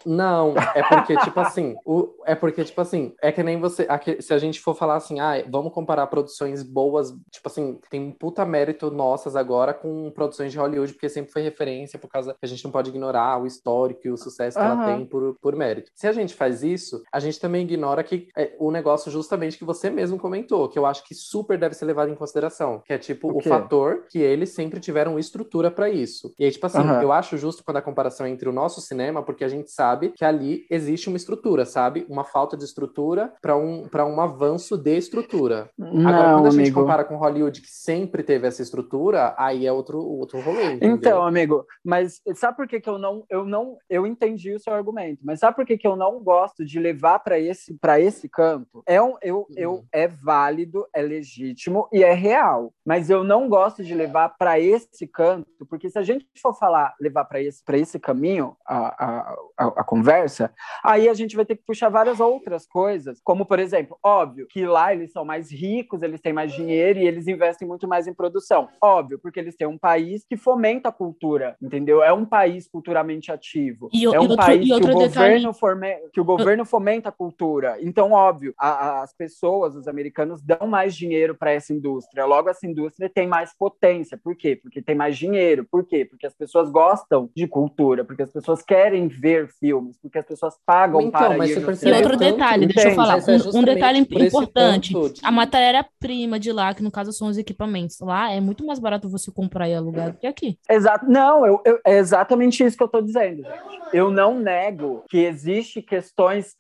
Não, 0.06 0.54
é 0.74 0.82
porque, 0.82 1.16
tipo 1.18 1.38
assim, 1.40 1.76
o, 1.84 2.08
é 2.26 2.34
porque, 2.34 2.64
tipo 2.64 2.80
assim, 2.80 3.12
é 3.22 3.30
que 3.32 3.42
nem 3.42 3.58
você. 3.60 3.86
aqui- 3.88 4.20
se 4.22 4.32
a 4.32 4.38
gente 4.38 4.60
for 4.60 4.74
falar 4.74 4.96
assim, 4.96 5.20
ah, 5.20 5.44
vamos 5.48 5.72
comparar 5.72 6.06
produções 6.06 6.62
boas, 6.62 7.10
tipo 7.30 7.46
assim, 7.48 7.78
tem 7.90 8.00
um 8.00 8.12
puta 8.12 8.44
mérito 8.44 8.90
nossas 8.90 9.36
agora 9.36 9.72
com 9.74 10.10
produções 10.10 10.52
de 10.52 10.58
Hollywood, 10.58 10.92
porque 10.92 11.08
sempre 11.08 11.32
foi 11.32 11.42
referência, 11.42 11.98
por 11.98 12.08
causa 12.08 12.32
que 12.32 12.44
a 12.44 12.48
gente 12.48 12.64
não 12.64 12.70
pode 12.70 12.90
ignorar 12.90 13.40
o 13.42 13.46
histórico 13.46 14.00
e 14.04 14.10
o 14.10 14.16
sucesso 14.16 14.58
que 14.58 14.64
ela 14.64 14.74
Aham. 14.74 14.84
tem 14.84 15.06
por, 15.06 15.36
por 15.40 15.56
mérito. 15.56 15.90
Se 15.94 16.06
a 16.06 16.12
gente 16.12 16.34
faz 16.34 16.62
isso, 16.62 17.02
a 17.12 17.20
gente 17.20 17.38
também 17.40 17.62
ignora 17.62 18.02
que 18.02 18.28
é, 18.36 18.54
o 18.58 18.70
negócio 18.70 19.10
justamente 19.10 19.58
que 19.58 19.64
você 19.64 19.90
mesmo 19.90 20.18
comentou, 20.18 20.68
que 20.68 20.78
eu 20.78 20.86
acho 20.86 21.04
que 21.04 21.14
super 21.14 21.58
deve 21.58 21.74
ser 21.74 21.84
levado 21.84 22.10
em 22.10 22.14
consideração, 22.14 22.80
que 22.84 22.92
é 22.92 22.98
tipo 22.98 23.30
O 23.32 23.38
o, 23.38 23.40
fator 23.42 24.04
que 24.08 24.18
eles 24.18 24.50
sempre 24.50 24.80
tiveram 24.80 25.18
estrutura 25.18 25.70
pra 25.70 25.88
isso. 25.88 26.32
E 26.38 26.44
aí, 26.44 26.50
tipo 26.50 26.66
assim, 26.66 26.78
Aham. 26.78 27.02
eu 27.02 27.12
acho 27.12 27.36
justo 27.36 27.64
quando 27.64 27.78
a 27.78 27.82
comparação 27.82 28.26
é 28.26 28.30
entre 28.30 28.48
o 28.48 28.52
nosso 28.52 28.80
cinema, 28.80 29.22
porque 29.22 29.39
a 29.44 29.48
gente 29.48 29.70
sabe 29.70 30.10
que 30.10 30.24
ali 30.24 30.66
existe 30.70 31.08
uma 31.08 31.16
estrutura, 31.16 31.64
sabe? 31.64 32.06
Uma 32.08 32.24
falta 32.24 32.56
de 32.56 32.64
estrutura 32.64 33.32
pra 33.40 33.56
um, 33.56 33.88
pra 33.88 34.04
um 34.06 34.20
avanço 34.20 34.76
de 34.76 34.96
estrutura. 34.96 35.70
Agora, 35.78 36.28
Não, 36.28 36.34
quando 36.34 36.46
a 36.46 36.50
gente 36.50 36.60
amigo. 36.62 36.80
compara 36.80 37.04
com 37.04 37.16
Hollywood, 37.16 37.60
que 37.60 37.68
sempre 37.70 38.22
teve 38.22 38.46
essa 38.46 38.62
estrutura, 38.62 39.34
aí 39.38 39.66
é 39.66 39.72
outro, 39.72 39.98
outro 39.98 40.40
rolê. 40.40 40.74
entendeu? 40.74 40.94
Então, 40.96 41.26
amigo, 41.26 41.64
mas 41.84 42.20
sabe 42.34 42.56
por 42.56 42.66
que, 42.68 42.80
que 42.80 42.88
eu 42.88 42.98
não 42.98 43.24
eu 43.30 43.44
não 43.44 43.76
eu 43.88 44.06
entendi 44.06 44.52
o 44.54 44.58
seu 44.60 44.72
argumento, 44.74 45.20
mas 45.24 45.40
sabe 45.40 45.56
por 45.56 45.64
que, 45.66 45.76
que 45.78 45.86
eu 45.86 45.96
não 45.96 46.22
gosto 46.22 46.64
de 46.64 46.78
levar 46.78 47.18
para 47.20 47.38
esse 47.38 47.74
para 47.78 48.00
esse 48.00 48.28
canto? 48.28 48.82
É 48.86 49.00
um, 49.02 49.16
eu, 49.22 49.46
eu 49.56 49.70
Uhum. 49.70 49.84
é 49.92 50.08
válido, 50.08 50.86
é 50.94 51.00
legítimo 51.02 51.88
e 51.92 52.02
é 52.02 52.12
real, 52.12 52.72
mas 52.84 53.08
eu 53.10 53.22
não 53.22 53.48
gosto 53.48 53.82
de 53.84 53.94
levar 53.94 54.30
para 54.38 54.58
esse 54.58 55.06
canto, 55.06 55.64
porque 55.68 55.88
se 55.88 55.98
a 55.98 56.02
gente 56.02 56.26
for 56.40 56.54
falar 56.54 56.94
levar 57.00 57.24
para 57.24 57.40
esse 57.40 57.64
para 57.64 57.78
esse 57.78 57.98
caminho 57.98 58.56
a, 58.66 59.04
a, 59.04 59.29
a, 59.58 59.66
a 59.66 59.84
conversa, 59.84 60.52
aí 60.82 61.08
a 61.08 61.14
gente 61.14 61.36
vai 61.36 61.44
ter 61.44 61.56
que 61.56 61.64
puxar 61.64 61.88
várias 61.88 62.18
outras 62.18 62.66
coisas, 62.66 63.20
como 63.22 63.44
por 63.44 63.58
exemplo, 63.58 63.96
óbvio 64.02 64.46
que 64.48 64.64
lá 64.66 64.92
eles 64.92 65.12
são 65.12 65.24
mais 65.24 65.50
ricos, 65.52 66.02
eles 66.02 66.20
têm 66.20 66.32
mais 66.32 66.52
dinheiro 66.52 66.98
e 66.98 67.06
eles 67.06 67.28
investem 67.28 67.68
muito 67.68 67.86
mais 67.86 68.06
em 68.06 68.14
produção. 68.14 68.68
Óbvio, 68.82 69.18
porque 69.18 69.38
eles 69.38 69.54
têm 69.54 69.66
um 69.66 69.78
país 69.78 70.24
que 70.28 70.36
fomenta 70.36 70.88
a 70.88 70.92
cultura, 70.92 71.56
entendeu? 71.60 72.02
É 72.02 72.12
um 72.12 72.24
país 72.24 72.66
culturalmente 72.68 73.30
ativo. 73.30 73.88
E 73.92 74.04
é 74.04 74.10
um 74.10 74.22
outro- 74.22 74.36
país 74.36 74.66
que, 74.66 74.72
o 74.74 74.80
governo 74.80 75.52
forme... 75.52 75.94
que 76.12 76.20
o 76.20 76.24
governo 76.24 76.64
fomenta 76.64 77.10
a 77.10 77.12
cultura. 77.12 77.76
Então, 77.80 78.12
óbvio, 78.12 78.54
a- 78.58 79.02
as 79.02 79.12
pessoas, 79.14 79.76
os 79.76 79.86
americanos, 79.86 80.42
dão 80.42 80.66
mais 80.66 80.96
dinheiro 80.96 81.34
para 81.34 81.52
essa 81.52 81.72
indústria. 81.72 82.24
Logo, 82.24 82.48
essa 82.48 82.66
indústria 82.66 83.08
tem 83.08 83.26
mais 83.26 83.54
potência. 83.56 84.18
Por 84.18 84.34
quê? 84.34 84.56
Porque 84.56 84.70
porque 84.70 84.82
tem 84.82 84.94
mais 84.94 85.18
dinheiro. 85.18 85.66
Por 85.70 85.84
quê? 85.84 86.04
Porque 86.04 86.26
as 86.26 86.34
pessoas 86.34 86.70
gostam 86.70 87.28
de 87.34 87.46
cultura, 87.46 88.04
porque 88.04 88.22
as 88.22 88.30
pessoas 88.30 88.62
querem 88.62 89.08
ver 89.20 89.48
filmes, 89.60 89.96
porque 90.00 90.18
as 90.18 90.24
pessoas 90.26 90.54
pagam 90.64 91.00
Então, 91.02 91.10
para 91.10 91.36
mas 91.36 91.50
ir 91.50 91.60
no 91.60 91.70
E 91.88 91.92
outro 91.92 92.16
tanto, 92.18 92.18
detalhe, 92.18 92.66
deixa 92.66 92.88
eu 92.88 92.94
falar, 92.94 93.18
é 93.18 93.22
um- 93.32 93.58
um, 93.58 93.62
detalhe 93.64 93.98
importante, 93.98 94.92
de- 94.94 95.20
a 95.22 95.30
matéria-prima 95.30 96.38
de 96.40 96.52
lá, 96.52 96.74
que 96.74 96.82
no 96.82 96.90
caso 96.90 97.12
são 97.12 97.28
os 97.28 97.38
equipamentos, 97.38 97.98
lá 98.00 98.30
é 98.32 98.40
muito 98.40 98.64
mais 98.64 98.78
barato 98.78 99.08
você 99.08 99.30
comprar 99.30 99.68
e 99.68 99.74
alugar 99.74 100.12
do 100.12 100.18
que 100.18 100.26
aqui. 100.26 100.58
Exato. 100.68 101.06
Não, 101.08 101.44
eu, 101.46 101.60
eu- 101.64 101.78
é 101.86 101.98
exatamente 101.98 102.64
isso 102.64 102.76
que 102.76 102.82
eu 102.82 102.86
estou 102.86 103.02
dizendo, 103.02 103.42
gente. 103.42 103.80
Eu 103.92 104.10
não 104.10 104.38
nego 104.38 105.04
que 105.10 105.18
existe 105.18 105.82
questões 105.82 106.54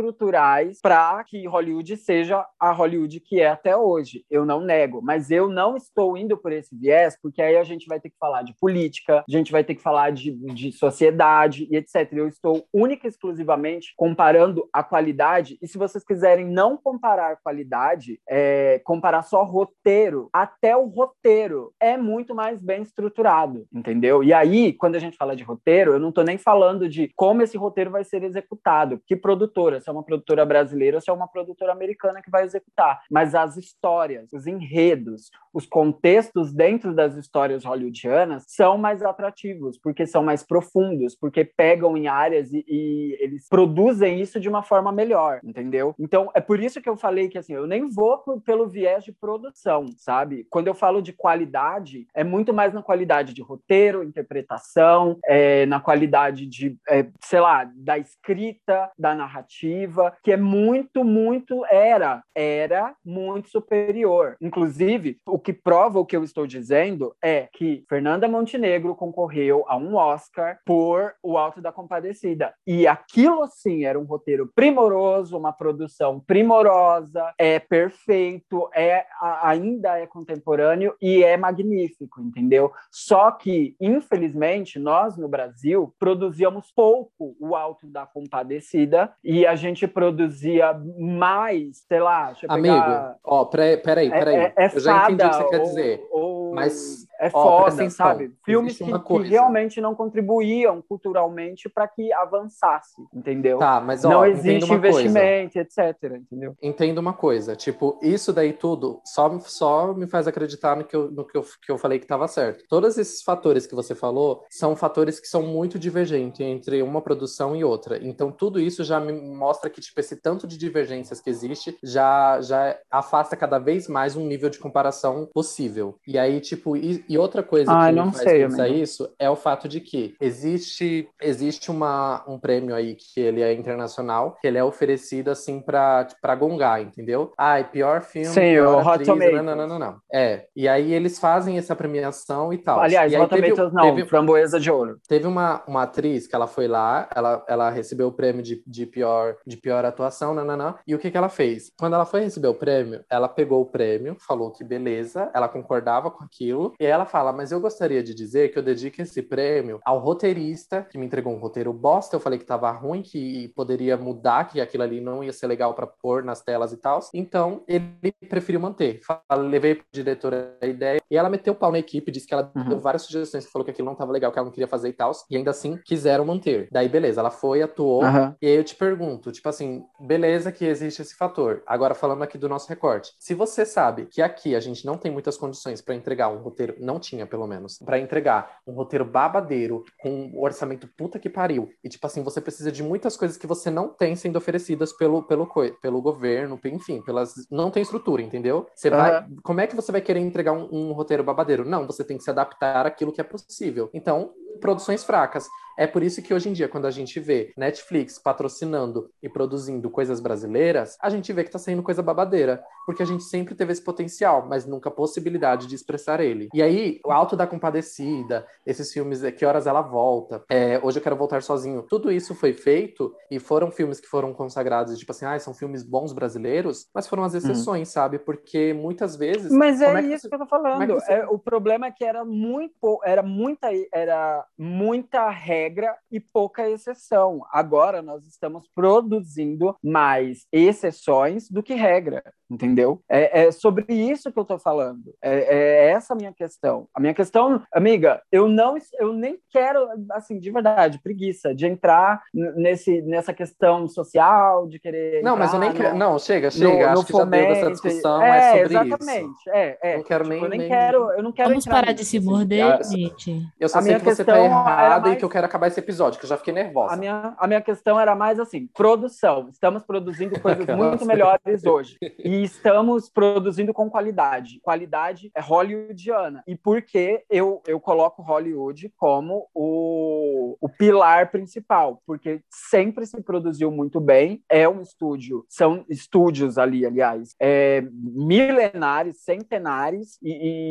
estruturais 0.00 0.78
para 0.80 1.22
que 1.24 1.46
Hollywood 1.46 1.96
seja 1.96 2.44
a 2.60 2.72
Hollywood 2.72 3.18
que 3.20 3.40
é 3.40 3.48
até 3.48 3.76
hoje. 3.76 4.24
Eu 4.30 4.44
não 4.44 4.60
nego, 4.60 5.00
mas 5.02 5.30
eu 5.30 5.48
não 5.48 5.76
estou 5.76 6.16
indo 6.16 6.36
por 6.36 6.52
esse 6.52 6.76
viés, 6.76 7.16
porque 7.20 7.42
aí 7.42 7.56
a 7.56 7.64
gente 7.64 7.86
vai 7.86 7.98
ter 7.98 8.10
que 8.10 8.16
falar 8.18 8.42
de 8.42 8.54
política, 8.60 9.24
a 9.28 9.32
gente 9.32 9.50
vai 9.50 9.64
ter 9.64 9.74
que 9.74 9.82
falar 9.82 10.10
de, 10.12 10.30
de 10.54 10.70
sociedade 10.72 11.66
e 11.70 11.76
etc. 11.76 12.05
Eu 12.12 12.28
estou 12.28 12.66
única 12.72 13.06
e 13.06 13.10
exclusivamente 13.10 13.92
comparando 13.96 14.68
a 14.72 14.82
qualidade, 14.82 15.58
e 15.60 15.66
se 15.66 15.78
vocês 15.78 16.04
quiserem 16.04 16.46
não 16.46 16.76
comparar 16.76 17.38
qualidade, 17.42 18.20
é, 18.28 18.80
comparar 18.84 19.22
só 19.22 19.42
roteiro, 19.44 20.28
até 20.32 20.76
o 20.76 20.86
roteiro 20.86 21.72
é 21.80 21.96
muito 21.96 22.34
mais 22.34 22.60
bem 22.60 22.82
estruturado, 22.82 23.66
entendeu? 23.72 24.22
E 24.22 24.32
aí, 24.32 24.72
quando 24.72 24.96
a 24.96 24.98
gente 24.98 25.16
fala 25.16 25.34
de 25.34 25.42
roteiro, 25.42 25.92
eu 25.92 25.98
não 25.98 26.10
estou 26.10 26.24
nem 26.24 26.38
falando 26.38 26.88
de 26.88 27.10
como 27.16 27.42
esse 27.42 27.56
roteiro 27.56 27.90
vai 27.90 28.04
ser 28.04 28.22
executado, 28.22 29.00
que 29.06 29.16
produtora, 29.16 29.80
se 29.80 29.88
é 29.88 29.92
uma 29.92 30.04
produtora 30.04 30.44
brasileira 30.44 30.96
ou 30.98 31.00
se 31.00 31.10
é 31.10 31.12
uma 31.12 31.28
produtora 31.28 31.72
americana 31.72 32.22
que 32.22 32.30
vai 32.30 32.44
executar, 32.44 33.00
mas 33.10 33.34
as 33.34 33.56
histórias, 33.56 34.32
os 34.32 34.46
enredos, 34.46 35.30
os 35.52 35.66
contextos 35.66 36.52
dentro 36.52 36.94
das 36.94 37.16
histórias 37.16 37.64
hollywoodianas 37.64 38.44
são 38.46 38.76
mais 38.76 39.02
atrativos, 39.02 39.78
porque 39.78 40.06
são 40.06 40.22
mais 40.22 40.42
profundos, 40.42 41.14
porque 41.14 41.44
pegam 41.44 41.95
em 41.96 42.06
áreas 42.08 42.52
e, 42.52 42.64
e 42.68 43.16
eles 43.20 43.48
produzem 43.48 44.20
isso 44.20 44.38
de 44.38 44.48
uma 44.48 44.62
forma 44.62 44.92
melhor, 44.92 45.40
entendeu? 45.42 45.94
Então, 45.98 46.30
é 46.34 46.40
por 46.40 46.60
isso 46.60 46.80
que 46.80 46.88
eu 46.88 46.96
falei 46.96 47.28
que 47.28 47.38
assim, 47.38 47.54
eu 47.54 47.66
nem 47.66 47.88
vou 47.88 48.18
por- 48.18 48.40
pelo 48.40 48.68
viés 48.68 49.04
de 49.04 49.12
produção, 49.12 49.86
sabe? 49.96 50.46
Quando 50.50 50.66
eu 50.68 50.74
falo 50.74 51.00
de 51.00 51.12
qualidade, 51.12 52.06
é 52.14 52.24
muito 52.24 52.52
mais 52.52 52.72
na 52.72 52.82
qualidade 52.82 53.32
de 53.32 53.42
roteiro, 53.42 54.02
interpretação, 54.02 55.18
é, 55.24 55.66
na 55.66 55.80
qualidade 55.80 56.46
de, 56.46 56.76
é, 56.88 57.06
sei 57.20 57.40
lá, 57.40 57.70
da 57.74 57.98
escrita, 57.98 58.90
da 58.98 59.14
narrativa, 59.14 60.16
que 60.22 60.32
é 60.32 60.36
muito, 60.36 61.04
muito, 61.04 61.64
era, 61.66 62.22
era 62.34 62.94
muito 63.04 63.48
superior. 63.48 64.36
Inclusive, 64.40 65.18
o 65.26 65.38
que 65.38 65.52
prova 65.52 65.98
o 65.98 66.06
que 66.06 66.16
eu 66.16 66.24
estou 66.24 66.46
dizendo 66.46 67.14
é 67.22 67.48
que 67.52 67.84
Fernanda 67.88 68.28
Montenegro 68.28 68.94
concorreu 68.94 69.64
a 69.68 69.76
um 69.76 69.94
Oscar 69.94 70.58
por 70.64 71.14
O 71.22 71.36
Alto 71.36 71.60
da 71.60 71.72
Compadecida. 71.86 72.52
E 72.66 72.84
aquilo, 72.86 73.46
sim, 73.46 73.84
era 73.84 73.98
um 73.98 74.02
roteiro 74.04 74.50
primoroso, 74.54 75.38
uma 75.38 75.52
produção 75.52 76.18
primorosa, 76.18 77.32
é 77.38 77.60
perfeito, 77.60 78.68
é 78.74 79.06
ainda 79.42 79.96
é 79.98 80.06
contemporâneo 80.06 80.94
e 81.00 81.22
é 81.22 81.36
magnífico, 81.36 82.20
entendeu? 82.20 82.72
Só 82.90 83.30
que, 83.30 83.76
infelizmente, 83.80 84.78
nós 84.80 85.16
no 85.16 85.28
Brasil 85.28 85.94
produzíamos 85.98 86.72
pouco 86.74 87.36
O 87.38 87.54
Alto 87.54 87.86
da 87.86 88.04
Compadecida 88.04 89.12
e 89.22 89.46
a 89.46 89.54
gente 89.54 89.86
produzia 89.86 90.74
mais, 90.98 91.84
sei 91.86 92.00
lá, 92.00 92.26
deixa 92.26 92.46
eu 92.46 92.50
Amigo, 92.52 92.74
pegar... 92.74 93.16
ó, 93.22 93.44
peraí, 93.44 93.76
peraí, 93.76 94.08
É, 94.08 94.18
peraí. 94.18 94.36
é, 94.36 94.54
é 94.56 94.66
eu 94.74 94.80
já 94.80 95.04
entendi 95.04 95.24
o 95.24 95.28
que 95.30 95.36
você 95.36 95.42
fada, 95.42 95.50
quer 95.50 95.60
ou- 95.60 95.66
dizer. 95.66 96.06
ou- 96.10 96.54
Mas, 96.54 97.06
é 97.20 97.26
ó, 97.28 97.30
foda, 97.30 97.74
atenção, 97.74 98.06
sabe? 98.06 98.32
Filmes 98.44 98.78
que, 98.78 98.84
que 98.84 99.18
realmente 99.28 99.80
não 99.80 99.94
contribuíam 99.94 100.80
culturalmente 100.82 101.65
para 101.68 101.88
que 101.88 102.12
avançasse, 102.12 103.00
entendeu? 103.14 103.58
Tá, 103.58 103.80
mas 103.80 104.04
ó, 104.04 104.10
não 104.10 104.26
existe 104.26 104.64
uma 104.64 104.80
coisa. 104.80 105.02
investimento, 105.02 105.58
etc. 105.58 106.16
Entendeu? 106.16 106.56
Entenda 106.62 107.00
uma 107.00 107.12
coisa, 107.12 107.54
tipo, 107.56 107.98
isso 108.02 108.32
daí 108.32 108.52
tudo 108.52 109.00
só, 109.04 109.38
só 109.40 109.94
me 109.94 110.06
faz 110.06 110.26
acreditar 110.26 110.76
no, 110.76 110.84
que 110.84 110.94
eu, 110.94 111.10
no 111.10 111.24
que, 111.24 111.36
eu, 111.36 111.44
que 111.62 111.70
eu 111.70 111.78
falei 111.78 111.98
que 111.98 112.04
estava 112.04 112.28
certo. 112.28 112.64
Todos 112.68 112.98
esses 112.98 113.22
fatores 113.22 113.66
que 113.66 113.74
você 113.74 113.94
falou 113.94 114.44
são 114.50 114.76
fatores 114.76 115.20
que 115.20 115.26
são 115.26 115.42
muito 115.42 115.78
divergentes 115.78 116.40
entre 116.40 116.82
uma 116.82 117.00
produção 117.00 117.54
e 117.54 117.64
outra. 117.64 117.98
Então, 118.02 118.30
tudo 118.30 118.60
isso 118.60 118.84
já 118.84 119.00
me 119.00 119.12
mostra 119.12 119.70
que, 119.70 119.80
tipo, 119.80 119.98
esse 120.00 120.16
tanto 120.16 120.46
de 120.46 120.56
divergências 120.58 121.20
que 121.20 121.30
existe 121.30 121.76
já, 121.82 122.40
já 122.40 122.78
afasta 122.90 123.36
cada 123.36 123.58
vez 123.58 123.88
mais 123.88 124.16
um 124.16 124.26
nível 124.26 124.50
de 124.50 124.58
comparação 124.58 125.28
possível. 125.32 125.98
E 126.06 126.18
aí, 126.18 126.40
tipo, 126.40 126.76
e, 126.76 127.04
e 127.08 127.18
outra 127.18 127.42
coisa 127.42 127.72
Ai, 127.72 127.92
que 127.92 128.00
me 128.00 128.12
faz 128.12 128.22
sei, 128.22 128.42
pensar 128.44 128.64
amigo. 128.64 128.82
isso 128.82 129.14
é 129.18 129.28
o 129.30 129.36
fato 129.36 129.68
de 129.68 129.80
que 129.80 130.14
existe, 130.20 131.08
existe 131.20 131.55
uma, 131.70 132.24
um 132.26 132.38
prêmio 132.38 132.74
aí 132.74 132.94
que 132.94 133.20
ele 133.20 133.42
é 133.42 133.52
internacional, 133.52 134.36
que 134.40 134.46
ele 134.46 134.58
é 134.58 134.64
oferecido 134.64 135.30
assim 135.30 135.60
pra, 135.60 136.06
pra 136.20 136.34
gongar, 136.34 136.80
entendeu? 136.80 137.32
Ai, 137.36 137.68
pior 137.70 138.02
filme, 138.02 138.28
Sim, 138.28 138.52
pior 138.52 138.76
o 138.76 138.80
Hot 138.80 138.88
atriz, 138.88 139.08
Tomatoes. 139.08 139.44
não, 139.44 139.56
não, 139.56 139.66
não, 139.66 139.78
não. 139.78 139.96
É, 140.12 140.46
e 140.54 140.68
aí 140.68 140.92
eles 140.92 141.18
fazem 141.18 141.58
essa 141.58 141.74
premiação 141.74 142.52
e 142.52 142.58
tal. 142.58 142.80
Aliás, 142.80 143.12
e 143.12 143.16
teve, 143.28 143.50
Tomatoes 143.50 143.72
não, 143.72 143.94
teve, 143.94 144.08
Framboesa 144.08 144.60
de 144.60 144.70
Ouro. 144.70 144.98
teve 145.08 145.26
uma, 145.26 145.62
uma 145.66 145.82
atriz 145.82 146.26
que 146.26 146.34
ela 146.34 146.46
foi 146.46 146.68
lá, 146.68 147.08
ela, 147.14 147.44
ela 147.48 147.70
recebeu 147.70 148.08
o 148.08 148.12
prêmio 148.12 148.42
de, 148.42 148.62
de, 148.66 148.86
pior, 148.86 149.36
de 149.46 149.56
pior 149.56 149.84
atuação, 149.84 150.34
não, 150.34 150.44
não, 150.44 150.56
não. 150.56 150.74
E 150.86 150.94
o 150.94 150.98
que, 150.98 151.10
que 151.10 151.16
ela 151.16 151.28
fez? 151.28 151.72
Quando 151.78 151.94
ela 151.94 152.04
foi 152.04 152.20
receber 152.20 152.48
o 152.48 152.54
prêmio, 152.54 153.04
ela 153.10 153.28
pegou 153.28 153.62
o 153.62 153.66
prêmio, 153.66 154.16
falou 154.26 154.50
que 154.50 154.64
beleza, 154.64 155.30
ela 155.34 155.48
concordava 155.48 156.10
com 156.10 156.24
aquilo, 156.24 156.74
e 156.80 156.84
aí 156.84 156.90
ela 156.90 157.06
fala, 157.06 157.32
mas 157.32 157.52
eu 157.52 157.60
gostaria 157.60 158.02
de 158.02 158.14
dizer 158.14 158.50
que 158.50 158.58
eu 158.58 158.62
dedico 158.62 159.00
esse 159.02 159.22
prêmio 159.22 159.80
ao 159.84 159.98
roteirista, 159.98 160.82
que 160.82 160.98
me 160.98 161.06
entregou 161.06 161.32
um 161.32 161.38
roteiro 161.46 161.72
bosta, 161.72 162.16
eu 162.16 162.20
falei 162.20 162.38
que 162.38 162.44
tava 162.44 162.70
ruim, 162.70 163.02
que 163.02 163.48
poderia 163.56 163.96
mudar, 163.96 164.48
que 164.48 164.60
aquilo 164.60 164.82
ali 164.82 165.00
não 165.00 165.22
ia 165.24 165.32
ser 165.32 165.46
legal 165.46 165.74
pra 165.74 165.86
pôr 165.86 166.22
nas 166.24 166.42
telas 166.42 166.72
e 166.72 166.76
tal. 166.76 167.00
Então, 167.14 167.62
ele 167.66 168.12
preferiu 168.28 168.60
manter. 168.60 169.00
Fala, 169.04 169.42
levei 169.42 169.74
pro 169.76 169.84
diretor 169.92 170.32
a 170.60 170.66
ideia, 170.66 171.00
e 171.10 171.16
ela 171.16 171.28
meteu 171.30 171.52
o 171.52 171.56
pau 171.56 171.70
na 171.72 171.78
equipe, 171.78 172.10
disse 172.10 172.26
que 172.26 172.34
ela 172.34 172.50
Uhum. 172.56 172.68
deu 172.68 172.78
várias 172.80 173.02
sugestões, 173.02 173.46
falou 173.46 173.64
que 173.64 173.70
aquilo 173.70 173.86
não 173.86 173.94
tava 173.94 174.12
legal, 174.12 174.30
que 174.32 174.38
ela 174.38 174.46
não 174.46 174.52
queria 174.52 174.66
fazer 174.68 174.88
e 174.88 174.92
tal, 174.92 175.12
e 175.30 175.36
ainda 175.36 175.50
assim 175.50 175.78
quiseram 175.84 176.24
manter. 176.24 176.68
Daí, 176.72 176.88
beleza, 176.88 177.20
ela 177.20 177.30
foi, 177.30 177.62
atuou, 177.62 178.02
Aham. 178.02 178.34
e 178.40 178.46
aí 178.46 178.54
eu 178.56 178.64
te 178.64 178.74
pergunto, 178.74 179.30
tipo 179.32 179.48
assim, 179.48 179.84
beleza 180.00 180.50
que 180.52 180.64
existe 180.64 181.02
esse 181.02 181.14
fator. 181.16 181.62
Agora 181.66 181.94
falando 181.94 182.22
aqui 182.22 182.38
do 182.38 182.48
nosso 182.48 182.68
recorte. 182.68 183.12
Se 183.18 183.34
você 183.34 183.64
sabe 183.66 184.06
que 184.06 184.22
aqui 184.22 184.54
a 184.54 184.60
gente 184.60 184.84
não 184.86 184.96
tem 184.96 185.10
muitas 185.12 185.36
condições 185.36 185.80
para 185.80 185.94
entregar 185.94 186.28
um 186.28 186.38
roteiro, 186.38 186.74
não 186.78 186.98
tinha 186.98 187.26
pelo 187.26 187.46
menos, 187.46 187.78
para 187.78 187.98
entregar 187.98 188.58
um 188.66 188.72
roteiro 188.72 189.04
babadeiro 189.04 189.84
com 190.00 190.10
um 190.10 190.40
orçamento 190.42 190.88
puta 190.96 191.18
que 191.18 191.28
pariu. 191.36 191.68
E 191.84 191.88
tipo 191.90 192.06
assim, 192.06 192.22
você 192.22 192.40
precisa 192.40 192.72
de 192.72 192.82
muitas 192.82 193.14
coisas 193.14 193.36
que 193.36 193.46
você 193.46 193.70
não 193.70 193.90
tem 193.90 194.16
sendo 194.16 194.36
oferecidas 194.36 194.90
pelo 194.94 195.22
pelo 195.22 195.46
pelo 195.82 196.00
governo, 196.00 196.58
enfim, 196.64 197.02
pelas 197.02 197.34
não 197.50 197.70
tem 197.70 197.82
estrutura, 197.82 198.22
entendeu? 198.22 198.66
Você 198.74 198.88
vai, 198.88 199.26
como 199.42 199.60
é 199.60 199.66
que 199.66 199.76
você 199.76 199.92
vai 199.92 200.00
querer 200.00 200.20
entregar 200.20 200.52
um, 200.52 200.66
um 200.72 200.92
roteiro 200.92 201.22
babadeiro? 201.22 201.62
Não, 201.62 201.86
você 201.86 202.02
tem 202.02 202.16
que 202.16 202.24
se 202.24 202.30
adaptar 202.30 202.86
àquilo 202.86 203.12
que 203.12 203.20
é 203.20 203.24
possível. 203.24 203.90
Então, 203.92 204.32
produções 204.60 205.04
fracas. 205.04 205.46
É 205.78 205.86
por 205.86 206.02
isso 206.02 206.22
que 206.22 206.32
hoje 206.32 206.48
em 206.48 206.54
dia, 206.54 206.68
quando 206.68 206.86
a 206.86 206.90
gente 206.90 207.20
vê 207.20 207.52
Netflix 207.54 208.18
patrocinando 208.18 209.10
e 209.22 209.28
produzindo 209.28 209.90
coisas 209.90 210.20
brasileiras, 210.20 210.96
a 211.02 211.10
gente 211.10 211.30
vê 211.34 211.44
que 211.44 211.50
tá 211.50 211.58
saindo 211.58 211.82
coisa 211.82 212.02
babadeira. 212.02 212.62
Porque 212.86 213.02
a 213.02 213.06
gente 213.06 213.24
sempre 213.24 213.54
teve 213.54 213.72
esse 213.72 213.82
potencial, 213.82 214.46
mas 214.48 214.64
nunca 214.64 214.88
a 214.88 214.92
possibilidade 214.92 215.66
de 215.66 215.74
expressar 215.74 216.20
ele. 216.20 216.48
E 216.54 216.62
aí, 216.62 217.00
o 217.04 217.10
Alto 217.12 217.36
da 217.36 217.46
Compadecida, 217.46 218.46
esses 218.64 218.92
filmes, 218.92 219.22
é, 219.22 219.30
Que 219.32 219.44
Horas 219.44 219.66
Ela 219.66 219.82
Volta, 219.82 220.42
é, 220.48 220.80
Hoje 220.82 220.98
Eu 220.98 221.02
Quero 221.02 221.16
Voltar 221.16 221.42
Sozinho, 221.42 221.82
tudo 221.82 222.10
isso 222.12 222.34
foi 222.34 222.52
feito 222.54 223.12
e 223.30 223.38
foram 223.38 223.70
filmes 223.70 224.00
que 224.00 224.06
foram 224.06 224.32
consagrados, 224.32 224.96
tipo 224.98 225.10
assim, 225.12 225.26
ah, 225.26 225.38
são 225.38 225.52
filmes 225.52 225.82
bons 225.82 226.12
brasileiros, 226.12 226.86
mas 226.94 227.06
foram 227.08 227.24
as 227.24 227.34
exceções, 227.34 227.88
sabe? 227.88 228.18
Porque 228.18 228.72
muitas 228.72 229.14
vezes. 229.16 229.50
Mas 229.52 229.80
é, 229.82 229.86
como 229.86 229.98
que 229.98 230.14
isso 230.14 230.22
você- 230.22 230.28
que 230.28 230.34
eu 230.34 230.38
tô 230.38 230.44
é 230.44 230.48
falando. 230.48 230.86
que 230.86 230.92
você- 230.92 231.12
É, 231.12 231.26
o 231.26 231.38
problema 231.38 231.86
é 231.86 231.90
que 231.90 232.04
era 232.04 232.24
muito, 232.24 233.00
era 233.04 233.22
muita, 233.22 233.68
era 233.92 234.45
muita 234.58 235.28
regra 235.30 235.96
e 236.10 236.18
pouca 236.20 236.68
exceção. 236.68 237.42
Agora 237.52 238.02
nós 238.02 238.26
estamos 238.26 238.68
produzindo 238.74 239.74
mais 239.82 240.46
exceções 240.52 241.48
do 241.50 241.62
que 241.62 241.74
regra, 241.74 242.22
entendeu? 242.50 243.00
É, 243.08 243.46
é 243.46 243.52
sobre 243.52 243.84
isso 243.92 244.32
que 244.32 244.38
eu 244.38 244.44
tô 244.44 244.58
falando. 244.58 245.14
É, 245.22 245.34
é 245.38 245.90
essa 245.90 246.14
a 246.14 246.16
minha 246.16 246.32
questão. 246.32 246.88
A 246.94 247.00
minha 247.00 247.14
questão, 247.14 247.62
amiga, 247.72 248.22
eu 248.32 248.48
não, 248.48 248.76
eu 248.98 249.12
nem 249.12 249.38
quero, 249.50 249.88
assim, 250.12 250.38
de 250.38 250.50
verdade, 250.50 251.00
preguiça 251.02 251.54
de 251.54 251.66
entrar 251.66 252.22
nesse, 252.32 253.02
nessa 253.02 253.32
questão 253.32 253.86
social, 253.88 254.66
de 254.66 254.78
querer. 254.78 255.22
Não, 255.22 255.36
mas 255.36 255.52
eu 255.52 255.60
nem 255.60 255.72
quero. 255.72 255.92
no- 255.92 255.98
Não, 255.98 256.18
chega, 256.18 256.46
no- 256.46 256.52
chega. 256.52 256.86
no 256.92 256.92
Acho 257.00 257.06
que 257.06 257.12
já 257.12 257.24
deu 257.24 257.44
essa 257.46 257.70
discussão, 257.70 258.22
é, 258.22 258.38
é, 258.38 258.50
sobre 258.62 258.64
exatamente. 258.78 259.30
isso. 259.30 259.50
É, 259.50 259.78
é. 259.82 259.96
Não 259.96 260.04
quero 260.04 260.24
Tipo, 260.24 260.34
nem- 260.34 260.42
eu 260.44 260.48
nem, 260.50 260.58
nem- 260.60 260.68
quero, 260.68 261.10
eu 261.12 261.22
não 261.22 261.32
quero 261.32 261.48
Vamos 261.50 261.64
parar 261.66 261.92
de 261.92 262.04
se 262.04 262.18
morder, 262.20 262.78
gente. 262.84 263.46
Eu 263.60 263.68
só 263.68 263.78
A 263.78 263.82
sei 263.82 263.90
minha 263.92 263.98
que 264.00 264.04
você 264.06 264.24
tá 264.38 264.44
errada 264.44 265.00
mais- 265.02 265.14
e 265.14 265.18
que 265.18 265.24
eu 265.24 265.28
quero 265.28 265.46
acabar 265.46 265.66
esse 265.66 265.80
episódio, 265.80 266.18
que 266.18 266.24
eu 266.24 266.28
já 266.28 266.36
fiquei 266.36 266.52
nervosa. 266.54 266.94
A 266.94 266.96
minha, 266.96 267.34
a 267.38 267.46
minha 267.46 267.60
questão 267.60 267.98
era 267.98 268.14
mais 268.14 268.38
assim: 268.38 268.66
produção. 268.68 269.48
Estamos 269.50 269.82
produzindo 269.82 270.38
coisas 270.40 270.66
muito 270.76 271.04
melhores 271.06 271.64
hoje. 271.64 271.96
E 272.26 272.42
estamos 272.42 273.08
produzindo 273.08 273.72
com 273.72 273.88
qualidade. 273.88 274.58
Qualidade 274.60 275.30
é 275.34 275.40
hollywoodiana. 275.40 276.42
E 276.46 276.56
por 276.56 276.82
que 276.82 277.22
eu, 277.30 277.62
eu 277.66 277.78
coloco 277.78 278.22
Hollywood 278.22 278.92
como 278.96 279.46
o, 279.54 280.56
o 280.60 280.68
pilar 280.68 281.30
principal? 281.30 282.02
Porque 282.06 282.40
sempre 282.50 283.06
se 283.06 283.22
produziu 283.22 283.70
muito 283.70 284.00
bem. 284.00 284.42
É 284.50 284.68
um 284.68 284.80
estúdio, 284.80 285.44
são 285.48 285.84
estúdios 285.88 286.58
ali, 286.58 286.84
aliás, 286.84 287.34
é, 287.40 287.82
milenares, 287.92 289.22
centenares, 289.22 290.18
e, 290.22 290.30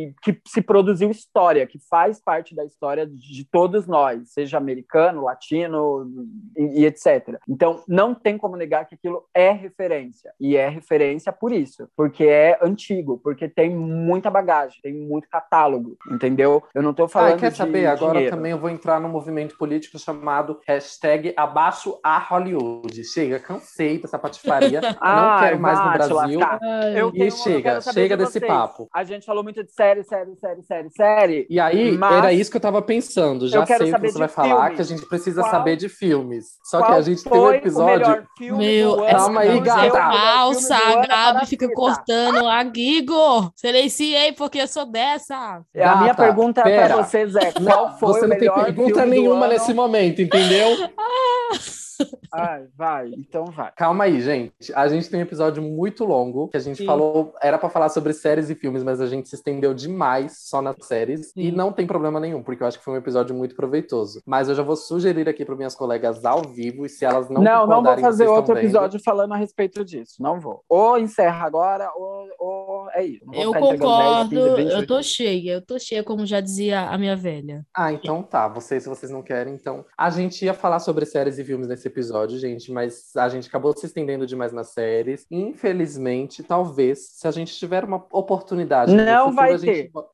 e 0.10 0.14
que 0.22 0.40
se 0.48 0.62
produziu 0.62 1.10
história, 1.10 1.66
que 1.66 1.80
faz 1.90 2.20
parte 2.20 2.56
da 2.56 2.66
história 2.66 3.06
de 3.08 3.46
todos 3.56 3.88
nós, 3.88 4.34
seja 4.34 4.57
americano, 4.57 5.23
latino 5.23 6.11
e, 6.57 6.82
e 6.82 6.86
etc. 6.86 7.40
Então, 7.48 7.82
não 7.88 8.14
tem 8.14 8.38
como 8.38 8.57
negar 8.57 8.86
que 8.86 8.95
aquilo 8.95 9.23
é 9.34 9.49
referência. 9.52 10.34
E 10.38 10.57
é 10.57 10.68
referência 10.68 11.32
por 11.32 11.53
isso, 11.53 11.88
porque 11.95 12.26
é 12.26 12.60
antigo, 12.61 13.18
porque 13.23 13.48
tem 13.48 13.69
muita 13.73 14.30
bagagem, 14.30 14.77
tem 14.84 14.94
muito 14.94 15.30
catálogo, 15.30 15.95
entendeu? 16.11 16.61
Eu 16.73 16.84
não 16.84 16.94
tô 16.94 17.07
falando 17.07 17.36
ah, 17.36 17.38
quer 17.38 17.52
de 17.52 17.56
saber? 17.57 17.86
Agora 17.86 18.15
dinheiro. 18.15 18.36
também 18.36 18.52
eu 18.52 18.57
vou 18.57 18.69
entrar 18.69 18.99
num 18.99 19.07
movimento 19.07 19.57
político 19.57 19.98
chamado 19.98 20.60
hashtag 20.68 21.34
abaixo 21.38 21.98
a 22.03 22.19
Hollywood. 22.19 23.06
Chega, 23.06 23.40
cansei 23.40 23.99
dessa 23.99 24.19
patifaria. 24.19 24.82
não 24.84 24.98
Ai, 24.99 25.48
quero 25.48 25.61
mais 25.61 25.80
no 25.80 25.91
Brasil. 25.94 26.40
lascar. 26.40 26.60
Eu 26.94 27.10
E 27.15 27.32
chega, 27.32 27.80
chega 27.80 28.18
de 28.18 28.23
desse 28.26 28.40
vocês. 28.40 28.52
papo. 28.52 28.90
A 28.94 29.06
gente 29.06 29.26
falou 29.26 29.45
muito 29.45 29.64
de 29.64 29.72
série, 29.72 30.03
série, 30.03 30.36
série, 30.36 30.61
série, 30.64 30.90
série. 30.90 31.48
E 31.49 31.57
aí, 31.57 31.98
Mas- 31.98 32.18
era 32.18 32.34
isso 32.34 32.52
que 32.52 32.57
eu 32.57 32.61
tava 32.61 32.82
pensando. 32.82 33.35
Já 33.48 33.60
Eu 33.60 33.66
quero 33.66 33.84
sei 33.86 33.94
o 33.94 33.95
que 33.99 34.12
você 34.12 34.18
vai 34.20 34.28
falar, 34.28 34.56
filmes. 34.70 34.76
que 34.76 34.82
a 34.82 34.86
gente 34.86 35.07
precisa 35.07 35.41
Qual- 35.41 35.52
saber 35.52 35.76
de 35.76 35.90
filmes. 35.90 36.45
Só 36.64 36.82
que 36.82 36.91
a 36.91 37.02
gente 37.02 37.24
tem 37.24 37.40
um 37.40 37.52
episódio. 37.52 38.28
Meu, 38.40 38.98
calma 39.06 39.41
aí, 39.41 39.60
gata. 39.60 39.91
Falsa, 39.91 40.76
a 40.76 41.06
Gabi 41.06 41.07
para 41.07 41.45
fica 41.48 41.68
cortando 41.74 42.48
a 42.48 42.64
Gigo. 42.64 43.52
Silenciei 43.56 44.32
porque 44.34 44.60
eu 44.60 44.68
sou 44.68 44.86
dessa. 44.86 45.36
A 45.36 45.64
minha 45.74 46.07
Gata, 46.07 46.24
pergunta 46.24 46.64
pera. 46.64 46.94
para 46.95 47.03
vocês 47.03 47.36
é: 47.36 47.52
qual 47.52 47.98
foi 47.98 48.14
Você 48.14 48.26
o 48.26 48.28
não 48.28 48.38
tem 48.38 48.52
pergunta 48.53 49.06
nenhuma 49.06 49.48
nesse 49.48 49.74
momento, 49.74 50.22
entendeu? 50.22 50.70
Ai, 52.34 52.66
vai, 52.76 53.10
então 53.18 53.46
vai. 53.46 53.72
Calma 53.76 54.06
aí, 54.06 54.22
gente. 54.22 54.74
A 54.74 54.88
gente 54.88 55.10
tem 55.10 55.20
um 55.20 55.24
episódio 55.24 55.62
muito 55.62 56.04
longo 56.06 56.48
que 56.48 56.58
a 56.58 56.60
gente 56.60 56.78
Sim. 56.78 56.86
falou, 56.86 57.34
era 57.42 57.58
pra 57.58 57.70
falar 57.70 57.90
sobre 57.90 58.14
séries 58.14 58.50
e 58.50 58.56
filmes, 58.56 58.84
mas 58.84 59.00
a 59.00 59.08
gente 59.08 59.30
se 59.30 59.36
estendeu 59.36 59.74
demais 59.74 60.40
só 60.40 60.62
nas 60.62 60.76
séries 60.82 61.32
e 61.36 61.50
Sim. 61.50 61.52
não 61.52 61.72
tem 61.72 61.88
problema 61.88 62.20
nenhum, 62.20 62.44
porque 62.44 62.64
eu 62.64 62.68
acho 62.68 62.78
que 62.78 62.84
foi 62.84 62.94
um 62.94 62.98
episódio 62.98 63.36
muito 63.36 63.56
proveitoso. 63.56 64.22
Mas 64.26 64.50
eu 64.50 64.56
já 64.56 64.64
vou 64.64 64.76
sugerir 64.76 65.28
aqui 65.30 65.46
para 65.46 65.56
minhas 65.56 65.76
colegas 65.76 66.26
ao 66.26 66.42
vivo 66.42 66.86
e 66.86 66.90
se 66.90 67.06
elas 67.06 67.30
não 67.30 67.42
Não, 67.42 67.68
não, 67.68 67.84
vou 67.84 67.98
fazer 67.98 68.28
outro 68.28 68.42
estão 68.42 68.56
vendo. 68.56 68.66
episódio 68.66 69.00
falando 69.04 69.34
a 69.34 69.38
respeito 69.38 69.84
disso. 69.86 70.16
Não 70.20 70.40
vou. 70.40 70.64
Ou 70.70 70.98
encerra 70.98 71.46
agora, 71.46 71.90
ou, 71.96 72.28
ou 72.40 72.90
é 72.92 73.06
isso. 73.06 73.26
Eu 73.34 73.50
entregando 73.50 73.70
10, 73.70 73.80
concordo, 73.80 74.30
15, 74.30 74.56
20, 74.56 74.72
eu 74.72 74.88
tô 74.88 75.04
cheia, 75.04 75.52
eu 75.54 75.62
tô 75.62 75.80
cheia, 75.80 76.04
como 76.04 76.26
já 76.26 76.40
dizia 76.40 76.82
a 76.82 76.98
minha 76.98 77.16
velha. 77.16 77.66
Ah, 77.76 77.92
então 77.92 78.22
tá. 78.24 78.48
Vocês, 78.48 78.84
se 78.84 78.90
vocês 78.90 79.12
não 79.12 79.22
querem, 79.22 79.54
então. 79.54 79.86
A 79.98 80.10
gente 80.10 80.44
ia 80.44 80.54
falar 80.54 80.80
sobre 80.80 81.06
séries 81.06 81.38
e 81.38 81.44
filmes 81.44 81.68
nesse 81.68 81.85
episódio, 81.88 82.38
gente, 82.40 82.72
mas 82.72 83.16
a 83.16 83.28
gente 83.30 83.48
acabou 83.48 83.76
se 83.76 83.86
estendendo 83.86 84.26
demais 84.28 84.52
nas 84.53 84.70
séries. 84.74 85.26
Infelizmente, 85.32 86.44
talvez, 86.44 87.07
se 87.14 87.28
a 87.28 87.32
gente 87.32 87.56
tiver 87.56 87.84
uma 87.84 88.06
oportunidade. 88.12 88.94
Não 88.94 89.26
futuro, 89.30 89.36
vai 89.36 89.53
a 89.53 89.57
gente, 89.57 89.66
ter. 89.84 89.90
vo- 89.91 90.06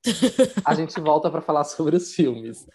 a 0.66 0.74
gente 0.74 1.00
volta 1.00 1.30
pra 1.30 1.42
falar 1.42 1.64
sobre 1.64 1.96
os 1.96 2.14
filmes. 2.14 2.66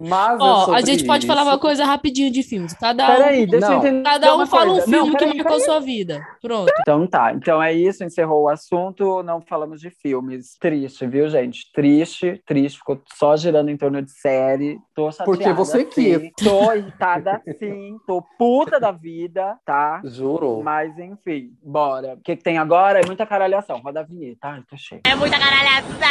Mas. 0.00 0.38
é 0.40 0.42
Ó, 0.42 0.62
a 0.62 0.64
sobre 0.66 0.86
gente 0.86 1.04
pode 1.06 1.26
falar 1.26 1.42
isso. 1.42 1.50
uma 1.50 1.58
coisa 1.58 1.84
rapidinho 1.84 2.30
de 2.30 2.42
filmes. 2.42 2.72
Cada 2.74 3.04
um, 3.04 3.16
Peraí, 3.16 3.46
deixa 3.46 3.66
eu 3.66 3.70
Não. 3.70 3.78
entender. 3.78 4.02
cada 4.02 4.36
um 4.36 4.46
fala 4.46 4.64
um 4.64 4.68
coisa. 4.72 4.84
filme 4.90 5.10
Não, 5.10 5.16
que 5.16 5.26
marcou 5.26 5.44
peraí. 5.44 5.60
sua 5.60 5.80
vida. 5.80 6.26
Pronto. 6.42 6.72
Então 6.80 7.06
tá, 7.06 7.32
então 7.32 7.62
é 7.62 7.72
isso, 7.72 8.02
encerrou 8.04 8.42
o 8.44 8.48
assunto, 8.48 9.22
não 9.22 9.40
falamos 9.40 9.80
de 9.80 9.90
filmes. 9.90 10.56
Triste, 10.60 11.06
viu, 11.06 11.28
gente? 11.28 11.70
Triste, 11.72 12.42
triste, 12.46 12.78
ficou 12.78 13.00
só 13.16 13.36
girando 13.36 13.70
em 13.70 13.76
torno 13.76 14.02
de 14.02 14.10
série. 14.10 14.78
Tô 14.94 15.10
chateada, 15.10 15.24
Porque 15.30 15.52
você 15.52 15.84
quis. 15.84 16.30
Tô 16.42 16.72
irritada 16.72 17.40
sim, 17.58 17.96
tô 18.06 18.22
puta 18.44 18.78
da 18.78 18.92
vida, 18.92 19.58
tá? 19.64 20.02
Juro. 20.04 20.62
Mas 20.62 20.98
enfim, 20.98 21.56
bora. 21.62 22.12
O 22.12 22.20
que, 22.20 22.36
que 22.36 22.44
tem 22.44 22.58
agora 22.58 23.00
é 23.00 23.06
muita 23.06 23.24
caralhação. 23.24 23.78
Roda 23.78 24.00
a 24.00 24.02
vinheta. 24.02 24.48
Ai, 24.48 24.62
tô 24.68 24.76
cheio. 24.76 25.00
É 25.06 25.16
muita 25.16 25.38
caralhação! 25.38 26.04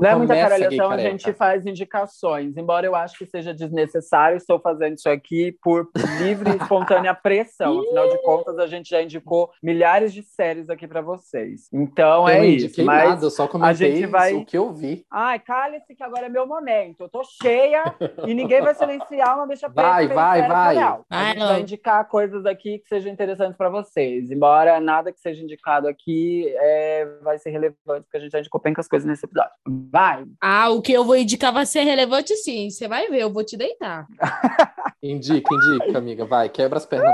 Não 0.00 0.08
é 0.10 0.14
muita 0.14 0.34
caralhação, 0.34 0.88
gay 0.90 1.06
a 1.06 1.10
gente 1.10 1.32
faz 1.32 1.66
indicações. 1.66 2.56
Embora 2.56 2.86
eu 2.86 2.94
acho 2.94 3.16
que 3.18 3.26
seja 3.26 3.52
desnecessário, 3.54 4.36
estou 4.36 4.58
fazendo 4.60 4.96
isso 4.96 5.08
aqui 5.08 5.56
por 5.62 5.88
livre 6.18 6.50
e 6.50 6.56
espontânea 6.62 7.14
pressão. 7.14 7.80
Afinal 7.80 8.08
de 8.08 8.22
contas, 8.22 8.58
a 8.58 8.66
gente 8.66 8.88
já 8.90 9.02
indicou 9.02 9.50
milhares 9.62 10.12
de 10.12 10.22
séries 10.22 10.68
aqui 10.70 10.86
pra 10.86 11.00
vocês. 11.00 11.68
Então 11.72 12.28
eu 12.28 12.42
é 12.42 12.46
isso. 12.46 12.66
indiquei 12.66 12.84
Mas 12.84 13.08
nada, 13.10 13.24
eu 13.26 13.30
só 13.30 13.46
comentei 13.46 13.92
gente 13.96 14.06
vai- 14.06 14.34
o 14.34 14.44
que 14.44 14.56
eu 14.58 14.72
vi. 14.72 15.04
Ai, 15.10 15.38
cale-se 15.38 15.94
que 15.94 16.02
agora 16.02 16.26
é 16.26 16.28
meu 16.28 16.46
momento. 16.46 17.00
Eu 17.02 17.08
tô 17.08 17.22
cheia 17.24 17.82
e 18.26 18.34
ninguém 18.34 18.60
vai 18.62 18.74
silenciar 18.74 19.36
uma 19.36 19.46
deixa 19.46 19.68
preta 19.68 19.88
Vai, 19.88 20.08
vai, 20.08 20.48
vai. 20.48 20.78
A 20.78 20.98
Vai, 21.10 21.26
gente 21.28 21.38
vai 21.38 21.60
indicar 21.60 22.08
coisas 22.08 22.44
aqui 22.46 22.78
que 22.78 22.88
sejam 22.88 23.10
interessantes 23.12 23.56
para 23.56 23.68
vocês. 23.68 24.30
Embora 24.30 24.80
nada 24.80 25.12
que 25.12 25.20
seja 25.20 25.42
indicado 25.42 25.88
aqui 25.88 26.52
é, 26.56 27.06
vai 27.22 27.38
ser 27.38 27.50
relevante, 27.50 28.02
porque 28.02 28.16
a 28.16 28.20
gente 28.20 28.32
já 28.32 28.38
indicou 28.40 28.60
pencas 28.60 28.86
coisas 28.88 29.08
nesse 29.08 29.24
episódio. 29.26 29.50
Vai! 29.90 30.24
Ah, 30.40 30.68
o 30.70 30.82
que 30.82 30.92
eu 30.92 31.04
vou 31.04 31.16
indicar 31.16 31.52
vai 31.52 31.64
ser 31.64 31.82
relevante 31.82 32.36
sim. 32.36 32.70
Você 32.70 32.86
vai 32.86 33.08
ver, 33.08 33.22
eu 33.22 33.32
vou 33.32 33.44
te 33.44 33.56
deitar. 33.56 34.06
Indica, 35.00 35.54
indica, 35.54 35.96
amiga. 35.96 36.24
Vai, 36.24 36.48
quebra 36.48 36.76
as 36.76 36.84
pernas. 36.84 37.12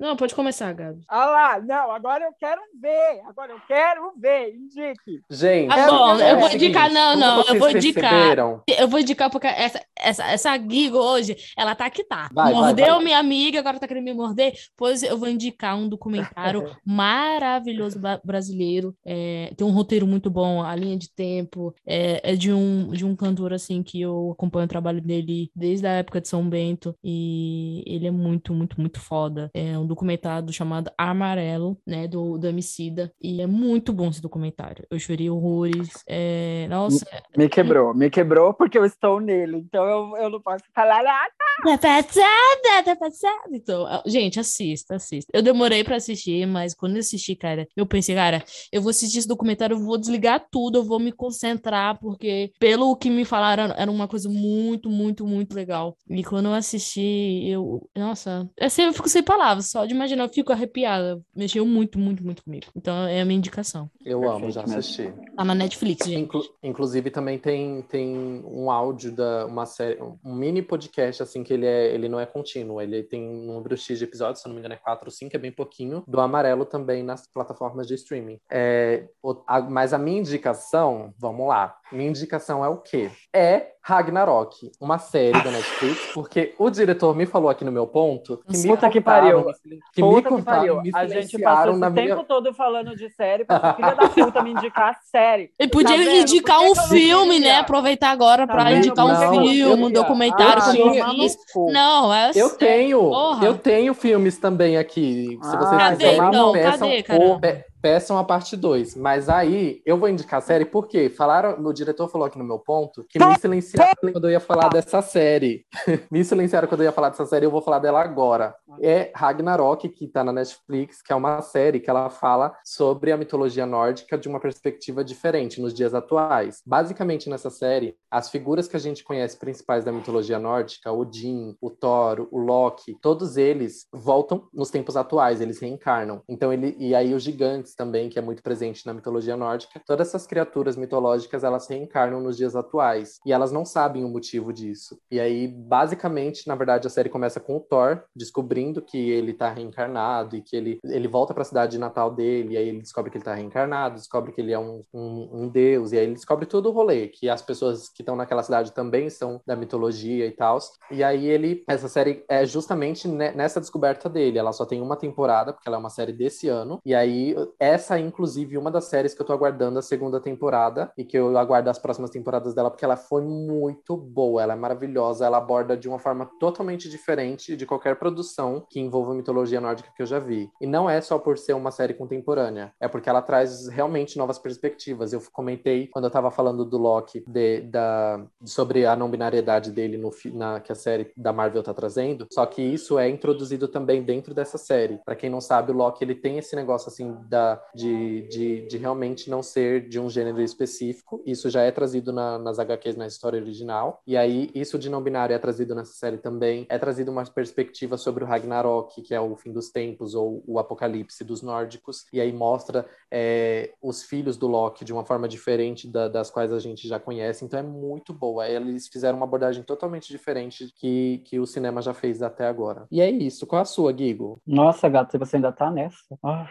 Não, 0.00 0.16
pode 0.16 0.34
começar, 0.34 0.72
Gabi. 0.72 1.04
Ah 1.06 1.26
lá, 1.26 1.60
não, 1.60 1.92
agora 1.92 2.24
eu 2.24 2.32
quero 2.40 2.60
ver. 2.80 3.20
Agora 3.28 3.52
eu 3.52 3.60
quero 3.68 4.12
ver. 4.16 4.54
Indique. 4.54 5.20
Gente, 5.30 5.70
Ah, 5.70 5.86
bom, 5.86 6.18
é 6.18 6.32
eu 6.32 6.40
vou 6.40 6.48
seguinte, 6.48 6.64
indicar, 6.64 6.90
não, 6.90 7.16
não, 7.16 7.42
eu 7.44 7.58
vou 7.58 7.70
indicar. 7.70 8.10
perceberam, 8.10 8.62
Eu 8.66 8.88
vou 8.88 8.98
indicar 8.98 9.28
porque 9.30 9.46
essa, 9.46 9.84
essa, 9.94 10.24
essa 10.24 10.58
Gigo 10.58 10.96
hoje, 10.96 11.36
ela 11.56 11.74
tá 11.74 11.90
que 11.90 12.02
tá. 12.02 12.30
Vai, 12.32 12.50
vai, 12.50 12.54
Mordeu 12.54 12.94
vai. 12.94 13.04
minha 13.04 13.18
amiga, 13.18 13.58
agora 13.58 13.78
tá 13.78 13.86
querendo 13.86 14.04
me 14.04 14.14
morder. 14.14 14.54
Pois 14.74 15.02
eu 15.02 15.18
vou 15.18 15.28
indicar 15.28 15.76
um 15.76 15.86
documentário 15.86 16.64
maravilhoso 16.84 18.00
brasileiro. 18.24 18.96
É, 19.04 19.52
tem 19.54 19.66
um 19.66 19.70
roteiro 19.70 20.06
muito 20.06 20.30
bom, 20.30 20.62
a 20.62 20.74
linha 20.74 20.96
de 20.96 21.12
tempo. 21.12 21.74
É, 21.86 22.32
é 22.32 22.34
de, 22.36 22.50
um, 22.52 22.88
de 22.90 23.04
um 23.04 23.14
cantor, 23.14 23.52
assim, 23.52 23.82
que 23.82 24.00
eu 24.00 24.30
acompanho 24.32 24.64
o 24.64 24.68
trabalho 24.68 25.00
dele 25.02 25.50
desde 25.54 25.86
a 25.86 25.92
época 25.92 26.22
de 26.22 26.28
São 26.28 26.48
Bento. 26.48 26.96
E 27.04 27.82
ele 27.86 28.06
é 28.06 28.10
muito, 28.10 28.54
muito, 28.54 28.80
muito 28.80 28.98
foda. 28.98 29.50
É 29.52 29.78
um 29.78 29.89
documentário 29.90 30.52
chamado 30.52 30.90
Amarelo, 30.96 31.78
né, 31.86 32.08
do, 32.08 32.38
do 32.38 32.46
Emicida. 32.46 33.12
E 33.20 33.40
é 33.40 33.46
muito 33.46 33.92
bom 33.92 34.08
esse 34.08 34.22
documentário. 34.22 34.86
Eu 34.90 34.98
chorei 34.98 35.28
horrores. 35.28 35.90
É, 36.06 36.66
nossa, 36.68 37.06
Me 37.36 37.48
quebrou, 37.48 37.94
me 37.94 38.08
quebrou 38.08 38.54
porque 38.54 38.78
eu 38.78 38.84
estou 38.84 39.20
nele. 39.20 39.58
Então 39.58 39.84
eu, 39.84 40.16
eu 40.16 40.30
não 40.30 40.40
posso 40.40 40.64
falar 40.74 41.02
nada. 41.02 41.30
Tá 41.62 41.76
passada, 41.76 42.84
tá 42.84 42.96
passada. 42.96 43.50
Então, 43.52 43.86
ah, 43.86 44.02
gente, 44.06 44.40
assista, 44.40 44.96
assista. 44.96 45.30
Eu 45.32 45.42
demorei 45.42 45.84
pra 45.84 45.96
assistir, 45.96 46.46
mas 46.46 46.74
quando 46.74 46.94
eu 46.94 47.00
assisti, 47.00 47.36
cara, 47.36 47.68
eu 47.76 47.84
pensei, 47.84 48.14
cara, 48.14 48.42
eu 48.72 48.80
vou 48.80 48.90
assistir 48.90 49.18
esse 49.18 49.28
documentário, 49.28 49.74
eu 49.76 49.80
vou 49.80 49.98
desligar 49.98 50.46
tudo, 50.50 50.78
eu 50.78 50.84
vou 50.84 50.98
me 50.98 51.12
concentrar, 51.12 51.98
porque 52.00 52.50
pelo 52.58 52.96
que 52.96 53.10
me 53.10 53.24
falaram, 53.26 53.74
era 53.76 53.90
uma 53.90 54.08
coisa 54.08 54.28
muito, 54.28 54.88
muito, 54.88 55.26
muito 55.26 55.54
legal. 55.54 55.96
E 56.08 56.24
quando 56.24 56.46
eu 56.46 56.54
assisti, 56.54 57.46
eu, 57.48 57.86
nossa, 57.94 58.48
assim, 58.58 58.82
eu 58.82 58.92
fico 58.94 59.08
sem 59.08 59.22
palavras, 59.22 59.70
só 59.70 59.79
de 59.86 59.94
imaginar, 59.94 60.24
eu 60.24 60.28
fico 60.28 60.52
arrepiada. 60.52 61.20
Mexeu 61.34 61.64
muito, 61.66 61.98
muito, 61.98 62.24
muito 62.24 62.42
comigo. 62.42 62.66
Então, 62.76 63.06
é 63.06 63.20
a 63.20 63.24
minha 63.24 63.38
indicação. 63.38 63.90
eu 64.04 64.20
Perfeito 64.20 64.36
amo, 64.44 64.50
já 64.50 64.62
mesmo. 64.62 64.78
assisti. 64.78 65.12
Tá 65.36 65.44
na 65.44 65.54
Netflix, 65.54 66.06
gente. 66.06 66.20
Inclu- 66.22 66.44
inclusive 66.62 67.10
também 67.10 67.38
tem, 67.38 67.82
tem 67.82 68.42
um 68.44 68.70
áudio 68.70 69.12
da 69.12 69.46
uma 69.46 69.66
série, 69.66 69.98
um 70.24 70.34
mini 70.34 70.62
podcast 70.62 71.22
assim 71.22 71.42
que 71.42 71.52
ele 71.52 71.66
é 71.66 71.92
ele 71.94 72.08
não 72.08 72.20
é 72.20 72.26
contínuo, 72.26 72.80
ele 72.80 73.02
tem 73.02 73.22
um 73.28 73.46
número 73.54 73.76
X 73.76 73.98
de 73.98 74.04
episódios, 74.04 74.40
se 74.40 74.46
eu 74.46 74.50
não 74.50 74.54
me 74.54 74.60
engano 74.60 74.74
é 74.74 74.78
4 74.78 75.06
ou 75.06 75.10
5, 75.10 75.34
é 75.34 75.38
bem 75.38 75.52
pouquinho, 75.52 76.02
do 76.06 76.20
Amarelo 76.20 76.64
também 76.64 77.02
nas 77.02 77.26
plataformas 77.26 77.86
de 77.86 77.94
streaming. 77.94 78.38
É, 78.50 79.04
o- 79.22 79.42
a- 79.46 79.60
mas 79.62 79.92
a 79.92 79.98
minha 79.98 80.18
indicação, 80.20 81.12
vamos 81.18 81.46
lá, 81.48 81.74
minha 81.92 82.08
indicação 82.08 82.64
é 82.64 82.68
o 82.68 82.76
quê? 82.78 83.10
É 83.34 83.70
Ragnarok, 83.82 84.70
uma 84.80 84.98
série 84.98 85.42
da 85.42 85.50
Netflix, 85.50 86.12
porque 86.12 86.54
o 86.58 86.68
diretor 86.70 87.14
me 87.16 87.24
falou 87.26 87.48
aqui 87.48 87.64
no 87.64 87.72
meu 87.72 87.86
ponto 87.86 88.38
que 88.46 88.56
me 88.58 88.68
Puta 88.68 88.88
que 88.90 89.00
cortaram, 89.00 89.42
pariu. 89.42 89.50
Que 89.92 90.02
me 90.02 90.08
Puta 90.22 90.36
que 90.36 90.42
pariu. 90.42 90.82
me 90.82 90.90
A 90.94 91.06
gente 91.06 91.38
passou 91.38 91.76
na 91.76 91.86
esse 91.88 91.94
minha 91.94 92.16
tempo 92.16 92.24
todo 92.26 92.52
falando 92.54 92.96
de 92.96 93.08
série 93.10 93.44
pra 93.44 93.74
filha 93.74 93.94
da 93.94 94.08
puta 94.08 94.42
me 94.42 94.50
indicar 94.52 94.98
série. 95.10 95.50
Ele 95.58 95.70
podia 95.70 95.96
Tá 95.96 96.02
indicar 96.02 96.60
um 96.60 96.74
filme, 96.74 97.38
né? 97.38 97.58
Aproveitar 97.58 98.10
agora 98.10 98.46
Tá 98.46 98.52
pra 98.54 98.64
vendo? 98.64 98.78
indicar 98.78 99.04
um 99.06 99.08
não 99.08 99.30
filme, 99.30 99.66
um 99.66 99.90
documentário 99.90 100.62
Ah, 100.62 100.70
tinha- 100.70 101.04
cu. 101.52 101.70
Não, 101.72 102.12
é 102.14 102.30
Eu 102.34 102.50
tenho, 102.50 102.98
Porra. 103.00 103.44
eu 103.46 103.56
tenho 103.58 103.94
filmes 103.94 104.38
também 104.38 104.76
aqui. 104.76 105.38
Se 105.42 105.56
vocês 105.56 105.72
Ah, 105.72 105.78
Cadê, 105.78 105.96
quiserem, 105.96 106.28
então? 106.28 106.52
peçam, 106.52 106.88
Cadê, 107.06 107.64
peçam 107.80 108.18
a 108.18 108.24
parte 108.24 108.56
2. 108.56 108.94
Mas 108.96 109.28
aí, 109.28 109.80
eu 109.86 109.96
vou 109.98 110.08
indicar 110.08 110.38
a 110.38 110.42
série 110.42 110.64
porque 110.64 111.08
falaram, 111.08 111.56
o 111.64 111.72
diretor 111.72 112.08
falou 112.08 112.26
aqui 112.26 112.38
no 112.38 112.44
meu 112.44 112.58
ponto 112.58 113.04
que 113.08 113.18
me 113.18 113.38
silenciaram 113.38 113.94
quando 114.12 114.24
eu 114.24 114.30
ia 114.30 114.40
falar 114.40 114.68
dessa 114.68 115.00
série. 115.02 115.64
me 116.10 116.22
silenciaram 116.24 116.68
quando 116.68 116.80
eu 116.82 116.86
ia 116.86 116.92
falar 116.92 117.08
dessa 117.10 117.24
série, 117.26 117.46
eu 117.46 117.50
vou 117.50 117.62
falar 117.62 117.78
dela 117.78 118.00
agora. 118.02 118.54
É 118.80 119.10
Ragnarok, 119.14 119.88
que 119.88 120.06
tá 120.06 120.22
na 120.22 120.32
Netflix, 120.32 121.02
que 121.02 121.12
é 121.12 121.16
uma 121.16 121.40
série 121.40 121.80
que 121.80 121.90
ela 121.90 122.10
fala 122.10 122.56
sobre 122.64 123.12
a 123.12 123.16
mitologia 123.16 123.66
nórdica 123.66 124.16
de 124.16 124.28
uma 124.28 124.40
perspectiva 124.40 125.04
diferente 125.04 125.60
nos 125.60 125.74
dias 125.74 125.94
atuais. 125.94 126.62
Basicamente, 126.64 127.28
nessa 127.28 127.50
série, 127.50 127.96
as 128.10 128.30
figuras 128.30 128.68
que 128.68 128.76
a 128.76 128.80
gente 128.80 129.02
conhece 129.04 129.38
principais 129.38 129.84
da 129.84 129.92
mitologia 129.92 130.38
nórdica, 130.38 130.92
Odin, 130.92 131.56
o 131.60 131.70
Thor, 131.70 132.28
o 132.30 132.38
Loki, 132.38 132.96
todos 133.00 133.36
eles 133.36 133.86
voltam 133.92 134.48
nos 134.52 134.70
tempos 134.70 134.96
atuais, 134.96 135.40
eles 135.40 135.58
reencarnam. 135.58 136.22
Então 136.28 136.52
ele 136.52 136.76
e 136.78 136.94
aí 136.94 137.14
os 137.14 137.22
gigantes 137.22 137.74
também, 137.74 138.08
que 138.08 138.18
é 138.18 138.22
muito 138.22 138.42
presente 138.42 138.86
na 138.86 138.94
mitologia 138.94 139.36
nórdica, 139.36 139.80
todas 139.86 140.08
essas 140.08 140.26
criaturas 140.26 140.76
mitológicas, 140.76 141.44
elas 141.44 141.68
reencarnam 141.68 142.20
nos 142.20 142.36
dias 142.36 142.54
atuais 142.54 143.18
e 143.24 143.32
elas 143.32 143.52
não 143.52 143.64
sabem 143.64 144.04
o 144.04 144.08
motivo 144.08 144.52
disso. 144.52 144.98
E 145.10 145.18
aí, 145.18 145.48
basicamente, 145.48 146.46
na 146.46 146.54
verdade, 146.54 146.86
a 146.86 146.90
série 146.90 147.08
começa 147.08 147.40
com 147.40 147.56
o 147.56 147.60
Thor 147.60 148.02
descobrindo 148.14 148.59
que 148.82 149.10
ele 149.10 149.32
tá 149.32 149.50
reencarnado 149.50 150.36
e 150.36 150.42
que 150.42 150.56
ele, 150.56 150.78
ele 150.84 151.08
volta 151.08 151.32
para 151.32 151.42
a 151.42 151.46
cidade 151.46 151.72
de 151.72 151.78
Natal 151.78 152.10
dele, 152.10 152.54
e 152.54 152.56
aí 152.56 152.68
ele 152.68 152.80
descobre 152.80 153.10
que 153.10 153.16
ele 153.16 153.24
tá 153.24 153.34
reencarnado, 153.34 153.94
descobre 153.94 154.32
que 154.32 154.40
ele 154.40 154.52
é 154.52 154.58
um, 154.58 154.82
um, 154.92 155.28
um 155.32 155.48
deus, 155.48 155.92
e 155.92 155.98
aí 155.98 156.04
ele 156.04 156.14
descobre 156.14 156.46
todo 156.46 156.68
o 156.68 156.72
rolê, 156.72 157.08
que 157.08 157.28
as 157.28 157.42
pessoas 157.42 157.88
que 157.88 158.02
estão 158.02 158.16
naquela 158.16 158.42
cidade 158.42 158.72
também 158.72 159.08
são 159.08 159.40
da 159.46 159.56
mitologia 159.56 160.26
e 160.26 160.32
tal. 160.32 160.58
E 160.90 161.02
aí 161.02 161.26
ele, 161.26 161.64
essa 161.68 161.88
série 161.88 162.24
é 162.28 162.44
justamente 162.44 163.08
nessa 163.08 163.60
descoberta 163.60 164.08
dele. 164.08 164.38
Ela 164.38 164.52
só 164.52 164.66
tem 164.66 164.80
uma 164.82 164.96
temporada, 164.96 165.52
porque 165.52 165.68
ela 165.68 165.76
é 165.76 165.80
uma 165.80 165.90
série 165.90 166.12
desse 166.12 166.48
ano. 166.48 166.80
E 166.84 166.94
aí, 166.94 167.34
essa 167.58 167.96
é 167.96 168.00
inclusive 168.00 168.58
uma 168.58 168.70
das 168.70 168.86
séries 168.86 169.14
que 169.14 169.22
eu 169.22 169.26
tô 169.26 169.32
aguardando 169.32 169.78
a 169.78 169.82
segunda 169.82 170.20
temporada 170.20 170.92
e 170.98 171.04
que 171.04 171.16
eu 171.16 171.36
aguardo 171.38 171.70
as 171.70 171.78
próximas 171.78 172.10
temporadas 172.10 172.54
dela, 172.54 172.70
porque 172.70 172.84
ela 172.84 172.96
foi 172.96 173.22
muito 173.22 173.96
boa, 173.96 174.42
ela 174.42 174.54
é 174.54 174.56
maravilhosa, 174.56 175.24
ela 175.24 175.38
aborda 175.38 175.76
de 175.76 175.88
uma 175.88 175.98
forma 175.98 176.28
totalmente 176.38 176.88
diferente 176.88 177.56
de 177.56 177.66
qualquer 177.66 177.96
produção 177.96 178.49
que 178.58 178.80
envolva 178.80 179.14
mitologia 179.14 179.60
nórdica 179.60 179.92
que 179.94 180.02
eu 180.02 180.06
já 180.06 180.18
vi. 180.18 180.50
E 180.60 180.66
não 180.66 180.88
é 180.88 181.00
só 181.00 181.18
por 181.18 181.36
ser 181.36 181.52
uma 181.52 181.70
série 181.70 181.94
contemporânea, 181.94 182.72
é 182.80 182.88
porque 182.88 183.08
ela 183.08 183.20
traz 183.20 183.68
realmente 183.68 184.16
novas 184.16 184.38
perspectivas. 184.38 185.12
Eu 185.12 185.22
comentei 185.32 185.86
quando 185.86 186.06
eu 186.06 186.10
tava 186.10 186.30
falando 186.30 186.64
do 186.64 186.78
Loki 186.78 187.22
de, 187.26 187.60
da, 187.60 188.24
sobre 188.44 188.86
a 188.86 188.96
não 188.96 189.10
binariedade 189.10 189.70
dele 189.70 189.98
no, 189.98 190.10
na, 190.32 190.60
que 190.60 190.72
a 190.72 190.74
série 190.74 191.12
da 191.16 191.32
Marvel 191.32 191.62
tá 191.62 191.74
trazendo, 191.74 192.26
só 192.32 192.46
que 192.46 192.62
isso 192.62 192.98
é 192.98 193.08
introduzido 193.08 193.68
também 193.68 194.02
dentro 194.02 194.32
dessa 194.32 194.56
série. 194.56 194.98
Para 195.04 195.14
quem 195.14 195.28
não 195.28 195.40
sabe, 195.40 195.70
o 195.70 195.74
Loki 195.74 196.02
ele 196.02 196.14
tem 196.14 196.38
esse 196.38 196.56
negócio 196.56 196.88
assim 196.88 197.14
da, 197.28 197.62
de, 197.74 198.22
de, 198.28 198.66
de 198.66 198.78
realmente 198.78 199.28
não 199.28 199.42
ser 199.42 199.88
de 199.88 200.00
um 200.00 200.08
gênero 200.08 200.40
específico. 200.40 201.22
Isso 201.26 201.50
já 201.50 201.62
é 201.62 201.70
trazido 201.70 202.12
na, 202.12 202.38
nas 202.38 202.58
HQs 202.58 202.96
na 202.96 203.06
história 203.06 203.40
original. 203.40 204.00
E 204.06 204.16
aí, 204.16 204.50
isso 204.54 204.78
de 204.78 204.88
não 204.88 205.02
binário 205.02 205.34
é 205.34 205.38
trazido 205.38 205.74
nessa 205.74 205.92
série 205.92 206.18
também. 206.18 206.66
É 206.68 206.78
trazido 206.78 207.10
uma 207.10 207.24
perspectiva 207.24 207.96
sobre 207.96 208.24
o 208.24 208.26
Ragnarok, 208.40 209.02
que 209.02 209.14
é 209.14 209.20
o 209.20 209.36
fim 209.36 209.52
dos 209.52 209.70
tempos 209.70 210.14
ou 210.14 210.42
o 210.46 210.58
apocalipse 210.58 211.22
dos 211.24 211.42
nórdicos. 211.42 212.06
E 212.12 212.20
aí 212.20 212.32
mostra 212.32 212.86
é, 213.10 213.72
os 213.82 214.02
filhos 214.02 214.36
do 214.36 214.46
Loki 214.46 214.84
de 214.84 214.92
uma 214.92 215.04
forma 215.04 215.28
diferente 215.28 215.86
da, 215.86 216.08
das 216.08 216.30
quais 216.30 216.52
a 216.52 216.58
gente 216.58 216.88
já 216.88 216.98
conhece. 216.98 217.44
Então 217.44 217.60
é 217.60 217.62
muito 217.62 218.12
boa. 218.12 218.48
Eles 218.48 218.88
fizeram 218.88 219.16
uma 219.16 219.26
abordagem 219.26 219.62
totalmente 219.62 220.08
diferente 220.08 220.72
que, 220.76 221.22
que 221.24 221.38
o 221.38 221.46
cinema 221.46 221.82
já 221.82 221.94
fez 221.94 222.22
até 222.22 222.46
agora. 222.46 222.86
E 222.90 223.00
é 223.00 223.10
isso. 223.10 223.46
Qual 223.46 223.60
a 223.60 223.64
sua, 223.64 223.96
Gigo? 223.96 224.40
Nossa, 224.46 224.88
gato, 224.88 225.18
você 225.18 225.36
ainda 225.36 225.52
tá 225.52 225.70
nessa. 225.70 226.18
Ah. 226.22 226.48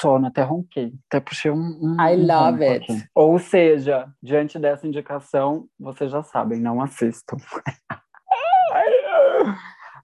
Sono, 0.00 0.26
até 0.26 0.42
ronquei. 0.42 0.92
Até 1.08 1.20
puxei 1.20 1.50
um. 1.50 1.78
um 1.80 1.96
I 2.00 2.16
love 2.16 2.62
um 2.62 2.70
it. 2.70 3.08
Ou 3.14 3.38
seja, 3.38 4.08
diante 4.22 4.58
dessa 4.58 4.86
indicação, 4.86 5.66
vocês 5.78 6.10
já 6.10 6.22
sabem, 6.22 6.60
não 6.60 6.80
assistam. 6.80 7.36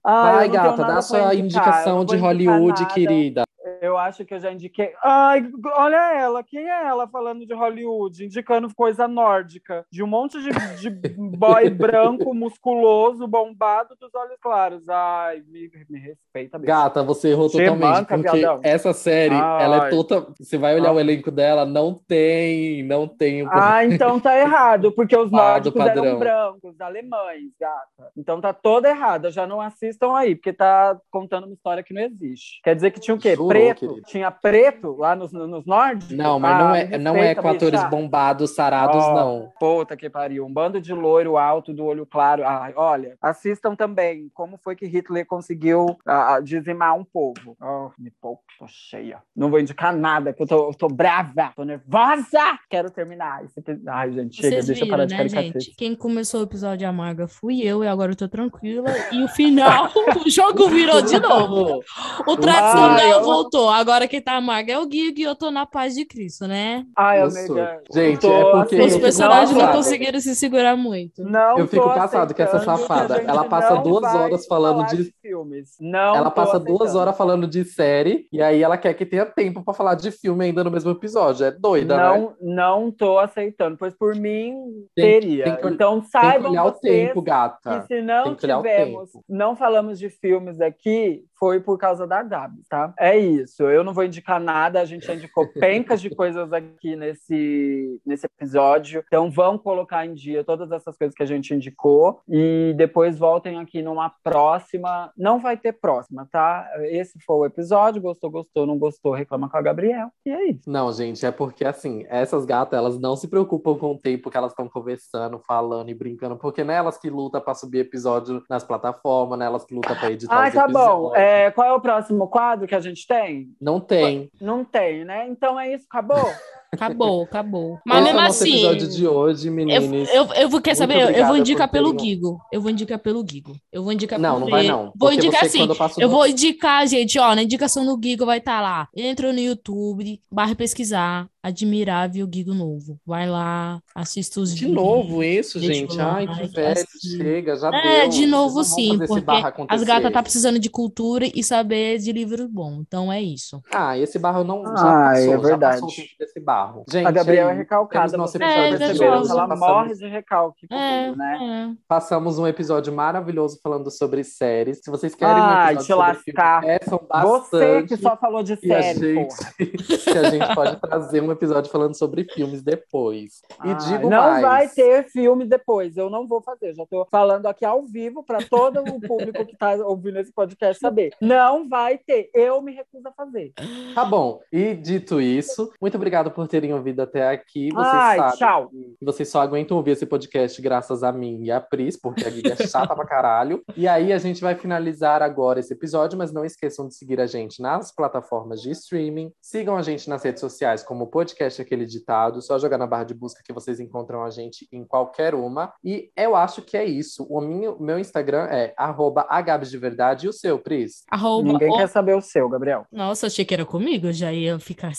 Ai, 0.05 0.49
gata, 0.49 0.83
dá 0.83 1.01
sua 1.01 1.33
indicação 1.35 2.03
de 2.03 2.17
Hollywood, 2.17 2.85
querida. 2.87 3.43
Eu 3.83 3.97
acho 3.97 4.23
que 4.23 4.33
eu 4.33 4.39
já 4.39 4.49
indiquei. 4.49 4.93
Ai, 5.03 5.45
olha 5.75 6.13
ela, 6.13 6.41
quem 6.41 6.69
é 6.69 6.87
ela 6.87 7.05
falando 7.05 7.45
de 7.45 7.53
Hollywood? 7.53 8.23
Indicando 8.23 8.73
coisa 8.73 9.09
nórdica. 9.09 9.85
De 9.91 10.01
um 10.01 10.07
monte 10.07 10.41
de, 10.41 10.51
de 10.79 10.89
boy 11.37 11.69
branco, 11.69 12.33
musculoso, 12.33 13.27
bombado 13.27 13.93
dos 13.99 14.15
olhos 14.15 14.37
claros. 14.41 14.87
Ai, 14.87 15.43
me, 15.49 15.69
me 15.89 15.99
respeita. 15.99 16.57
Bicho. 16.57 16.67
Gata, 16.67 17.03
você 17.03 17.31
errou 17.31 17.49
totalmente. 17.49 18.07
porque 18.07 18.45
essa 18.63 18.93
série, 18.93 19.35
Ai. 19.35 19.65
ela 19.65 19.87
é 19.87 19.89
toda. 19.89 20.27
Você 20.39 20.57
vai 20.57 20.75
olhar 20.75 20.91
Ai. 20.91 20.95
o 20.95 20.99
elenco 21.01 21.29
dela, 21.29 21.65
não 21.65 21.93
tem. 22.07 22.83
Não 22.83 23.05
tem. 23.05 23.45
Ah, 23.51 23.83
então 23.83 24.17
tá 24.17 24.39
errado, 24.39 24.93
porque 24.93 25.17
os 25.17 25.27
nórdicos 25.29 25.77
padrão. 25.77 26.05
eram 26.05 26.19
brancos, 26.19 26.79
alemães, 26.79 27.51
gata. 27.59 28.11
Então 28.15 28.39
tá 28.39 28.53
toda 28.53 28.87
errada. 28.87 29.29
Já 29.29 29.45
não 29.45 29.59
assistam 29.59 30.15
aí, 30.15 30.35
porque 30.35 30.53
tá 30.53 30.97
contando 31.11 31.47
uma 31.47 31.53
história 31.53 31.83
que 31.83 31.93
não 31.93 32.01
existe. 32.01 32.61
Quer 32.63 32.75
dizer 32.75 32.89
que 32.89 33.01
tinha 33.01 33.15
o 33.15 33.19
quê? 33.19 33.35
Juro, 33.35 33.49
Preto 33.49 33.72
preto? 33.75 33.93
Querido. 33.93 34.07
Tinha 34.07 34.31
preto 34.31 34.95
lá 34.97 35.15
nos, 35.15 35.31
nos 35.31 35.65
nórdicos? 35.65 36.15
Não, 36.15 36.39
mas 36.39 36.53
ah, 36.53 36.57
não, 36.59 36.75
é, 36.75 36.97
não 36.97 37.15
é 37.17 37.35
com 37.35 37.47
atores 37.47 37.83
bombados, 37.89 38.55
sarados, 38.55 39.03
oh, 39.03 39.13
não. 39.13 39.53
Puta 39.59 39.95
que 39.95 40.09
pariu. 40.09 40.45
Um 40.45 40.53
bando 40.53 40.79
de 40.79 40.93
loiro 40.93 41.37
alto 41.37 41.73
do 41.73 41.85
olho 41.85 42.05
claro. 42.05 42.43
Ah, 42.45 42.71
olha, 42.75 43.17
assistam 43.21 43.75
também 43.75 44.29
como 44.33 44.57
foi 44.57 44.75
que 44.75 44.85
Hitler 44.85 45.25
conseguiu 45.25 45.97
ah, 46.05 46.39
dizimar 46.41 46.95
um 46.95 47.03
povo. 47.03 47.55
Oh, 47.61 47.89
me 47.97 48.11
pouco, 48.21 48.43
tô 48.59 48.65
cheia. 48.67 49.21
Não 49.35 49.49
vou 49.49 49.59
indicar 49.59 49.95
nada, 49.95 50.33
que 50.33 50.41
eu 50.41 50.47
tô, 50.47 50.69
eu 50.69 50.73
tô 50.73 50.87
brava, 50.87 51.51
tô 51.55 51.63
nervosa. 51.63 52.59
Quero 52.69 52.89
terminar. 52.89 53.43
Esse... 53.43 53.61
Ai, 53.87 54.11
gente, 54.11 54.35
chega, 54.35 54.49
Vocês 54.49 54.65
deixa 54.67 54.85
viram, 54.85 54.97
eu 55.03 55.07
parar 55.07 55.17
né, 55.17 55.23
de 55.23 55.29
gente? 55.29 55.75
Quem 55.75 55.95
começou 55.95 56.41
o 56.41 56.43
episódio 56.43 56.87
amarga 56.87 57.27
fui 57.27 57.61
eu, 57.61 57.83
e 57.83 57.87
agora 57.87 58.11
eu 58.11 58.15
tô 58.15 58.27
tranquila. 58.27 58.89
E 59.11 59.23
o 59.23 59.27
final, 59.27 59.89
o 60.25 60.29
jogo 60.29 60.69
virou 60.69 61.01
de 61.01 61.19
novo. 61.19 61.81
O 62.27 62.37
tradicional 62.37 63.23
voltou 63.23 63.62
Agora 63.69 64.07
quem 64.07 64.21
tá 64.21 64.33
amargo 64.33 64.71
é 64.71 64.79
o 64.79 64.85
Gui 64.85 65.13
e 65.17 65.23
eu 65.23 65.35
tô 65.35 65.51
na 65.51 65.65
paz 65.65 65.93
de 65.95 66.05
Cristo, 66.05 66.47
né? 66.47 66.85
Ai, 66.97 67.21
amiga. 67.21 67.81
Gente, 67.91 68.25
é 68.25 68.51
porque. 68.51 68.81
Os 68.81 68.97
personagens 68.97 69.55
não, 69.55 69.65
não 69.65 69.73
conseguiram 69.73 70.19
se 70.19 70.35
segurar 70.35 70.75
muito. 70.75 71.23
Não, 71.23 71.57
eu 71.57 71.67
fico 71.67 71.85
passado 71.85 72.33
que 72.33 72.41
essa 72.41 72.59
safada, 72.59 73.17
ela 73.17 73.45
passa 73.45 73.75
duas 73.75 74.03
horas 74.03 74.45
falando 74.45 74.85
de. 74.87 74.97
de 74.97 75.13
filmes. 75.21 75.75
Não. 75.79 76.15
Ela 76.15 76.31
passa 76.31 76.57
aceitando. 76.57 76.77
duas 76.77 76.95
horas 76.95 77.17
falando 77.17 77.47
de 77.47 77.63
série 77.65 78.27
e 78.31 78.41
aí 78.41 78.61
ela 78.61 78.77
quer 78.77 78.93
que 78.93 79.05
tenha 79.05 79.25
tempo 79.25 79.63
pra 79.63 79.73
falar 79.73 79.95
de 79.95 80.11
filme 80.11 80.45
ainda 80.45 80.63
no 80.63 80.71
mesmo 80.71 80.91
episódio. 80.91 81.45
É 81.45 81.51
doida, 81.51 81.97
não, 81.97 82.21
né? 82.21 82.35
Não 82.41 82.91
tô 82.91 83.17
aceitando, 83.19 83.77
pois 83.77 83.93
por 83.93 84.15
mim 84.15 84.55
tem, 84.95 85.19
teria. 85.19 85.43
Tem 85.45 85.55
que, 85.55 85.67
então 85.67 86.03
saibam 86.03 86.31
tem 86.31 86.41
que 86.41 86.47
olhar 86.49 86.63
vocês 86.63 86.77
o 86.77 87.07
tempo, 87.07 87.21
gata. 87.21 87.81
que 87.81 87.87
se 87.87 88.01
não 88.01 88.35
tivermos, 88.35 89.09
não 89.27 89.55
falamos 89.55 89.99
de 89.99 90.09
filmes 90.09 90.59
aqui, 90.61 91.23
foi 91.43 91.59
por 91.59 91.77
causa 91.77 92.07
da 92.07 92.23
Gabi, 92.23 92.61
tá? 92.69 92.93
É 92.97 93.17
isso. 93.17 93.63
Eu 93.63 93.83
não 93.83 93.93
vou 93.93 94.05
indicar 94.05 94.39
nada, 94.39 94.79
a 94.79 94.85
gente 94.85 95.05
já 95.05 95.13
indicou 95.13 95.45
pencas 95.59 95.99
de 95.99 96.09
coisas 96.09 96.53
aqui 96.53 96.95
nesse, 96.95 97.99
nesse 98.05 98.25
episódio. 98.25 99.03
Então 99.05 99.29
vão 99.29 99.57
colocar 99.57 100.05
em 100.05 100.13
dia 100.13 100.45
todas 100.45 100.71
essas 100.71 100.95
coisas 100.97 101.13
que 101.13 101.21
a 101.21 101.25
gente 101.25 101.53
indicou 101.53 102.21
e 102.29 102.73
depois 102.77 103.19
voltem 103.19 103.59
aqui 103.59 103.81
numa 103.81 104.09
próxima. 104.23 105.11
Não 105.17 105.37
vai 105.37 105.57
ter 105.57 105.73
próxima, 105.73 106.25
tá? 106.31 106.65
Esse 106.83 107.19
foi 107.25 107.35
o 107.35 107.45
episódio. 107.45 108.01
Gostou, 108.01 108.31
gostou, 108.31 108.65
não 108.65 108.77
gostou, 108.77 109.11
reclama 109.11 109.49
com 109.49 109.57
a 109.57 109.61
Gabriel. 109.61 110.07
E 110.25 110.29
é 110.29 110.45
isso. 110.49 110.69
Não, 110.69 110.93
gente, 110.93 111.25
é 111.25 111.31
porque 111.31 111.65
assim, 111.65 112.05
essas 112.07 112.45
gatas, 112.45 112.79
elas 112.79 112.97
não 112.97 113.17
se 113.17 113.27
preocupam 113.27 113.75
com 113.75 113.91
o 113.91 113.99
tempo 113.99 114.31
que 114.31 114.37
elas 114.37 114.53
estão 114.53 114.69
conversando, 114.69 115.41
falando 115.45 115.89
e 115.89 115.93
brincando, 115.93 116.37
porque 116.37 116.63
não 116.63 116.73
é 116.73 116.77
elas 116.77 116.97
que 116.97 117.09
lutam 117.09 117.41
para 117.41 117.53
subir 117.53 117.79
episódio 117.79 118.41
nas 118.49 118.63
plataformas, 118.63 119.37
não 119.37 119.45
é 119.45 119.49
elas 119.49 119.65
que 119.65 119.75
lutam 119.75 119.93
para 119.97 120.09
editar 120.09 120.33
Ai, 120.33 120.49
tá 120.49 120.63
episódios. 120.63 121.11
bom. 121.11 121.15
É, 121.17 121.32
é, 121.33 121.51
qual 121.51 121.67
é 121.67 121.73
o 121.73 121.81
próximo 121.81 122.27
quadro 122.27 122.67
que 122.67 122.75
a 122.75 122.79
gente 122.79 123.07
tem? 123.07 123.49
Não 123.59 123.79
tem. 123.79 124.29
Não 124.39 124.63
tem, 124.63 125.03
né? 125.03 125.27
Então 125.27 125.59
é 125.59 125.73
isso, 125.73 125.85
acabou? 125.89 126.17
Acabou, 126.73 127.23
acabou. 127.23 127.79
Mas 127.85 127.97
Esse 127.97 128.05
mesmo 128.05 128.19
é 128.19 128.27
assim. 128.27 128.49
episódio 128.49 128.89
de 128.89 129.07
hoje, 129.07 129.49
meninas. 129.49 130.09
Eu, 130.09 130.25
eu, 130.25 130.33
eu 130.33 130.49
vou, 130.49 130.59
quer 130.59 130.75
saber? 130.75 131.15
Eu 131.15 131.27
vou 131.27 131.37
indicar 131.37 131.69
pelo 131.69 131.97
Gigo. 131.97 132.39
Eu 132.51 132.61
vou 132.61 132.71
indicar 132.71 132.99
pelo 132.99 133.23
Gigo. 133.27 133.55
Eu 133.71 133.83
vou 133.83 133.91
indicar 133.91 134.19
Não, 134.19 134.39
não 134.39 134.49
vai 134.49 134.67
não. 134.67 134.91
Vou 134.95 135.13
indicar 135.13 135.45
assim. 135.45 135.67
Eu, 135.99 136.09
vou 136.09 136.25
indicar, 136.27 136.87
gente, 136.87 137.19
ó, 137.19 137.35
na 137.35 137.43
indicação 137.43 137.85
do 137.85 137.99
Gigo 138.03 138.25
vai 138.25 138.39
estar 138.39 138.57
tá 138.57 138.61
lá. 138.61 138.87
Entra 138.95 139.31
no 139.31 139.39
YouTube, 139.39 140.19
barra 140.31 140.55
pesquisar, 140.55 141.27
Admirável 141.43 142.27
Gigo 142.33 142.53
Novo. 142.53 142.97
Vai 143.05 143.29
lá, 143.29 143.81
assista 143.93 144.39
os 144.39 144.55
De 144.55 144.65
vídeos, 144.65 144.75
novo 144.75 145.21
isso, 145.21 145.59
gente? 145.59 145.99
Ai, 145.99 146.25
que 146.25 146.47
velho, 146.47 146.71
assim. 146.71 147.17
chega, 147.17 147.55
já 147.57 147.67
é, 147.67 148.01
deu. 148.01 148.09
de 148.09 148.25
novo 148.25 148.63
sim, 148.63 148.97
porque 148.97 149.25
as 149.67 149.83
gatas 149.83 150.13
tá 150.13 150.23
precisando 150.23 150.57
de 150.57 150.69
cultura 150.69 151.29
e 151.33 151.43
saber 151.43 151.99
de 151.99 152.13
livros 152.13 152.47
bons. 152.49 152.83
Então 152.87 153.11
é 153.11 153.21
isso. 153.21 153.61
Ah, 153.73 153.97
esse 153.97 154.17
barro 154.17 154.45
não 154.45 154.63
já 154.63 154.71
ah, 154.71 155.09
passou, 155.11 155.33
é 155.33 155.37
verdade. 155.37 155.75
já 155.75 155.85
passou 155.85 156.05
desse 156.17 156.39
barro. 156.39 156.62
Gente, 156.89 157.07
a 157.07 157.11
Gabriela 157.11 157.51
é 157.51 157.55
recalcada, 157.55 158.17
nosso 158.17 158.37
episódio, 158.37 158.75
é, 158.75 158.77
perceberam? 158.77 159.13
Ela 159.13 159.47
passamos... 159.47 159.59
morre 159.59 159.93
de 159.95 160.07
recalque 160.07 160.67
é, 160.71 161.15
né? 161.15 161.39
É. 161.73 161.83
Passamos 161.87 162.39
um 162.39 162.47
episódio 162.47 162.93
maravilhoso 162.93 163.59
falando 163.61 163.89
sobre 163.91 164.23
séries. 164.23 164.79
Se 164.83 164.89
vocês 164.89 165.15
querem 165.15 165.33
Ai, 165.35 165.75
um 165.75 165.77
episódio 165.77 165.85
sobre 165.85 166.23
filme, 166.23 166.79
peçam 166.79 167.01
bastante. 167.07 167.49
Você 167.49 167.83
que 167.83 167.97
só 167.97 168.17
falou 168.17 168.43
de 168.43 168.55
série, 168.55 168.77
a 168.77 168.93
gente, 168.93 169.55
que 170.03 170.17
a 170.17 170.29
gente 170.29 170.55
pode 170.55 170.75
trazer 170.79 171.21
um 171.21 171.31
episódio 171.31 171.71
falando 171.71 171.95
sobre 171.95 172.25
filmes 172.25 172.61
depois. 172.61 173.41
E 173.63 173.69
Ah, 173.69 173.73
digo 173.73 174.09
não 174.09 174.21
mais. 174.21 174.41
vai 174.41 174.67
ter 174.67 175.09
filme 175.09 175.45
depois, 175.45 175.97
eu 175.97 176.09
não 176.09 176.27
vou 176.27 176.41
fazer. 176.41 176.73
Já 176.73 176.85
tô 176.85 177.05
falando 177.09 177.45
aqui 177.47 177.65
ao 177.65 177.83
vivo 177.83 178.23
para 178.23 178.39
todo 178.39 178.81
o 178.81 179.01
público 179.01 179.45
que 179.45 179.55
tá 179.57 179.73
ouvindo 179.75 180.19
esse 180.19 180.31
podcast 180.31 180.79
saber. 180.79 181.13
Não 181.21 181.67
vai 181.67 181.97
ter, 181.97 182.29
eu 182.33 182.61
me 182.61 182.73
recuso 182.73 183.07
a 183.07 183.11
fazer. 183.11 183.53
Tá 183.93 184.05
bom. 184.05 184.41
E 184.51 184.73
dito 184.73 185.21
isso, 185.21 185.71
muito 185.81 185.95
obrigado 185.95 186.31
por 186.31 186.47
terem 186.53 186.71
ouvido 186.71 186.99
até 187.01 187.29
aqui. 187.29 187.69
Vocês 187.73 187.93
Ai, 187.95 188.17
sabem 188.17 188.37
tchau. 188.37 188.69
que 188.69 189.03
vocês 189.03 189.27
só 189.27 189.41
aguentam 189.41 189.75
ouvir 189.75 189.91
esse 189.91 190.05
podcast 190.05 190.61
graças 190.61 191.01
a 191.01 191.11
mim 191.11 191.41
e 191.43 191.49
a 191.49 191.59
Pris, 191.59 191.99
porque 191.99 192.23
a 192.27 192.29
Giga 192.29 192.55
é 192.59 192.67
chata 192.67 192.93
pra 192.95 193.05
caralho. 193.07 193.63
E 193.75 193.87
aí 193.87 194.13
a 194.13 194.19
gente 194.19 194.39
vai 194.39 194.53
finalizar 194.55 195.23
agora 195.23 195.59
esse 195.59 195.73
episódio, 195.73 196.15
mas 196.17 196.31
não 196.31 196.45
esqueçam 196.45 196.87
de 196.87 196.93
seguir 196.95 197.19
a 197.19 197.25
gente 197.25 197.59
nas 197.59 197.91
plataformas 197.93 198.61
de 198.61 198.69
streaming. 198.69 199.31
Sigam 199.41 199.75
a 199.75 199.81
gente 199.81 200.07
nas 200.07 200.21
redes 200.23 200.41
sociais 200.41 200.83
como 200.83 201.07
podcast 201.07 201.59
Aquele 201.59 201.85
Ditado. 201.87 202.39
Só 202.41 202.59
jogar 202.59 202.77
na 202.77 202.85
barra 202.85 203.05
de 203.05 203.15
busca 203.15 203.41
que 203.43 203.51
vocês 203.51 203.79
encontram 203.79 204.23
a 204.23 204.29
gente 204.29 204.67
em 204.71 204.85
qualquer 204.85 205.33
uma. 205.33 205.73
E 205.83 206.11
eu 206.15 206.35
acho 206.35 206.61
que 206.61 206.77
é 206.77 206.85
isso. 206.85 207.25
O 207.29 207.41
meu, 207.41 207.79
meu 207.79 207.97
Instagram 207.97 208.45
é 208.51 208.73
arroba 208.77 209.25
de 209.67 209.77
verdade. 209.77 210.27
E 210.27 210.29
o 210.29 210.33
seu, 210.33 210.59
Pris? 210.59 211.03
Arroba 211.09 211.51
Ninguém 211.51 211.71
o- 211.71 211.77
quer 211.77 211.87
saber 211.87 212.15
o 212.15 212.21
seu, 212.21 212.47
Gabriel. 212.47 212.85
Nossa, 212.91 213.25
achei 213.25 213.43
que 213.43 213.55
era 213.55 213.65
comigo, 213.65 214.07
eu 214.07 214.13
já 214.13 214.31
ia 214.31 214.59
ficar 214.59 214.91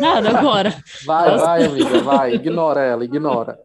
nada 0.00 0.38
agora. 0.38 0.81
Vai, 1.04 1.30
Nossa. 1.30 1.44
vai, 1.46 1.64
amiga, 1.64 2.00
vai. 2.02 2.34
Ignora 2.34 2.80
ela, 2.82 3.04
ignora. 3.04 3.58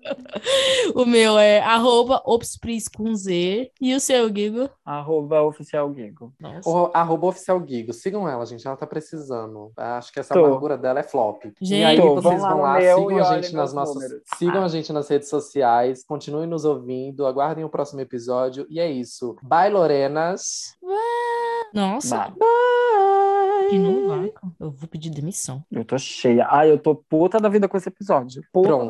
O 0.96 1.06
meu 1.06 1.38
é 1.38 1.60
arroba 1.60 2.22
opspris 2.26 2.88
com 2.88 3.14
Z. 3.16 3.72
E 3.82 3.94
o 3.96 4.00
seu, 4.00 4.30
Guigo? 4.30 4.70
Arroba 4.86 5.42
oficial 5.44 5.90
Guigo. 5.90 6.34
Nossa. 6.40 6.70
O, 6.70 6.90
arroba 6.94 7.28
oficial 7.28 7.64
Gigo. 7.66 7.94
Sigam 7.94 8.28
ela, 8.28 8.46
gente. 8.46 8.66
Ela 8.68 8.78
tá 8.78 8.88
precisando. 8.88 9.72
Acho 9.76 10.12
que 10.14 10.20
essa 10.20 10.34
Tô. 10.34 10.46
amargura 10.46 10.78
dela 10.78 11.00
é 11.00 11.04
flop. 11.04 11.44
e 11.46 11.66
Gente, 11.66 11.84
aí 11.86 11.98
Tô, 12.00 12.16
vocês 12.16 12.42
vão 12.42 12.62
lá 12.62 12.80
sigam 12.80 13.12
e 13.12 13.20
a 13.20 13.24
gente 13.42 13.54
nas 13.56 13.74
nossas. 13.74 13.96
números. 13.96 14.22
Sigam 14.38 14.62
Ah. 14.62 14.66
a 14.66 14.68
gente 14.70 14.92
nas 14.94 15.08
redes 15.10 15.30
sociais. 15.30 16.04
Continuem 16.06 16.48
nos 16.48 16.66
ouvindo. 16.66 17.26
Aguardem 17.26 17.64
o 17.64 17.70
próximo 17.70 18.00
episódio. 18.02 18.66
E 18.70 18.80
é 18.80 18.90
isso. 18.90 19.36
Bye, 19.44 19.70
Lorenas. 19.72 20.76
Nossa, 21.74 22.18
Vai. 22.38 23.17
De 23.70 23.80
novo, 23.80 24.34
eu 24.60 24.72
vou 24.72 24.88
pedir 24.88 25.10
demissão. 25.10 25.64
Eu 25.72 25.84
tô 25.84 25.98
cheia. 25.98 26.48
Ai, 26.50 26.72
eu 26.72 26.78
tô 26.78 26.96
puta 26.96 27.40
da 27.40 27.50
vida 27.50 27.68
com 27.68 27.78
esse 27.78 27.90
episódio. 27.90 28.42
Puta 28.52 28.68
Pronto. 28.68 28.86